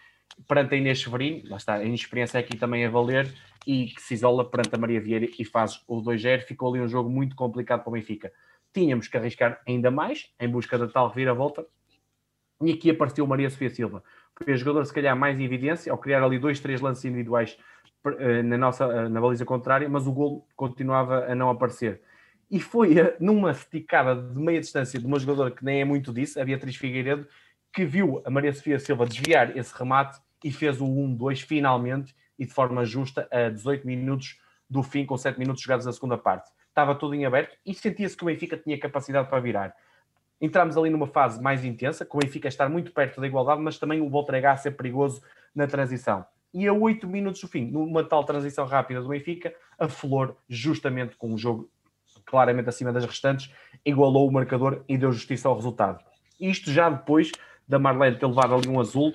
perante 0.49 0.75
a 0.75 0.79
Inês 0.79 1.01
Severino, 1.01 1.49
lá 1.49 1.57
está, 1.57 1.75
a 1.75 1.85
inexperiência 1.85 2.41
aqui 2.41 2.57
também 2.57 2.85
a 2.85 2.91
valer, 2.91 3.33
e 3.65 3.87
que 3.87 4.03
se 4.03 4.15
isola 4.15 4.45
perante 4.45 4.75
a 4.75 4.79
Maria 4.79 5.01
Vieira 5.01 5.29
e 5.39 5.45
faz 5.45 5.85
o 5.87 6.03
2-0. 6.03 6.43
Ficou 6.43 6.71
ali 6.75 6.83
um 6.83 6.89
jogo 6.89 7.09
muito 7.09 7.37
complicado 7.37 7.83
para 7.83 7.91
o 7.91 7.93
Benfica 7.93 8.33
tínhamos 8.79 9.09
que 9.09 9.17
arriscar 9.17 9.61
ainda 9.67 9.91
mais 9.91 10.33
em 10.39 10.49
busca 10.49 10.79
da 10.79 10.87
tal 10.87 11.09
reviravolta. 11.09 11.67
E 12.63 12.73
aqui 12.73 12.91
apareceu 12.91 13.27
Maria 13.27 13.51
Sofia 13.51 13.71
Silva. 13.71 14.05
Foi 14.37 14.53
a 14.53 14.57
jogadora, 14.57 14.85
se 14.85 14.93
calhar, 14.93 15.17
mais 15.17 15.39
em 15.39 15.45
evidência, 15.45 15.91
ao 15.91 15.99
criar 15.99 16.23
ali 16.23 16.39
dois, 16.39 16.61
três 16.61 16.81
lances 16.81 17.05
individuais 17.05 17.59
eh, 18.21 18.43
na, 18.43 18.57
nossa, 18.57 18.85
eh, 18.85 19.09
na 19.09 19.21
baliza 19.21 19.45
contrária, 19.45 19.89
mas 19.89 20.07
o 20.07 20.13
gol 20.13 20.47
continuava 20.55 21.27
a 21.27 21.35
não 21.35 21.51
aparecer. 21.51 22.01
E 22.49 22.61
foi 22.61 22.99
eh, 22.99 23.17
numa 23.19 23.51
esticada 23.51 24.15
de 24.15 24.39
meia 24.39 24.61
distância 24.61 24.99
de 24.99 25.07
uma 25.07 25.19
jogadora 25.19 25.51
que 25.51 25.65
nem 25.65 25.81
é 25.81 25.85
muito 25.85 26.13
disso, 26.13 26.41
a 26.41 26.45
Beatriz 26.45 26.77
Figueiredo, 26.77 27.27
que 27.73 27.85
viu 27.85 28.23
a 28.25 28.31
Maria 28.31 28.53
Sofia 28.53 28.79
Silva 28.79 29.07
desviar 29.07 29.57
esse 29.57 29.77
remate 29.77 30.21
e 30.45 30.53
fez 30.53 30.81
o 30.81 30.87
1-2 30.87 31.43
finalmente 31.43 32.15
e 32.39 32.47
de 32.47 32.53
forma 32.53 32.85
justa 32.85 33.29
a 33.31 33.49
18 33.49 33.85
minutos 33.85 34.41
do 34.71 34.85
fim, 34.85 35.05
com 35.05 35.17
7 35.17 35.37
minutos 35.37 35.63
jogados 35.63 35.85
na 35.85 35.93
segunda 35.93 36.17
parte 36.17 36.49
estava 36.79 36.95
tudo 36.95 37.15
em 37.15 37.27
aberto 37.27 37.57
e 37.67 37.75
sentia-se 37.75 38.17
que 38.17 38.23
o 38.23 38.27
Benfica 38.27 38.57
tinha 38.57 38.79
capacidade 38.79 39.29
para 39.29 39.41
virar. 39.41 39.75
Entramos 40.41 40.77
ali 40.77 40.89
numa 40.89 41.09
fase 41.09 41.43
mais 41.43 41.65
intensa, 41.65 42.07
com 42.07 42.19
o 42.19 42.21
Benfica 42.21 42.47
estar 42.47 42.69
muito 42.69 42.93
perto 42.93 43.21
da 43.21 43.27
igualdade, 43.27 43.61
mas 43.61 43.79
também 43.79 44.01
o 44.01 44.09
Voltregá 44.09 44.57
ser 44.57 44.71
perigoso 44.73 45.21
na 45.53 45.67
transição. 45.67 46.25
E 46.55 46.69
a 46.69 46.73
8 46.73 47.09
minutos 47.09 47.41
do 47.41 47.49
fim, 47.49 47.67
numa 47.67 48.05
tal 48.05 48.23
transição 48.23 48.65
rápida 48.65 49.03
do 49.03 49.09
Benfica, 49.09 49.53
a 49.77 49.89
Flor, 49.89 50.37
justamente 50.49 51.17
com 51.17 51.35
o 51.35 51.39
jogo 51.39 51.69
claramente 52.25 52.69
acima 52.69 52.93
das 52.93 53.05
restantes, 53.05 53.53
igualou 53.85 54.29
o 54.29 54.33
marcador 54.33 54.85
e 54.89 54.97
deu 54.97 55.11
justiça 55.11 55.49
ao 55.49 55.57
resultado. 55.57 56.03
Isto 56.39 56.71
já 56.71 56.89
depois 56.89 57.33
da 57.67 57.79
Marlene 57.79 58.19
ter 58.19 58.27
levado 58.27 58.55
ali 58.55 58.69
um 58.69 58.79
azul 58.79 59.13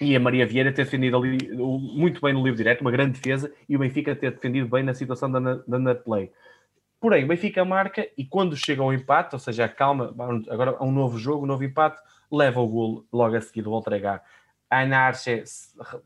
e 0.00 0.16
a 0.16 0.20
Maria 0.20 0.46
Vieira 0.46 0.72
ter 0.72 0.84
defendido 0.84 1.16
ali 1.16 1.38
muito 1.56 2.20
bem 2.20 2.32
no 2.32 2.42
livro 2.42 2.56
direto, 2.56 2.80
uma 2.80 2.90
grande 2.90 3.20
defesa, 3.20 3.52
e 3.68 3.76
o 3.76 3.78
Benfica 3.78 4.16
ter 4.16 4.32
defendido 4.32 4.68
bem 4.68 4.82
na 4.82 4.94
situação 4.94 5.30
da, 5.30 5.38
da 5.38 5.94
play. 5.94 6.32
Porém, 6.98 7.24
o 7.24 7.28
Benfica 7.28 7.64
marca 7.64 8.06
e 8.16 8.24
quando 8.24 8.56
chega 8.56 8.82
ao 8.82 8.92
empate, 8.92 9.34
ou 9.34 9.38
seja, 9.38 9.68
calma, 9.68 10.14
agora 10.48 10.76
há 10.78 10.84
um 10.84 10.92
novo 10.92 11.18
jogo, 11.18 11.44
um 11.44 11.46
novo 11.46 11.64
empate, 11.64 12.00
leva 12.30 12.60
o 12.60 12.68
gol 12.68 13.04
logo 13.12 13.36
a 13.36 13.40
seguir 13.40 13.62
do 13.62 13.70
Volta 13.70 13.90
A 14.70 14.80
Ana 14.80 15.12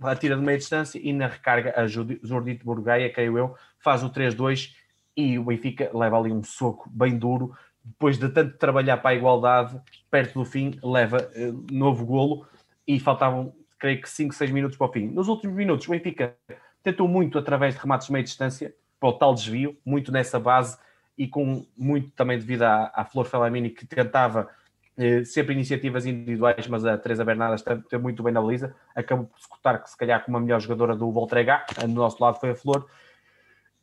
atira 0.02 0.36
de 0.36 0.42
meia 0.42 0.58
distância 0.58 1.00
e 1.02 1.12
na 1.12 1.26
recarga 1.26 1.74
a 1.76 1.86
Jordito 1.86 2.64
Burgaia, 2.64 3.12
creio 3.12 3.38
eu, 3.38 3.54
faz 3.78 4.02
o 4.02 4.10
3-2 4.10 4.72
e 5.16 5.38
o 5.38 5.44
Benfica 5.44 5.90
leva 5.94 6.18
ali 6.18 6.32
um 6.32 6.42
soco 6.42 6.88
bem 6.90 7.16
duro 7.16 7.54
depois 7.84 8.18
de 8.18 8.28
tanto 8.30 8.56
trabalhar 8.56 8.96
para 8.96 9.10
a 9.10 9.14
igualdade, 9.14 9.78
perto 10.10 10.38
do 10.38 10.44
fim, 10.44 10.78
leva 10.82 11.18
uh, 11.18 11.66
novo 11.70 12.06
golo 12.06 12.46
e 12.86 12.98
faltavam, 12.98 13.54
creio 13.84 14.00
que 14.00 14.08
5, 14.08 14.34
6 14.34 14.50
minutos 14.50 14.78
para 14.78 14.86
o 14.86 14.90
fim. 14.90 15.08
Nos 15.08 15.28
últimos 15.28 15.54
minutos, 15.54 15.86
o 15.86 15.90
Benfica 15.90 16.34
tentou 16.82 17.06
muito 17.06 17.38
através 17.38 17.74
de 17.74 17.80
remates 17.80 18.06
de 18.06 18.14
meia 18.14 18.24
distância, 18.24 18.74
para 18.98 19.10
o 19.10 19.12
tal 19.12 19.34
desvio, 19.34 19.76
muito 19.84 20.10
nessa 20.10 20.40
base 20.40 20.78
e 21.18 21.28
com 21.28 21.66
muito 21.76 22.08
também 22.12 22.38
devido 22.38 22.62
à, 22.62 22.90
à 22.94 23.04
Flor 23.04 23.26
Felamini 23.26 23.68
que 23.68 23.84
tentava 23.84 24.48
eh, 24.96 25.22
sempre 25.24 25.52
iniciativas 25.52 26.06
individuais, 26.06 26.66
mas 26.66 26.86
a 26.86 26.96
Teresa 26.96 27.26
Bernardas 27.26 27.60
está 27.60 27.98
muito 27.98 28.22
bem 28.22 28.32
na 28.32 28.40
baliza, 28.40 28.74
acabou 28.94 29.26
por 29.26 29.38
se 29.38 29.46
cotar 29.46 29.82
que 29.82 29.90
se 29.90 29.98
calhar 29.98 30.24
como 30.24 30.38
a 30.38 30.40
melhor 30.40 30.60
jogadora 30.60 30.96
do 30.96 31.12
Voltrega, 31.12 31.62
no 31.82 31.88
nosso 31.88 32.22
lado 32.22 32.40
foi 32.40 32.52
a 32.52 32.54
Flor, 32.54 32.86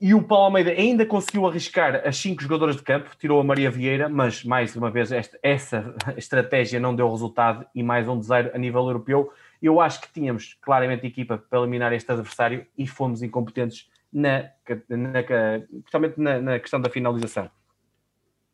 e 0.02 0.16
o 0.16 0.24
Paulo 0.24 0.46
Almeida 0.46 0.72
ainda 0.72 1.06
conseguiu 1.06 1.46
arriscar 1.46 2.02
as 2.04 2.18
cinco 2.18 2.42
jogadoras 2.42 2.76
de 2.76 2.82
campo, 2.82 3.12
tirou 3.20 3.40
a 3.40 3.44
Maria 3.44 3.70
Vieira, 3.70 4.10
mas 4.10 4.44
mais 4.44 4.76
uma 4.76 4.90
vez 4.90 5.12
esta, 5.12 5.38
essa 5.44 5.94
estratégia 6.18 6.80
não 6.80 6.96
deu 6.96 7.08
resultado 7.08 7.68
e 7.76 7.84
mais 7.84 8.10
um 8.10 8.20
desaire 8.20 8.50
a 8.52 8.58
nível 8.58 8.82
europeu. 8.88 9.32
Eu 9.62 9.80
acho 9.80 10.02
que 10.02 10.12
tínhamos 10.12 10.58
claramente 10.62 11.06
equipa 11.06 11.38
para 11.38 11.60
eliminar 11.60 11.94
este 11.94 12.12
adversário 12.12 12.66
e 12.78 12.88
fomos 12.88 13.22
incompetentes 13.22 13.90
na, 14.12 14.50
na, 14.90 15.24
principalmente 15.70 16.20
na, 16.20 16.42
na 16.42 16.60
questão 16.60 16.82
da 16.82 16.90
finalização. 16.90 17.50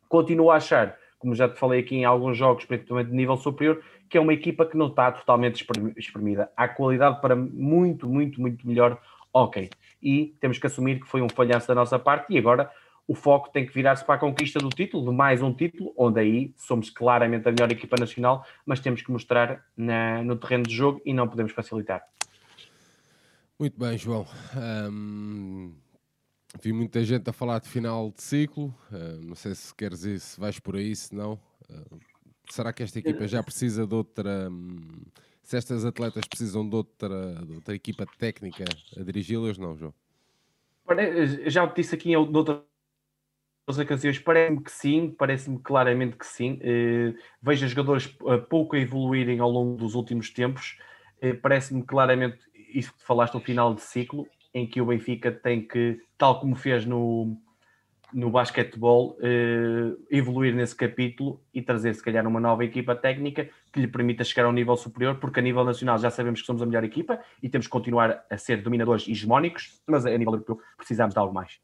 Continuo 0.08 0.50
a 0.50 0.56
achar, 0.56 0.96
como 1.18 1.34
já 1.34 1.48
te 1.48 1.58
falei 1.58 1.80
aqui 1.80 1.96
em 1.96 2.04
alguns 2.04 2.36
jogos, 2.36 2.64
principalmente 2.64 3.10
de 3.10 3.16
nível 3.16 3.36
superior, 3.36 3.82
que 4.08 4.16
é 4.16 4.20
uma 4.20 4.32
equipa 4.32 4.64
que 4.64 4.76
não 4.76 4.88
está 4.88 5.12
totalmente 5.12 5.66
exprimida. 5.96 6.50
Há 6.56 6.68
qualidade 6.68 7.20
para 7.20 7.36
muito, 7.36 8.08
muito, 8.08 8.40
muito 8.40 8.66
melhor. 8.66 8.98
Ok. 9.32 9.68
E 10.02 10.34
temos 10.40 10.58
que 10.58 10.66
assumir 10.66 11.00
que 11.00 11.08
foi 11.08 11.20
um 11.20 11.28
falhanço 11.28 11.68
da 11.68 11.74
nossa 11.74 11.98
parte 11.98 12.32
e 12.32 12.38
agora 12.38 12.70
o 13.08 13.14
foco 13.14 13.50
tem 13.50 13.64
que 13.64 13.72
virar-se 13.72 14.04
para 14.04 14.16
a 14.16 14.18
conquista 14.18 14.60
do 14.60 14.68
título, 14.68 15.10
de 15.10 15.16
mais 15.16 15.40
um 15.40 15.52
título, 15.52 15.94
onde 15.96 16.20
aí 16.20 16.52
somos 16.58 16.90
claramente 16.90 17.48
a 17.48 17.50
melhor 17.50 17.72
equipa 17.72 17.96
nacional, 17.98 18.46
mas 18.66 18.80
temos 18.80 19.00
que 19.00 19.10
mostrar 19.10 19.64
na, 19.74 20.22
no 20.22 20.36
terreno 20.36 20.64
de 20.64 20.74
jogo 20.76 21.00
e 21.06 21.14
não 21.14 21.26
podemos 21.26 21.52
facilitar. 21.52 22.06
Muito 23.58 23.78
bem, 23.80 23.96
João. 23.96 24.26
Um, 24.92 25.74
vi 26.62 26.70
muita 26.70 27.02
gente 27.02 27.28
a 27.30 27.32
falar 27.32 27.60
de 27.60 27.68
final 27.68 28.12
de 28.14 28.22
ciclo. 28.22 28.74
Uh, 28.92 29.24
não 29.24 29.34
sei 29.34 29.54
se 29.54 29.74
queres 29.74 30.04
ir, 30.04 30.20
se 30.20 30.38
vais 30.38 30.60
por 30.60 30.76
aí, 30.76 30.94
se 30.94 31.14
não. 31.14 31.40
Uh, 31.68 31.98
será 32.50 32.74
que 32.74 32.82
esta 32.82 32.98
equipa 32.98 33.26
já 33.26 33.42
precisa 33.42 33.86
de 33.86 33.94
outra. 33.94 34.50
Um, 34.50 34.76
se 35.42 35.56
estas 35.56 35.86
atletas 35.86 36.26
precisam 36.28 36.68
de 36.68 36.76
outra, 36.76 37.36
de 37.46 37.54
outra 37.54 37.74
equipa 37.74 38.04
técnica 38.18 38.64
a 38.94 39.02
dirigi-las, 39.02 39.56
não, 39.56 39.74
João? 39.74 39.94
Já 41.46 41.66
te 41.66 41.76
disse 41.76 41.94
aqui 41.94 42.10
em 42.10 42.16
outras 42.16 42.67
ocasiões, 43.76 44.18
parece-me 44.20 44.62
que 44.62 44.70
sim, 44.70 45.14
parece-me 45.18 45.58
claramente 45.58 46.16
que 46.16 46.26
sim. 46.26 46.60
Uh, 46.62 47.18
vejo 47.42 47.66
jogadores 47.66 48.06
pouco 48.48 48.76
a 48.76 48.78
evoluírem 48.78 49.40
ao 49.40 49.50
longo 49.50 49.76
dos 49.76 49.94
últimos 49.96 50.30
tempos. 50.30 50.78
parece-me 51.42 51.82
claramente 51.82 52.38
isso 52.72 52.94
que 52.94 53.02
falaste 53.04 53.34
no 53.34 53.40
final 53.40 53.74
de 53.74 53.80
ciclo, 53.80 54.26
em 54.54 54.66
que 54.66 54.80
o 54.80 54.86
Benfica 54.86 55.30
tem 55.30 55.66
que, 55.66 56.00
tal 56.16 56.40
como 56.40 56.54
fez 56.54 56.84
no, 56.86 57.36
no 58.12 58.30
basquetebol, 58.30 59.16
eh, 59.20 59.92
evoluir 60.10 60.54
nesse 60.54 60.74
capítulo 60.74 61.40
e 61.52 61.60
trazer, 61.60 61.94
se 61.94 62.02
calhar, 62.02 62.26
uma 62.26 62.40
nova 62.40 62.64
equipa 62.64 62.94
técnica 62.94 63.48
que 63.72 63.80
lhe 63.80 63.88
permita 63.88 64.24
chegar 64.24 64.46
a 64.46 64.48
um 64.48 64.52
nível 64.52 64.76
superior, 64.76 65.16
porque 65.16 65.40
a 65.40 65.42
nível 65.42 65.64
nacional 65.64 65.98
já 65.98 66.10
sabemos 66.10 66.40
que 66.40 66.46
somos 66.46 66.62
a 66.62 66.66
melhor 66.66 66.84
equipa 66.84 67.20
e 67.42 67.48
temos 67.48 67.66
que 67.66 67.70
continuar 67.70 68.24
a 68.30 68.38
ser 68.38 68.62
dominadores 68.62 69.06
hegemónicos, 69.06 69.80
mas 69.86 70.06
a 70.06 70.10
nível 70.16 70.34
europeu 70.34 70.60
precisamos 70.76 71.14
de 71.14 71.20
algo 71.20 71.34
mais. 71.34 71.60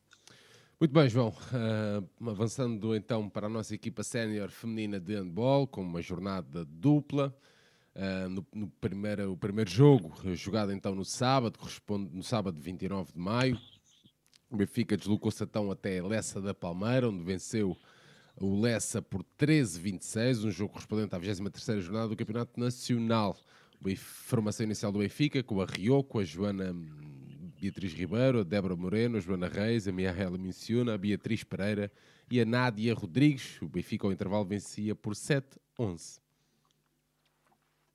Muito 0.81 0.93
bem, 0.93 1.09
João. 1.09 1.29
Uh, 1.29 2.29
avançando 2.29 2.97
então 2.97 3.29
para 3.29 3.47
a 3.47 3.51
nossa 3.51 3.75
equipa 3.75 4.03
sénior 4.03 4.51
feminina 4.51 4.99
de 4.99 5.15
handball, 5.15 5.69
com 5.69 5.83
uma 5.83 6.03
jornada 6.03 6.65
dupla. 6.65 7.35
Uh, 7.95 8.29
no, 8.29 8.47
no 8.53 8.67
o 9.31 9.37
primeiro 9.37 9.71
jogo, 9.71 10.13
jogado 10.35 10.73
então 10.73 10.95
no 10.95 11.05
sábado, 11.05 11.59
corresponde 11.59 12.11
no 12.13 12.25
sábado 12.25 12.61
29 12.61 13.13
de 13.13 13.19
maio. 13.19 13.59
O 14.51 14.57
Benfica 14.57 14.97
deslocou-se 14.97 15.43
então 15.45 15.71
até 15.71 16.03
Lessa 16.03 16.41
da 16.41 16.53
Palmeira, 16.53 17.09
onde 17.09 17.23
venceu 17.23 17.77
o 18.37 18.61
Lessa 18.61 19.01
por 19.01 19.25
13-26, 19.39 20.45
um 20.45 20.51
jogo 20.51 20.73
correspondente 20.73 21.15
à 21.15 21.19
23 21.19 21.85
jornada 21.85 22.09
do 22.09 22.17
Campeonato 22.17 22.59
Nacional. 22.59 23.37
A 23.85 23.97
formação 23.97 24.65
inicial 24.65 24.91
do 24.91 24.99
Benfica, 24.99 25.43
com 25.43 25.61
a 25.61 25.67
Rioco, 25.67 26.19
a 26.19 26.25
Joana 26.25 26.75
Beatriz 27.65 27.95
Ribeiro, 27.95 28.41
a 28.41 28.43
Débora 28.43 28.77
Moreno, 28.77 29.17
a 29.17 29.21
Joana 29.21 29.49
Reis, 29.49 29.89
a 29.89 29.93
Miaela 29.93 30.37
Minciona, 30.37 30.93
a 30.93 30.99
Beatriz 30.99 31.43
Pereira 31.45 31.91
e 32.31 32.39
a 32.39 32.45
Nádia 32.45 32.93
Rodrigues. 32.93 33.59
O 33.63 33.69
Benfica 33.69 34.07
ao 34.07 34.13
intervalo 34.13 34.45
vencia 34.45 34.95
por 34.95 35.15
7-11. 35.15 36.21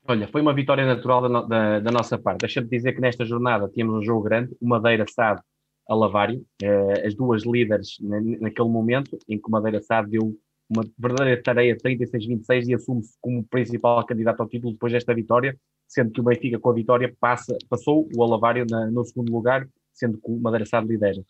Olha, 0.08 0.28
foi 0.28 0.42
uma 0.42 0.56
vitória 0.56 0.84
natural 0.88 1.22
da, 1.22 1.42
da, 1.44 1.80
da 1.82 1.92
nossa 1.92 2.18
parte. 2.18 2.40
Deixa-me 2.40 2.68
dizer 2.68 2.94
que 2.94 3.00
nesta 3.02 3.24
jornada 3.24 3.70
tínhamos 3.70 3.98
um 3.98 4.04
jogo 4.04 4.24
grande, 4.24 4.58
o 4.60 4.68
Madeira 4.68 5.06
Sade 5.08 5.40
a 5.88 5.94
Lavário, 5.94 6.44
eh, 6.64 7.06
as 7.06 7.14
duas 7.14 7.46
líderes 7.46 7.98
na, 8.02 8.20
naquele 8.42 8.70
momento, 8.70 9.20
em 9.28 9.38
que 9.38 9.48
o 9.48 9.52
Madeira 9.52 9.80
Sade 9.84 10.10
deu 10.10 10.36
uma 10.68 10.84
verdadeira 10.98 11.44
tarefa 11.44 11.82
36-26 11.88 12.70
e 12.70 12.74
assume-se 12.74 13.16
como 13.22 13.44
principal 13.44 14.04
candidato 14.04 14.42
ao 14.42 14.50
título 14.50 14.74
depois 14.74 14.92
desta 14.92 15.14
vitória, 15.14 15.56
sendo 15.90 16.12
que 16.12 16.22
o 16.22 16.24
Benfica 16.24 16.58
com 16.58 16.70
a 16.70 16.74
vitória 16.74 17.14
passa, 17.20 17.58
passou 17.68 18.08
o 18.16 18.24
Alavário 18.24 18.66
na, 18.70 18.90
no 18.90 19.04
segundo 19.04 19.34
lugar, 19.34 19.68
sendo 19.94 20.18
que 20.18 20.32
o 20.32 20.40
Madeira 20.40 20.66
Sade 20.66 20.88
lidera 20.88 21.22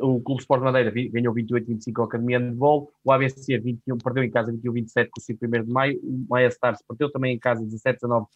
o 0.00 0.20
Clube 0.20 0.40
Sport 0.40 0.62
Madeira 0.62 0.90
ganhou 1.10 1.34
28-25 1.34 2.00
a 2.00 2.04
Academia 2.04 2.40
de 2.40 2.50
Vol, 2.56 2.90
o 3.04 3.12
ABC 3.12 3.58
21, 3.58 3.98
perdeu 3.98 4.24
em 4.24 4.30
casa 4.30 4.52
21-27 4.52 5.08
com 5.10 5.20
o 5.20 5.22
5 5.22 5.44
1 5.44 5.50
de 5.64 5.70
maio, 5.70 6.00
o 6.02 6.26
Maia 6.28 6.48
Stars 6.48 6.80
perdeu 6.86 7.10
também 7.10 7.34
em 7.34 7.38
casa 7.38 7.62
17-19 7.64 8.26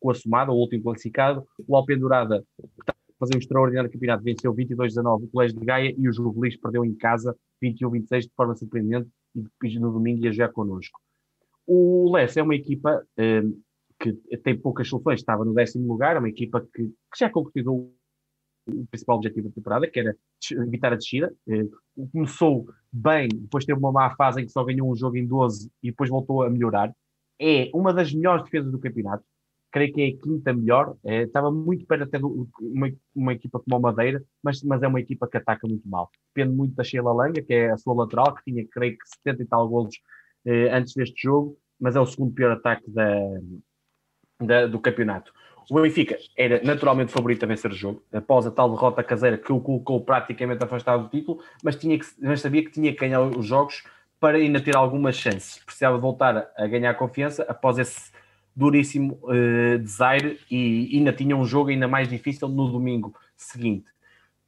com 0.00 0.10
a 0.10 0.14
Somada, 0.14 0.52
o 0.52 0.56
último 0.56 0.82
classificado, 0.82 1.46
o 1.66 1.76
Alpendurada 1.76 2.44
está 2.80 2.92
a 2.92 3.18
fazer 3.18 3.36
um 3.36 3.38
extraordinário 3.38 3.90
campeonato, 3.90 4.24
venceu 4.24 4.54
22-19 4.54 5.24
o 5.24 5.28
Colégio 5.28 5.58
de 5.58 5.66
Gaia 5.66 5.94
e 5.96 6.08
o 6.08 6.12
Juvelis 6.12 6.56
perdeu 6.56 6.84
em 6.84 6.94
casa 6.94 7.36
21-26 7.62 8.20
de 8.22 8.32
forma 8.36 8.54
surpreendente 8.54 9.08
e 9.34 9.42
depois 9.42 9.74
no 9.80 9.92
domingo 9.92 10.24
ia 10.24 10.32
já 10.32 10.48
connosco. 10.48 10.98
O 11.66 12.12
Lessa 12.12 12.40
é 12.40 12.42
uma 12.42 12.54
equipa 12.54 13.02
eh, 13.16 13.42
que 13.98 14.12
tem 14.38 14.58
poucas 14.58 14.88
soluções, 14.88 15.20
estava 15.20 15.44
no 15.44 15.54
décimo 15.54 15.86
lugar, 15.86 16.16
é 16.16 16.18
uma 16.18 16.28
equipa 16.28 16.60
que, 16.60 16.84
que 16.88 17.18
já 17.18 17.30
concretizou 17.30 17.94
o 18.66 18.86
principal 18.86 19.16
objetivo 19.16 19.48
da 19.48 19.54
temporada, 19.54 19.88
que 19.88 20.00
era 20.00 20.16
evitar 20.52 20.92
a 20.92 20.96
descida. 20.96 21.34
Eh, 21.48 21.66
começou 22.12 22.66
bem, 22.92 23.28
depois 23.28 23.64
teve 23.64 23.78
uma 23.78 23.92
má 23.92 24.14
fase 24.16 24.40
em 24.40 24.46
que 24.46 24.52
só 24.52 24.64
ganhou 24.64 24.90
um 24.90 24.96
jogo 24.96 25.16
em 25.16 25.26
12 25.26 25.70
e 25.82 25.90
depois 25.90 26.10
voltou 26.10 26.42
a 26.42 26.50
melhorar. 26.50 26.94
É 27.40 27.70
uma 27.74 27.92
das 27.92 28.12
melhores 28.12 28.44
defesas 28.44 28.70
do 28.70 28.78
campeonato. 28.78 29.24
Creio 29.70 29.92
que 29.92 30.00
é 30.00 30.08
a 30.08 30.22
quinta 30.22 30.52
melhor. 30.52 30.96
É, 31.04 31.22
estava 31.24 31.50
muito 31.50 31.84
perto 31.86 32.04
até 32.04 32.18
de 32.18 32.24
uma, 32.24 32.90
uma 33.14 33.32
equipa 33.32 33.60
como 33.60 33.76
a 33.76 33.80
Madeira, 33.80 34.24
mas, 34.42 34.62
mas 34.62 34.82
é 34.82 34.88
uma 34.88 35.00
equipa 35.00 35.28
que 35.28 35.36
ataca 35.36 35.66
muito 35.66 35.86
mal. 35.88 36.10
Depende 36.34 36.56
muito 36.56 36.74
da 36.74 36.84
Sheila 36.84 37.12
Langa, 37.12 37.42
que 37.42 37.52
é 37.52 37.70
a 37.70 37.76
sua 37.76 37.94
lateral, 37.94 38.34
que 38.34 38.44
tinha, 38.44 38.66
creio 38.68 38.96
que, 38.96 39.08
70 39.24 39.42
e 39.42 39.46
tal 39.46 39.68
golos 39.68 39.96
eh, 40.46 40.70
antes 40.72 40.94
deste 40.94 41.22
jogo, 41.22 41.58
mas 41.80 41.96
é 41.96 42.00
o 42.00 42.06
segundo 42.06 42.32
pior 42.32 42.52
ataque 42.52 42.88
da, 42.90 43.18
da, 44.40 44.66
do 44.66 44.78
campeonato. 44.78 45.32
O 45.70 45.80
Benfica 45.80 46.18
era 46.36 46.60
naturalmente 46.62 47.12
favorito 47.12 47.44
a 47.44 47.46
vencer 47.46 47.70
o 47.70 47.74
jogo, 47.74 48.02
após 48.12 48.46
a 48.46 48.50
tal 48.50 48.70
derrota 48.70 49.02
caseira 49.02 49.38
que 49.38 49.52
o 49.52 49.60
colocou 49.60 50.04
praticamente 50.04 50.62
afastado 50.62 51.04
do 51.04 51.08
título, 51.08 51.40
mas, 51.62 51.76
tinha 51.76 51.98
que, 51.98 52.04
mas 52.20 52.40
sabia 52.40 52.62
que 52.62 52.70
tinha 52.70 52.92
que 52.92 52.98
ganhar 52.98 53.20
os 53.22 53.46
jogos 53.46 53.82
para 54.20 54.36
ainda 54.36 54.60
ter 54.60 54.76
alguma 54.76 55.10
chance. 55.10 55.64
Precisava 55.64 55.96
voltar 55.96 56.50
a 56.56 56.66
ganhar 56.66 56.92
confiança 56.94 57.44
após 57.48 57.78
esse 57.78 58.12
duríssimo 58.54 59.18
uh, 59.22 59.78
desaire 59.78 60.38
e 60.50 60.90
ainda 60.94 61.12
tinha 61.12 61.36
um 61.36 61.44
jogo 61.44 61.70
ainda 61.70 61.88
mais 61.88 62.08
difícil 62.08 62.48
no 62.48 62.70
domingo 62.70 63.14
seguinte. 63.36 63.86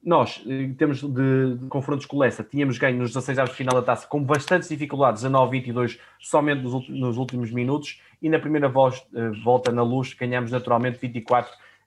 Nós, 0.07 0.41
em 0.47 0.73
termos 0.73 1.03
de, 1.03 1.57
de 1.57 1.67
confrontos 1.67 2.07
com 2.07 2.17
o 2.17 2.21
Lessa, 2.21 2.45
tínhamos 2.45 2.79
ganho 2.79 2.97
nos 2.97 3.09
16 3.11 3.41
anos 3.41 3.51
de 3.51 3.57
final 3.57 3.75
da 3.75 3.83
taça 3.83 4.07
com 4.07 4.23
bastantes 4.23 4.69
dificuldades, 4.69 5.25
19-22, 5.25 5.99
somente 6.21 6.63
nos, 6.63 6.89
nos 6.89 7.17
últimos 7.17 7.51
minutos, 7.51 8.01
e 8.23 8.29
na 8.29 8.39
primeira 8.39 8.69
voz, 8.69 9.05
uh, 9.13 9.33
volta 9.43 9.73
na 9.73 9.83
luz 9.83 10.15
ganhamos 10.15 10.53
naturalmente 10.53 11.01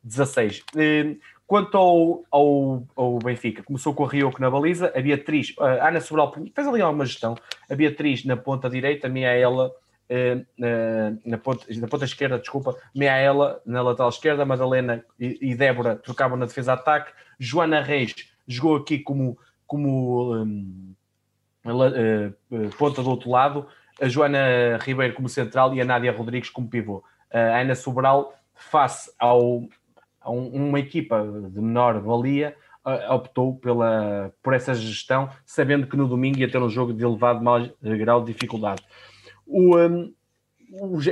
24-16. 0.05 0.63
Uh, 0.75 1.17
quanto 1.47 1.77
ao, 1.77 2.25
ao, 2.29 2.83
ao, 2.93 3.19
Benfica, 3.19 3.63
começou 3.63 3.93
com 3.93 4.03
a 4.03 4.09
Rioco 4.09 4.41
na 4.41 4.51
baliza, 4.51 4.91
a 4.93 4.99
Beatriz, 4.99 5.55
a 5.57 5.63
uh, 5.63 5.87
Ana 5.87 6.01
Sobral 6.01 6.35
fez 6.53 6.67
ali 6.67 6.81
alguma 6.81 7.05
gestão, 7.05 7.35
a 7.71 7.73
Beatriz 7.73 8.25
na 8.25 8.35
ponta 8.35 8.69
direita, 8.69 9.07
a 9.07 9.09
Miaela 9.09 9.71
uh, 10.09 10.45
na, 10.57 11.17
na, 11.25 11.37
ponta, 11.37 11.65
na 11.69 11.87
ponta 11.87 12.05
esquerda, 12.05 12.39
desculpa, 12.39 12.75
Miaela 12.95 13.61
na 13.65 13.81
lateral 13.81 14.09
esquerda, 14.09 14.45
Madalena 14.45 15.03
e, 15.19 15.37
e 15.41 15.55
Débora 15.55 15.95
trocavam 15.95 16.37
na 16.37 16.45
defesa-ataque, 16.45 17.11
Joana 17.39 17.81
Reis 17.81 18.15
jogou 18.47 18.77
aqui 18.77 18.99
como, 18.99 19.37
como 19.67 20.35
um, 20.35 20.93
uh, 21.65 22.69
ponta 22.77 23.01
do 23.03 23.09
outro 23.09 23.29
lado, 23.29 23.67
a 24.01 24.07
Joana 24.07 24.77
Ribeiro 24.81 25.13
como 25.13 25.29
central 25.29 25.73
e 25.73 25.81
a 25.81 25.85
Nádia 25.85 26.11
Rodrigues 26.11 26.49
como 26.49 26.69
pivô. 26.69 27.03
A 27.31 27.59
Ana 27.59 27.75
Sobral, 27.75 28.33
face 28.55 29.11
ao, 29.19 29.67
a 30.21 30.31
uma 30.31 30.79
equipa 30.79 31.21
de 31.51 31.59
menor 31.59 31.99
valia, 31.99 32.55
optou 33.09 33.55
pela, 33.57 34.33
por 34.41 34.53
essa 34.53 34.73
gestão, 34.73 35.29
sabendo 35.45 35.87
que 35.87 35.97
no 35.97 36.07
domingo 36.07 36.39
ia 36.39 36.49
ter 36.49 36.61
um 36.61 36.69
jogo 36.69 36.93
de 36.93 37.03
elevado 37.03 37.43
grau 37.81 38.23
de 38.23 38.33
dificuldade. 38.33 38.81
O, 39.49 39.75
um, 39.77 40.13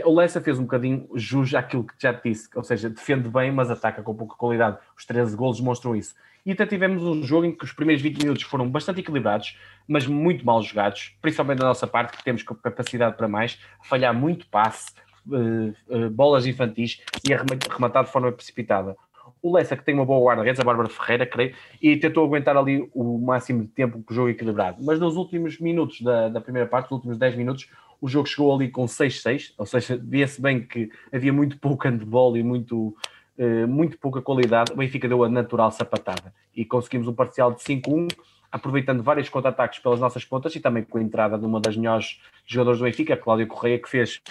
o 0.05 0.15
Lessa 0.15 0.39
fez 0.39 0.59
um 0.59 0.63
bocadinho 0.63 1.09
jus 1.15 1.53
àquilo 1.55 1.83
que 1.83 1.95
já 1.99 2.13
te 2.13 2.29
disse, 2.29 2.47
ou 2.55 2.63
seja, 2.63 2.89
defende 2.89 3.27
bem, 3.27 3.51
mas 3.51 3.71
ataca 3.71 4.03
com 4.03 4.15
pouca 4.15 4.35
qualidade. 4.35 4.77
Os 4.95 5.05
13 5.05 5.35
golos 5.35 5.59
mostram 5.59 5.95
isso. 5.95 6.13
E 6.45 6.51
até 6.51 6.65
tivemos 6.65 7.03
um 7.03 7.23
jogo 7.23 7.45
em 7.45 7.51
que 7.51 7.65
os 7.65 7.73
primeiros 7.73 8.01
20 8.01 8.19
minutos 8.19 8.43
foram 8.43 8.69
bastante 8.69 9.01
equilibrados, 9.01 9.57
mas 9.87 10.07
muito 10.07 10.45
mal 10.45 10.61
jogados, 10.61 11.17
principalmente 11.21 11.59
da 11.59 11.65
nossa 11.65 11.87
parte, 11.87 12.15
que 12.15 12.23
temos 12.23 12.43
capacidade 12.43 13.17
para 13.17 13.27
mais, 13.27 13.59
falhar 13.83 14.13
muito 14.13 14.47
passe, 14.47 14.91
uh, 15.27 15.73
uh, 15.93 16.09
bolas 16.09 16.45
infantis 16.45 17.01
e 17.27 17.33
arrematar 17.33 18.05
de 18.05 18.11
forma 18.11 18.31
precipitada. 18.31 18.95
O 19.41 19.53
Lessa, 19.53 19.75
que 19.75 19.83
tem 19.83 19.93
uma 19.93 20.05
boa 20.05 20.23
guarda-redes, 20.23 20.59
a 20.59 20.63
Bárbara 20.63 20.87
Ferreira, 20.89 21.25
creio, 21.25 21.53
e 21.81 21.97
tentou 21.97 22.25
aguentar 22.25 22.55
ali 22.55 22.89
o 22.93 23.17
máximo 23.19 23.63
de 23.63 23.67
tempo 23.67 24.01
que 24.01 24.11
o 24.11 24.15
jogo 24.15 24.29
equilibrado. 24.29 24.77
Mas 24.83 24.99
nos 24.99 25.15
últimos 25.15 25.59
minutos 25.59 26.01
da, 26.01 26.29
da 26.29 26.39
primeira 26.39 26.67
parte, 26.67 26.85
nos 26.85 26.99
últimos 26.99 27.17
10 27.17 27.35
minutos, 27.35 27.69
o 28.01 28.07
jogo 28.07 28.27
chegou 28.27 28.53
ali 28.53 28.69
com 28.69 28.85
6-6, 28.85 29.53
ou 29.57 29.65
seja, 29.65 29.97
via-se 30.01 30.41
bem 30.41 30.61
que 30.61 30.89
havia 31.11 31.33
muito 31.33 31.57
pouco 31.57 31.87
handball 31.87 32.37
e 32.37 32.43
muito, 32.43 32.95
uh, 33.37 33.67
muito 33.67 33.97
pouca 33.97 34.21
qualidade. 34.21 34.71
O 34.71 34.77
Benfica 34.77 35.07
deu 35.07 35.23
a 35.23 35.29
natural 35.29 35.71
sapatada 35.71 36.33
e 36.55 36.63
conseguimos 36.63 37.07
um 37.07 37.13
parcial 37.13 37.51
de 37.51 37.61
5-1, 37.61 38.07
aproveitando 38.51 39.03
vários 39.03 39.29
contra-ataques 39.29 39.79
pelas 39.79 39.99
nossas 39.99 40.23
pontas 40.23 40.55
e 40.55 40.59
também 40.59 40.83
com 40.83 40.97
a 40.97 41.01
entrada 41.01 41.37
de 41.37 41.45
uma 41.45 41.59
das 41.59 41.75
melhores 41.75 42.21
jogadoras 42.45 42.79
do 42.79 42.85
Benfica, 42.85 43.17
Cláudia 43.17 43.45
Correia, 43.45 43.79
que 43.79 43.89
fez 43.89 44.21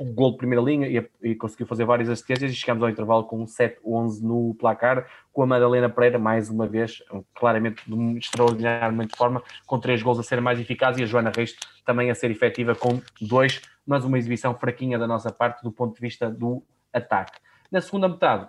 um 0.00 0.12
gol 0.12 0.32
de 0.32 0.36
primeira 0.36 0.62
linha 0.62 0.86
e, 0.86 1.30
e, 1.30 1.34
conseguiu 1.34 1.66
fazer 1.66 1.84
várias 1.84 2.08
assistências 2.08 2.52
e 2.52 2.54
chegamos 2.54 2.82
ao 2.82 2.90
intervalo 2.90 3.24
com 3.24 3.44
7-11 3.44 4.20
no 4.20 4.54
placar, 4.54 5.08
com 5.32 5.42
a 5.42 5.46
Madalena 5.46 5.88
Pereira, 5.88 6.18
mais 6.18 6.50
uma 6.50 6.66
vez, 6.66 7.02
claramente 7.34 7.82
de 7.86 8.18
extraordinária 8.18 9.08
forma, 9.16 9.42
com 9.66 9.80
três 9.80 10.02
gols 10.02 10.18
a 10.18 10.22
ser 10.22 10.40
mais 10.40 10.60
eficaz 10.60 10.98
e 10.98 11.02
a 11.02 11.06
Joana 11.06 11.32
Reis 11.34 11.56
também 11.84 12.10
a 12.10 12.14
ser 12.14 12.30
efetiva 12.30 12.74
com 12.74 13.00
dois, 13.20 13.62
mas 13.86 14.04
uma 14.04 14.18
exibição 14.18 14.54
fraquinha 14.54 14.98
da 14.98 15.06
nossa 15.06 15.32
parte 15.32 15.62
do 15.62 15.72
ponto 15.72 15.94
de 15.94 16.00
vista 16.00 16.28
do 16.30 16.62
ataque. 16.92 17.38
Na 17.70 17.80
segunda 17.80 18.08
metade, 18.08 18.48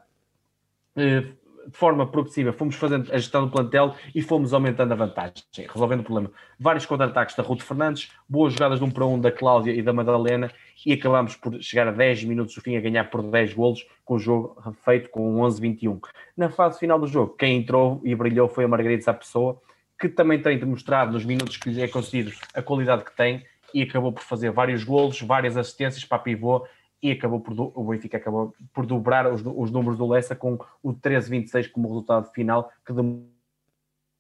eh, 0.98 1.32
de 1.68 1.78
forma 1.78 2.08
progressiva, 2.08 2.54
fomos 2.54 2.76
fazendo 2.76 3.12
a 3.12 3.18
gestão 3.18 3.46
do 3.46 3.52
plantel 3.52 3.94
e 4.16 4.22
fomos 4.22 4.54
aumentando 4.54 4.94
a 4.94 4.96
vantagem, 4.96 5.44
resolvendo 5.72 6.00
o 6.00 6.04
problema. 6.04 6.32
Vários 6.58 6.86
contra-ataques 6.86 7.36
da 7.36 7.44
Ruth 7.44 7.62
Fernandes, 7.62 8.12
boas 8.28 8.54
jogadas 8.54 8.80
de 8.80 8.86
um 8.86 8.90
para 8.90 9.06
um 9.06 9.20
da 9.20 9.32
Cláudia 9.32 9.72
e 9.72 9.82
da 9.82 9.92
Madalena 9.92 10.50
e 10.86 10.94
acabamos 10.94 11.36
por 11.36 11.62
chegar 11.62 11.88
a 11.88 11.92
10 11.92 12.24
minutos 12.24 12.56
do 12.56 12.62
fim 12.62 12.78
a 12.78 12.82
ganhar 12.82 13.10
por 13.10 13.22
10 13.22 13.54
golos 13.54 13.86
com 14.06 14.16
o 14.16 14.20
jogo 14.20 14.56
feito 14.86 15.10
com 15.10 15.36
11-21. 15.42 16.00
Na 16.36 16.50
fase 16.50 16.80
final 16.80 16.98
do 16.98 17.08
jogo, 17.08 17.36
quem 17.36 17.58
entrou 17.58 18.02
e 18.04 18.16
brilhou 18.16 18.48
foi 18.48 18.64
a 18.64 18.68
Margarida 18.68 19.02
Sapessoa, 19.02 19.60
que 20.00 20.08
também 20.08 20.42
tem 20.42 20.58
demonstrado 20.58 21.12
nos 21.12 21.26
minutos 21.26 21.58
que 21.58 21.70
lhe 21.70 21.82
é 21.82 21.88
concedido 21.88 22.32
a 22.54 22.62
qualidade 22.62 23.04
que 23.04 23.16
tem 23.16 23.44
e 23.74 23.82
acabou 23.82 24.14
por 24.14 24.24
fazer 24.24 24.52
vários 24.52 24.84
golos, 24.84 25.22
várias 25.22 25.58
assistências 25.58 26.06
para 26.06 26.18
a 26.18 26.22
pivô 26.22 26.66
e 27.02 27.12
acabou 27.12 27.40
por, 27.40 27.54
o 27.76 27.84
Benfica 27.84 28.18
acabou 28.18 28.54
por 28.74 28.86
dobrar 28.86 29.32
os, 29.32 29.42
os 29.46 29.72
números 29.72 29.98
do 29.98 30.08
Lessa 30.08 30.36
com 30.36 30.58
o 30.82 30.94
13-26 30.94 31.72
como 31.72 31.88
resultado 31.88 32.32
final, 32.32 32.72
que 32.86 32.94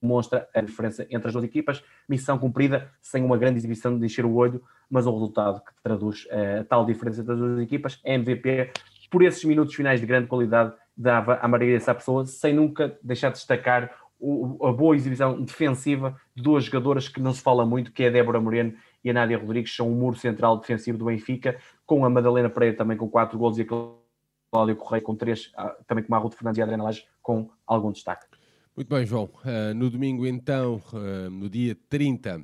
demonstra 0.01 0.47
a 0.53 0.61
diferença 0.61 1.07
entre 1.09 1.27
as 1.27 1.33
duas 1.33 1.45
equipas. 1.45 1.83
Missão 2.07 2.37
cumprida, 2.37 2.91
sem 3.01 3.23
uma 3.23 3.37
grande 3.37 3.57
exibição 3.57 3.97
de 3.97 4.05
encher 4.05 4.25
o 4.25 4.33
olho, 4.35 4.61
mas 4.89 5.07
um 5.07 5.13
resultado 5.13 5.59
que 5.61 5.71
traduz 5.81 6.27
eh, 6.29 6.59
a 6.59 6.63
tal 6.63 6.85
diferença 6.85 7.21
entre 7.21 7.33
as 7.33 7.39
duas 7.39 7.59
equipas. 7.59 7.99
MVP, 8.03 8.71
por 9.09 9.23
esses 9.23 9.43
minutos 9.43 9.73
finais 9.73 9.99
de 9.99 10.05
grande 10.05 10.27
qualidade, 10.27 10.73
dava 10.95 11.35
a 11.41 11.47
Maria 11.47 11.73
dessa 11.73 11.95
pessoa, 11.95 12.25
sem 12.25 12.53
nunca 12.53 12.97
deixar 13.03 13.29
de 13.29 13.35
destacar 13.35 13.91
o, 14.19 14.65
a 14.65 14.71
boa 14.71 14.95
exibição 14.95 15.41
defensiva 15.41 16.19
de 16.35 16.41
duas 16.41 16.63
jogadoras 16.63 17.07
que 17.07 17.21
não 17.21 17.33
se 17.33 17.41
fala 17.41 17.65
muito, 17.65 17.91
que 17.91 18.03
é 18.03 18.07
a 18.07 18.11
Débora 18.11 18.41
Moreno 18.41 18.73
e 19.03 19.09
a 19.09 19.13
Nádia 19.13 19.37
Rodrigues, 19.37 19.75
são 19.75 19.91
o 19.91 19.95
muro 19.95 20.17
central 20.17 20.57
defensivo 20.57 20.97
do 20.97 21.05
Benfica, 21.05 21.57
com 21.85 22.03
a 22.05 22.09
Madalena 22.09 22.49
Pereira 22.49 22.75
também 22.75 22.97
com 22.97 23.09
4 23.09 23.37
gols 23.37 23.57
e 23.57 23.61
a 23.61 23.65
Cláudia 24.51 24.75
Correia 24.75 25.01
com 25.01 25.15
3, 25.15 25.51
ah, 25.55 25.75
também 25.87 26.03
com 26.03 26.15
a 26.15 26.17
Ruth 26.17 26.33
Fernandes 26.33 26.57
e 26.57 26.61
a 26.61 26.63
Adriana 26.65 26.83
Lages 26.83 27.05
com 27.21 27.49
algum 27.65 27.91
destaque. 27.91 28.25
Muito 28.75 28.89
bem, 28.89 29.05
João. 29.05 29.29
Uh, 29.43 29.73
no 29.73 29.89
domingo, 29.89 30.25
então, 30.27 30.81
uh, 30.93 31.29
no 31.29 31.49
dia 31.49 31.75
30, 31.89 32.43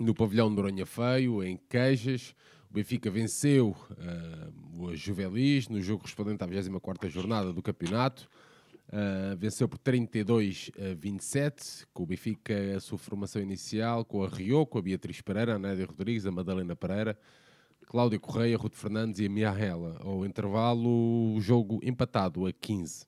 no 0.00 0.14
pavilhão 0.14 0.50
de 0.50 0.56
Noronha 0.56 0.84
Feio, 0.84 1.42
em 1.42 1.56
Queijas, 1.56 2.34
o 2.68 2.74
Benfica 2.74 3.10
venceu 3.10 3.76
uh, 3.92 4.82
o 4.82 4.96
Juvelis 4.96 5.68
no 5.68 5.80
jogo 5.80 6.00
correspondente 6.00 6.42
à 6.42 6.46
24 6.46 7.08
jornada 7.08 7.52
do 7.52 7.62
campeonato. 7.62 8.28
Uh, 8.88 9.36
venceu 9.36 9.68
por 9.68 9.78
32 9.78 10.70
a 10.78 10.94
27, 10.94 11.86
com 11.92 12.04
o 12.04 12.06
Benfica 12.06 12.54
a 12.76 12.80
sua 12.80 12.96
formação 12.96 13.42
inicial, 13.42 14.04
com 14.04 14.22
a 14.22 14.28
Rio, 14.28 14.64
com 14.64 14.78
a 14.78 14.82
Beatriz 14.82 15.20
Pereira, 15.20 15.56
a 15.56 15.58
Nédia 15.58 15.86
Rodrigues, 15.86 16.24
a 16.24 16.30
Madalena 16.30 16.76
Pereira, 16.76 17.18
Cláudia 17.86 18.18
Correia, 18.18 18.56
Ruth 18.56 18.74
Fernandes 18.74 19.18
e 19.18 19.26
a 19.26 19.28
Mia 19.28 19.50
Hela. 19.50 19.98
Ao 20.00 20.24
intervalo, 20.24 21.34
o 21.34 21.40
jogo 21.40 21.80
empatado 21.82 22.46
a 22.46 22.52
15. 22.52 23.06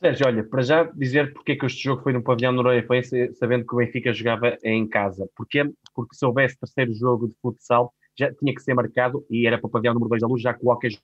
Sérgio, 0.00 0.26
olha, 0.26 0.44
para 0.44 0.60
já 0.60 0.82
dizer 0.84 1.32
porque 1.32 1.52
é 1.52 1.56
que 1.56 1.64
este 1.64 1.82
jogo 1.82 2.02
foi 2.02 2.12
no 2.12 2.22
pavilhão 2.22 2.52
Noronha 2.52 2.84
foi 2.86 3.02
sabendo 3.02 3.64
que 3.64 3.74
o 3.74 3.78
Benfica 3.78 4.12
jogava 4.12 4.58
em 4.62 4.86
casa. 4.86 5.28
Porquê? 5.36 5.72
Porque 5.94 6.14
se 6.14 6.26
houvesse 6.26 6.58
terceiro 6.58 6.92
jogo 6.92 7.28
de 7.28 7.34
futsal, 7.40 7.94
já 8.18 8.32
tinha 8.34 8.54
que 8.54 8.60
ser 8.60 8.74
marcado 8.74 9.24
e 9.30 9.46
era 9.46 9.56
para 9.56 9.66
o 9.66 9.70
pavilhão 9.70 9.94
número 9.94 10.10
2 10.10 10.20
da 10.20 10.26
luz, 10.26 10.42
já 10.42 10.52
que 10.52 10.64
o 10.64 10.70
Hockey 10.70 10.98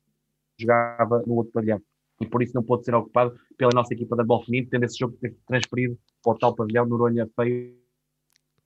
jogava 0.60 1.22
no 1.26 1.34
outro 1.34 1.52
pavilhão. 1.52 1.80
E 2.20 2.26
por 2.26 2.42
isso 2.42 2.54
não 2.54 2.62
pôde 2.62 2.84
ser 2.84 2.94
ocupado 2.94 3.34
pela 3.56 3.70
nossa 3.74 3.94
equipa 3.94 4.14
da 4.14 4.22
Ball 4.22 4.44
Feminino, 4.44 4.68
tendo 4.70 4.84
esse 4.84 4.98
jogo 4.98 5.16
transferido 5.46 5.98
para 6.22 6.32
o 6.32 6.38
tal 6.38 6.54
pavilhão 6.54 6.86
Noronha 6.86 7.28
Feio 7.34 7.80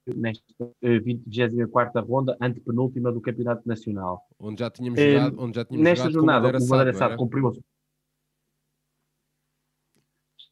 nesta 0.06 0.44
24 0.82 2.02
uh, 2.02 2.04
ronda, 2.04 2.36
antepenúltima 2.40 3.10
do 3.10 3.20
Campeonato 3.20 3.66
Nacional. 3.66 4.22
Onde 4.38 4.60
já 4.60 4.70
tínhamos 4.70 5.00
jogado, 5.00 5.40
onde 5.40 5.56
já 5.56 5.64
tínhamos 5.64 5.84
nesta 5.84 6.10
jornada, 6.10 6.58
o 6.58 6.68
Madeira 6.68 6.94
Sado 6.94 7.16
cumpriu 7.16 7.52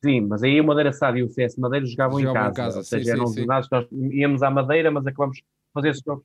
Sim, 0.04 0.22
mas 0.22 0.42
aí 0.42 0.60
o 0.60 0.64
Madeira 0.64 0.92
Sado 0.92 1.18
e 1.18 1.22
o 1.22 1.28
CS 1.28 1.56
Madeira 1.56 1.86
jogavam, 1.86 2.20
jogavam 2.20 2.50
em 2.50 2.54
casa. 2.54 2.60
Em 2.60 2.64
casa. 2.64 2.78
Ou 2.78 2.84
seja, 2.84 3.04
sim, 3.04 3.10
eram 3.10 3.26
sim, 3.26 3.38
jornadas 3.40 3.68
que 3.68 3.74
nós 3.74 3.88
íamos 4.12 4.42
à 4.42 4.50
Madeira, 4.50 4.90
mas 4.90 5.06
acabamos 5.06 5.36
de 5.36 5.44
fazer 5.72 5.90
esse 5.90 6.02
jogo 6.04 6.24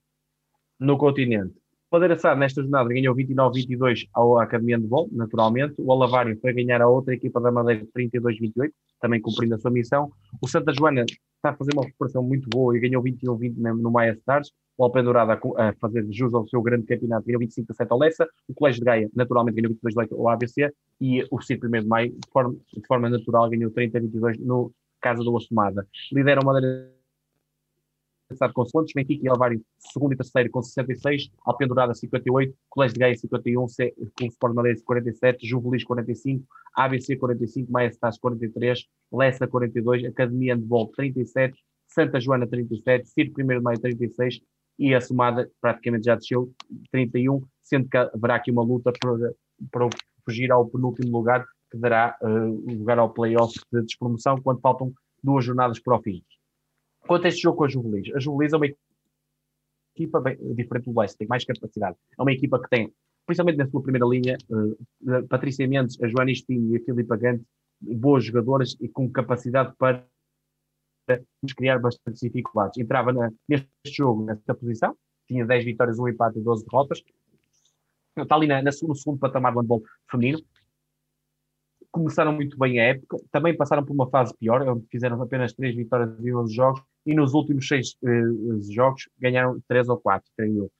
no 0.80 0.98
continente. 0.98 1.54
Madeira 1.90 2.18
nesta 2.36 2.62
jornada, 2.62 2.90
ganhou 2.90 3.16
29-22 3.16 4.10
à 4.14 4.44
Academia 4.44 4.78
de 4.78 4.86
Bol, 4.86 5.08
naturalmente. 5.12 5.76
O 5.78 5.92
Alavário 5.92 6.38
foi 6.42 6.52
ganhar 6.54 6.82
a 6.82 6.88
outra 6.88 7.14
equipa 7.14 7.40
da 7.40 7.50
Madeira 7.50 7.86
32-28, 7.98 8.72
também 9.00 9.22
cumprindo 9.22 9.56
a 9.56 9.58
sua 9.58 9.72
missão. 9.72 10.12
O 10.42 10.48
Santa 10.48 10.74
Joana 10.74 11.06
está 11.08 11.52
a 11.52 11.54
fazer 11.54 11.72
uma 11.74 11.86
recuperação 11.86 12.22
muito 12.22 12.50
boa 12.50 12.76
e 12.76 12.80
ganhou 12.82 13.02
21-20 13.02 13.56
no 13.56 13.90
Maia 13.90 14.12
Stars. 14.14 14.52
O 14.78 14.84
Alpendurada 14.84 15.40
a, 15.58 15.74
fazer 15.80 16.06
jus 16.12 16.34
ao 16.34 16.46
seu 16.48 16.62
grande 16.62 16.86
campeonato, 16.86 17.26
ganhou 17.26 17.42
25-7 17.42 17.88
ao 17.90 17.98
Lessa. 17.98 18.28
O 18.50 18.54
Colégio 18.54 18.82
de 18.82 18.86
Gaia, 18.86 19.10
naturalmente, 19.16 19.62
ganhou 19.62 19.74
22-8 19.84 20.12
ao 20.12 20.30
ABC. 20.30 20.70
E 21.00 21.26
o 21.32 21.42
Ciro 21.42 21.68
1 21.68 21.72
de 21.82 21.88
Maio, 21.88 22.12
de 22.12 22.86
forma 22.86 23.10
natural, 23.10 23.50
ganhou 23.50 23.72
30-22 23.72 24.40
no 24.40 24.74
Casa 25.00 25.24
do 25.24 25.38
Assomada. 25.38 25.88
Lidera 26.12 26.42
o 26.42 26.46
Madeira 26.46 26.97
começar 28.28 28.52
com 28.52 28.66
pontos, 28.66 28.92
Benfica 28.94 29.26
e 29.26 29.30
Alvário 29.30 29.62
segundo 29.80 30.14
e 30.14 30.18
terceiro 30.18 30.50
com 30.52 30.62
66, 30.62 31.32
Alpendurada 31.46 31.94
58, 31.94 32.54
Colégio 32.70 32.94
de 32.94 33.00
Gaia 33.00 33.16
51, 33.16 33.68
C, 33.68 33.92
Clube 33.92 34.34
Sport 34.34 34.54
Madeira 34.54 34.80
47, 34.84 35.48
Juvelis 35.48 35.84
45, 35.84 36.46
ABC 36.76 37.16
45, 37.16 37.72
Maia 37.72 37.88
Stars 37.88 38.18
43, 38.18 38.86
Lessa 39.12 39.48
42, 39.48 40.06
Academia 40.06 40.56
Handball 40.56 40.88
37, 40.96 41.58
Santa 41.88 42.20
Joana 42.20 42.46
37, 42.46 43.08
Circo 43.08 43.42
1 43.42 43.48
de 43.48 43.60
Maio 43.62 43.80
36 43.80 44.42
e 44.78 44.94
a 44.94 45.02
somada 45.02 45.50
praticamente 45.60 46.06
já 46.06 46.16
desceu 46.16 46.52
31, 46.92 47.42
sendo 47.62 47.90
que 47.90 47.98
haverá 47.98 48.36
aqui 48.36 48.52
uma 48.52 48.64
luta 48.64 48.92
para, 49.00 49.34
para 49.72 49.90
fugir 50.24 50.52
ao 50.52 50.68
penúltimo 50.68 51.18
lugar 51.18 51.46
que 51.72 51.78
dará 51.78 52.16
uh, 52.22 52.76
lugar 52.78 53.00
ao 53.00 53.10
play-off 53.10 53.60
de 53.72 53.82
despromoção 53.82 54.40
quando 54.42 54.62
faltam 54.62 54.94
duas 55.24 55.44
jornadas 55.44 55.80
para 55.80 55.96
o 55.96 56.02
fim. 56.02 56.24
Quanto 57.08 57.26
a 57.26 57.28
este 57.30 57.42
jogo 57.42 57.58
com 57.58 57.64
a 57.64 57.70
Juvelis, 57.70 58.14
a 58.16 58.20
Juvelis 58.20 58.54
é 58.54 58.58
uma 58.58 58.68
equipa 59.96 60.20
bem, 60.20 60.38
diferente 60.54 60.86
do 60.86 61.00
Leicester, 61.00 61.20
tem 61.20 61.28
mais 61.28 61.44
capacidade. 61.46 61.98
É 62.18 62.22
uma 62.22 62.32
equipa 62.32 62.62
que 62.62 62.70
tem, 62.70 62.94
principalmente 63.26 63.58
na 63.58 63.68
sua 63.68 63.82
primeira 63.82 64.06
linha, 64.06 64.38
uh, 64.50 65.28
Patrícia 65.28 65.68
Mendes, 65.68 66.02
a 66.02 66.08
Joana 66.08 66.32
Espinho 66.32 66.74
e 66.74 66.78
a 66.78 66.84
Filipe 66.84 67.18
Gante, 67.18 67.44
boas 67.82 68.26
jogadoras 68.26 68.76
e 68.80 68.88
com 68.88 69.10
capacidade 69.10 69.74
para 69.78 70.06
nos 71.42 71.54
criar 71.54 71.80
bastantes 71.80 72.22
dificuldades. 72.22 72.78
Entrava 72.78 73.14
na, 73.14 73.32
neste 73.48 73.70
jogo, 73.86 74.26
nesta 74.26 74.54
posição, 74.54 74.96
tinha 75.28 75.46
10 75.46 75.66
vitórias, 75.66 76.00
1 76.00 76.10
empate 76.10 76.40
e 76.40 76.42
12 76.42 76.66
derrotas. 76.66 77.02
Está 78.18 78.36
ali 78.36 78.48
na, 78.48 78.62
na, 78.62 78.72
no 78.84 78.96
segundo 78.96 79.20
patamar 79.20 79.54
do 79.54 79.60
handball 79.60 79.84
feminino 80.10 80.40
começaram 81.98 82.32
muito 82.32 82.58
bem 82.58 82.80
a 82.80 82.84
época, 82.86 83.18
também 83.32 83.56
passaram 83.56 83.84
por 83.84 83.94
uma 83.94 84.10
fase 84.10 84.34
pior, 84.38 84.62
onde 84.68 84.86
fizeram 84.88 85.22
apenas 85.22 85.54
3 85.54 85.76
vitórias 85.76 86.20
em 86.24 86.36
11 86.36 86.54
jogos, 86.54 86.82
e 87.08 87.16
nos 87.16 87.34
últimos 87.34 87.66
6 87.68 87.88
uh, 87.88 88.08
eh, 88.08 88.74
jogos 88.74 89.10
ganharam 89.18 89.58
3 89.68 89.88
ou 89.88 89.98
4, 89.98 90.30
creio 90.36 90.66
eu. 90.66 90.72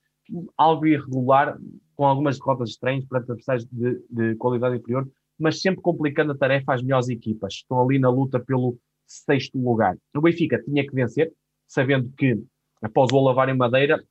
Algo 0.58 0.86
irregular, 0.86 1.58
com 1.96 2.06
algumas 2.06 2.38
derrotas 2.38 2.72
estranhas 2.72 3.06
para 3.06 3.20
adversários 3.20 3.66
de, 3.72 4.04
de 4.10 4.36
qualidade 4.36 4.76
inferior, 4.76 5.10
mas 5.40 5.62
sempre 5.62 5.82
complicando 5.82 6.34
a 6.34 6.38
tarefa 6.38 6.74
às 6.74 6.84
melhores 6.84 7.08
equipas. 7.08 7.54
Estão 7.54 7.82
ali 7.82 7.98
na 7.98 8.10
luta 8.10 8.42
pelo 8.42 8.78
sexto 9.06 9.58
lugar. 9.58 9.98
O 10.14 10.20
Benfica 10.20 10.62
tinha 10.62 10.86
que 10.86 10.94
vencer, 10.94 11.32
sabendo 11.66 12.12
que 12.18 12.38
após 12.82 13.10
o 13.14 13.16
Olavar 13.16 13.48
em 13.48 13.56
Madeira 13.56 14.04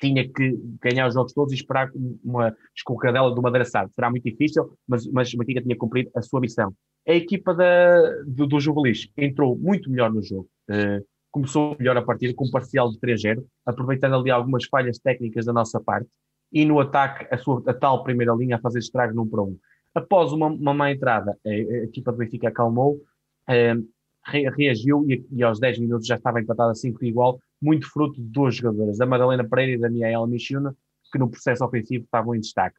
tinha 0.00 0.28
que 0.28 0.56
ganhar 0.80 1.08
os 1.08 1.14
jogos 1.14 1.32
todos 1.32 1.52
e 1.52 1.56
esperar 1.56 1.90
uma 2.22 2.56
escorregadela 2.76 3.34
do 3.34 3.42
Madeira. 3.42 3.64
Será 3.64 4.08
muito 4.08 4.22
difícil, 4.22 4.72
mas, 4.86 5.04
mas 5.10 5.34
o 5.34 5.38
Benfica 5.38 5.62
tinha 5.62 5.76
cumprido 5.76 6.10
a 6.14 6.22
sua 6.22 6.40
missão. 6.40 6.72
A 7.08 7.12
equipa 7.12 7.52
da, 7.52 8.22
do, 8.24 8.46
do 8.46 8.60
Juvelis 8.60 9.08
entrou 9.16 9.56
muito 9.56 9.90
melhor 9.90 10.12
no 10.12 10.22
jogo. 10.22 10.48
Uh, 10.70 11.04
começou 11.34 11.74
melhor 11.80 11.96
a 11.96 12.02
partida 12.02 12.32
com 12.32 12.44
um 12.44 12.50
parcial 12.50 12.88
de 12.92 12.98
3-0, 13.00 13.44
aproveitando 13.66 14.14
ali 14.14 14.30
algumas 14.30 14.66
falhas 14.66 15.00
técnicas 15.00 15.44
da 15.44 15.52
nossa 15.52 15.80
parte 15.80 16.08
e 16.52 16.64
no 16.64 16.78
ataque 16.78 17.26
a, 17.28 17.36
sua, 17.36 17.60
a 17.66 17.74
tal 17.74 18.04
primeira 18.04 18.32
linha 18.32 18.54
a 18.54 18.60
fazer 18.60 18.78
estrago 18.78 19.12
num 19.12 19.26
para 19.28 19.42
um. 19.42 19.58
Após 19.92 20.32
uma, 20.32 20.46
uma 20.46 20.72
má 20.72 20.92
entrada, 20.92 21.36
a, 21.44 21.48
a 21.48 21.84
equipa 21.84 22.12
do 22.12 22.18
Benfica 22.18 22.46
acalmou, 22.46 23.00
eh, 23.48 23.74
re, 24.24 24.48
reagiu 24.50 25.04
e, 25.10 25.26
e, 25.32 25.42
aos 25.42 25.58
10 25.58 25.80
minutos 25.80 26.06
já 26.06 26.14
estava 26.14 26.40
empatada 26.40 26.72
5 26.72 27.04
igual, 27.04 27.40
muito 27.60 27.90
fruto 27.90 28.14
de 28.14 28.28
duas 28.28 28.54
jogadoras, 28.54 28.98
da 28.98 29.06
Madalena 29.06 29.42
Pereira 29.42 29.72
e 29.72 29.78
da 29.78 29.90
Miaela 29.90 30.28
Michuna, 30.28 30.72
que 31.10 31.18
no 31.18 31.28
processo 31.28 31.64
ofensivo 31.64 32.04
estavam 32.04 32.36
em 32.36 32.40
destaque. 32.40 32.76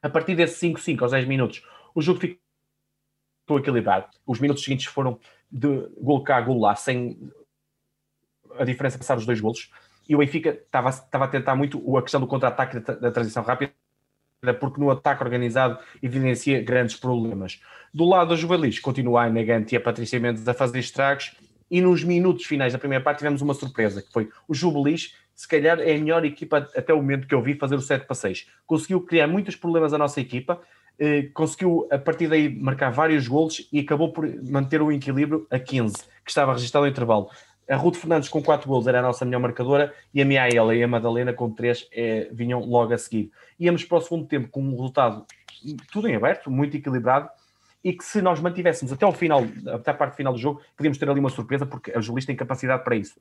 A 0.00 0.08
partir 0.08 0.36
desse 0.36 0.64
5-5 0.68 1.02
aos 1.02 1.10
10 1.10 1.26
minutos, 1.26 1.64
o 1.96 2.00
jogo 2.00 2.20
ficou 2.20 3.58
equilibrado. 3.58 4.06
Os 4.24 4.38
minutos 4.38 4.62
seguintes 4.62 4.86
foram 4.86 5.18
de 5.50 5.88
gol 5.98 6.22
cá, 6.22 6.40
gol 6.40 6.60
lá, 6.60 6.76
sem 6.76 7.18
a 8.58 8.64
diferença 8.64 8.98
passar 8.98 9.16
os 9.16 9.26
dois 9.26 9.40
golos. 9.40 9.70
E 10.08 10.14
o 10.14 10.18
Benfica 10.18 10.50
estava, 10.50 10.90
estava 10.90 11.24
a 11.24 11.28
tentar 11.28 11.54
muito 11.54 11.96
a 11.96 12.02
questão 12.02 12.20
do 12.20 12.26
contra-ataque 12.26 12.80
da, 12.80 12.94
da 12.94 13.10
transição 13.10 13.42
rápida, 13.42 13.72
porque 14.58 14.80
no 14.80 14.90
ataque 14.90 15.22
organizado 15.22 15.78
evidencia 16.02 16.62
grandes 16.62 16.96
problemas. 16.96 17.60
Do 17.92 18.04
lado 18.04 18.30
da 18.30 18.36
Juvelis, 18.36 18.78
continua 18.78 19.24
a 19.24 19.30
Negante 19.30 19.74
e 19.74 19.78
a 19.78 19.80
Patrícia 19.80 20.18
Mendes 20.18 20.46
a 20.48 20.54
fazer 20.54 20.78
estragos, 20.78 21.36
e 21.70 21.80
nos 21.80 22.02
minutos 22.02 22.46
finais 22.46 22.72
da 22.72 22.78
primeira 22.78 23.02
parte 23.02 23.18
tivemos 23.18 23.40
uma 23.40 23.54
surpresa, 23.54 24.02
que 24.02 24.12
foi 24.12 24.28
o 24.48 24.54
Juvelis, 24.54 25.14
se 25.34 25.46
calhar 25.46 25.78
é 25.80 25.94
a 25.94 25.98
melhor 25.98 26.24
equipa 26.24 26.68
até 26.76 26.92
o 26.92 26.96
momento 26.96 27.26
que 27.26 27.34
eu 27.34 27.40
vi 27.40 27.54
fazer 27.54 27.76
o 27.76 27.80
7 27.80 28.06
para 28.06 28.14
6. 28.14 28.46
Conseguiu 28.66 29.00
criar 29.00 29.26
muitos 29.26 29.56
problemas 29.56 29.94
à 29.94 29.98
nossa 29.98 30.20
equipa, 30.20 30.60
eh, 30.98 31.30
conseguiu 31.32 31.88
a 31.90 31.98
partir 31.98 32.28
daí 32.28 32.54
marcar 32.54 32.90
vários 32.90 33.26
golos 33.26 33.66
e 33.72 33.80
acabou 33.80 34.12
por 34.12 34.28
manter 34.42 34.82
o 34.82 34.92
equilíbrio 34.92 35.46
a 35.50 35.58
15, 35.58 35.96
que 35.96 36.30
estava 36.30 36.52
registrado 36.52 36.84
no 36.84 36.90
intervalo. 36.90 37.30
A 37.70 37.76
Ruth 37.76 37.94
Fernandes 37.94 38.28
com 38.28 38.42
4 38.42 38.68
gols 38.68 38.88
era 38.88 38.98
a 38.98 39.02
nossa 39.02 39.24
melhor 39.24 39.38
marcadora 39.38 39.94
e 40.12 40.20
a 40.20 40.24
Miaela 40.24 40.74
e 40.74 40.82
a 40.82 40.88
Madalena 40.88 41.32
com 41.32 41.48
3 41.48 41.88
eh, 41.92 42.28
vinham 42.32 42.58
logo 42.64 42.92
a 42.92 42.98
seguir. 42.98 43.30
Íamos 43.60 43.84
para 43.84 43.98
o 43.98 44.00
segundo 44.00 44.26
tempo 44.26 44.48
com 44.48 44.60
um 44.60 44.72
resultado 44.72 45.24
tudo 45.92 46.08
em 46.08 46.16
aberto, 46.16 46.50
muito 46.50 46.76
equilibrado 46.76 47.28
e 47.84 47.92
que 47.92 48.04
se 48.04 48.20
nós 48.20 48.40
mantivéssemos 48.40 48.92
até 48.92 49.04
ao 49.04 49.12
final, 49.12 49.44
até 49.72 49.92
a 49.92 49.94
parte 49.94 50.16
final 50.16 50.32
do 50.32 50.38
jogo, 50.38 50.60
podíamos 50.76 50.98
ter 50.98 51.08
ali 51.08 51.20
uma 51.20 51.30
surpresa 51.30 51.64
porque 51.64 51.92
a 51.92 52.00
Julis 52.00 52.26
tem 52.26 52.34
capacidade 52.34 52.82
para 52.82 52.96
isso. 52.96 53.20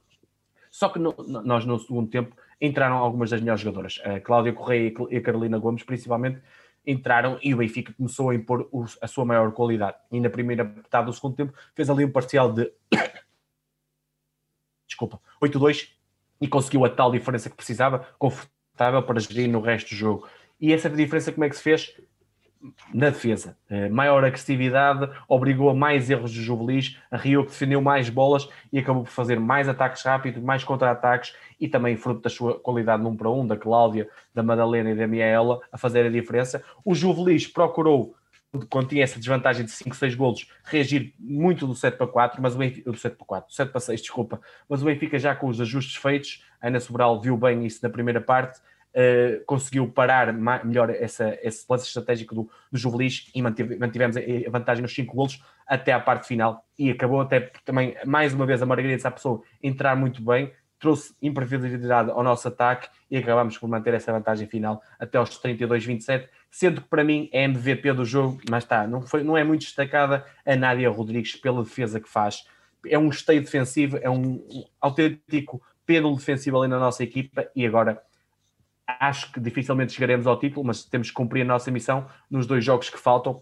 Só 0.71 0.89
que 0.89 0.97
no, 0.97 1.13
nós 1.45 1.63
no 1.63 1.77
segundo 1.77 2.09
tempo 2.09 2.35
entraram 2.59 2.97
algumas 2.97 3.29
das 3.29 3.41
melhores 3.41 3.61
jogadoras. 3.61 4.01
A 4.03 4.19
Cláudia 4.19 4.51
Correia 4.51 4.91
e 5.11 5.17
a 5.17 5.21
Carolina 5.21 5.59
Gomes, 5.59 5.83
principalmente, 5.83 6.41
entraram 6.85 7.37
e 7.43 7.53
o 7.53 7.57
Benfica 7.57 7.93
começou 7.93 8.31
a 8.31 8.35
impor 8.35 8.67
a 8.99 9.07
sua 9.07 9.25
maior 9.25 9.51
qualidade. 9.51 9.97
E 10.11 10.19
na 10.19 10.29
primeira 10.29 10.63
metade 10.63 11.05
do 11.05 11.13
segundo 11.13 11.35
tempo 11.35 11.53
fez 11.75 11.87
ali 11.87 12.03
um 12.03 12.11
parcial 12.11 12.51
de 12.51 12.71
desculpa, 14.99 15.21
8-2 15.41 15.89
e 16.41 16.47
conseguiu 16.47 16.83
a 16.85 16.89
tal 16.89 17.11
diferença 17.11 17.49
que 17.49 17.55
precisava, 17.55 18.07
confortável 18.17 19.01
para 19.03 19.19
gerir 19.19 19.49
no 19.49 19.61
resto 19.61 19.89
do 19.89 19.95
jogo. 19.95 20.27
E 20.59 20.73
essa 20.73 20.89
diferença 20.89 21.31
como 21.31 21.45
é 21.45 21.49
que 21.49 21.55
se 21.55 21.63
fez? 21.63 21.95
Na 22.93 23.09
defesa. 23.09 23.57
Uh, 23.71 23.93
maior 23.93 24.21
agressividade, 24.25 25.09
obrigou 25.29 25.69
a 25.69 25.73
mais 25.73 26.09
erros 26.09 26.29
de 26.29 26.41
Juvelis, 26.41 26.97
a 27.09 27.15
Rio 27.15 27.45
que 27.45 27.51
defendeu 27.51 27.81
mais 27.81 28.09
bolas 28.09 28.49
e 28.71 28.79
acabou 28.79 29.03
por 29.03 29.11
fazer 29.11 29.39
mais 29.39 29.69
ataques 29.69 30.03
rápidos, 30.03 30.43
mais 30.43 30.61
contra-ataques 30.65 31.33
e 31.57 31.69
também 31.69 31.95
fruto 31.95 32.21
da 32.21 32.29
sua 32.29 32.59
qualidade 32.59 33.01
num 33.01 33.15
para 33.15 33.29
um, 33.29 33.47
da 33.47 33.55
Cláudia, 33.55 34.09
da 34.33 34.43
Madalena 34.43 34.91
e 34.91 34.95
da 34.95 35.07
Miaela, 35.07 35.61
a 35.71 35.77
fazer 35.77 36.05
a 36.05 36.09
diferença. 36.09 36.61
O 36.83 36.93
Juvelis 36.93 37.47
procurou 37.47 38.13
quando 38.69 38.89
tinha 38.89 39.03
essa 39.03 39.19
desvantagem 39.19 39.65
de 39.65 39.71
5, 39.71 39.95
6 39.95 40.15
golos, 40.15 40.49
reagir 40.63 41.13
muito 41.19 41.67
do 41.67 41.75
7 41.75 41.97
para 41.97 42.07
4, 42.07 42.41
mas 42.41 42.55
o 42.55 42.57
Benfica, 42.57 42.91
do 42.91 42.97
7 42.97 43.15
para 43.15 43.25
4, 43.25 43.53
7 43.53 43.71
para 43.71 43.79
6, 43.79 44.01
desculpa, 44.01 44.41
mas 44.67 44.81
o 44.81 44.85
Benfica 44.85 45.19
já 45.19 45.35
com 45.35 45.47
os 45.47 45.61
ajustes 45.61 45.95
feitos, 45.95 46.43
Ana 46.61 46.79
Sobral 46.79 47.21
viu 47.21 47.37
bem 47.37 47.65
isso 47.65 47.79
na 47.83 47.89
primeira 47.89 48.19
parte, 48.19 48.59
uh, 48.59 49.43
conseguiu 49.45 49.87
parar 49.87 50.33
melhor 50.33 50.89
essa, 50.89 51.37
esse 51.43 51.65
lance 51.69 51.85
estratégico 51.85 52.33
do, 52.33 52.49
do 52.71 52.77
Juvelis 52.77 53.29
e 53.35 53.41
mantivemos 53.41 54.17
a 54.17 54.49
vantagem 54.49 54.81
nos 54.81 54.93
5 54.93 55.15
golos 55.15 55.43
até 55.67 55.93
à 55.93 55.99
parte 55.99 56.27
final 56.27 56.65
e 56.77 56.89
acabou 56.89 57.21
até 57.21 57.51
também, 57.63 57.95
mais 58.05 58.33
uma 58.33 58.45
vez, 58.45 58.61
a 58.61 58.65
Margarida 58.65 58.99
Sapessoa 58.99 59.43
entrar 59.61 59.95
muito 59.95 60.21
bem, 60.23 60.51
trouxe 60.79 61.13
imprevisibilidade 61.21 62.09
ao 62.09 62.23
nosso 62.23 62.47
ataque 62.47 62.89
e 63.11 63.17
acabamos 63.17 63.57
por 63.57 63.67
manter 63.67 63.93
essa 63.93 64.11
vantagem 64.11 64.47
final 64.47 64.81
até 64.97 65.17
aos 65.17 65.29
32-27, 65.41 66.27
sendo 66.51 66.81
que 66.81 66.87
para 66.87 67.03
mim 67.03 67.29
é 67.31 67.43
MVP 67.43 67.93
do 67.93 68.05
jogo, 68.05 68.39
mas 68.49 68.63
está, 68.63 68.87
não, 68.87 69.01
foi, 69.01 69.23
não 69.23 69.37
é 69.37 69.43
muito 69.43 69.61
destacada 69.61 70.25
a 70.45 70.55
Nádia 70.55 70.89
Rodrigues 70.89 71.35
pela 71.35 71.63
defesa 71.63 71.99
que 71.99 72.09
faz. 72.09 72.45
É 72.85 72.97
um 72.97 73.09
esteio 73.09 73.41
defensivo, 73.41 73.97
é 73.97 74.09
um, 74.09 74.43
autêntico 74.79 75.61
pêndulo 75.85 76.15
defensivo 76.15 76.59
ali 76.59 76.69
na 76.69 76.79
nossa 76.79 77.03
equipa 77.03 77.47
e 77.55 77.65
agora 77.65 78.01
acho 78.87 79.31
que 79.31 79.39
dificilmente 79.39 79.93
chegaremos 79.93 80.25
ao 80.25 80.39
título, 80.39 80.65
mas 80.65 80.83
temos 80.83 81.09
que 81.09 81.13
cumprir 81.13 81.41
a 81.41 81.45
nossa 81.45 81.69
missão 81.69 82.07
nos 82.29 82.47
dois 82.47 82.63
jogos 82.63 82.89
que 82.89 82.97
faltam. 82.97 83.41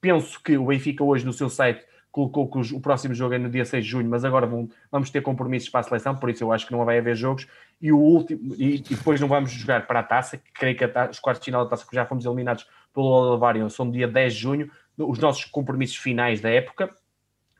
Penso 0.00 0.40
que 0.42 0.56
o 0.56 0.66
Benfica 0.66 1.04
hoje 1.04 1.24
no 1.24 1.32
seu 1.32 1.48
site 1.48 1.84
colocou 2.10 2.50
que 2.50 2.74
o 2.74 2.80
próximo 2.80 3.14
jogo 3.14 3.34
é 3.34 3.38
no 3.38 3.50
dia 3.50 3.64
6 3.64 3.84
de 3.84 3.90
junho, 3.90 4.08
mas 4.08 4.24
agora 4.24 4.48
vamos 4.90 5.10
ter 5.10 5.20
compromissos 5.20 5.68
para 5.68 5.80
a 5.80 5.82
seleção, 5.84 6.16
por 6.16 6.30
isso 6.30 6.42
eu 6.42 6.52
acho 6.52 6.66
que 6.66 6.72
não 6.72 6.84
vai 6.84 6.98
haver 6.98 7.14
jogos. 7.14 7.46
E, 7.80 7.92
o 7.92 7.98
último, 7.98 8.54
e, 8.56 8.78
depois 8.78 9.20
não 9.20 9.28
vamos 9.28 9.52
jogar 9.52 9.86
para 9.86 10.00
a 10.00 10.02
taça, 10.02 10.36
que 10.36 10.52
creio 10.52 10.76
que 10.76 10.86
taça, 10.88 11.12
os 11.12 11.20
quartos 11.20 11.40
de 11.40 11.46
final 11.46 11.64
da 11.64 11.70
taça 11.70 11.86
que 11.86 11.94
já 11.94 12.04
fomos 12.04 12.24
eliminados 12.24 12.66
pelo 12.92 13.06
Olivarion 13.06 13.68
são 13.68 13.90
dia 13.90 14.08
10 14.08 14.34
de 14.34 14.40
junho. 14.40 14.70
Os 14.96 15.18
nossos 15.18 15.44
compromissos 15.44 15.96
finais 15.96 16.40
da 16.40 16.50
época, 16.50 16.92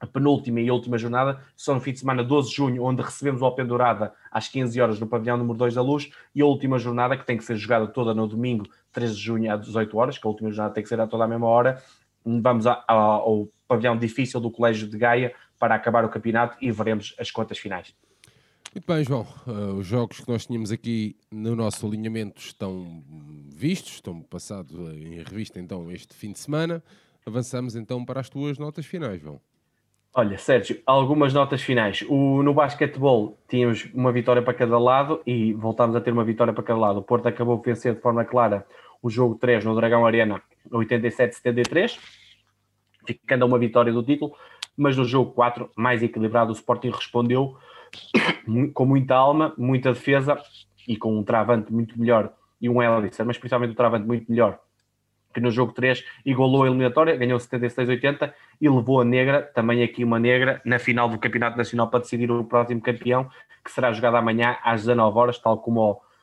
a 0.00 0.06
penúltima 0.06 0.60
e 0.60 0.70
última 0.70 0.98
jornada, 0.98 1.40
são 1.56 1.76
no 1.76 1.80
fim 1.80 1.92
de 1.92 2.00
semana 2.00 2.24
12 2.24 2.50
de 2.50 2.56
junho, 2.56 2.82
onde 2.84 3.00
recebemos 3.00 3.42
o 3.42 3.44
Open 3.44 3.66
Dourada 3.66 4.12
às 4.30 4.48
15 4.48 4.80
horas 4.80 5.00
no 5.00 5.06
pavilhão 5.06 5.36
número 5.36 5.56
2 5.56 5.74
da 5.74 5.82
Luz, 5.82 6.10
e 6.34 6.42
a 6.42 6.46
última 6.46 6.78
jornada, 6.78 7.16
que 7.16 7.24
tem 7.24 7.36
que 7.36 7.44
ser 7.44 7.56
jogada 7.56 7.86
toda 7.86 8.12
no 8.12 8.26
domingo, 8.26 8.66
13 8.92 9.14
de 9.14 9.20
junho, 9.20 9.52
às 9.52 9.60
18 9.60 9.96
horas, 9.96 10.18
que 10.18 10.26
a 10.26 10.30
última 10.30 10.50
jornada 10.50 10.74
tem 10.74 10.82
que 10.82 10.88
ser 10.88 11.00
a 11.00 11.06
toda 11.06 11.24
a 11.24 11.28
mesma 11.28 11.46
hora. 11.46 11.80
Vamos 12.24 12.66
ao 12.66 13.48
pavilhão 13.68 13.96
difícil 13.96 14.40
do 14.40 14.50
Colégio 14.50 14.88
de 14.88 14.98
Gaia 14.98 15.32
para 15.58 15.74
acabar 15.74 16.04
o 16.04 16.08
campeonato 16.08 16.56
e 16.60 16.70
veremos 16.72 17.14
as 17.18 17.30
contas 17.30 17.58
finais. 17.58 17.94
Muito 18.74 18.86
bem, 18.86 19.04
João. 19.04 19.26
Uh, 19.46 19.74
os 19.74 19.86
jogos 19.86 20.20
que 20.20 20.30
nós 20.30 20.46
tínhamos 20.46 20.70
aqui 20.70 21.16
no 21.30 21.56
nosso 21.56 21.86
alinhamento 21.86 22.40
estão 22.40 23.02
vistos, 23.48 23.94
estão 23.94 24.20
passados 24.20 24.74
em 24.94 25.22
revista 25.22 25.58
então 25.58 25.90
este 25.90 26.14
fim 26.14 26.32
de 26.32 26.38
semana. 26.38 26.82
Avançamos 27.26 27.74
então 27.74 28.04
para 28.04 28.20
as 28.20 28.28
tuas 28.28 28.58
notas 28.58 28.86
finais, 28.86 29.20
João. 29.20 29.40
Olha, 30.14 30.38
Sérgio, 30.38 30.80
algumas 30.86 31.32
notas 31.32 31.62
finais. 31.62 32.04
O, 32.08 32.42
no 32.42 32.54
basquetebol 32.54 33.38
tínhamos 33.48 33.88
uma 33.94 34.10
vitória 34.12 34.42
para 34.42 34.54
cada 34.54 34.78
lado 34.78 35.20
e 35.26 35.52
voltámos 35.52 35.94
a 35.96 36.00
ter 36.00 36.12
uma 36.12 36.24
vitória 36.24 36.52
para 36.52 36.62
cada 36.62 36.78
lado. 36.78 36.98
O 37.00 37.02
Porto 37.02 37.26
acabou 37.26 37.58
por 37.58 37.66
vencer 37.66 37.94
de 37.94 38.00
forma 38.00 38.24
clara 38.24 38.66
o 39.02 39.10
jogo 39.10 39.34
3 39.36 39.64
no 39.64 39.74
Dragão 39.74 40.06
Arena 40.06 40.42
87-73 40.70 41.98
ficando 43.08 43.44
a 43.44 43.46
uma 43.46 43.58
vitória 43.58 43.92
do 43.92 44.02
título, 44.02 44.34
mas 44.76 44.96
no 44.96 45.04
jogo 45.04 45.32
4, 45.32 45.70
mais 45.74 46.02
equilibrado, 46.02 46.50
o 46.50 46.54
Sporting 46.54 46.90
respondeu 46.90 47.56
com 48.74 48.86
muita 48.86 49.14
alma, 49.14 49.54
muita 49.56 49.92
defesa 49.92 50.38
e 50.86 50.96
com 50.96 51.18
um 51.18 51.22
travante 51.22 51.72
muito 51.72 51.98
melhor 51.98 52.32
e 52.60 52.68
um 52.68 52.82
Elvis, 52.82 53.18
mas 53.24 53.38
principalmente 53.38 53.72
um 53.72 53.76
travante 53.76 54.06
muito 54.06 54.30
melhor 54.30 54.58
que 55.32 55.40
no 55.40 55.50
jogo 55.50 55.72
3 55.72 56.04
igualou 56.24 56.64
a 56.64 56.66
eliminatória, 56.66 57.16
ganhou 57.16 57.38
76-80 57.38 58.32
e 58.60 58.68
levou 58.68 59.00
a 59.00 59.04
negra, 59.04 59.42
também 59.42 59.82
aqui 59.82 60.04
uma 60.04 60.18
negra, 60.18 60.60
na 60.64 60.78
final 60.78 61.08
do 61.08 61.18
Campeonato 61.18 61.56
Nacional 61.56 61.88
para 61.88 62.00
decidir 62.00 62.30
o 62.30 62.44
próximo 62.44 62.80
campeão, 62.80 63.28
que 63.64 63.70
será 63.70 63.92
jogado 63.92 64.16
amanhã 64.16 64.56
às 64.64 64.82
19 64.82 65.18
horas, 65.18 65.38
tal 65.38 65.58
como 65.58 65.80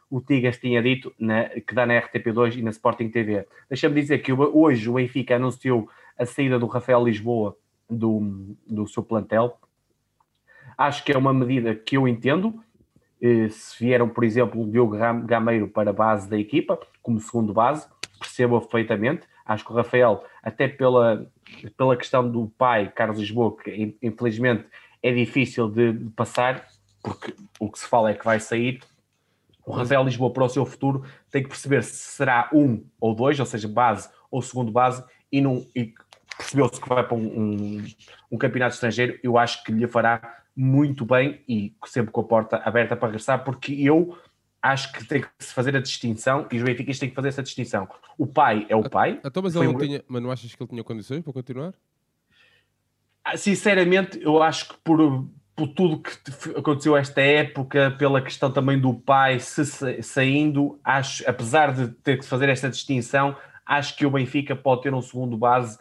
o, 0.10 0.18
o 0.18 0.22
Tigas 0.22 0.58
tinha 0.58 0.82
dito, 0.82 1.14
na, 1.20 1.46
que 1.46 1.74
dá 1.74 1.86
na 1.86 1.94
RTP2 2.02 2.58
e 2.58 2.62
na 2.62 2.72
Sporting 2.72 3.10
TV. 3.10 3.48
Deixa-me 3.70 4.02
dizer 4.02 4.20
que 4.20 4.34
hoje 4.34 4.90
o 4.90 4.94
Benfica 4.94 5.36
anunciou 5.36 5.88
a 6.18 6.26
saída 6.26 6.60
do 6.60 6.66
Rafael 6.66 7.04
Lisboa 7.04 7.56
do, 7.90 8.56
do 8.68 8.88
seu 8.88 9.04
plantel. 9.04 9.58
Acho 10.78 11.04
que 11.04 11.12
é 11.12 11.18
uma 11.18 11.34
medida 11.34 11.74
que 11.76 11.98
eu 11.98 12.08
entendo. 12.08 12.62
Eh, 13.22 13.50
se 13.50 13.84
vieram, 13.84 14.10
por 14.10 14.24
exemplo, 14.24 14.62
o 14.62 14.70
Diogo 14.70 14.98
Gameiro 15.26 15.68
para 15.68 15.94
base 15.94 16.30
da 16.30 16.38
equipa, 16.38 16.80
como 17.02 17.20
segundo 17.20 17.54
base, 17.54 17.88
percebo 18.20 18.60
perfeitamente. 18.60 19.28
Acho 19.46 19.64
que 19.64 19.72
o 19.72 19.76
Rafael, 19.76 20.24
até 20.42 20.68
pela, 20.68 21.30
pela 21.78 21.96
questão 21.96 22.30
do 22.30 22.48
pai, 22.58 22.92
Carlos 22.94 23.20
Lisboa, 23.20 23.56
que 23.56 23.98
infelizmente 24.02 24.66
é 25.02 25.12
difícil 25.12 25.70
de 25.70 25.94
passar, 26.16 26.66
porque 27.04 27.34
o 27.60 27.70
que 27.70 27.78
se 27.78 27.88
fala 27.88 28.10
é 28.10 28.14
que 28.14 28.26
vai 28.26 28.40
sair. 28.40 28.82
O 29.66 29.72
Rafael 29.72 30.04
Lisboa, 30.04 30.32
para 30.32 30.44
o 30.44 30.50
seu 30.50 30.66
futuro, 30.66 31.04
tem 31.32 31.44
que 31.44 31.50
perceber 31.50 31.84
se 31.84 31.96
será 31.96 32.50
um 32.52 32.84
ou 33.00 33.14
dois, 33.14 33.40
ou 33.40 33.46
seja, 33.46 33.68
base 33.68 34.10
ou 34.32 34.42
segundo 34.42 34.72
base, 34.72 35.04
e, 35.32 35.40
e 35.76 35.94
percebeu-se 36.38 36.82
que 36.82 36.90
vai 36.90 37.04
para 37.04 37.16
um, 37.16 37.26
um, 37.26 37.86
um, 38.32 38.38
campeonato 38.38 38.74
estrangeiro, 38.74 39.18
eu 39.24 39.38
acho 39.38 39.64
que 39.64 39.72
lhe 39.72 39.88
fará 39.88 40.44
muito 40.56 41.06
bem 41.06 41.42
e 41.48 41.76
sempre 41.86 42.12
com 42.12 42.22
a 42.22 42.24
porta 42.24 42.58
aberta 42.58 42.96
para 42.96 43.10
regressar, 43.10 43.44
porque 43.44 43.74
eu 43.74 44.18
acho 44.62 44.92
que 44.92 45.06
tem 45.06 45.22
que 45.22 45.28
se 45.40 45.54
fazer 45.54 45.76
a 45.76 45.82
distinção 45.82 46.48
e 46.52 46.58
os 46.58 46.64
Benfica 46.64 46.92
têm 46.98 47.10
que 47.10 47.16
fazer 47.16 47.28
essa 47.28 47.44
distinção. 47.44 47.88
O 48.18 48.26
pai 48.26 48.66
é 48.70 48.76
o 48.76 48.90
pai. 48.90 49.20
Então, 49.24 49.44
mas, 49.44 49.56
ele 49.56 49.66
não 49.66 49.76
um... 49.76 49.78
tinha, 49.78 50.04
mas 50.08 50.24
não 50.24 50.32
achas 50.32 50.56
que 50.56 50.64
ele 50.64 50.70
tinha 50.70 50.84
condições 50.84 51.22
para 51.22 51.34
continuar? 51.34 51.74
Ah, 53.24 53.38
sinceramente, 53.38 54.20
eu 54.22 54.42
acho 54.42 54.70
que 54.70 54.76
por, 54.84 55.28
por 55.56 55.68
tudo 55.68 56.02
que 56.02 56.12
aconteceu 56.58 56.96
esta 56.96 57.22
época, 57.22 57.92
pela 57.98 58.22
questão 58.22 58.52
também 58.52 58.80
do 58.80 58.94
pai 58.94 59.40
se, 59.40 60.02
saindo, 60.02 60.80
acho, 60.84 61.28
apesar 61.30 61.74
de 61.74 61.90
ter 61.90 62.18
que 62.18 62.26
fazer 62.26 62.50
esta 62.50 62.70
distinção, 62.70 63.36
acho 63.66 63.96
que 63.96 64.06
o 64.06 64.12
Benfica 64.12 64.56
pode 64.56 64.84
ter 64.84 64.94
um 64.94 65.02
segundo 65.02 65.38
base 65.38 65.78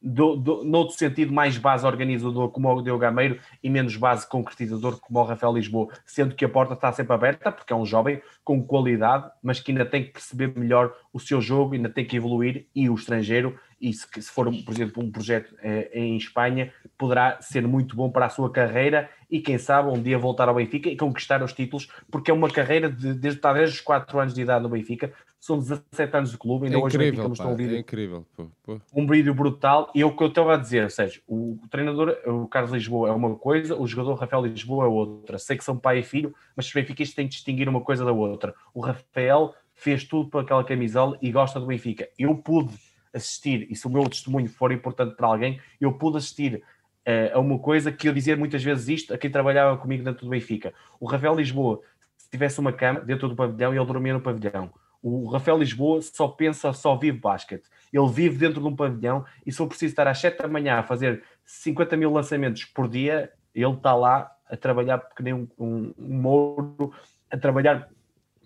do, 0.00 0.36
do, 0.36 0.64
noutro 0.64 0.96
sentido, 0.96 1.32
mais 1.32 1.58
base 1.58 1.86
organizador 1.86 2.50
como 2.50 2.72
o 2.72 2.82
Diogo 2.82 3.00
Gameiro 3.00 3.38
e 3.62 3.68
menos 3.68 3.96
base 3.96 4.28
concretizador 4.28 4.98
como 5.00 5.18
o 5.18 5.24
Rafael 5.24 5.52
Lisboa, 5.52 5.88
sendo 6.06 6.34
que 6.34 6.44
a 6.44 6.48
porta 6.48 6.74
está 6.74 6.92
sempre 6.92 7.12
aberta, 7.14 7.50
porque 7.50 7.72
é 7.72 7.76
um 7.76 7.84
jovem 7.84 8.22
com 8.44 8.62
qualidade, 8.62 9.30
mas 9.42 9.60
que 9.60 9.72
ainda 9.72 9.84
tem 9.84 10.04
que 10.04 10.12
perceber 10.12 10.56
melhor 10.56 10.94
o 11.12 11.18
seu 11.18 11.40
jogo, 11.40 11.74
ainda 11.74 11.88
tem 11.88 12.04
que 12.04 12.16
evoluir, 12.16 12.66
e 12.74 12.88
o 12.88 12.94
estrangeiro, 12.94 13.58
e 13.80 13.92
se, 13.92 14.06
se 14.20 14.30
for, 14.30 14.46
por 14.64 14.74
exemplo, 14.74 15.02
um 15.02 15.10
projeto 15.10 15.54
eh, 15.62 15.90
em 15.92 16.16
Espanha, 16.16 16.72
poderá 16.96 17.40
ser 17.40 17.66
muito 17.66 17.94
bom 17.94 18.10
para 18.10 18.26
a 18.26 18.30
sua 18.30 18.50
carreira 18.50 19.08
e 19.30 19.40
quem 19.40 19.58
sabe 19.58 19.88
um 19.88 20.02
dia 20.02 20.18
voltar 20.18 20.48
ao 20.48 20.54
Benfica 20.54 20.88
e 20.88 20.96
conquistar 20.96 21.42
os 21.42 21.52
títulos, 21.52 21.88
porque 22.10 22.30
é 22.30 22.34
uma 22.34 22.50
carreira 22.50 22.90
de, 22.90 23.14
desde 23.14 23.40
talvez 23.40 23.70
os 23.70 23.80
4 23.80 24.18
anos 24.18 24.34
de 24.34 24.42
idade 24.42 24.62
no 24.62 24.68
Benfica, 24.68 25.12
são 25.40 25.58
17 25.58 26.16
anos 26.16 26.30
de 26.32 26.38
clube, 26.38 26.66
ainda 26.66 26.76
é 26.76 26.80
hoje 26.80 26.96
incrível, 26.96 27.24
o 27.24 27.28
Benfica 27.28 27.28
mostrou 27.28 27.52
um 27.52 27.74
É 27.74 27.78
incrível, 27.78 28.26
pô, 28.36 28.46
pô. 28.62 28.80
um 28.92 29.06
brilho 29.06 29.32
brutal, 29.34 29.90
e 29.94 30.02
é 30.02 30.06
o 30.06 30.14
que 30.14 30.22
eu 30.22 30.28
estava 30.28 30.54
a 30.54 30.56
dizer, 30.56 30.84
ou 30.84 30.90
seja, 30.90 31.20
o 31.26 31.58
treinador, 31.70 32.16
o 32.26 32.46
Carlos 32.48 32.72
Lisboa 32.72 33.08
é 33.08 33.12
uma 33.12 33.36
coisa, 33.36 33.76
o 33.76 33.86
jogador 33.86 34.14
Rafael 34.14 34.44
Lisboa 34.44 34.84
é 34.84 34.88
outra, 34.88 35.38
sei 35.38 35.56
que 35.56 35.64
são 35.64 35.78
pai 35.78 36.00
e 36.00 36.02
filho, 36.02 36.34
mas 36.56 36.66
os 36.66 36.72
benfiquistas 36.72 37.14
têm 37.14 37.26
de 37.26 37.34
distinguir 37.34 37.68
uma 37.68 37.80
coisa 37.80 38.04
da 38.04 38.12
outra, 38.12 38.54
o 38.74 38.80
Rafael 38.80 39.54
fez 39.74 40.04
tudo 40.04 40.28
para 40.28 40.40
aquela 40.40 40.64
camisola 40.64 41.16
e 41.22 41.30
gosta 41.30 41.60
do 41.60 41.66
Benfica, 41.66 42.08
eu 42.18 42.34
pude 42.34 42.74
assistir, 43.14 43.66
e 43.70 43.76
se 43.76 43.86
o 43.86 43.90
meu 43.90 44.08
testemunho 44.08 44.48
for 44.48 44.72
importante 44.72 45.14
para 45.14 45.28
alguém, 45.28 45.60
eu 45.80 45.92
pude 45.92 46.18
assistir 46.18 46.56
uh, 46.56 47.36
a 47.36 47.38
uma 47.38 47.58
coisa 47.58 47.92
que 47.92 48.08
eu 48.08 48.12
dizia 48.12 48.36
muitas 48.36 48.62
vezes 48.62 48.88
isto 48.88 49.14
a 49.14 49.18
quem 49.18 49.30
trabalhava 49.30 49.76
comigo 49.78 50.04
dentro 50.04 50.24
do 50.24 50.30
Benfica. 50.30 50.74
O 51.00 51.06
Rafael 51.06 51.34
Lisboa, 51.34 51.80
se 52.16 52.28
tivesse 52.28 52.60
uma 52.60 52.72
cama 52.72 53.00
dentro 53.00 53.28
do 53.28 53.36
pavilhão, 53.36 53.74
ele 53.74 53.84
dormia 53.86 54.12
no 54.12 54.20
pavilhão. 54.20 54.70
O 55.02 55.28
Rafael 55.30 55.58
Lisboa 55.58 56.00
só 56.02 56.28
pensa, 56.28 56.72
só 56.72 56.96
vive 56.96 57.18
basquete. 57.18 57.68
Ele 57.92 58.08
vive 58.08 58.38
dentro 58.38 58.60
de 58.60 58.66
um 58.66 58.74
pavilhão 58.74 59.24
e 59.46 59.52
se 59.52 59.60
eu 59.60 59.66
preciso 59.66 59.92
estar 59.92 60.06
às 60.06 60.18
7 60.18 60.38
da 60.38 60.48
manhã 60.48 60.78
a 60.78 60.82
fazer 60.82 61.22
50 61.44 61.96
mil 61.96 62.12
lançamentos 62.12 62.64
por 62.64 62.88
dia, 62.88 63.32
ele 63.54 63.72
está 63.72 63.94
lá 63.94 64.30
a 64.48 64.56
trabalhar 64.56 64.98
porque 64.98 65.22
nem 65.22 65.34
um, 65.34 65.48
um, 65.58 65.94
um 65.98 66.20
mouro, 66.20 66.92
a 67.30 67.36
trabalhar 67.36 67.88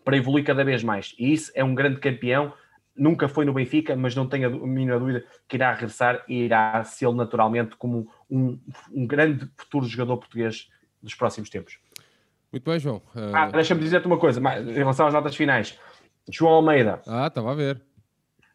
para 0.04 0.16
evoluir 0.16 0.44
cada 0.44 0.64
vez 0.64 0.82
mais. 0.82 1.14
E 1.18 1.32
isso 1.32 1.50
é 1.54 1.64
um 1.64 1.74
grande 1.74 2.00
campeão 2.00 2.52
nunca 2.96 3.28
foi 3.28 3.44
no 3.44 3.52
Benfica, 3.52 3.96
mas 3.96 4.14
não 4.14 4.26
tenho 4.26 4.48
a 4.48 4.66
mínima 4.66 4.98
dúvida 4.98 5.24
que 5.48 5.56
irá 5.56 5.72
regressar 5.72 6.22
e 6.28 6.42
irá 6.44 6.84
ser 6.84 7.12
naturalmente 7.12 7.76
como 7.76 8.08
um, 8.30 8.58
um 8.92 9.06
grande 9.06 9.48
futuro 9.56 9.86
jogador 9.86 10.18
português 10.18 10.68
dos 11.02 11.14
próximos 11.14 11.50
tempos. 11.50 11.78
Muito 12.52 12.70
bem, 12.70 12.78
João. 12.78 12.96
Uh... 13.14 13.34
Ah, 13.34 13.50
deixa-me 13.50 13.80
dizer-te 13.80 14.06
uma 14.06 14.18
coisa, 14.18 14.40
em 14.60 14.72
relação 14.72 15.06
às 15.06 15.14
notas 15.14 15.34
finais. 15.34 15.78
João 16.30 16.54
Almeida. 16.54 17.00
Ah, 17.06 17.26
estava 17.26 17.52
a 17.52 17.54
ver. 17.54 17.82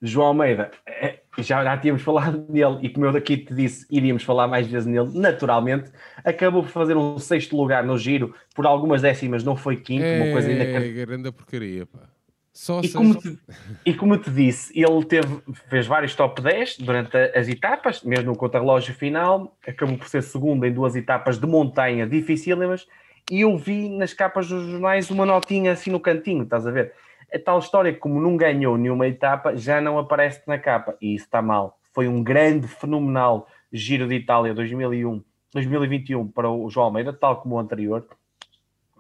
João 0.02 0.28
Almeida, 0.28 0.72
é, 0.86 1.22
já, 1.40 1.64
já 1.64 1.78
tínhamos 1.78 2.02
falado 2.02 2.46
nele 2.50 2.78
e 2.82 2.90
como 2.90 3.06
eu 3.06 3.12
daqui 3.12 3.38
te 3.38 3.54
disse, 3.54 3.86
iríamos 3.90 4.24
falar 4.24 4.48
mais 4.48 4.68
vezes 4.68 4.88
nele, 4.88 5.10
naturalmente, 5.18 5.92
acabou 6.24 6.64
por 6.64 6.72
fazer 6.72 6.96
um 6.96 7.18
sexto 7.18 7.58
lugar 7.58 7.84
no 7.84 7.98
giro, 7.98 8.34
por 8.54 8.66
algumas 8.66 9.02
décimas 9.02 9.44
não 9.44 9.56
foi 9.56 9.78
quinto, 9.78 10.04
é, 10.04 10.22
uma 10.22 10.32
coisa 10.34 10.50
ainda... 10.50 10.64
É, 10.64 11.06
grande 11.06 11.32
porcaria, 11.32 11.86
pá. 11.86 12.10
Só 12.54 12.82
e, 12.82 12.90
como 12.90 13.14
te, 13.14 13.38
e 13.86 13.94
como 13.94 14.18
te 14.18 14.32
disse, 14.32 14.74
ele 14.76 15.06
teve, 15.06 15.42
fez 15.70 15.86
vários 15.86 16.16
top 16.16 16.42
10 16.42 16.80
durante 16.80 17.16
as 17.16 17.48
etapas, 17.48 18.02
mesmo 18.02 18.32
no 18.32 18.36
contra-relógio 18.36 18.96
final, 18.96 19.56
acabou 19.66 19.96
por 19.96 20.08
ser 20.08 20.24
segundo 20.24 20.66
em 20.66 20.74
duas 20.74 20.96
etapas 20.96 21.38
de 21.38 21.46
montanha 21.46 22.08
dificílimas, 22.08 22.88
e 23.30 23.42
eu 23.42 23.56
vi 23.58 23.90
nas 23.90 24.12
capas 24.12 24.48
dos 24.48 24.66
jornais 24.72 25.12
uma 25.12 25.24
notinha 25.24 25.74
assim 25.74 25.92
no 25.92 26.00
cantinho, 26.00 26.44
estás 26.44 26.66
a 26.66 26.72
ver? 26.72 26.94
A 27.34 27.40
tal 27.40 27.60
história 27.60 27.94
como 27.94 28.22
não 28.22 28.38
ganhou 28.38 28.78
nenhuma 28.78 29.08
etapa, 29.08 29.56
já 29.56 29.82
não 29.82 30.00
aparece 30.00 30.42
na 30.48 30.58
capa, 30.58 30.96
e 31.02 31.16
isso 31.16 31.26
está 31.26 31.42
mal. 31.42 31.80
Foi 31.94 32.08
um 32.08 32.24
grande, 32.24 32.68
fenomenal 32.68 33.48
Giro 33.72 34.08
de 34.08 34.16
Itália 34.16 34.54
2001, 34.54 35.22
2021 35.54 36.28
para 36.28 36.50
o 36.50 36.70
João 36.70 36.88
Almeida, 36.88 37.12
tal 37.12 37.42
como 37.42 37.56
o 37.56 37.60
anterior, 37.60 38.08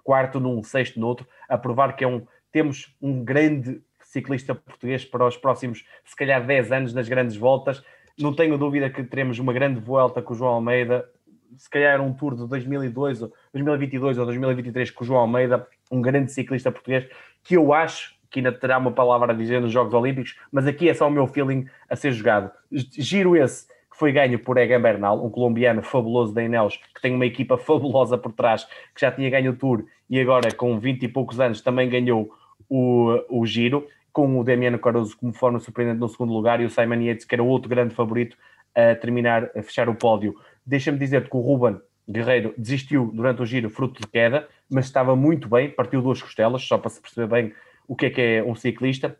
quarto 0.03 0.39
num, 0.39 0.61
sexto 0.61 0.99
no 0.99 1.07
outro, 1.07 1.27
a 1.47 1.57
provar 1.57 1.95
que 1.95 2.03
é 2.03 2.07
um 2.07 2.25
temos 2.51 2.95
um 3.01 3.23
grande 3.23 3.81
ciclista 4.01 4.55
português 4.55 5.05
para 5.05 5.27
os 5.27 5.37
próximos, 5.37 5.85
se 6.03 6.15
calhar, 6.15 6.45
10 6.45 6.71
anos 6.71 6.93
nas 6.93 7.07
grandes 7.07 7.35
voltas. 7.35 7.83
Não 8.17 8.33
tenho 8.33 8.57
dúvida 8.57 8.89
que 8.89 9.03
teremos 9.03 9.37
uma 9.37 9.53
grande 9.53 9.79
volta 9.79 10.21
com 10.21 10.33
o 10.33 10.35
João 10.35 10.53
Almeida, 10.53 11.07
se 11.55 11.69
calhar 11.69 12.01
um 12.01 12.13
tour 12.13 12.35
de 12.35 12.47
2002, 12.47 13.19
2022 13.53 14.17
ou 14.17 14.25
2023 14.25 14.91
com 14.91 15.03
o 15.03 15.07
João 15.07 15.19
Almeida, 15.19 15.67
um 15.91 16.01
grande 16.01 16.31
ciclista 16.31 16.71
português, 16.71 17.07
que 17.43 17.55
eu 17.55 17.73
acho 17.73 18.16
que 18.29 18.39
ainda 18.39 18.51
terá 18.51 18.77
uma 18.77 18.91
palavra 18.91 19.31
a 19.31 19.35
dizer 19.35 19.61
nos 19.61 19.71
Jogos 19.71 19.93
Olímpicos, 19.93 20.37
mas 20.51 20.67
aqui 20.67 20.89
é 20.89 20.93
só 20.93 21.07
o 21.07 21.11
meu 21.11 21.27
feeling 21.27 21.65
a 21.89 21.95
ser 21.95 22.11
jogado. 22.11 22.51
Giro 22.71 23.35
esse 23.35 23.67
que 23.67 23.97
foi 23.97 24.11
ganho 24.11 24.37
por 24.39 24.57
Egan 24.57 24.81
Bernal, 24.81 25.25
um 25.25 25.29
colombiano 25.29 25.81
fabuloso 25.81 26.33
da 26.33 26.43
Ineos, 26.43 26.77
que 26.93 27.01
tem 27.01 27.13
uma 27.13 27.25
equipa 27.25 27.57
fabulosa 27.59 28.17
por 28.17 28.31
trás, 28.31 28.65
que 28.65 29.01
já 29.01 29.11
tinha 29.11 29.29
ganho 29.29 29.51
o 29.51 29.55
Tour 29.55 29.85
e 30.09 30.19
agora 30.19 30.53
com 30.53 30.79
20 30.79 31.03
e 31.03 31.07
poucos 31.07 31.39
anos 31.39 31.61
também 31.61 31.89
ganhou 31.89 32.31
o, 32.69 33.19
o 33.29 33.45
Giro, 33.45 33.87
com 34.11 34.39
o 34.39 34.43
Damiano 34.43 34.79
Caruso 34.79 35.15
como 35.17 35.31
forma 35.31 35.59
surpreendente 35.59 35.99
no 35.99 36.09
segundo 36.09 36.33
lugar 36.33 36.59
e 36.59 36.65
o 36.65 36.69
Simon 36.69 37.01
Yates, 37.01 37.25
que 37.25 37.35
era 37.35 37.43
o 37.43 37.47
outro 37.47 37.69
grande 37.69 37.93
favorito, 37.93 38.35
a 38.73 38.95
terminar, 38.95 39.49
a 39.55 39.61
fechar 39.61 39.89
o 39.89 39.95
pódio. 39.95 40.35
Deixa-me 40.65 40.97
dizer-te 40.97 41.29
que 41.29 41.37
o 41.37 41.39
Ruben 41.39 41.79
Guerreiro 42.09 42.53
desistiu 42.57 43.11
durante 43.13 43.41
o 43.41 43.45
giro 43.45 43.69
fruto 43.69 44.01
de 44.01 44.07
queda, 44.07 44.47
mas 44.69 44.85
estava 44.85 45.15
muito 45.15 45.47
bem, 45.49 45.69
partiu 45.69 46.01
duas 46.01 46.21
costelas, 46.21 46.63
só 46.63 46.77
para 46.77 46.89
se 46.89 47.01
perceber 47.01 47.27
bem 47.27 47.53
o 47.87 47.95
que 47.95 48.07
é 48.07 48.09
que 48.09 48.21
é 48.21 48.43
um 48.43 48.55
ciclista. 48.55 49.17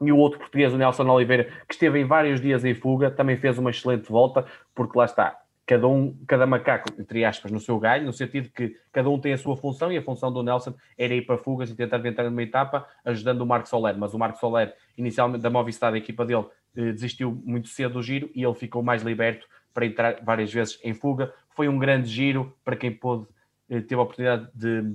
E 0.00 0.10
o 0.10 0.16
outro 0.16 0.38
português, 0.38 0.72
o 0.72 0.78
Nelson 0.78 1.06
Oliveira, 1.08 1.44
que 1.68 1.74
esteve 1.74 2.00
em 2.00 2.04
vários 2.04 2.40
dias 2.40 2.64
em 2.64 2.74
fuga, 2.74 3.10
também 3.10 3.36
fez 3.36 3.58
uma 3.58 3.70
excelente 3.70 4.10
volta, 4.10 4.46
porque 4.74 4.98
lá 4.98 5.04
está, 5.04 5.38
cada 5.70 5.86
um, 5.86 6.16
cada 6.26 6.48
macaco, 6.48 6.88
entre 6.98 7.24
aspas, 7.24 7.52
no 7.52 7.60
seu 7.60 7.78
galho, 7.78 8.04
no 8.04 8.12
sentido 8.12 8.48
que 8.48 8.76
cada 8.90 9.08
um 9.08 9.20
tem 9.20 9.34
a 9.34 9.38
sua 9.38 9.56
função 9.56 9.92
e 9.92 9.96
a 9.96 10.02
função 10.02 10.32
do 10.32 10.42
Nelson 10.42 10.74
era 10.98 11.14
ir 11.14 11.22
para 11.22 11.38
fugas 11.38 11.70
e 11.70 11.76
tentar 11.76 12.04
entrar 12.04 12.24
numa 12.24 12.42
etapa, 12.42 12.88
ajudando 13.04 13.42
o 13.42 13.46
Marco 13.46 13.68
Soler. 13.68 13.96
Mas 13.96 14.12
o 14.12 14.18
Marco 14.18 14.36
Soler, 14.40 14.74
inicialmente 14.98 15.42
da 15.42 15.48
Movistar, 15.48 15.94
a 15.94 15.96
equipa 15.96 16.26
dele, 16.26 16.44
eh, 16.76 16.90
desistiu 16.90 17.40
muito 17.44 17.68
cedo 17.68 17.94
do 17.94 18.02
giro 18.02 18.28
e 18.34 18.42
ele 18.42 18.54
ficou 18.54 18.82
mais 18.82 19.04
liberto 19.04 19.46
para 19.72 19.86
entrar 19.86 20.24
várias 20.24 20.52
vezes 20.52 20.76
em 20.82 20.92
fuga. 20.92 21.32
Foi 21.50 21.68
um 21.68 21.78
grande 21.78 22.08
giro 22.08 22.52
para 22.64 22.74
quem 22.74 22.90
pôde, 22.90 23.28
eh, 23.68 23.80
teve 23.80 23.94
a 23.94 24.02
oportunidade 24.02 24.48
de, 24.52 24.92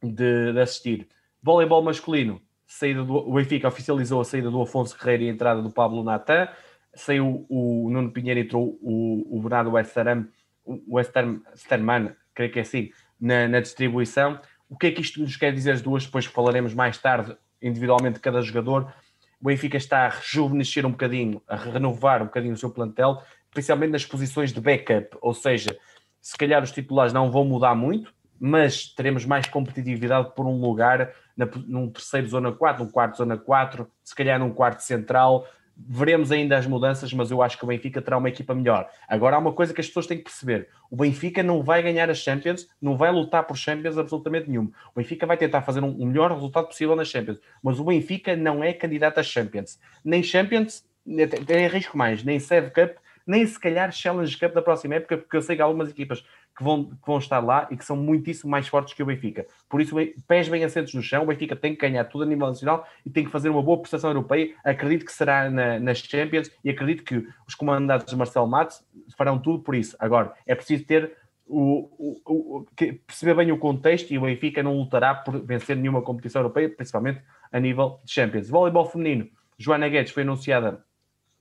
de, 0.00 0.52
de 0.52 0.60
assistir. 0.60 1.08
Voleibol 1.42 1.82
masculino, 1.82 2.40
saída 2.66 3.04
do, 3.04 3.16
o 3.16 3.34
Benfica 3.34 3.68
oficializou 3.68 4.20
a 4.20 4.24
saída 4.24 4.50
do 4.50 4.60
Afonso 4.60 4.96
Guerreiro 4.96 5.24
e 5.24 5.28
a 5.28 5.32
entrada 5.32 5.62
do 5.62 5.70
Pablo 5.70 6.02
Natan 6.02 6.48
saiu 6.94 7.46
o 7.48 7.88
Nuno 7.90 8.10
Pinheiro, 8.10 8.40
entrou 8.40 8.78
o, 8.82 9.38
o 9.38 9.40
Bernardo 9.40 9.70
Westerman, 9.70 10.28
Westerman, 10.88 12.12
creio 12.34 12.52
que 12.52 12.58
é 12.58 12.62
assim, 12.62 12.90
na, 13.20 13.48
na, 13.48 13.60
distribuição. 13.60 14.40
O 14.68 14.76
que 14.76 14.88
é 14.88 14.90
que 14.90 15.00
isto 15.00 15.20
nos 15.20 15.36
quer 15.36 15.52
dizer 15.52 15.72
as 15.72 15.82
duas? 15.82 16.04
Depois 16.04 16.26
falaremos 16.26 16.74
mais 16.74 16.98
tarde 16.98 17.36
individualmente 17.62 18.14
de 18.14 18.20
cada 18.20 18.40
jogador. 18.42 18.92
O 19.40 19.46
Benfica 19.46 19.76
está 19.76 20.06
a 20.06 20.08
rejuvenescer 20.08 20.84
um 20.84 20.90
bocadinho, 20.90 21.40
a 21.46 21.56
renovar 21.56 22.22
um 22.22 22.26
bocadinho 22.26 22.54
o 22.54 22.56
seu 22.56 22.70
plantel, 22.70 23.22
principalmente 23.50 23.92
nas 23.92 24.04
posições 24.04 24.52
de 24.52 24.60
backup, 24.60 25.16
ou 25.22 25.32
seja, 25.32 25.78
se 26.20 26.36
calhar 26.36 26.62
os 26.62 26.72
titulares 26.72 27.12
não 27.12 27.30
vão 27.30 27.44
mudar 27.44 27.74
muito, 27.74 28.12
mas 28.38 28.86
teremos 28.86 29.24
mais 29.24 29.46
competitividade 29.46 30.34
por 30.34 30.46
um 30.46 30.60
lugar 30.60 31.12
na, 31.38 31.48
num 31.68 31.88
terceiro 31.88 32.26
zona 32.26 32.50
4, 32.50 32.84
num 32.84 32.90
quarto 32.90 33.16
zona 33.16 33.38
4, 33.38 33.88
se 34.02 34.14
calhar 34.14 34.40
num 34.40 34.50
quarto 34.50 34.80
central, 34.80 35.46
veremos 35.76 36.32
ainda 36.32 36.58
as 36.58 36.66
mudanças, 36.66 37.12
mas 37.12 37.30
eu 37.30 37.40
acho 37.40 37.56
que 37.56 37.64
o 37.64 37.68
Benfica 37.68 38.02
terá 38.02 38.18
uma 38.18 38.28
equipa 38.28 38.52
melhor. 38.52 38.90
Agora 39.06 39.36
há 39.36 39.38
uma 39.38 39.52
coisa 39.52 39.72
que 39.72 39.80
as 39.80 39.86
pessoas 39.86 40.08
têm 40.08 40.18
que 40.18 40.24
perceber: 40.24 40.68
o 40.90 40.96
Benfica 40.96 41.42
não 41.42 41.62
vai 41.62 41.80
ganhar 41.80 42.10
as 42.10 42.18
Champions, 42.18 42.66
não 42.82 42.96
vai 42.96 43.12
lutar 43.12 43.44
por 43.44 43.56
Champions 43.56 43.96
absolutamente 43.96 44.50
nenhum. 44.50 44.72
O 44.92 44.96
Benfica 44.98 45.24
vai 45.24 45.36
tentar 45.36 45.62
fazer 45.62 45.84
um, 45.84 45.90
o 45.90 46.06
melhor 46.06 46.32
resultado 46.32 46.66
possível 46.66 46.96
nas 46.96 47.08
Champions, 47.08 47.38
mas 47.62 47.78
o 47.78 47.84
Benfica 47.84 48.34
não 48.34 48.64
é 48.64 48.72
candidato 48.72 49.20
a 49.20 49.22
Champions. 49.22 49.78
Nem 50.04 50.22
Champions, 50.22 50.84
tem 51.46 51.68
risco 51.68 51.96
mais, 51.96 52.24
nem 52.24 52.40
Save 52.40 52.70
Cup, 52.70 52.96
nem 53.24 53.46
se 53.46 53.60
calhar 53.60 53.92
Challenge 53.92 54.36
Cup 54.36 54.54
da 54.54 54.62
próxima 54.62 54.96
época, 54.96 55.18
porque 55.18 55.36
eu 55.36 55.42
sei 55.42 55.54
que 55.54 55.62
algumas 55.62 55.90
equipas 55.90 56.24
que 56.58 56.64
vão, 56.64 56.86
que 56.86 57.06
vão 57.06 57.18
estar 57.18 57.38
lá 57.38 57.68
e 57.70 57.76
que 57.76 57.84
são 57.84 57.96
muitíssimo 57.96 58.50
mais 58.50 58.66
fortes 58.66 58.92
que 58.92 59.00
o 59.00 59.06
Benfica. 59.06 59.46
Por 59.68 59.80
isso, 59.80 59.94
pés 60.26 60.48
bem 60.48 60.64
assentos 60.64 60.92
no 60.92 61.00
chão, 61.00 61.22
o 61.22 61.26
Benfica 61.26 61.54
tem 61.54 61.72
que 61.72 61.80
ganhar 61.80 62.04
tudo 62.04 62.24
a 62.24 62.26
nível 62.26 62.48
nacional 62.48 62.84
e 63.06 63.10
tem 63.10 63.24
que 63.24 63.30
fazer 63.30 63.48
uma 63.48 63.62
boa 63.62 63.78
prestação 63.78 64.10
europeia. 64.10 64.52
Acredito 64.64 65.04
que 65.04 65.12
será 65.12 65.48
na, 65.48 65.78
nas 65.78 65.98
Champions 65.98 66.50
e 66.64 66.70
acredito 66.70 67.04
que 67.04 67.24
os 67.46 67.54
comandados 67.54 68.06
de 68.06 68.16
Marcelo 68.16 68.48
Matos 68.48 68.84
farão 69.16 69.38
tudo 69.38 69.60
por 69.60 69.76
isso. 69.76 69.96
Agora, 70.00 70.34
é 70.44 70.54
preciso 70.56 70.84
ter 70.84 71.16
o, 71.46 71.88
o, 71.96 72.20
o, 72.26 72.66
perceber 73.06 73.34
bem 73.34 73.52
o 73.52 73.58
contexto 73.58 74.10
e 74.10 74.18
o 74.18 74.22
Benfica 74.22 74.60
não 74.60 74.76
lutará 74.76 75.14
por 75.14 75.40
vencer 75.40 75.76
nenhuma 75.76 76.02
competição 76.02 76.42
europeia, 76.42 76.68
principalmente 76.68 77.22
a 77.52 77.60
nível 77.60 78.00
de 78.04 78.12
Champions. 78.12 78.50
Voleibol 78.50 78.84
feminino, 78.84 79.28
Joana 79.56 79.88
Guedes 79.88 80.12
foi 80.12 80.24
anunciada 80.24 80.84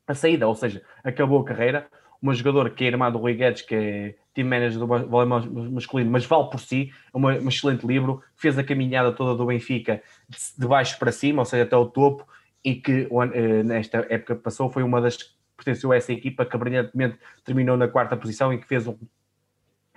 a 0.08 0.14
saída, 0.14 0.48
ou 0.48 0.54
seja, 0.54 0.82
acabou 1.04 1.42
a 1.42 1.46
carreira. 1.46 1.88
Uma 2.22 2.34
jogadora 2.34 2.70
que 2.70 2.84
é 2.84 2.88
irmã 2.88 3.12
do 3.12 3.18
Rui 3.18 3.34
Guedes, 3.34 3.62
que 3.62 3.76
é 3.76 4.16
team 4.34 4.48
manager 4.48 4.80
do 4.80 4.88
voleibol 4.88 5.28
masculino, 5.72 6.12
mas 6.12 6.26
vale 6.26 6.50
por 6.50 6.60
si, 6.60 6.92
é 7.14 7.18
um 7.18 7.50
excelente 7.50 7.86
livro, 7.86 8.22
fez 8.36 8.58
a 8.58 8.64
caminhada 8.64 9.12
toda 9.12 9.36
do 9.36 9.46
Benfica 9.46 10.02
de 10.58 10.68
baixo 10.68 10.98
para 11.00 11.12
cima, 11.12 11.42
ou 11.42 11.46
seja, 11.46 11.64
até 11.64 11.76
o 11.76 11.86
topo, 11.86 12.28
e 12.64 12.76
que 12.76 13.08
eh, 13.34 13.64
nesta 13.64 14.06
época 14.10 14.36
passou, 14.36 14.70
foi 14.70 14.84
uma 14.84 15.02
das 15.02 15.18
que 15.18 15.30
pertenceu 15.56 15.92
a 15.92 15.96
essa 15.96 16.14
equipa 16.14 16.46
que 16.46 16.58
brilhantemente 16.58 17.18
terminou 17.44 17.76
na 17.76 17.88
quarta 17.88 18.16
posição 18.16 18.54
e 18.54 18.60
que 18.60 18.68
fez 18.68 18.86
um 18.86 18.96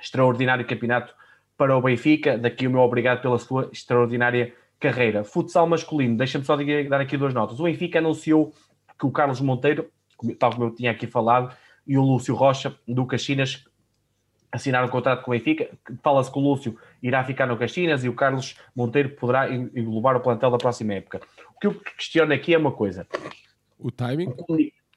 extraordinário 0.00 0.66
campeonato 0.66 1.14
para 1.56 1.76
o 1.76 1.82
Benfica. 1.82 2.38
Daqui 2.38 2.66
o 2.66 2.70
meu 2.70 2.80
obrigado 2.80 3.20
pela 3.20 3.38
sua 3.38 3.68
extraordinária 3.70 4.54
carreira. 4.78 5.22
Futsal 5.22 5.66
masculino, 5.66 6.16
deixa-me 6.16 6.44
só 6.44 6.56
dar 6.88 7.00
aqui 7.00 7.16
duas 7.16 7.34
notas. 7.34 7.60
O 7.60 7.64
Benfica 7.64 7.98
anunciou 7.98 8.54
que 8.98 9.06
o 9.06 9.10
Carlos 9.10 9.40
Monteiro, 9.40 9.90
tal 10.38 10.52
como 10.52 10.64
eu 10.64 10.74
tinha 10.74 10.90
aqui 10.90 11.06
falado, 11.06 11.54
e 11.90 11.98
o 11.98 12.02
Lúcio 12.02 12.36
Rocha, 12.36 12.72
do 12.86 13.04
Caxinas, 13.04 13.64
assinaram 14.52 14.86
um 14.86 14.90
contrato 14.90 15.24
com 15.24 15.32
o 15.32 15.34
Benfica. 15.34 15.68
Fala-se 16.04 16.30
que 16.30 16.38
o 16.38 16.40
Lúcio 16.40 16.78
irá 17.02 17.24
ficar 17.24 17.48
no 17.48 17.56
Caxinas 17.56 18.04
e 18.04 18.08
o 18.08 18.14
Carlos 18.14 18.54
Monteiro 18.76 19.10
poderá 19.16 19.52
englobar 19.52 20.16
o 20.16 20.20
plantel 20.20 20.52
da 20.52 20.56
próxima 20.56 20.94
época. 20.94 21.20
O 21.56 21.58
que 21.58 21.66
eu 21.66 21.74
questiono 21.74 22.32
aqui 22.32 22.54
é 22.54 22.58
uma 22.58 22.70
coisa. 22.70 23.08
O 23.76 23.90
timing? 23.90 24.32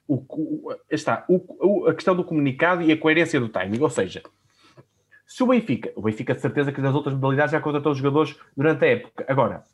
O, 0.06 0.24
o, 0.28 0.76
está, 0.88 1.24
o, 1.28 1.88
a 1.88 1.94
questão 1.94 2.14
do 2.14 2.22
comunicado 2.22 2.82
e 2.82 2.92
a 2.92 2.96
coerência 2.96 3.40
do 3.40 3.48
timing. 3.48 3.80
Ou 3.80 3.90
seja, 3.90 4.22
se 5.26 5.42
o 5.42 5.48
Benfica, 5.48 5.90
o 5.96 6.02
Benfica 6.02 6.32
de 6.32 6.40
certeza 6.40 6.70
que 6.70 6.80
nas 6.80 6.94
outras 6.94 7.16
modalidades 7.16 7.50
já 7.50 7.60
contratou 7.60 7.90
os 7.90 7.98
jogadores 7.98 8.36
durante 8.56 8.84
a 8.84 8.88
época. 8.88 9.24
Agora, 9.26 9.64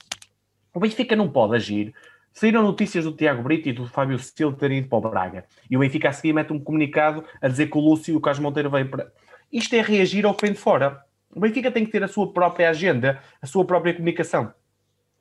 o 0.73 0.81
Benfica 0.81 1.15
não 1.15 1.31
pode 1.31 1.55
agir. 1.55 1.95
Saíram 2.33 2.63
notícias 2.63 3.05
do 3.05 3.13
Tiago 3.13 3.43
Brito 3.43 3.69
e 3.69 3.73
do 3.73 3.87
Fábio 3.87 4.19
Silva 4.19 4.57
terem 4.57 4.79
ido 4.79 4.89
para 4.89 4.99
o 4.99 5.11
Braga. 5.11 5.45
E 5.69 5.77
o 5.77 5.81
Benfica 5.81 6.09
a 6.09 6.13
seguir 6.13 6.33
mete 6.33 6.53
um 6.53 6.61
comunicado 6.61 7.25
a 7.41 7.49
dizer 7.49 7.69
que 7.69 7.77
o 7.77 7.81
Lúcio 7.81 8.15
e 8.15 8.17
o 8.17 8.21
Carlos 8.21 8.41
Monteiro 8.41 8.71
vêm 8.71 8.87
para. 8.87 9.13
Isto 9.53 9.75
é 9.75 9.83
reagir 9.83 10.25
ao 10.25 10.35
que 10.35 10.47
vem 10.47 10.53
de 10.53 10.59
fora. 10.59 11.05
O 11.35 11.41
Benfica 11.41 11.71
tem 11.71 11.85
que 11.85 11.91
ter 11.91 12.03
a 12.03 12.09
sua 12.09 12.33
própria 12.33 12.71
agenda, 12.71 13.21
a 13.43 13.47
sua 13.47 13.65
própria 13.65 13.93
comunicação. 13.93 14.53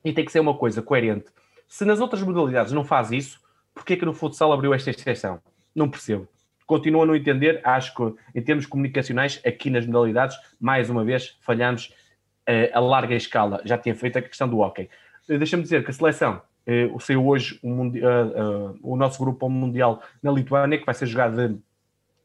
E 0.04 0.12
tem 0.12 0.24
que 0.24 0.32
ser 0.32 0.40
uma 0.40 0.56
coisa 0.56 0.80
coerente. 0.80 1.26
Se 1.68 1.84
nas 1.84 2.00
outras 2.00 2.22
modalidades 2.22 2.72
não 2.72 2.84
faz 2.84 3.10
isso, 3.10 3.40
porquê 3.74 3.96
que 3.96 4.04
no 4.04 4.14
futsal 4.14 4.52
abriu 4.52 4.72
esta 4.72 4.90
exceção? 4.90 5.40
Não 5.74 5.90
percebo. 5.90 6.28
Continuo 6.66 7.02
a 7.02 7.06
não 7.06 7.16
entender. 7.16 7.60
Acho 7.64 7.94
que, 7.94 8.14
em 8.34 8.42
termos 8.42 8.66
comunicacionais, 8.66 9.40
aqui 9.44 9.68
nas 9.68 9.84
modalidades, 9.84 10.36
mais 10.60 10.88
uma 10.88 11.04
vez, 11.04 11.36
falhamos 11.40 11.92
uh, 12.48 12.70
a 12.72 12.80
larga 12.80 13.14
escala. 13.14 13.60
Já 13.64 13.76
tinha 13.76 13.94
feito 13.94 14.18
a 14.18 14.22
questão 14.22 14.48
do 14.48 14.58
hockey. 14.58 14.88
Uh, 15.28 15.36
Deixa-me 15.38 15.62
dizer 15.62 15.84
que 15.84 15.90
a 15.90 15.94
seleção 15.94 16.40
uh, 16.92 17.00
saiu 17.00 17.26
hoje 17.26 17.58
uh, 17.62 18.78
o 18.82 18.96
nosso 18.96 19.18
grupo 19.18 19.46
ao 19.46 19.50
Mundial 19.50 20.02
na 20.22 20.30
Lituânia, 20.30 20.78
que 20.78 20.86
vai 20.86 20.94
ser 20.94 21.06
jogado 21.06 21.48
de 21.48 21.58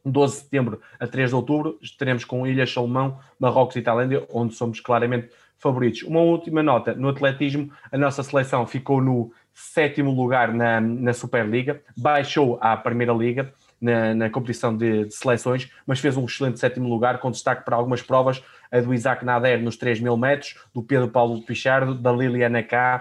12 0.06 0.36
de 0.36 0.42
setembro 0.42 0.82
a 1.00 1.08
3 1.08 1.30
de 1.30 1.36
outubro. 1.36 1.78
Estaremos 1.82 2.24
com 2.24 2.46
Ilha 2.46 2.68
Salomão, 2.68 3.20
Marrocos 3.40 3.76
e 3.76 3.82
Tailândia, 3.82 4.26
onde 4.30 4.54
somos 4.54 4.80
claramente 4.80 5.30
favoritos. 5.58 6.04
Uma 6.04 6.22
última 6.22 6.62
nota: 6.62 6.94
no 6.94 7.10
atletismo, 7.10 7.72
a 7.92 7.98
nossa 7.98 8.22
seleção 8.24 8.66
ficou 8.68 9.02
no 9.02 9.32
sétimo 9.54 10.12
lugar 10.12 10.54
na, 10.54 10.82
na 10.82 11.14
Superliga, 11.14 11.82
baixou 11.98 12.58
à 12.62 12.76
Primeira 12.76 13.14
Liga 13.14 13.54
na, 13.80 14.14
na 14.14 14.30
competição 14.30 14.76
de, 14.76 15.06
de, 15.06 15.14
seleções, 15.14 15.72
mas 15.86 16.00
fez 16.00 16.18
um 16.18 16.26
excelente 16.26 16.60
sétimo 16.60 16.90
lugar, 16.90 17.20
com 17.20 17.32
destaque 17.32 17.64
para 17.64 17.76
algumas 17.76 18.02
provas, 18.02 18.44
a 18.72 18.80
do 18.82 18.94
Isaac 18.94 19.24
Nader 19.24 19.62
nos 19.62 19.78
3 19.78 20.02
mil 20.02 20.18
metros, 20.18 20.56
do 20.74 20.84
Pedro 20.84 21.08
Paulo 21.08 21.42
Pichardo, 21.42 21.96
da 21.96 22.12
Liliana 22.12 22.62
K, 22.64 23.00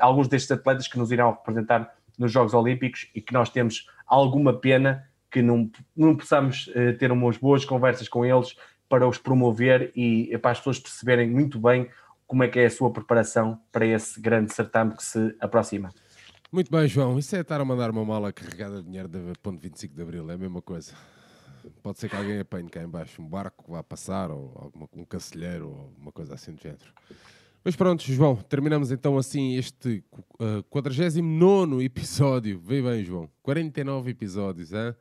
alguns 0.00 0.28
destes 0.28 0.50
atletas 0.50 0.88
que 0.88 0.98
nos 0.98 1.12
irão 1.12 1.30
representar 1.30 1.94
nos 2.18 2.32
Jogos 2.32 2.54
Olímpicos 2.54 3.10
e 3.14 3.20
que 3.20 3.32
nós 3.32 3.50
temos 3.50 3.86
alguma 4.06 4.52
pena 4.52 5.08
que 5.30 5.42
não, 5.42 5.70
não 5.96 6.16
possamos 6.16 6.68
uh, 6.68 6.96
ter 6.98 7.10
umas 7.10 7.36
boas 7.36 7.64
conversas 7.64 8.08
com 8.08 8.24
eles 8.24 8.54
para 8.88 9.08
os 9.08 9.18
promover 9.18 9.90
e 9.96 10.36
para 10.38 10.52
as 10.52 10.58
pessoas 10.58 10.78
perceberem 10.78 11.28
muito 11.28 11.58
bem 11.58 11.88
como 12.26 12.42
é 12.42 12.48
que 12.48 12.58
é 12.60 12.66
a 12.66 12.70
sua 12.70 12.92
preparação 12.92 13.60
para 13.72 13.84
esse 13.86 14.20
grande 14.20 14.54
certame 14.54 14.96
que 14.96 15.02
se 15.04 15.34
aproxima. 15.40 15.90
Muito 16.50 16.70
bem, 16.70 16.86
João. 16.86 17.18
Isso 17.18 17.34
é 17.34 17.40
estar 17.40 17.60
a 17.60 17.64
mandar 17.64 17.90
uma 17.90 18.04
mala 18.04 18.32
carregada 18.32 18.76
de 18.76 18.84
dinheiro 18.84 19.08
da 19.08 19.18
ponto 19.42 19.60
25 19.60 19.94
de 19.94 20.02
Abril, 20.02 20.30
é 20.30 20.34
a 20.34 20.38
mesma 20.38 20.62
coisa. 20.62 20.92
Pode 21.82 21.98
ser 21.98 22.08
que 22.08 22.16
alguém 22.16 22.38
apanhe 22.38 22.68
cá 22.68 22.82
embaixo 22.82 23.20
um 23.20 23.28
barco 23.28 23.64
que 23.64 23.70
vá 23.70 23.82
passar, 23.82 24.30
ou 24.30 24.52
alguma, 24.54 24.88
um 24.94 25.04
cancelheiro, 25.04 25.68
ou 25.68 25.92
uma 25.98 26.12
coisa 26.12 26.34
assim 26.34 26.52
do 26.52 26.62
género. 26.62 26.92
Mas 27.64 27.74
pronto, 27.74 28.02
João, 28.02 28.36
terminamos 28.36 28.92
então 28.92 29.16
assim 29.16 29.56
este 29.56 30.04
uh, 30.38 30.62
49 30.68 31.82
episódio. 31.82 32.58
Vê 32.58 32.82
bem, 32.82 33.02
João, 33.02 33.30
49 33.42 34.10
episódios, 34.10 34.72
hein? 34.72 34.94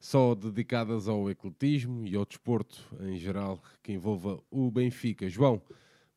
só 0.00 0.34
dedicadas 0.34 1.06
ao 1.06 1.30
ecletismo 1.30 2.04
e 2.04 2.16
ao 2.16 2.26
desporto 2.26 2.84
em 3.02 3.16
geral 3.16 3.62
que 3.80 3.92
envolva 3.92 4.42
o 4.50 4.68
Benfica. 4.68 5.28
João, 5.28 5.62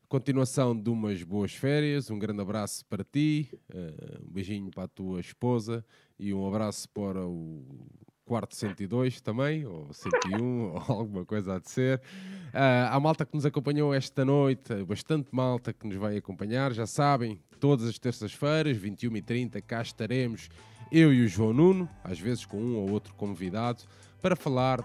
Continuação 0.08 0.80
de 0.80 0.88
umas 0.88 1.24
boas 1.24 1.52
férias, 1.52 2.12
um 2.12 2.18
grande 2.18 2.40
abraço 2.40 2.84
para 2.86 3.02
ti, 3.02 3.48
uh, 3.74 4.24
um 4.24 4.32
beijinho 4.32 4.70
para 4.70 4.84
a 4.84 4.88
tua 4.88 5.18
esposa 5.18 5.84
e 6.16 6.32
um 6.32 6.46
abraço 6.46 6.88
para 6.90 7.26
o 7.26 7.64
quarto 8.26 8.54
102 8.54 9.20
também, 9.20 9.64
ou 9.64 9.90
101, 9.92 10.42
ou 10.74 10.82
alguma 10.88 11.24
coisa 11.24 11.54
a 11.54 11.58
de 11.58 11.70
ser. 11.70 11.98
Uh, 12.48 12.90
a 12.90 13.00
malta 13.00 13.24
que 13.24 13.34
nos 13.34 13.46
acompanhou 13.46 13.94
esta 13.94 14.24
noite, 14.24 14.74
bastante 14.84 15.28
malta 15.32 15.72
que 15.72 15.86
nos 15.86 15.96
vai 15.96 16.16
acompanhar, 16.16 16.72
já 16.72 16.86
sabem, 16.86 17.40
todas 17.60 17.86
as 17.86 17.98
terças-feiras, 17.98 18.76
21h30, 18.76 19.62
cá 19.62 19.80
estaremos 19.80 20.50
eu 20.90 21.12
e 21.12 21.24
o 21.24 21.28
João 21.28 21.52
Nuno, 21.52 21.88
às 22.04 22.18
vezes 22.18 22.44
com 22.44 22.58
um 22.58 22.76
ou 22.76 22.90
outro 22.90 23.14
convidado, 23.14 23.84
para 24.20 24.36
falar 24.36 24.78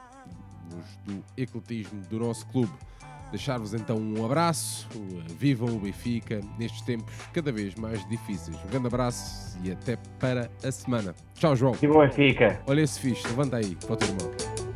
do 1.05 1.23
ecletismo 1.35 2.01
do 2.07 2.19
nosso 2.19 2.45
clube. 2.47 2.72
Deixar-vos 3.32 3.74
então 3.74 3.98
um 3.98 4.26
abraço, 4.26 4.88
vivam 5.40 5.70
o 5.70 5.80
Benfica 5.80 6.41
nestes 6.60 6.82
tempos 6.82 7.14
cada 7.34 7.52
vez 7.52 7.74
mais 7.76 8.08
difíceis. 8.10 8.58
Um 8.66 8.70
grande 8.70 8.88
abraço 8.88 9.58
e 9.64 9.72
até 9.72 9.98
para 10.20 10.52
a 10.64 10.72
semana. 10.72 11.16
Tchau, 11.34 11.56
João. 11.56 11.74
Viva 11.74 11.94
o 11.94 12.02
Benfica. 12.02 12.62
Olha 12.68 12.82
esse 12.82 12.99
fixe, 12.99 13.26
levanta 13.28 13.58
aí 13.58 13.76
para 13.76 13.94
o 13.94 13.98
teu 13.98 14.08
irmão. 14.10 14.70